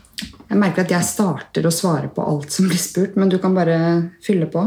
jeg 0.51 0.59
merker 0.59 0.85
at 0.85 0.93
jeg 0.93 1.07
starter 1.07 1.65
å 1.65 1.73
svare 1.73 2.11
på 2.13 2.25
alt 2.27 2.53
som 2.53 2.69
blir 2.69 2.81
spurt, 2.81 3.17
men 3.17 3.31
du 3.33 3.39
kan 3.41 3.55
bare 3.57 3.79
fylle 4.25 4.49
på. 4.51 4.67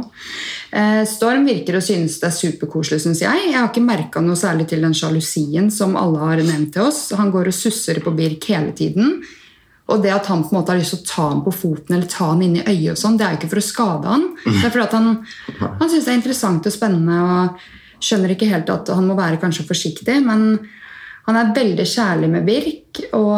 Eh, 0.72 1.04
Storm 1.10 1.46
virker 1.46 1.78
å 1.78 1.84
synes 1.84 2.18
det 2.22 2.30
er 2.32 2.38
superkoselig, 2.38 3.04
syns 3.04 3.22
jeg. 3.22 3.46
Jeg 3.52 3.60
har 3.60 3.70
ikke 3.70 3.86
merka 3.86 4.24
noe 4.24 4.40
særlig 4.40 4.70
til 4.72 4.82
den 4.82 4.96
sjalusien 4.98 5.70
som 5.72 5.98
alle 6.00 6.24
har 6.24 6.42
nevnt 6.42 6.74
til 6.74 6.88
oss. 6.88 7.12
Han 7.20 7.32
går 7.36 7.52
og 7.52 7.58
susser 7.58 8.02
på 8.02 8.16
Birk 8.16 8.50
hele 8.50 8.74
tiden. 8.74 9.20
Og 9.92 10.02
det 10.02 10.16
at 10.16 10.32
han 10.32 10.42
på 10.48 10.54
en 10.54 10.62
måte 10.62 10.72
har 10.72 10.80
lyst 10.80 10.96
til 10.96 11.04
å 11.04 11.10
ta 11.12 11.30
ham 11.30 11.44
på 11.46 11.54
foten 11.54 11.94
eller 11.94 12.10
ta 12.10 12.32
ham 12.32 12.42
inn 12.42 12.58
i 12.58 12.66
øyet, 12.66 12.96
og 12.96 13.02
sånn, 13.02 13.20
det 13.20 13.28
er 13.28 13.36
jo 13.36 13.42
ikke 13.42 13.52
for 13.52 13.62
å 13.62 13.68
skade 13.68 14.14
han. 14.16 14.28
Det 14.48 14.62
er 14.64 14.74
fordi 14.74 14.96
han, 14.96 15.10
han 15.60 15.90
syns 15.92 16.08
det 16.08 16.14
er 16.14 16.20
interessant 16.22 16.70
og 16.70 16.74
spennende 16.74 17.18
og 17.28 17.66
skjønner 18.04 18.36
ikke 18.36 18.52
helt 18.52 18.70
at 18.74 18.92
han 18.94 19.08
må 19.08 19.18
være 19.18 19.40
kanskje 19.42 19.68
forsiktig. 19.70 20.20
Men 20.26 20.58
han 21.28 21.40
er 21.40 21.56
veldig 21.56 21.88
kjærlig 21.88 22.30
med 22.34 22.48
Birk. 22.48 23.04
og 23.16 23.34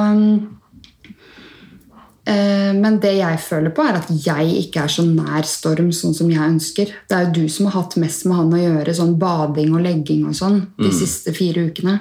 Eh, 2.25 2.73
Men 2.73 2.97
det 2.99 3.13
jeg 3.19 3.39
føler 3.39 3.69
på, 3.75 3.83
er 3.85 3.99
at 3.99 4.09
jeg 4.09 4.57
ikke 4.63 4.85
er 4.85 4.91
så 4.91 5.05
nær 5.05 5.45
Storm 5.45 5.91
sånn 5.93 6.15
som 6.17 6.31
jeg 6.31 6.41
ønsker. 6.41 6.89
Det 7.05 7.17
er 7.17 7.27
jo 7.27 7.43
du 7.43 7.45
som 7.53 7.69
har 7.69 7.83
hatt 7.83 7.97
mest 8.01 8.25
med 8.25 8.39
han 8.39 8.55
å 8.55 8.63
gjøre, 8.63 8.97
sånn 8.97 9.13
bading 9.21 9.75
og 9.77 9.85
legging 9.85 10.25
og 10.25 10.33
sånn, 10.37 10.59
de 10.81 10.89
siste 10.93 11.35
fire 11.37 11.67
ukene. 11.69 11.99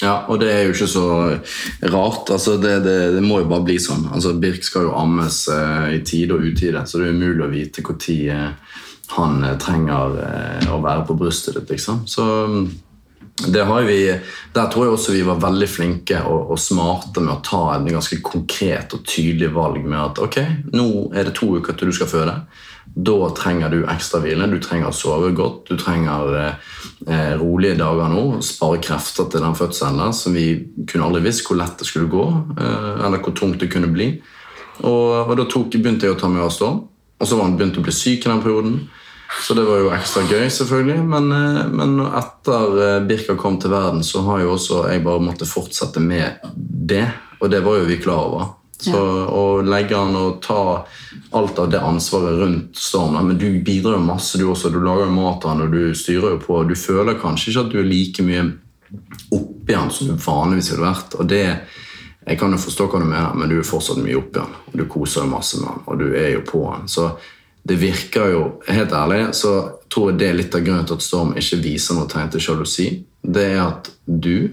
Ja, 0.00 0.24
og 0.30 0.38
det 0.40 0.48
er 0.54 0.62
jo 0.64 0.72
ikke 0.76 0.88
så 0.88 1.06
rart. 1.90 2.30
Altså, 2.30 2.56
det, 2.62 2.76
det, 2.86 2.98
det 3.16 3.22
må 3.24 3.42
jo 3.42 3.50
bare 3.50 3.66
bli 3.66 3.76
sånn. 3.82 4.06
Altså, 4.14 4.32
Birk 4.40 4.64
skal 4.64 4.86
jo 4.86 4.96
ammes 4.96 5.42
eh, 5.52 5.96
i 5.98 6.02
tide 6.06 6.38
og 6.38 6.46
utide, 6.48 6.86
så 6.86 7.02
det 7.02 7.10
er 7.10 7.18
umulig 7.18 7.44
å 7.44 7.52
vite 7.52 7.84
når 7.84 7.98
han 9.16 9.44
eh, 9.44 9.56
trenger 9.60 10.20
eh, 10.24 10.68
å 10.72 10.82
være 10.84 11.06
på 11.08 11.16
brystet 11.18 11.56
ditt. 11.58 11.70
liksom. 11.70 12.04
Så 12.06 12.24
mm, 12.46 12.68
det 13.46 13.64
har 13.64 13.82
vi, 13.86 14.00
Der 14.54 14.66
tror 14.66 14.84
jeg 14.84 14.94
også 14.96 15.12
vi 15.14 15.26
var 15.26 15.42
veldig 15.42 15.68
flinke 15.70 16.22
og, 16.26 16.50
og 16.52 16.58
smarte 16.58 17.22
med 17.22 17.36
å 17.36 17.42
ta 17.44 17.62
et 17.76 17.86
ganske 17.92 18.18
konkret 18.24 18.96
og 18.96 19.04
tydelig 19.06 19.52
valg 19.54 19.84
med 19.84 20.00
at 20.00 20.18
ok, 20.24 20.40
nå 20.74 20.88
er 21.14 21.28
det 21.28 21.36
to 21.38 21.52
uker 21.58 21.78
til 21.78 21.92
du 21.92 21.96
skal 21.96 22.10
føde. 22.10 22.34
Da 22.98 23.16
trenger 23.36 23.70
du 23.70 23.82
ekstra 23.86 24.18
hvile, 24.24 24.48
du 24.50 24.58
trenger 24.64 24.90
å 24.90 24.96
sove 24.96 25.30
godt, 25.36 25.68
du 25.68 25.78
trenger 25.78 26.32
eh, 26.40 27.34
rolige 27.38 27.78
dager 27.78 28.10
nå. 28.10 28.24
Spare 28.42 28.80
krefter 28.82 29.28
til 29.30 29.44
den 29.44 29.54
fødselen 29.58 30.00
der, 30.02 30.14
som 30.16 30.34
vi 30.34 30.48
kunne 30.88 31.06
aldri 31.06 31.22
visst 31.28 31.46
hvor 31.46 31.60
lett 31.60 31.78
det 31.78 31.86
skulle 31.86 32.10
gå. 32.10 32.26
Eh, 32.58 33.06
eller 33.06 33.22
hvor 33.22 33.36
tungt 33.38 33.60
det 33.62 33.70
kunne 33.70 33.92
bli. 33.92 34.16
Og, 34.82 35.28
og 35.28 35.34
da 35.38 35.46
tok, 35.46 35.70
begynte 35.76 36.08
jeg 36.08 36.16
å 36.16 36.18
ta 36.18 36.30
med 36.32 36.42
oss 36.42 36.58
Storm. 36.58 36.86
Og 37.18 37.28
så 37.28 37.36
var 37.36 37.48
han 37.48 37.56
begynt 37.58 37.78
å 37.78 37.84
bli 37.84 37.94
syk 37.94 38.26
i 38.26 38.30
den 38.30 38.42
perioden. 38.44 38.78
Så 39.42 39.54
det 39.54 39.66
var 39.68 39.82
jo 39.82 39.90
ekstra 39.92 40.22
gøy, 40.24 40.46
selvfølgelig. 40.50 41.02
Men, 41.04 41.32
eh, 41.32 41.64
men 41.68 41.98
etter 42.06 42.78
eh, 42.84 43.00
Birka 43.06 43.36
kom 43.36 43.58
til 43.60 43.74
verden, 43.74 44.04
så 44.04 44.22
har 44.28 44.42
jo 44.42 44.54
også 44.54 44.86
jeg 44.88 45.04
bare 45.04 45.22
måttet 45.22 45.50
fortsette 45.50 46.00
med 46.00 46.40
det. 46.54 47.06
Og 47.40 47.50
det 47.50 47.60
var 47.66 47.78
jo 47.78 47.90
vi 47.90 48.00
klar 48.02 48.24
over. 48.30 48.54
Så 48.78 48.94
Å 48.94 49.58
legge 49.66 49.98
an 49.98 50.14
og 50.14 50.38
ta 50.42 50.86
alt 51.34 51.58
av 51.58 51.70
det 51.72 51.80
ansvaret 51.82 52.36
rundt 52.38 52.78
stormen 52.78 53.26
Men 53.26 53.38
du 53.38 53.58
bidrar 53.66 53.96
jo 53.96 54.04
masse, 54.06 54.38
du 54.38 54.46
også. 54.46 54.70
Du 54.70 54.78
lager 54.78 55.08
jo 55.08 55.16
mat 55.16 55.44
og 55.50 55.64
du 55.72 55.94
styrer 55.98 56.36
jo 56.36 56.38
på. 56.44 56.62
Du 56.62 56.76
føler 56.78 57.18
kanskje 57.18 57.50
ikke 57.50 57.64
at 57.66 57.72
du 57.74 57.80
er 57.82 57.90
like 57.90 58.22
mye 58.22 58.44
oppi 59.34 59.74
den 59.74 59.90
som 59.92 60.08
du 60.08 60.14
vanligvis 60.14 60.72
ville 60.72 60.86
vært. 60.86 61.18
og 61.18 61.28
det 61.28 61.44
jeg 62.28 62.38
kan 62.38 62.52
jo 62.52 62.60
forstå 62.60 62.86
hva 62.90 63.00
du 63.00 63.08
mener, 63.08 63.34
men 63.34 63.50
du 63.50 63.58
er 63.58 63.66
fortsatt 63.66 64.00
mye 64.02 64.18
oppi 64.18 64.38
den. 64.38 64.54
og 64.68 64.78
Du 64.78 64.84
koser 64.90 65.24
jo 65.24 65.32
masse 65.32 65.60
med 65.60 65.70
den, 65.70 65.82
og 65.86 65.98
du 66.00 66.06
er 66.12 66.30
jo 66.36 66.44
på 66.46 66.62
den. 66.68 66.88
Så 66.88 67.10
det 67.68 67.76
virker 67.80 68.32
jo 68.32 68.42
Helt 68.68 68.92
ærlig 68.92 69.34
så 69.36 69.52
tror 69.92 70.10
jeg 70.10 70.18
det 70.20 70.28
er 70.28 70.36
litt 70.38 70.54
av 70.54 70.64
grunnen 70.64 70.86
til 70.88 70.98
at 70.98 71.04
Storm 71.04 71.34
ikke 71.36 71.60
viser 71.64 71.96
noe 71.96 72.08
tegn 72.08 72.30
til 72.32 72.44
sjalusi. 72.44 72.88
Det 73.22 73.44
er 73.54 73.62
at 73.64 73.90
du 74.04 74.48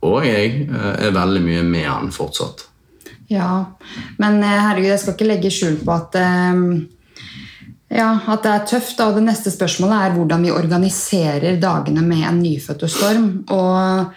og 0.00 0.24
jeg 0.24 0.64
eh, 0.64 0.94
er 1.06 1.12
veldig 1.14 1.42
mye 1.44 1.62
med 1.66 1.86
han 1.88 2.12
fortsatt. 2.14 2.64
Ja, 3.30 3.76
men 4.18 4.40
eh, 4.42 4.56
herregud, 4.64 4.90
jeg 4.94 5.02
skal 5.02 5.16
ikke 5.16 5.28
legge 5.28 5.52
skjul 5.52 5.76
på 5.84 5.92
at 5.92 6.16
eh, 6.18 6.62
ja, 8.00 8.10
at 8.32 8.44
det 8.46 8.54
er 8.54 8.66
tøft. 8.72 9.02
Og 9.04 9.18
det 9.18 9.26
neste 9.26 9.52
spørsmålet 9.52 10.06
er 10.06 10.16
hvordan 10.16 10.46
vi 10.46 10.54
organiserer 10.54 11.60
dagene 11.60 12.04
med 12.06 12.24
en 12.28 12.42
nyfødt 12.42 12.86
storm. 12.90 13.30
Og 13.52 14.14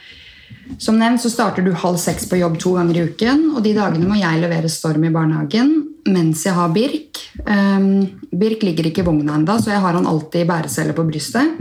som 0.82 0.98
nevnt 1.00 1.22
så 1.22 1.30
starter 1.32 1.66
du 1.66 1.74
halv 1.78 2.00
seks 2.02 2.26
på 2.30 2.40
jobb 2.40 2.60
to 2.62 2.74
ganger 2.78 2.98
i 2.98 3.08
uken. 3.10 3.50
Og 3.56 3.64
de 3.66 3.74
dagene 3.78 4.10
må 4.10 4.18
jeg 4.20 4.42
levere 4.42 4.72
Storm 4.72 5.06
i 5.06 5.14
barnehagen 5.14 5.74
mens 6.10 6.44
jeg 6.44 6.56
har 6.58 6.72
Birk. 6.76 7.22
Um, 7.48 8.20
Birk 8.36 8.64
ligger 8.66 8.90
ikke 8.90 9.04
i 9.04 9.08
vogna 9.08 9.38
ennå, 9.38 9.56
så 9.62 9.72
jeg 9.72 9.80
har 9.84 9.96
han 9.96 10.08
alltid 10.10 10.44
i 10.44 10.50
bærecelle 10.50 10.96
på 10.98 11.06
brystet. 11.08 11.54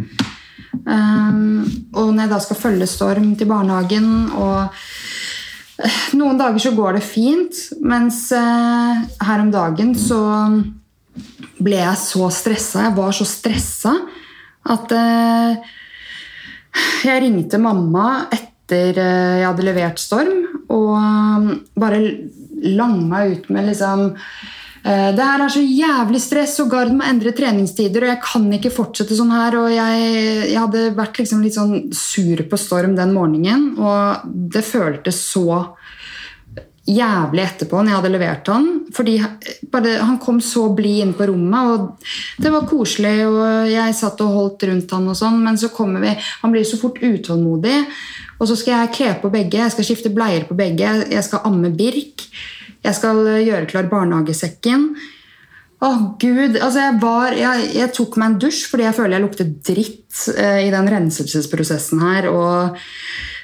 Um, 0.83 1.63
og 1.95 2.11
når 2.11 2.25
jeg 2.25 2.33
da 2.33 2.41
skal 2.43 2.59
følge 2.59 2.89
Storm 2.91 3.35
til 3.39 3.51
barnehagen 3.51 4.09
og 4.35 4.73
noen 6.19 6.41
dager 6.41 6.63
så 6.63 6.73
går 6.75 6.99
det 6.99 7.05
fint, 7.07 7.61
mens 7.87 8.25
uh, 8.35 9.03
her 9.23 9.45
om 9.45 9.53
dagen 9.55 9.95
så 9.99 10.21
ble 11.63 11.79
jeg 11.79 12.01
så 12.03 12.31
stressa. 12.35 12.89
Jeg 12.89 12.97
var 12.99 13.15
så 13.15 13.27
stressa 13.29 13.95
at 14.73 14.95
uh, 14.97 15.71
jeg 17.07 17.23
ringte 17.27 17.61
mamma 17.63 18.25
etter 18.31 18.52
eh, 18.71 19.41
jeg 19.41 19.49
hadde 19.49 19.67
levert 19.67 19.99
Storm, 19.99 20.47
og 20.73 20.95
bare 21.75 21.93
bare 21.93 22.03
langa 22.63 23.25
ut 23.27 23.49
med 23.49 23.67
liksom 23.67 24.05
eh, 24.85 25.11
det 25.17 25.25
her 25.27 25.45
er 25.45 25.53
så 25.53 25.63
jævlig 25.63 26.21
stress, 26.23 26.59
og 26.63 26.71
Gard 26.71 26.95
må 26.95 27.07
endre 27.07 27.35
treningstider, 27.37 28.07
og 28.07 28.13
jeg 28.13 28.23
kan 28.25 28.49
ikke 28.59 28.75
fortsette 28.75 29.19
sånn 29.19 29.35
her. 29.35 29.59
og 29.59 29.69
Jeg, 29.73 30.09
jeg 30.53 30.61
hadde 30.61 30.87
vært 30.99 31.23
liksom 31.23 31.43
litt 31.45 31.59
sånn 31.59 31.77
sur 31.97 32.45
på 32.49 32.61
Storm 32.61 32.97
den 32.99 33.15
morgenen, 33.17 33.73
og 33.83 34.27
det 34.55 34.65
føltes 34.67 35.25
så 35.33 35.65
jævlig 36.83 37.45
etterpå 37.45 37.79
når 37.79 37.93
jeg 37.93 37.99
hadde 38.01 38.11
levert 38.11 38.49
han. 38.51 38.65
Fordi 38.95 39.15
bare, 39.71 39.99
han 40.03 40.19
kom 40.23 40.41
så 40.43 40.69
blid 40.75 41.05
inn 41.05 41.13
på 41.19 41.29
rommet, 41.31 41.69
og 41.71 42.43
det 42.43 42.51
var 42.55 42.67
koselig. 42.71 43.15
og 43.29 43.71
Jeg 43.71 43.99
satt 43.99 44.23
og 44.25 44.35
holdt 44.39 44.67
rundt 44.71 44.97
han 44.97 45.07
og 45.13 45.19
sånn, 45.19 45.39
men 45.45 45.59
så 45.59 45.71
kommer 45.75 46.03
vi 46.03 46.17
Han 46.43 46.55
blir 46.55 46.67
så 46.67 46.81
fort 46.81 46.99
utålmodig. 47.03 47.79
Og 48.43 48.51
så 48.51 48.59
skal 48.59 48.75
jeg 48.75 48.95
kle 48.99 49.15
på 49.23 49.31
begge, 49.31 49.63
jeg 49.63 49.75
skal 49.75 49.87
skifte 49.87 50.11
bleier 50.15 50.45
på 50.49 50.59
begge, 50.59 50.93
jeg 51.07 51.25
skal 51.25 51.47
amme 51.47 51.71
Birk. 51.79 52.27
Jeg 52.83 52.99
skal 52.99 53.23
gjøre 53.47 53.69
klar 53.71 53.87
barnehagesekken. 53.87 54.89
Å, 55.83 55.91
gud. 56.19 56.57
Altså, 56.59 56.83
jeg, 56.83 56.97
var, 57.03 57.37
jeg, 57.39 57.69
jeg, 57.79 57.91
tok 57.95 58.19
meg 58.19 58.33
en 58.33 58.41
dusj 58.43 58.65
fordi 58.71 58.89
jeg 58.89 58.97
føler 58.99 59.17
jeg 59.17 59.25
lukter 59.25 59.53
dritt 59.71 60.25
eh, 60.35 60.65
i 60.67 60.73
den 60.75 60.91
renselsesprosessen 60.91 62.03
her. 62.03 62.29
og 62.31 62.83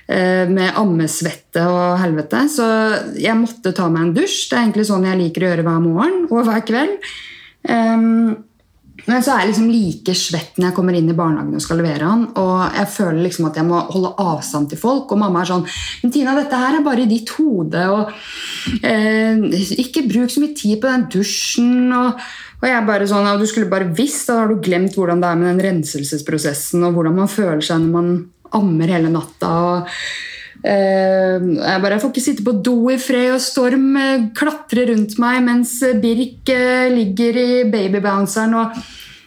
Eh, 0.09 0.49
med 0.49 0.73
ammesvette 0.81 1.61
og 1.69 1.99
helvete. 2.01 2.47
Så 2.49 2.67
jeg 3.21 3.37
måtte 3.37 3.75
ta 3.77 3.91
meg 3.93 4.07
en 4.07 4.15
dusj. 4.17 4.47
Det 4.49 4.57
er 4.57 4.63
egentlig 4.63 4.87
sånn 4.89 5.05
jeg 5.05 5.21
liker 5.21 5.45
å 5.45 5.51
gjøre 5.51 5.65
hver 5.67 5.83
morgen 5.85 6.23
og 6.31 6.47
hver 6.49 6.63
kveld. 6.65 7.11
Um, 7.69 8.39
men 9.09 9.25
så 9.25 9.33
er 9.33 9.43
jeg 9.43 9.53
liksom 9.53 9.71
like 9.73 10.15
svett 10.17 10.59
når 10.59 10.67
jeg 10.69 10.77
kommer 10.77 10.97
inn 10.99 11.09
i 11.09 11.17
barnehagen 11.17 11.57
og 11.57 11.65
skal 11.65 11.81
levere 11.81 12.11
han. 12.11 12.27
Og 12.37 12.77
jeg 12.77 12.91
føler 12.93 13.23
liksom 13.25 13.49
at 13.49 13.57
jeg 13.57 13.69
må 13.69 13.81
holde 13.89 14.13
avstand 14.21 14.69
til 14.69 14.81
folk. 14.81 15.15
Og 15.15 15.23
mamma 15.23 15.41
er 15.43 15.49
sånn 15.49 15.65
Men 16.03 16.13
Tina, 16.13 16.35
dette 16.37 16.61
her 16.61 16.77
er 16.77 16.85
bare 16.85 17.07
i 17.07 17.09
ditt 17.09 17.33
hode. 17.39 17.87
Og 17.95 18.13
eh, 18.85 19.41
ikke 19.81 20.05
bruk 20.11 20.35
så 20.35 20.45
mye 20.45 20.57
tid 20.59 20.77
på 20.83 20.93
den 20.93 21.09
dusjen. 21.15 21.89
Og, 21.97 22.21
og 22.61 22.69
jeg 22.69 22.87
bare 22.91 23.09
sånn, 23.09 23.31
Du 23.41 23.49
skulle 23.49 23.73
bare 23.73 23.89
visst, 23.97 24.29
da 24.29 24.43
har 24.43 24.53
du 24.53 24.61
glemt 24.61 24.99
hvordan 24.99 25.25
det 25.25 25.33
er 25.33 25.41
med 25.41 25.55
den 25.55 25.65
renselsesprosessen 25.71 26.85
og 26.85 26.99
hvordan 26.99 27.17
man 27.23 27.33
føler 27.33 27.65
seg 27.65 27.87
når 27.87 27.95
man 27.97 28.17
ammer 28.59 28.93
hele 28.93 29.13
natta. 29.13 29.55
og 29.73 29.95
jeg 30.63 31.83
bare 31.85 31.99
får 32.03 32.11
ikke 32.11 32.23
sitte 32.23 32.45
på 32.47 32.57
do 32.65 32.91
i 32.91 32.99
fred, 33.01 33.31
og 33.37 33.43
Storm 33.43 33.93
uh, 33.95 34.29
klatrer 34.37 34.91
rundt 34.93 35.15
meg 35.23 35.43
mens 35.47 35.77
Birk 36.03 36.51
uh, 36.51 36.89
ligger 36.91 37.39
i 37.39 37.51
babybounceren. 37.71 38.57
Og, 38.59 38.81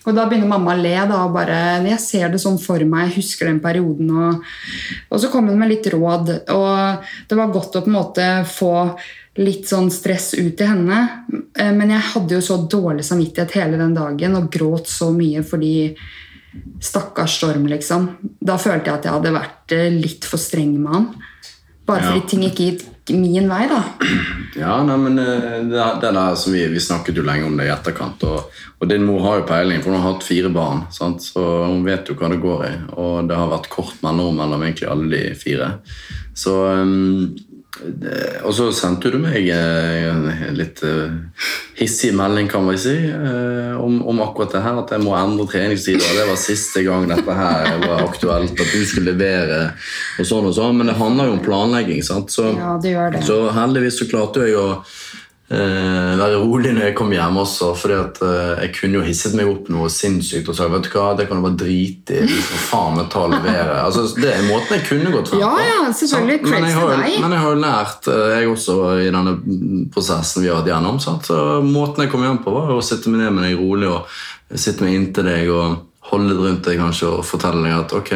og, 0.04 0.12
da 0.18 0.26
begynner 0.28 0.52
mamma 0.52 0.76
å 0.76 0.82
le. 0.82 0.98
Da, 0.98 1.22
og 1.24 1.38
bare, 1.38 1.62
Jeg 1.88 2.02
ser 2.04 2.34
det 2.34 2.42
sånn 2.44 2.60
for 2.62 2.84
meg, 2.84 3.10
jeg 3.10 3.22
husker 3.22 3.48
den 3.48 3.62
perioden. 3.64 4.12
Og, 4.12 4.52
og 5.10 5.24
så 5.24 5.32
kom 5.32 5.48
hun 5.52 5.60
med 5.62 5.72
litt 5.72 5.88
råd. 5.94 6.36
Og 6.52 7.10
det 7.30 7.40
var 7.40 7.56
godt 7.56 7.80
å 7.80 7.86
på 7.86 7.92
en 7.92 8.00
måte 8.00 8.30
få 8.52 8.76
litt 9.40 9.70
sånn 9.70 9.88
stress 9.94 10.34
ut 10.36 10.58
til 10.60 10.68
henne. 10.68 10.98
Men 11.56 11.94
jeg 11.94 12.10
hadde 12.10 12.36
jo 12.36 12.44
så 12.44 12.58
dårlig 12.68 13.06
samvittighet 13.08 13.56
hele 13.62 13.80
den 13.80 13.96
dagen 13.96 14.36
og 14.36 14.50
gråt 14.52 14.92
så 14.92 15.08
mye 15.16 15.40
fordi 15.48 15.94
Stakkars 16.82 17.38
Storm, 17.38 17.68
liksom. 17.72 18.10
Da 18.40 18.58
følte 18.60 18.92
jeg 18.92 19.00
at 19.00 19.06
jeg 19.08 19.16
hadde 19.18 19.36
vært 19.36 19.76
eh, 19.76 19.90
litt 19.94 20.28
for 20.28 20.42
streng 20.42 20.74
med 20.80 20.96
han. 20.96 21.12
Bare 21.88 22.08
fordi 22.08 22.22
ja. 22.22 22.30
ting 22.30 22.44
ikke 22.48 22.68
gikk 22.70 22.88
min 23.18 23.50
vei, 23.50 23.66
da. 23.68 23.82
Ja, 24.56 24.78
nei, 24.86 24.98
men 25.00 25.20
eh, 25.20 25.62
det, 25.68 25.86
det 26.04 26.12
der 26.12 26.36
som 26.40 26.56
vi, 26.56 26.66
vi, 26.72 26.80
snakket 26.84 27.18
jo 27.18 27.26
lenge 27.28 27.48
om 27.48 27.56
det 27.60 27.70
i 27.70 27.74
etterkant. 27.74 28.24
Og, 28.28 28.64
og 28.80 28.90
din 28.92 29.06
mor 29.08 29.24
har 29.26 29.42
jo 29.42 29.48
peiling, 29.50 29.82
for 29.82 29.94
hun 29.94 30.02
har 30.02 30.14
hatt 30.14 30.28
fire 30.28 30.52
barn. 30.54 30.86
Sant? 30.94 31.24
Så 31.26 31.44
hun 31.66 31.86
vet 31.88 32.10
jo 32.12 32.18
hva 32.20 32.32
det 32.32 32.42
går 32.44 32.66
i. 32.68 32.74
Og 33.02 33.30
det 33.32 33.40
har 33.40 33.52
vært 33.52 33.72
kort 33.74 34.04
mellom 34.06 34.42
egentlig 34.42 34.90
alle 34.92 35.10
de 35.12 35.24
fire. 35.40 35.74
Så 36.38 36.54
um, 36.84 37.32
og 38.44 38.52
så 38.52 38.66
sendte 38.76 39.14
du 39.14 39.16
meg 39.24 39.46
eh, 39.48 40.04
en 40.10 40.26
litt 40.58 40.82
eh, 40.84 41.14
hissig 41.80 42.12
melding 42.18 42.50
kan 42.52 42.66
man 42.66 42.76
si, 42.80 42.98
eh, 43.08 43.78
om, 43.80 44.02
om, 44.12 44.20
akkurat 44.26 44.52
det 44.58 44.64
her, 44.66 44.82
at 44.82 44.92
jeg 44.92 45.04
må 45.06 45.14
endre 45.16 45.48
treningstider. 45.50 46.04
Det 46.04 46.28
var 46.28 46.40
siste 46.40 46.84
gang 46.84 47.08
dette 47.10 47.38
her 47.38 47.70
var 47.86 48.04
aktuelt, 48.04 48.60
at 48.60 48.76
du 48.76 48.84
skulle 48.86 49.14
levere 49.14 49.62
og 50.20 50.28
sånn 50.28 50.50
og 50.52 50.58
sånn. 50.58 50.82
Men 50.82 50.92
det 50.92 50.98
handler 51.00 51.32
jo 51.32 51.38
om 51.38 51.46
planlegging. 51.46 52.04
sant? 52.06 52.34
Så, 52.34 52.52
ja, 52.60 52.76
det 52.84 52.92
gjør 52.92 53.16
det. 53.16 53.24
så 53.30 53.40
heldigvis 53.56 54.02
så 54.02 54.10
klarte 54.12 54.46
jeg 54.50 54.60
å 54.60 54.68
eh, 55.52 56.14
være 56.20 56.40
rolig 56.42 56.72
når 56.76 56.88
jeg 56.88 56.96
kom 56.98 57.12
hjem 57.14 57.40
også. 57.42 57.72
fordi 57.78 57.98
at 57.98 58.22
eh, 58.26 58.64
Jeg 58.64 58.74
kunne 58.78 59.00
jo 59.00 59.04
hisset 59.06 59.36
meg 59.38 59.52
opp 59.52 59.68
noe 59.74 59.90
sinnssykt 59.92 60.50
og 60.50 60.58
sagt 60.58 60.74
vet 60.74 60.88
du 60.88 60.90
hva, 60.96 61.12
det 61.18 61.28
kan 61.30 61.42
du 61.42 61.46
bare 61.46 61.60
drite 61.60 62.22
i. 62.22 62.24
Liksom, 62.30 62.64
faen 62.70 62.98
meg 62.98 63.12
ta 63.14 63.28
levere. 63.32 63.78
Altså, 63.86 64.06
det 64.16 64.32
er 64.32 64.48
måten 64.48 64.78
jeg 64.78 64.88
kunne 64.88 65.14
gått 65.14 65.32
frem 65.32 65.44
på. 65.44 65.46
Ja, 65.46 65.68
ja, 65.68 65.94
selvfølgelig. 65.98 66.42
Men 66.48 66.68
jeg, 66.70 66.76
har, 66.80 66.96
men 67.26 67.36
jeg 67.36 67.44
har 67.44 67.56
jo 67.56 67.62
lært, 67.62 68.10
eh, 68.12 68.34
jeg 68.38 68.52
også, 68.56 68.80
i 69.04 69.14
denne 69.14 69.38
prosessen 69.94 70.46
vi 70.46 70.52
har 70.52 70.62
vært 70.62 70.74
gjennom. 70.74 71.00
Sant? 71.04 71.30
Så 71.30 71.40
Måten 71.66 72.06
jeg 72.06 72.14
kom 72.14 72.26
hjem 72.26 72.44
på, 72.46 72.56
var 72.56 72.76
å 72.76 72.84
sitte 72.86 73.12
meg 73.12 73.26
ned 73.26 73.38
med 73.38 73.50
deg 73.50 73.62
rolig 73.62 73.92
og 73.92 74.60
sitte 74.60 74.86
meg 74.86 74.98
inntil 74.98 75.28
deg. 75.28 75.50
og 75.54 75.88
holde 76.12 76.34
litt 76.34 76.42
rundt 76.44 76.66
deg 76.68 76.80
kanskje 76.82 77.08
og 77.08 77.22
fortelle 77.24 77.62
deg 77.64 77.78
at 77.78 77.94
ok, 77.96 78.12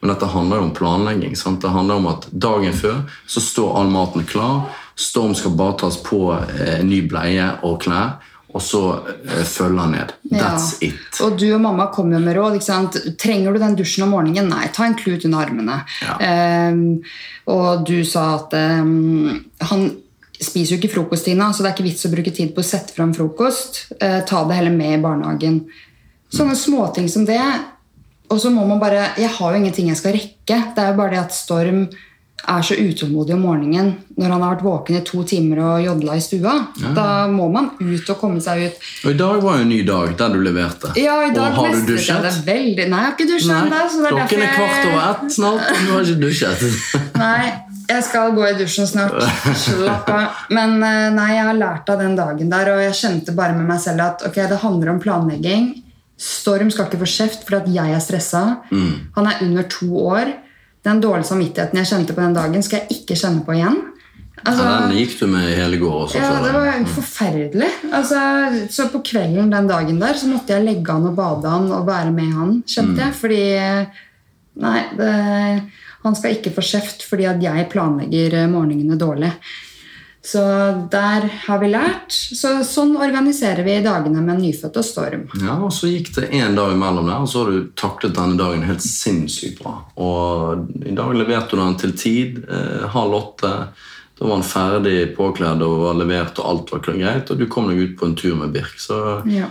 men 0.00 0.10
dette 0.12 0.28
handler 0.34 0.60
jo 0.60 0.66
om 0.66 0.74
planlegging. 0.76 1.36
Sant? 1.38 1.62
Det 1.62 1.72
handler 1.72 2.00
om 2.00 2.10
at 2.10 2.26
Dagen 2.32 2.74
før 2.76 2.98
så 3.30 3.40
står 3.40 3.78
all 3.80 3.92
maten 3.92 4.26
klar. 4.28 4.66
Storm 4.98 5.34
skal 5.38 5.54
bare 5.58 5.76
tas 5.84 5.96
på 6.02 6.18
eh, 6.34 6.80
ny 6.84 7.04
bleie 7.08 7.52
og 7.62 7.78
klær. 7.84 8.16
og 8.48 8.62
så 8.64 8.78
eh, 9.28 9.44
følge 9.44 9.78
han 9.84 9.90
ned. 9.92 10.12
That's 10.32 10.70
Ja. 10.80 10.88
it. 10.88 11.18
Og 11.22 11.36
du 11.38 11.44
og 11.54 11.60
mamma 11.60 11.86
kom 11.92 12.10
jo 12.12 12.18
med 12.18 12.34
råd. 12.36 12.54
ikke 12.56 12.64
sant? 12.64 12.96
Trenger 13.20 13.52
du 13.52 13.58
den 13.60 13.76
dusjen 13.76 14.06
om 14.06 14.10
morgenen? 14.16 14.48
Nei, 14.48 14.66
ta 14.72 14.86
en 14.88 14.96
klut 14.96 15.24
under 15.28 15.44
armene. 15.44 15.76
Ja. 16.02 16.16
Um, 16.72 17.02
og 17.46 17.84
du 17.86 18.00
sa 18.08 18.24
at 18.38 18.56
um, 18.56 19.44
han 19.60 19.84
spiser 20.40 20.74
jo 20.74 20.80
ikke 20.80 20.94
frokost, 20.94 21.26
Tina, 21.28 21.50
så 21.52 21.62
det 21.62 21.70
er 21.70 21.76
ikke 21.76 21.86
vits 21.90 22.06
å 22.08 22.12
bruke 22.14 22.32
tid 22.34 22.54
på 22.56 22.64
å 22.64 22.66
sette 22.66 22.94
fram 22.96 23.12
frokost. 23.14 23.84
Uh, 24.00 24.24
ta 24.26 24.42
det 24.48 24.56
heller 24.56 24.74
med 24.74 24.96
i 24.96 25.02
barnehagen. 25.02 25.60
Sånne 26.32 26.56
småting 26.56 27.06
som 27.12 27.28
det. 27.28 27.38
Og 28.32 28.40
så 28.40 28.50
må 28.52 28.64
man 28.68 28.80
bare 28.80 29.12
Jeg 29.16 29.28
har 29.38 29.52
jo 29.54 29.60
ingenting 29.60 29.88
jeg 29.92 29.96
skal 30.00 30.12
rekke. 30.16 30.58
Det 30.74 30.82
er 30.82 30.90
jo 30.92 30.98
bare 30.98 31.10
det 31.14 31.20
at 31.26 31.36
Storm 31.36 31.84
er 32.46 32.62
så 32.62 32.74
utålmodig 32.74 33.34
om 33.34 33.42
morgenen 33.42 33.90
når 34.16 34.32
han 34.32 34.42
har 34.42 34.52
vært 34.54 34.64
våken 34.64 34.98
i 34.98 35.02
to 35.06 35.22
timer 35.26 35.60
og 35.62 35.82
jodla 35.84 36.16
i 36.16 36.22
stua. 36.22 36.54
Da 36.96 37.26
må 37.30 37.48
man 37.52 37.70
ut 37.80 38.10
og 38.12 38.18
komme 38.20 38.42
seg 38.42 38.64
ut. 38.64 38.82
Og 39.04 39.12
i 39.12 39.18
dag 39.18 39.42
var 39.42 39.58
jo 39.58 39.66
en 39.66 39.72
ny 39.72 39.80
dag 39.86 40.14
der 40.18 40.34
du 40.34 40.40
leverte. 40.42 40.92
Ja, 40.98 41.18
i 41.26 41.32
dag 41.34 41.52
og 41.52 41.58
har 41.58 41.74
du 41.74 41.92
dusjet? 41.92 42.22
det 42.24 42.34
veldig. 42.46 42.86
Nei, 42.88 43.00
jeg 43.02 43.08
har 43.08 43.16
ikke 43.16 43.28
dusjet 43.32 43.54
ennå. 43.58 44.12
klokken 44.14 44.44
er 44.46 44.54
kvart 44.54 44.90
over 44.90 45.02
ett 45.08 45.36
snart, 45.38 45.66
og 45.72 45.82
du 45.82 45.92
har 45.92 46.06
ikke 46.06 46.22
dusjet. 46.22 46.64
Nei, 47.24 47.42
jeg 47.88 48.04
skal 48.04 48.34
gå 48.36 48.46
i 48.46 48.56
dusjen 48.58 48.88
snart. 48.88 49.18
Slapp 49.58 50.10
av. 50.12 50.40
Men 50.54 50.78
eh, 50.84 51.10
nei, 51.14 51.28
jeg 51.34 51.46
har 51.48 51.56
lært 51.56 51.88
av 51.92 52.02
den 52.02 52.16
dagen 52.18 52.50
der, 52.52 52.72
og 52.74 52.82
jeg 52.84 52.98
kjente 52.98 53.36
bare 53.36 53.56
med 53.56 53.68
meg 53.70 53.80
selv 53.82 54.04
at 54.04 54.26
ok, 54.28 54.42
det 54.50 54.62
handler 54.64 54.92
om 54.92 55.00
planlegging. 55.02 55.70
Storm 56.18 56.72
skal 56.74 56.88
ikke 56.88 57.00
få 57.04 57.08
kjeft 57.08 57.46
fordi 57.46 57.78
at 57.78 57.78
jeg 57.78 57.96
er 57.96 58.02
stressa. 58.02 58.44
Mm. 58.72 58.92
Han 59.16 59.30
er 59.30 59.42
under 59.46 59.68
to 59.72 59.88
år. 60.02 60.34
Den 60.88 61.02
dårlige 61.04 61.28
samvittigheten 61.28 61.78
jeg 61.82 61.90
kjente 61.92 62.16
på 62.16 62.24
den 62.24 62.36
dagen, 62.36 62.64
skal 62.64 62.82
jeg 62.82 63.00
ikke 63.02 63.16
kjenne 63.20 63.44
på 63.44 63.56
igjen. 63.58 63.78
Altså, 64.38 64.62
Ja, 64.64 64.74
den 64.86 64.94
gikk 64.96 65.16
du 65.18 65.26
med 65.26 65.48
i 65.50 65.56
hele 65.58 65.80
går 65.80 65.96
også. 66.06 66.20
ja, 66.22 66.28
det 66.44 66.52
var 66.54 66.84
forferdelig. 66.94 67.70
Altså, 67.92 68.20
så 68.70 68.86
på 68.92 69.02
kvelden 69.04 69.50
den 69.52 69.66
dagen 69.68 69.98
der 70.00 70.14
så 70.16 70.30
måtte 70.30 70.54
jeg 70.54 70.64
legge 70.64 70.94
han 70.94 71.08
og 71.10 71.16
bade 71.18 71.50
han 71.50 71.66
og 71.74 71.88
være 71.88 72.12
med 72.14 72.32
han, 72.36 72.54
kjente 72.66 73.02
jeg. 73.02 73.16
Fordi 73.18 73.42
Nei, 74.58 74.78
det, 74.98 75.08
han 76.02 76.16
skal 76.18 76.34
ikke 76.34 76.50
få 76.56 76.64
kjeft 76.66 77.04
fordi 77.06 77.28
at 77.30 77.42
jeg 77.42 77.68
planlegger 77.70 78.40
morgenene 78.50 78.96
dårlig. 78.98 79.30
Så 80.28 80.40
der 80.92 81.24
har 81.46 81.58
vi 81.62 81.70
lært. 81.72 82.12
Så 82.12 82.58
sånn 82.66 82.90
organiserer 83.00 83.64
vi 83.64 83.78
dagene 83.80 84.20
med 84.20 84.42
nyfødt 84.42 84.74
og 84.76 84.84
Storm. 84.84 85.22
Ja, 85.40 85.54
og 85.64 85.70
Så 85.72 85.88
gikk 85.88 86.10
det 86.18 86.26
én 86.36 86.56
dag 86.58 86.74
imellom 86.74 87.06
der, 87.08 87.22
og 87.24 87.30
så 87.32 87.44
har 87.44 87.52
du 87.54 87.70
taklet 87.78 88.16
denne 88.18 88.36
dagen 88.36 88.66
helt 88.68 88.84
sinnssykt 88.84 89.62
bra. 89.62 89.78
Og 89.96 90.66
I 90.84 90.92
dag 90.98 91.14
leverte 91.16 91.56
du 91.56 91.62
den 91.62 91.78
til 91.80 91.94
tid. 91.96 92.42
Eh, 92.44 92.84
halv 92.92 93.16
åtte. 93.16 93.52
Da 94.18 94.26
var 94.26 94.34
han 94.34 94.44
ferdig 94.44 94.98
påkledd 95.16 95.64
og 95.64 95.78
var 95.86 95.96
levert, 95.96 96.42
og 96.42 96.50
alt 96.50 96.72
var 96.74 96.82
greit. 96.84 97.30
Og 97.32 97.38
du 97.40 97.46
kom 97.48 97.70
deg 97.70 97.80
ut 97.80 97.94
på 97.96 98.08
en 98.10 98.16
tur 98.18 98.34
med 98.36 98.52
Birk. 98.52 98.74
Så 98.76 98.98
Ja. 99.24 99.46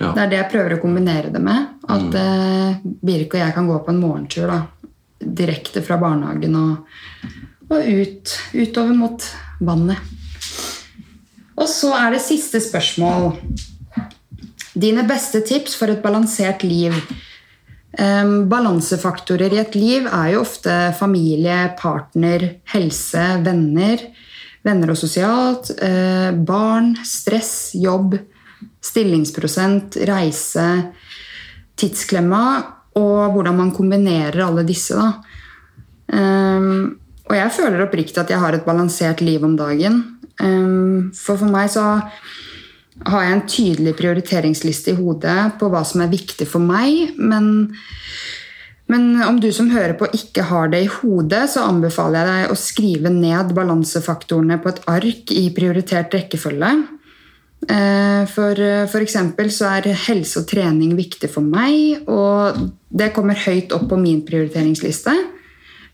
ja. 0.00 0.10
Det 0.16 0.24
er 0.24 0.32
det 0.32 0.40
jeg 0.40 0.50
prøver 0.56 0.74
å 0.74 0.80
kombinere 0.82 1.30
det 1.30 1.42
med. 1.44 1.68
At 1.86 2.18
eh, 2.18 2.80
Birk 2.82 3.36
og 3.38 3.44
jeg 3.44 3.54
kan 3.54 3.70
gå 3.70 3.78
på 3.84 3.94
en 3.94 4.02
morgentur 4.02 4.50
da, 4.50 4.58
direkte 5.20 5.84
fra 5.86 6.00
barnehagen 6.02 6.56
og, 6.56 6.98
og 7.70 7.78
ut, 7.78 8.34
utover 8.56 8.98
mot 8.98 9.28
vannet. 9.60 9.98
Og 11.60 11.68
så 11.68 11.92
er 11.96 12.14
det 12.14 12.22
siste 12.24 12.60
spørsmål. 12.62 13.34
Dine 14.80 15.04
beste 15.08 15.42
tips 15.44 15.74
for 15.76 15.92
et 15.92 16.02
balansert 16.02 16.64
liv. 16.64 16.94
Em, 17.98 18.46
balansefaktorer 18.48 19.52
i 19.52 19.60
et 19.60 19.76
liv 19.76 20.06
er 20.06 20.34
jo 20.34 20.44
ofte 20.44 20.72
familie, 20.96 21.74
partner, 21.78 22.46
helse, 22.72 23.24
venner. 23.44 24.06
Venner 24.64 24.92
og 24.92 25.00
sosialt. 25.00 25.72
Eh, 25.82 26.30
barn, 26.32 26.94
stress, 27.04 27.74
jobb, 27.74 28.16
stillingsprosent, 28.84 29.98
reise, 30.08 30.68
tidsklemma. 31.76 32.44
Og 33.00 33.34
hvordan 33.34 33.58
man 33.58 33.74
kombinerer 33.74 34.46
alle 34.46 34.64
disse. 34.66 34.96
da. 34.96 35.12
Em, 36.10 36.99
og 37.30 37.36
jeg 37.38 37.54
føler 37.54 37.84
oppriktig 37.84 38.18
at 38.18 38.30
jeg 38.32 38.42
har 38.42 38.56
et 38.56 38.66
balansert 38.66 39.22
liv 39.22 39.44
om 39.46 39.54
dagen. 39.58 40.02
For 41.14 41.38
for 41.38 41.46
meg 41.52 41.70
så 41.70 41.84
har 43.06 43.24
jeg 43.24 43.34
en 43.34 43.48
tydelig 43.48 43.94
prioriteringsliste 43.96 44.92
i 44.92 44.98
hodet 44.98 45.38
på 45.60 45.70
hva 45.72 45.84
som 45.86 46.02
er 46.04 46.12
viktig 46.12 46.48
for 46.48 46.62
meg. 46.64 47.14
Men, 47.16 47.70
men 48.90 49.08
om 49.24 49.40
du 49.40 49.48
som 49.54 49.70
hører 49.72 49.96
på 50.00 50.10
ikke 50.16 50.48
har 50.50 50.72
det 50.72 50.82
i 50.84 50.92
hodet, 50.98 51.46
så 51.54 51.64
anbefaler 51.68 52.20
jeg 52.20 52.30
deg 52.30 52.54
å 52.54 52.60
skrive 52.60 53.14
ned 53.14 53.54
balansefaktorene 53.56 54.60
på 54.60 54.72
et 54.72 54.82
ark 54.90 55.34
i 55.36 55.46
prioritert 55.56 56.16
rekkefølge. 56.18 56.74
Eh, 57.70 58.22
For, 58.34 58.64
f.eks. 58.90 59.18
så 59.54 59.72
er 59.76 59.92
helse 60.08 60.42
og 60.42 60.48
trening 60.50 60.96
viktig 60.98 61.30
for 61.32 61.44
meg, 61.44 62.08
og 62.08 62.58
det 62.88 63.12
kommer 63.16 63.38
høyt 63.46 63.72
opp 63.76 63.88
på 63.90 64.00
min 64.00 64.24
prioriteringsliste. 64.26 65.14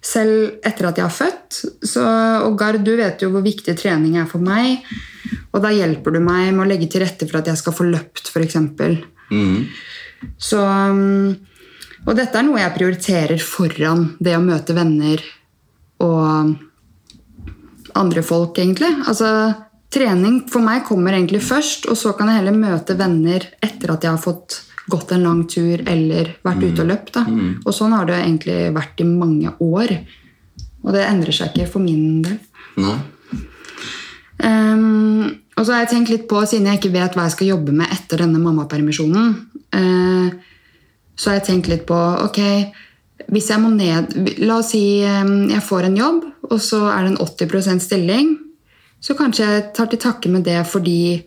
Selv 0.05 0.61
etter 0.67 0.89
at 0.91 1.01
jeg 1.01 1.07
har 1.07 1.15
født. 1.15 1.61
Så, 1.87 2.05
og 2.47 2.59
Gard, 2.61 2.83
du 2.87 2.95
vet 2.99 3.23
jo 3.23 3.31
hvor 3.35 3.45
viktig 3.45 3.75
trening 3.79 4.19
er 4.21 4.29
for 4.31 4.43
meg. 4.43 4.85
Og 5.53 5.63
da 5.65 5.73
hjelper 5.75 6.15
du 6.15 6.21
meg 6.23 6.53
med 6.53 6.67
å 6.67 6.69
legge 6.69 6.89
til 6.93 7.03
rette 7.03 7.29
for 7.29 7.41
at 7.41 7.51
jeg 7.51 7.61
skal 7.61 7.77
få 7.77 7.89
løpt, 7.89 8.31
f.eks. 8.31 8.59
Mm. 9.33 9.67
Så 10.39 10.61
Og 12.07 12.13
dette 12.15 12.39
er 12.39 12.47
noe 12.47 12.61
jeg 12.61 12.77
prioriterer 12.77 13.43
foran 13.43 14.13
det 14.23 14.37
å 14.37 14.45
møte 14.45 14.77
venner 14.77 15.23
og 16.05 16.55
andre 17.97 18.23
folk, 18.23 18.59
egentlig. 18.61 18.93
Altså, 19.09 19.29
trening 19.93 20.43
for 20.53 20.65
meg 20.65 20.85
kommer 20.87 21.17
egentlig 21.17 21.41
først, 21.47 21.89
og 21.91 21.99
så 21.99 22.13
kan 22.17 22.31
jeg 22.31 22.43
heller 22.43 22.57
møte 22.57 22.97
venner 22.99 23.49
etter 23.65 23.95
at 23.95 24.05
jeg 24.05 24.13
har 24.13 24.23
fått 24.23 24.61
gått 24.91 25.13
en 25.13 25.25
lang 25.27 25.43
tur 25.51 25.83
eller 25.83 26.37
vært 26.47 26.63
ute 26.63 26.85
og 26.85 26.91
løpt. 26.91 27.13
Da. 27.17 27.25
Og 27.65 27.75
sånn 27.75 27.95
har 27.97 28.07
det 28.09 28.21
egentlig 28.21 28.59
vært 28.77 29.03
i 29.03 29.09
mange 29.09 29.53
år. 29.63 29.97
Og 30.87 30.95
det 30.95 31.05
endrer 31.07 31.35
seg 31.35 31.53
ikke 31.53 31.71
for 31.75 31.85
min 31.85 32.23
del. 32.25 32.39
Nei? 32.79 32.97
Um, 34.37 35.31
og 35.57 35.65
så 35.65 35.73
har 35.73 35.85
jeg 35.87 35.93
tenkt 35.95 36.11
litt 36.13 36.27
på, 36.29 36.43
siden 36.45 36.69
jeg 36.69 36.79
ikke 36.79 36.93
vet 36.93 37.15
hva 37.17 37.25
jeg 37.25 37.37
skal 37.39 37.55
jobbe 37.55 37.73
med 37.73 37.93
etter 37.95 38.21
denne 38.21 38.41
mammapermisjonen, 38.43 39.31
uh, 39.73 40.27
så 41.17 41.31
har 41.31 41.39
jeg 41.39 41.47
tenkt 41.47 41.71
litt 41.73 41.87
på 41.89 41.97
ok, 41.97 42.41
hvis 43.33 43.49
jeg 43.49 43.63
må 43.63 43.71
ned 43.73 44.13
La 44.45 44.59
oss 44.61 44.75
si 44.75 45.01
um, 45.09 45.49
jeg 45.49 45.65
får 45.65 45.89
en 45.89 45.97
jobb, 45.97 46.27
og 46.51 46.61
så 46.63 46.83
er 46.93 47.07
det 47.07 47.15
en 47.15 47.23
80% 47.25 47.83
stilling. 47.83 48.35
Så 49.01 49.17
kanskje 49.17 49.49
jeg 49.49 49.65
tar 49.77 49.89
til 49.91 50.03
takke 50.03 50.31
med 50.33 50.45
det 50.47 50.61
fordi 50.69 51.25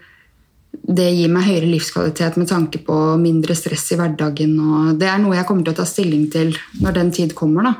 det 0.90 1.06
gir 1.14 1.30
meg 1.30 1.46
høyere 1.46 1.70
livskvalitet 1.70 2.38
med 2.42 2.50
tanke 2.50 2.82
på 2.82 2.96
mindre 3.22 3.56
stress 3.58 3.92
i 3.94 3.98
hverdagen. 4.00 4.56
Og 4.58 4.98
det 5.00 5.10
er 5.12 5.22
noe 5.22 5.38
jeg 5.38 5.46
kommer 5.46 5.68
til 5.68 5.76
å 5.76 5.80
ta 5.80 5.86
stilling 5.86 6.26
til 6.34 6.56
når 6.82 6.96
den 6.98 7.12
tid 7.14 7.36
kommer. 7.38 7.70
da. 7.70 7.76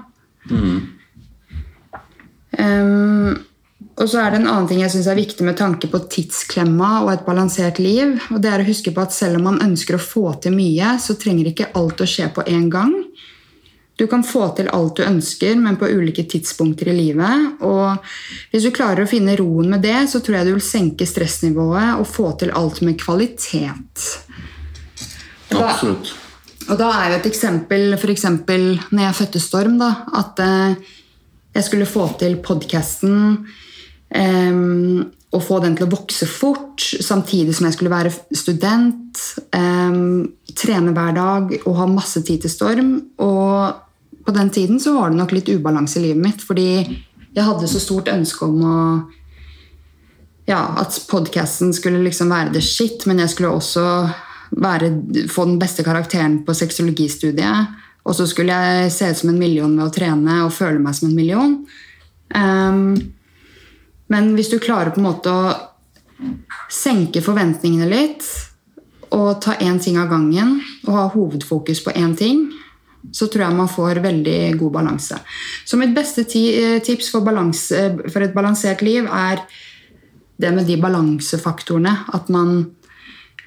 Ehm, 2.60 3.40
og 4.00 4.06
så 4.08 4.22
er 4.22 4.32
det 4.32 4.42
en 4.42 4.50
annen 4.52 4.68
ting 4.70 4.82
jeg 4.84 4.94
synes 4.94 5.10
er 5.12 5.20
viktig 5.20 5.46
med 5.48 5.58
tanke 5.60 5.90
på 5.92 6.02
tidsklemma 6.12 6.92
og 7.04 7.14
et 7.14 7.26
balansert 7.26 7.82
liv. 7.82 8.20
og 8.30 8.42
det 8.44 8.52
er 8.52 8.62
å 8.62 8.70
huske 8.70 8.94
på 8.94 9.02
at 9.02 9.16
Selv 9.16 9.40
om 9.40 9.50
man 9.50 9.62
ønsker 9.62 9.96
å 9.96 10.04
få 10.04 10.40
til 10.42 10.54
mye, 10.54 10.98
så 11.00 11.18
trenger 11.18 11.50
ikke 11.50 11.72
alt 11.74 12.02
å 12.02 12.08
skje 12.08 12.30
på 12.34 12.46
en 12.48 12.70
gang. 12.70 12.94
Du 14.00 14.06
kan 14.08 14.24
få 14.24 14.46
til 14.56 14.70
alt 14.72 14.96
du 14.96 15.04
ønsker, 15.04 15.58
men 15.60 15.76
på 15.80 15.90
ulike 15.92 16.24
tidspunkter 16.32 16.88
i 16.88 16.96
livet. 16.96 17.58
Og 17.68 17.98
hvis 18.54 18.64
du 18.64 18.72
klarer 18.72 19.04
å 19.04 19.10
finne 19.12 19.36
roen 19.36 19.74
med 19.74 19.84
det, 19.84 19.98
så 20.08 20.22
tror 20.24 20.38
jeg 20.40 20.48
du 20.48 20.54
vil 20.56 20.64
senke 20.64 21.08
stressnivået 21.10 22.00
og 22.00 22.08
få 22.08 22.30
til 22.40 22.54
alt 22.56 22.80
med 22.88 22.96
kvalitet. 23.02 24.06
Da- 25.50 25.66
Absolutt. 25.66 26.14
og 26.70 26.78
da 26.78 26.88
er 26.94 27.10
jo 27.12 27.20
et 27.20 27.26
eksempel 27.32 27.98
eksempel 27.98 28.68
når 28.94 29.04
jeg 29.04 29.18
fødte 29.20 29.40
Storm, 29.42 29.78
da, 29.82 29.92
at 30.16 30.40
eh, 30.40 30.76
jeg 31.58 31.64
skulle 31.66 31.90
få 31.90 32.08
til 32.20 32.38
podkasten 32.46 33.48
og 35.30 35.44
få 35.46 35.60
den 35.62 35.76
til 35.78 35.86
å 35.86 35.92
vokse 35.92 36.26
fort, 36.26 36.82
samtidig 36.82 37.54
som 37.54 37.68
jeg 37.68 37.76
skulle 37.76 37.92
være 37.94 38.14
student, 38.34 39.20
em, 39.54 40.32
trene 40.58 40.94
hver 40.96 41.14
dag 41.14 41.54
og 41.66 41.76
ha 41.78 41.86
masse 41.86 42.24
tid 42.26 42.42
til 42.42 42.50
Storm. 42.54 42.96
Og 43.22 43.76
på 44.26 44.34
den 44.36 44.50
tiden 44.54 44.80
så 44.80 44.94
var 44.98 45.10
det 45.10 45.20
nok 45.20 45.34
litt 45.36 45.50
ubalanse 45.50 46.00
i 46.00 46.10
livet 46.10 46.24
mitt, 46.24 46.44
fordi 46.46 46.70
jeg 46.80 47.46
hadde 47.46 47.70
så 47.70 47.82
stort 47.82 48.12
ønske 48.12 48.46
om 48.46 48.62
å 48.66 48.78
ja, 50.50 50.64
at 50.82 50.96
podcasten 51.10 51.74
skulle 51.78 52.02
liksom 52.02 52.32
være 52.34 52.56
det 52.56 52.64
shit, 52.66 53.06
men 53.06 53.22
jeg 53.22 53.36
skulle 53.36 53.52
også 53.54 53.84
være, 54.58 54.90
få 55.30 55.46
den 55.46 55.60
beste 55.62 55.86
karakteren 55.86 56.40
på 56.46 56.56
sexologistudiet. 56.58 57.76
Og 58.10 58.16
så 58.18 58.26
skulle 58.26 58.56
jeg 58.56 58.92
se 58.96 59.12
ut 59.12 59.20
som 59.20 59.30
en 59.30 59.38
million 59.38 59.76
ved 59.78 59.86
å 59.86 59.94
trene 59.94 60.40
og 60.48 60.56
føle 60.56 60.82
meg 60.82 60.98
som 60.98 61.12
en 61.12 61.18
million. 61.18 61.54
Um, 62.34 62.96
men 64.10 64.32
hvis 64.34 64.50
du 64.50 64.58
klarer 64.62 64.94
på 64.94 65.04
en 65.04 65.10
måte 65.10 65.34
å 65.34 65.54
senke 66.74 67.22
forventningene 67.22 67.90
litt 67.90 68.26
og 69.14 69.40
ta 69.44 69.56
én 69.62 69.78
ting 69.82 70.00
av 70.02 70.10
gangen 70.10 70.58
og 70.88 70.96
ha 70.96 71.06
hovedfokus 71.14 71.84
på 71.86 71.94
én 71.94 72.16
ting, 72.18 72.48
så 73.12 73.28
tror 73.28 73.46
jeg 73.46 73.58
man 73.58 73.72
får 73.72 74.02
veldig 74.04 74.40
god 74.60 74.74
balanse. 74.76 75.20
Så 75.66 75.80
mitt 75.80 75.96
beste 75.96 76.26
tips 76.28 77.12
for, 77.14 77.26
balanse, 77.26 77.84
for 78.12 78.26
et 78.26 78.36
balansert 78.36 78.84
liv 78.86 79.08
er 79.08 79.44
det 80.40 80.54
med 80.56 80.68
de 80.70 80.78
balansefaktorene. 80.80 81.96
At 82.14 82.30
man 82.34 82.72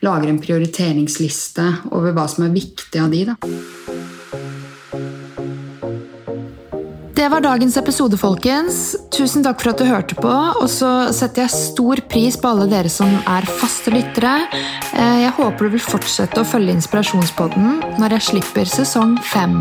lager 0.02 0.32
en 0.32 0.42
prioriteringsliste 0.42 1.68
over 1.92 2.16
hva 2.16 2.28
som 2.30 2.48
er 2.48 2.56
viktig 2.56 3.02
av 3.02 3.12
de. 3.12 3.26
da. 3.32 3.91
Det 7.22 7.28
var 7.30 7.40
dagens 7.40 7.76
episode, 7.78 8.16
folkens. 8.18 8.96
Tusen 9.14 9.44
takk 9.46 9.60
for 9.62 9.70
at 9.70 9.78
du 9.78 9.84
hørte 9.86 10.16
på. 10.18 10.30
Og 10.58 10.66
så 10.66 10.88
setter 11.14 11.44
jeg 11.44 11.54
stor 11.54 12.02
pris 12.10 12.34
på 12.34 12.50
alle 12.50 12.66
dere 12.66 12.90
som 12.90 13.12
er 13.30 13.46
faste 13.60 13.94
lyttere. 13.94 14.34
Eh, 14.90 15.22
Jeg 15.22 15.30
håper 15.38 15.70
du 15.70 15.76
vil 15.76 15.86
fortsette 15.86 16.42
å 16.42 16.48
følge 16.50 16.74
Inspirasjonspodden 16.74 18.00
når 18.02 18.18
jeg 18.18 18.28
slipper 18.32 18.66
sesong 18.66 19.14
fem. 19.22 19.60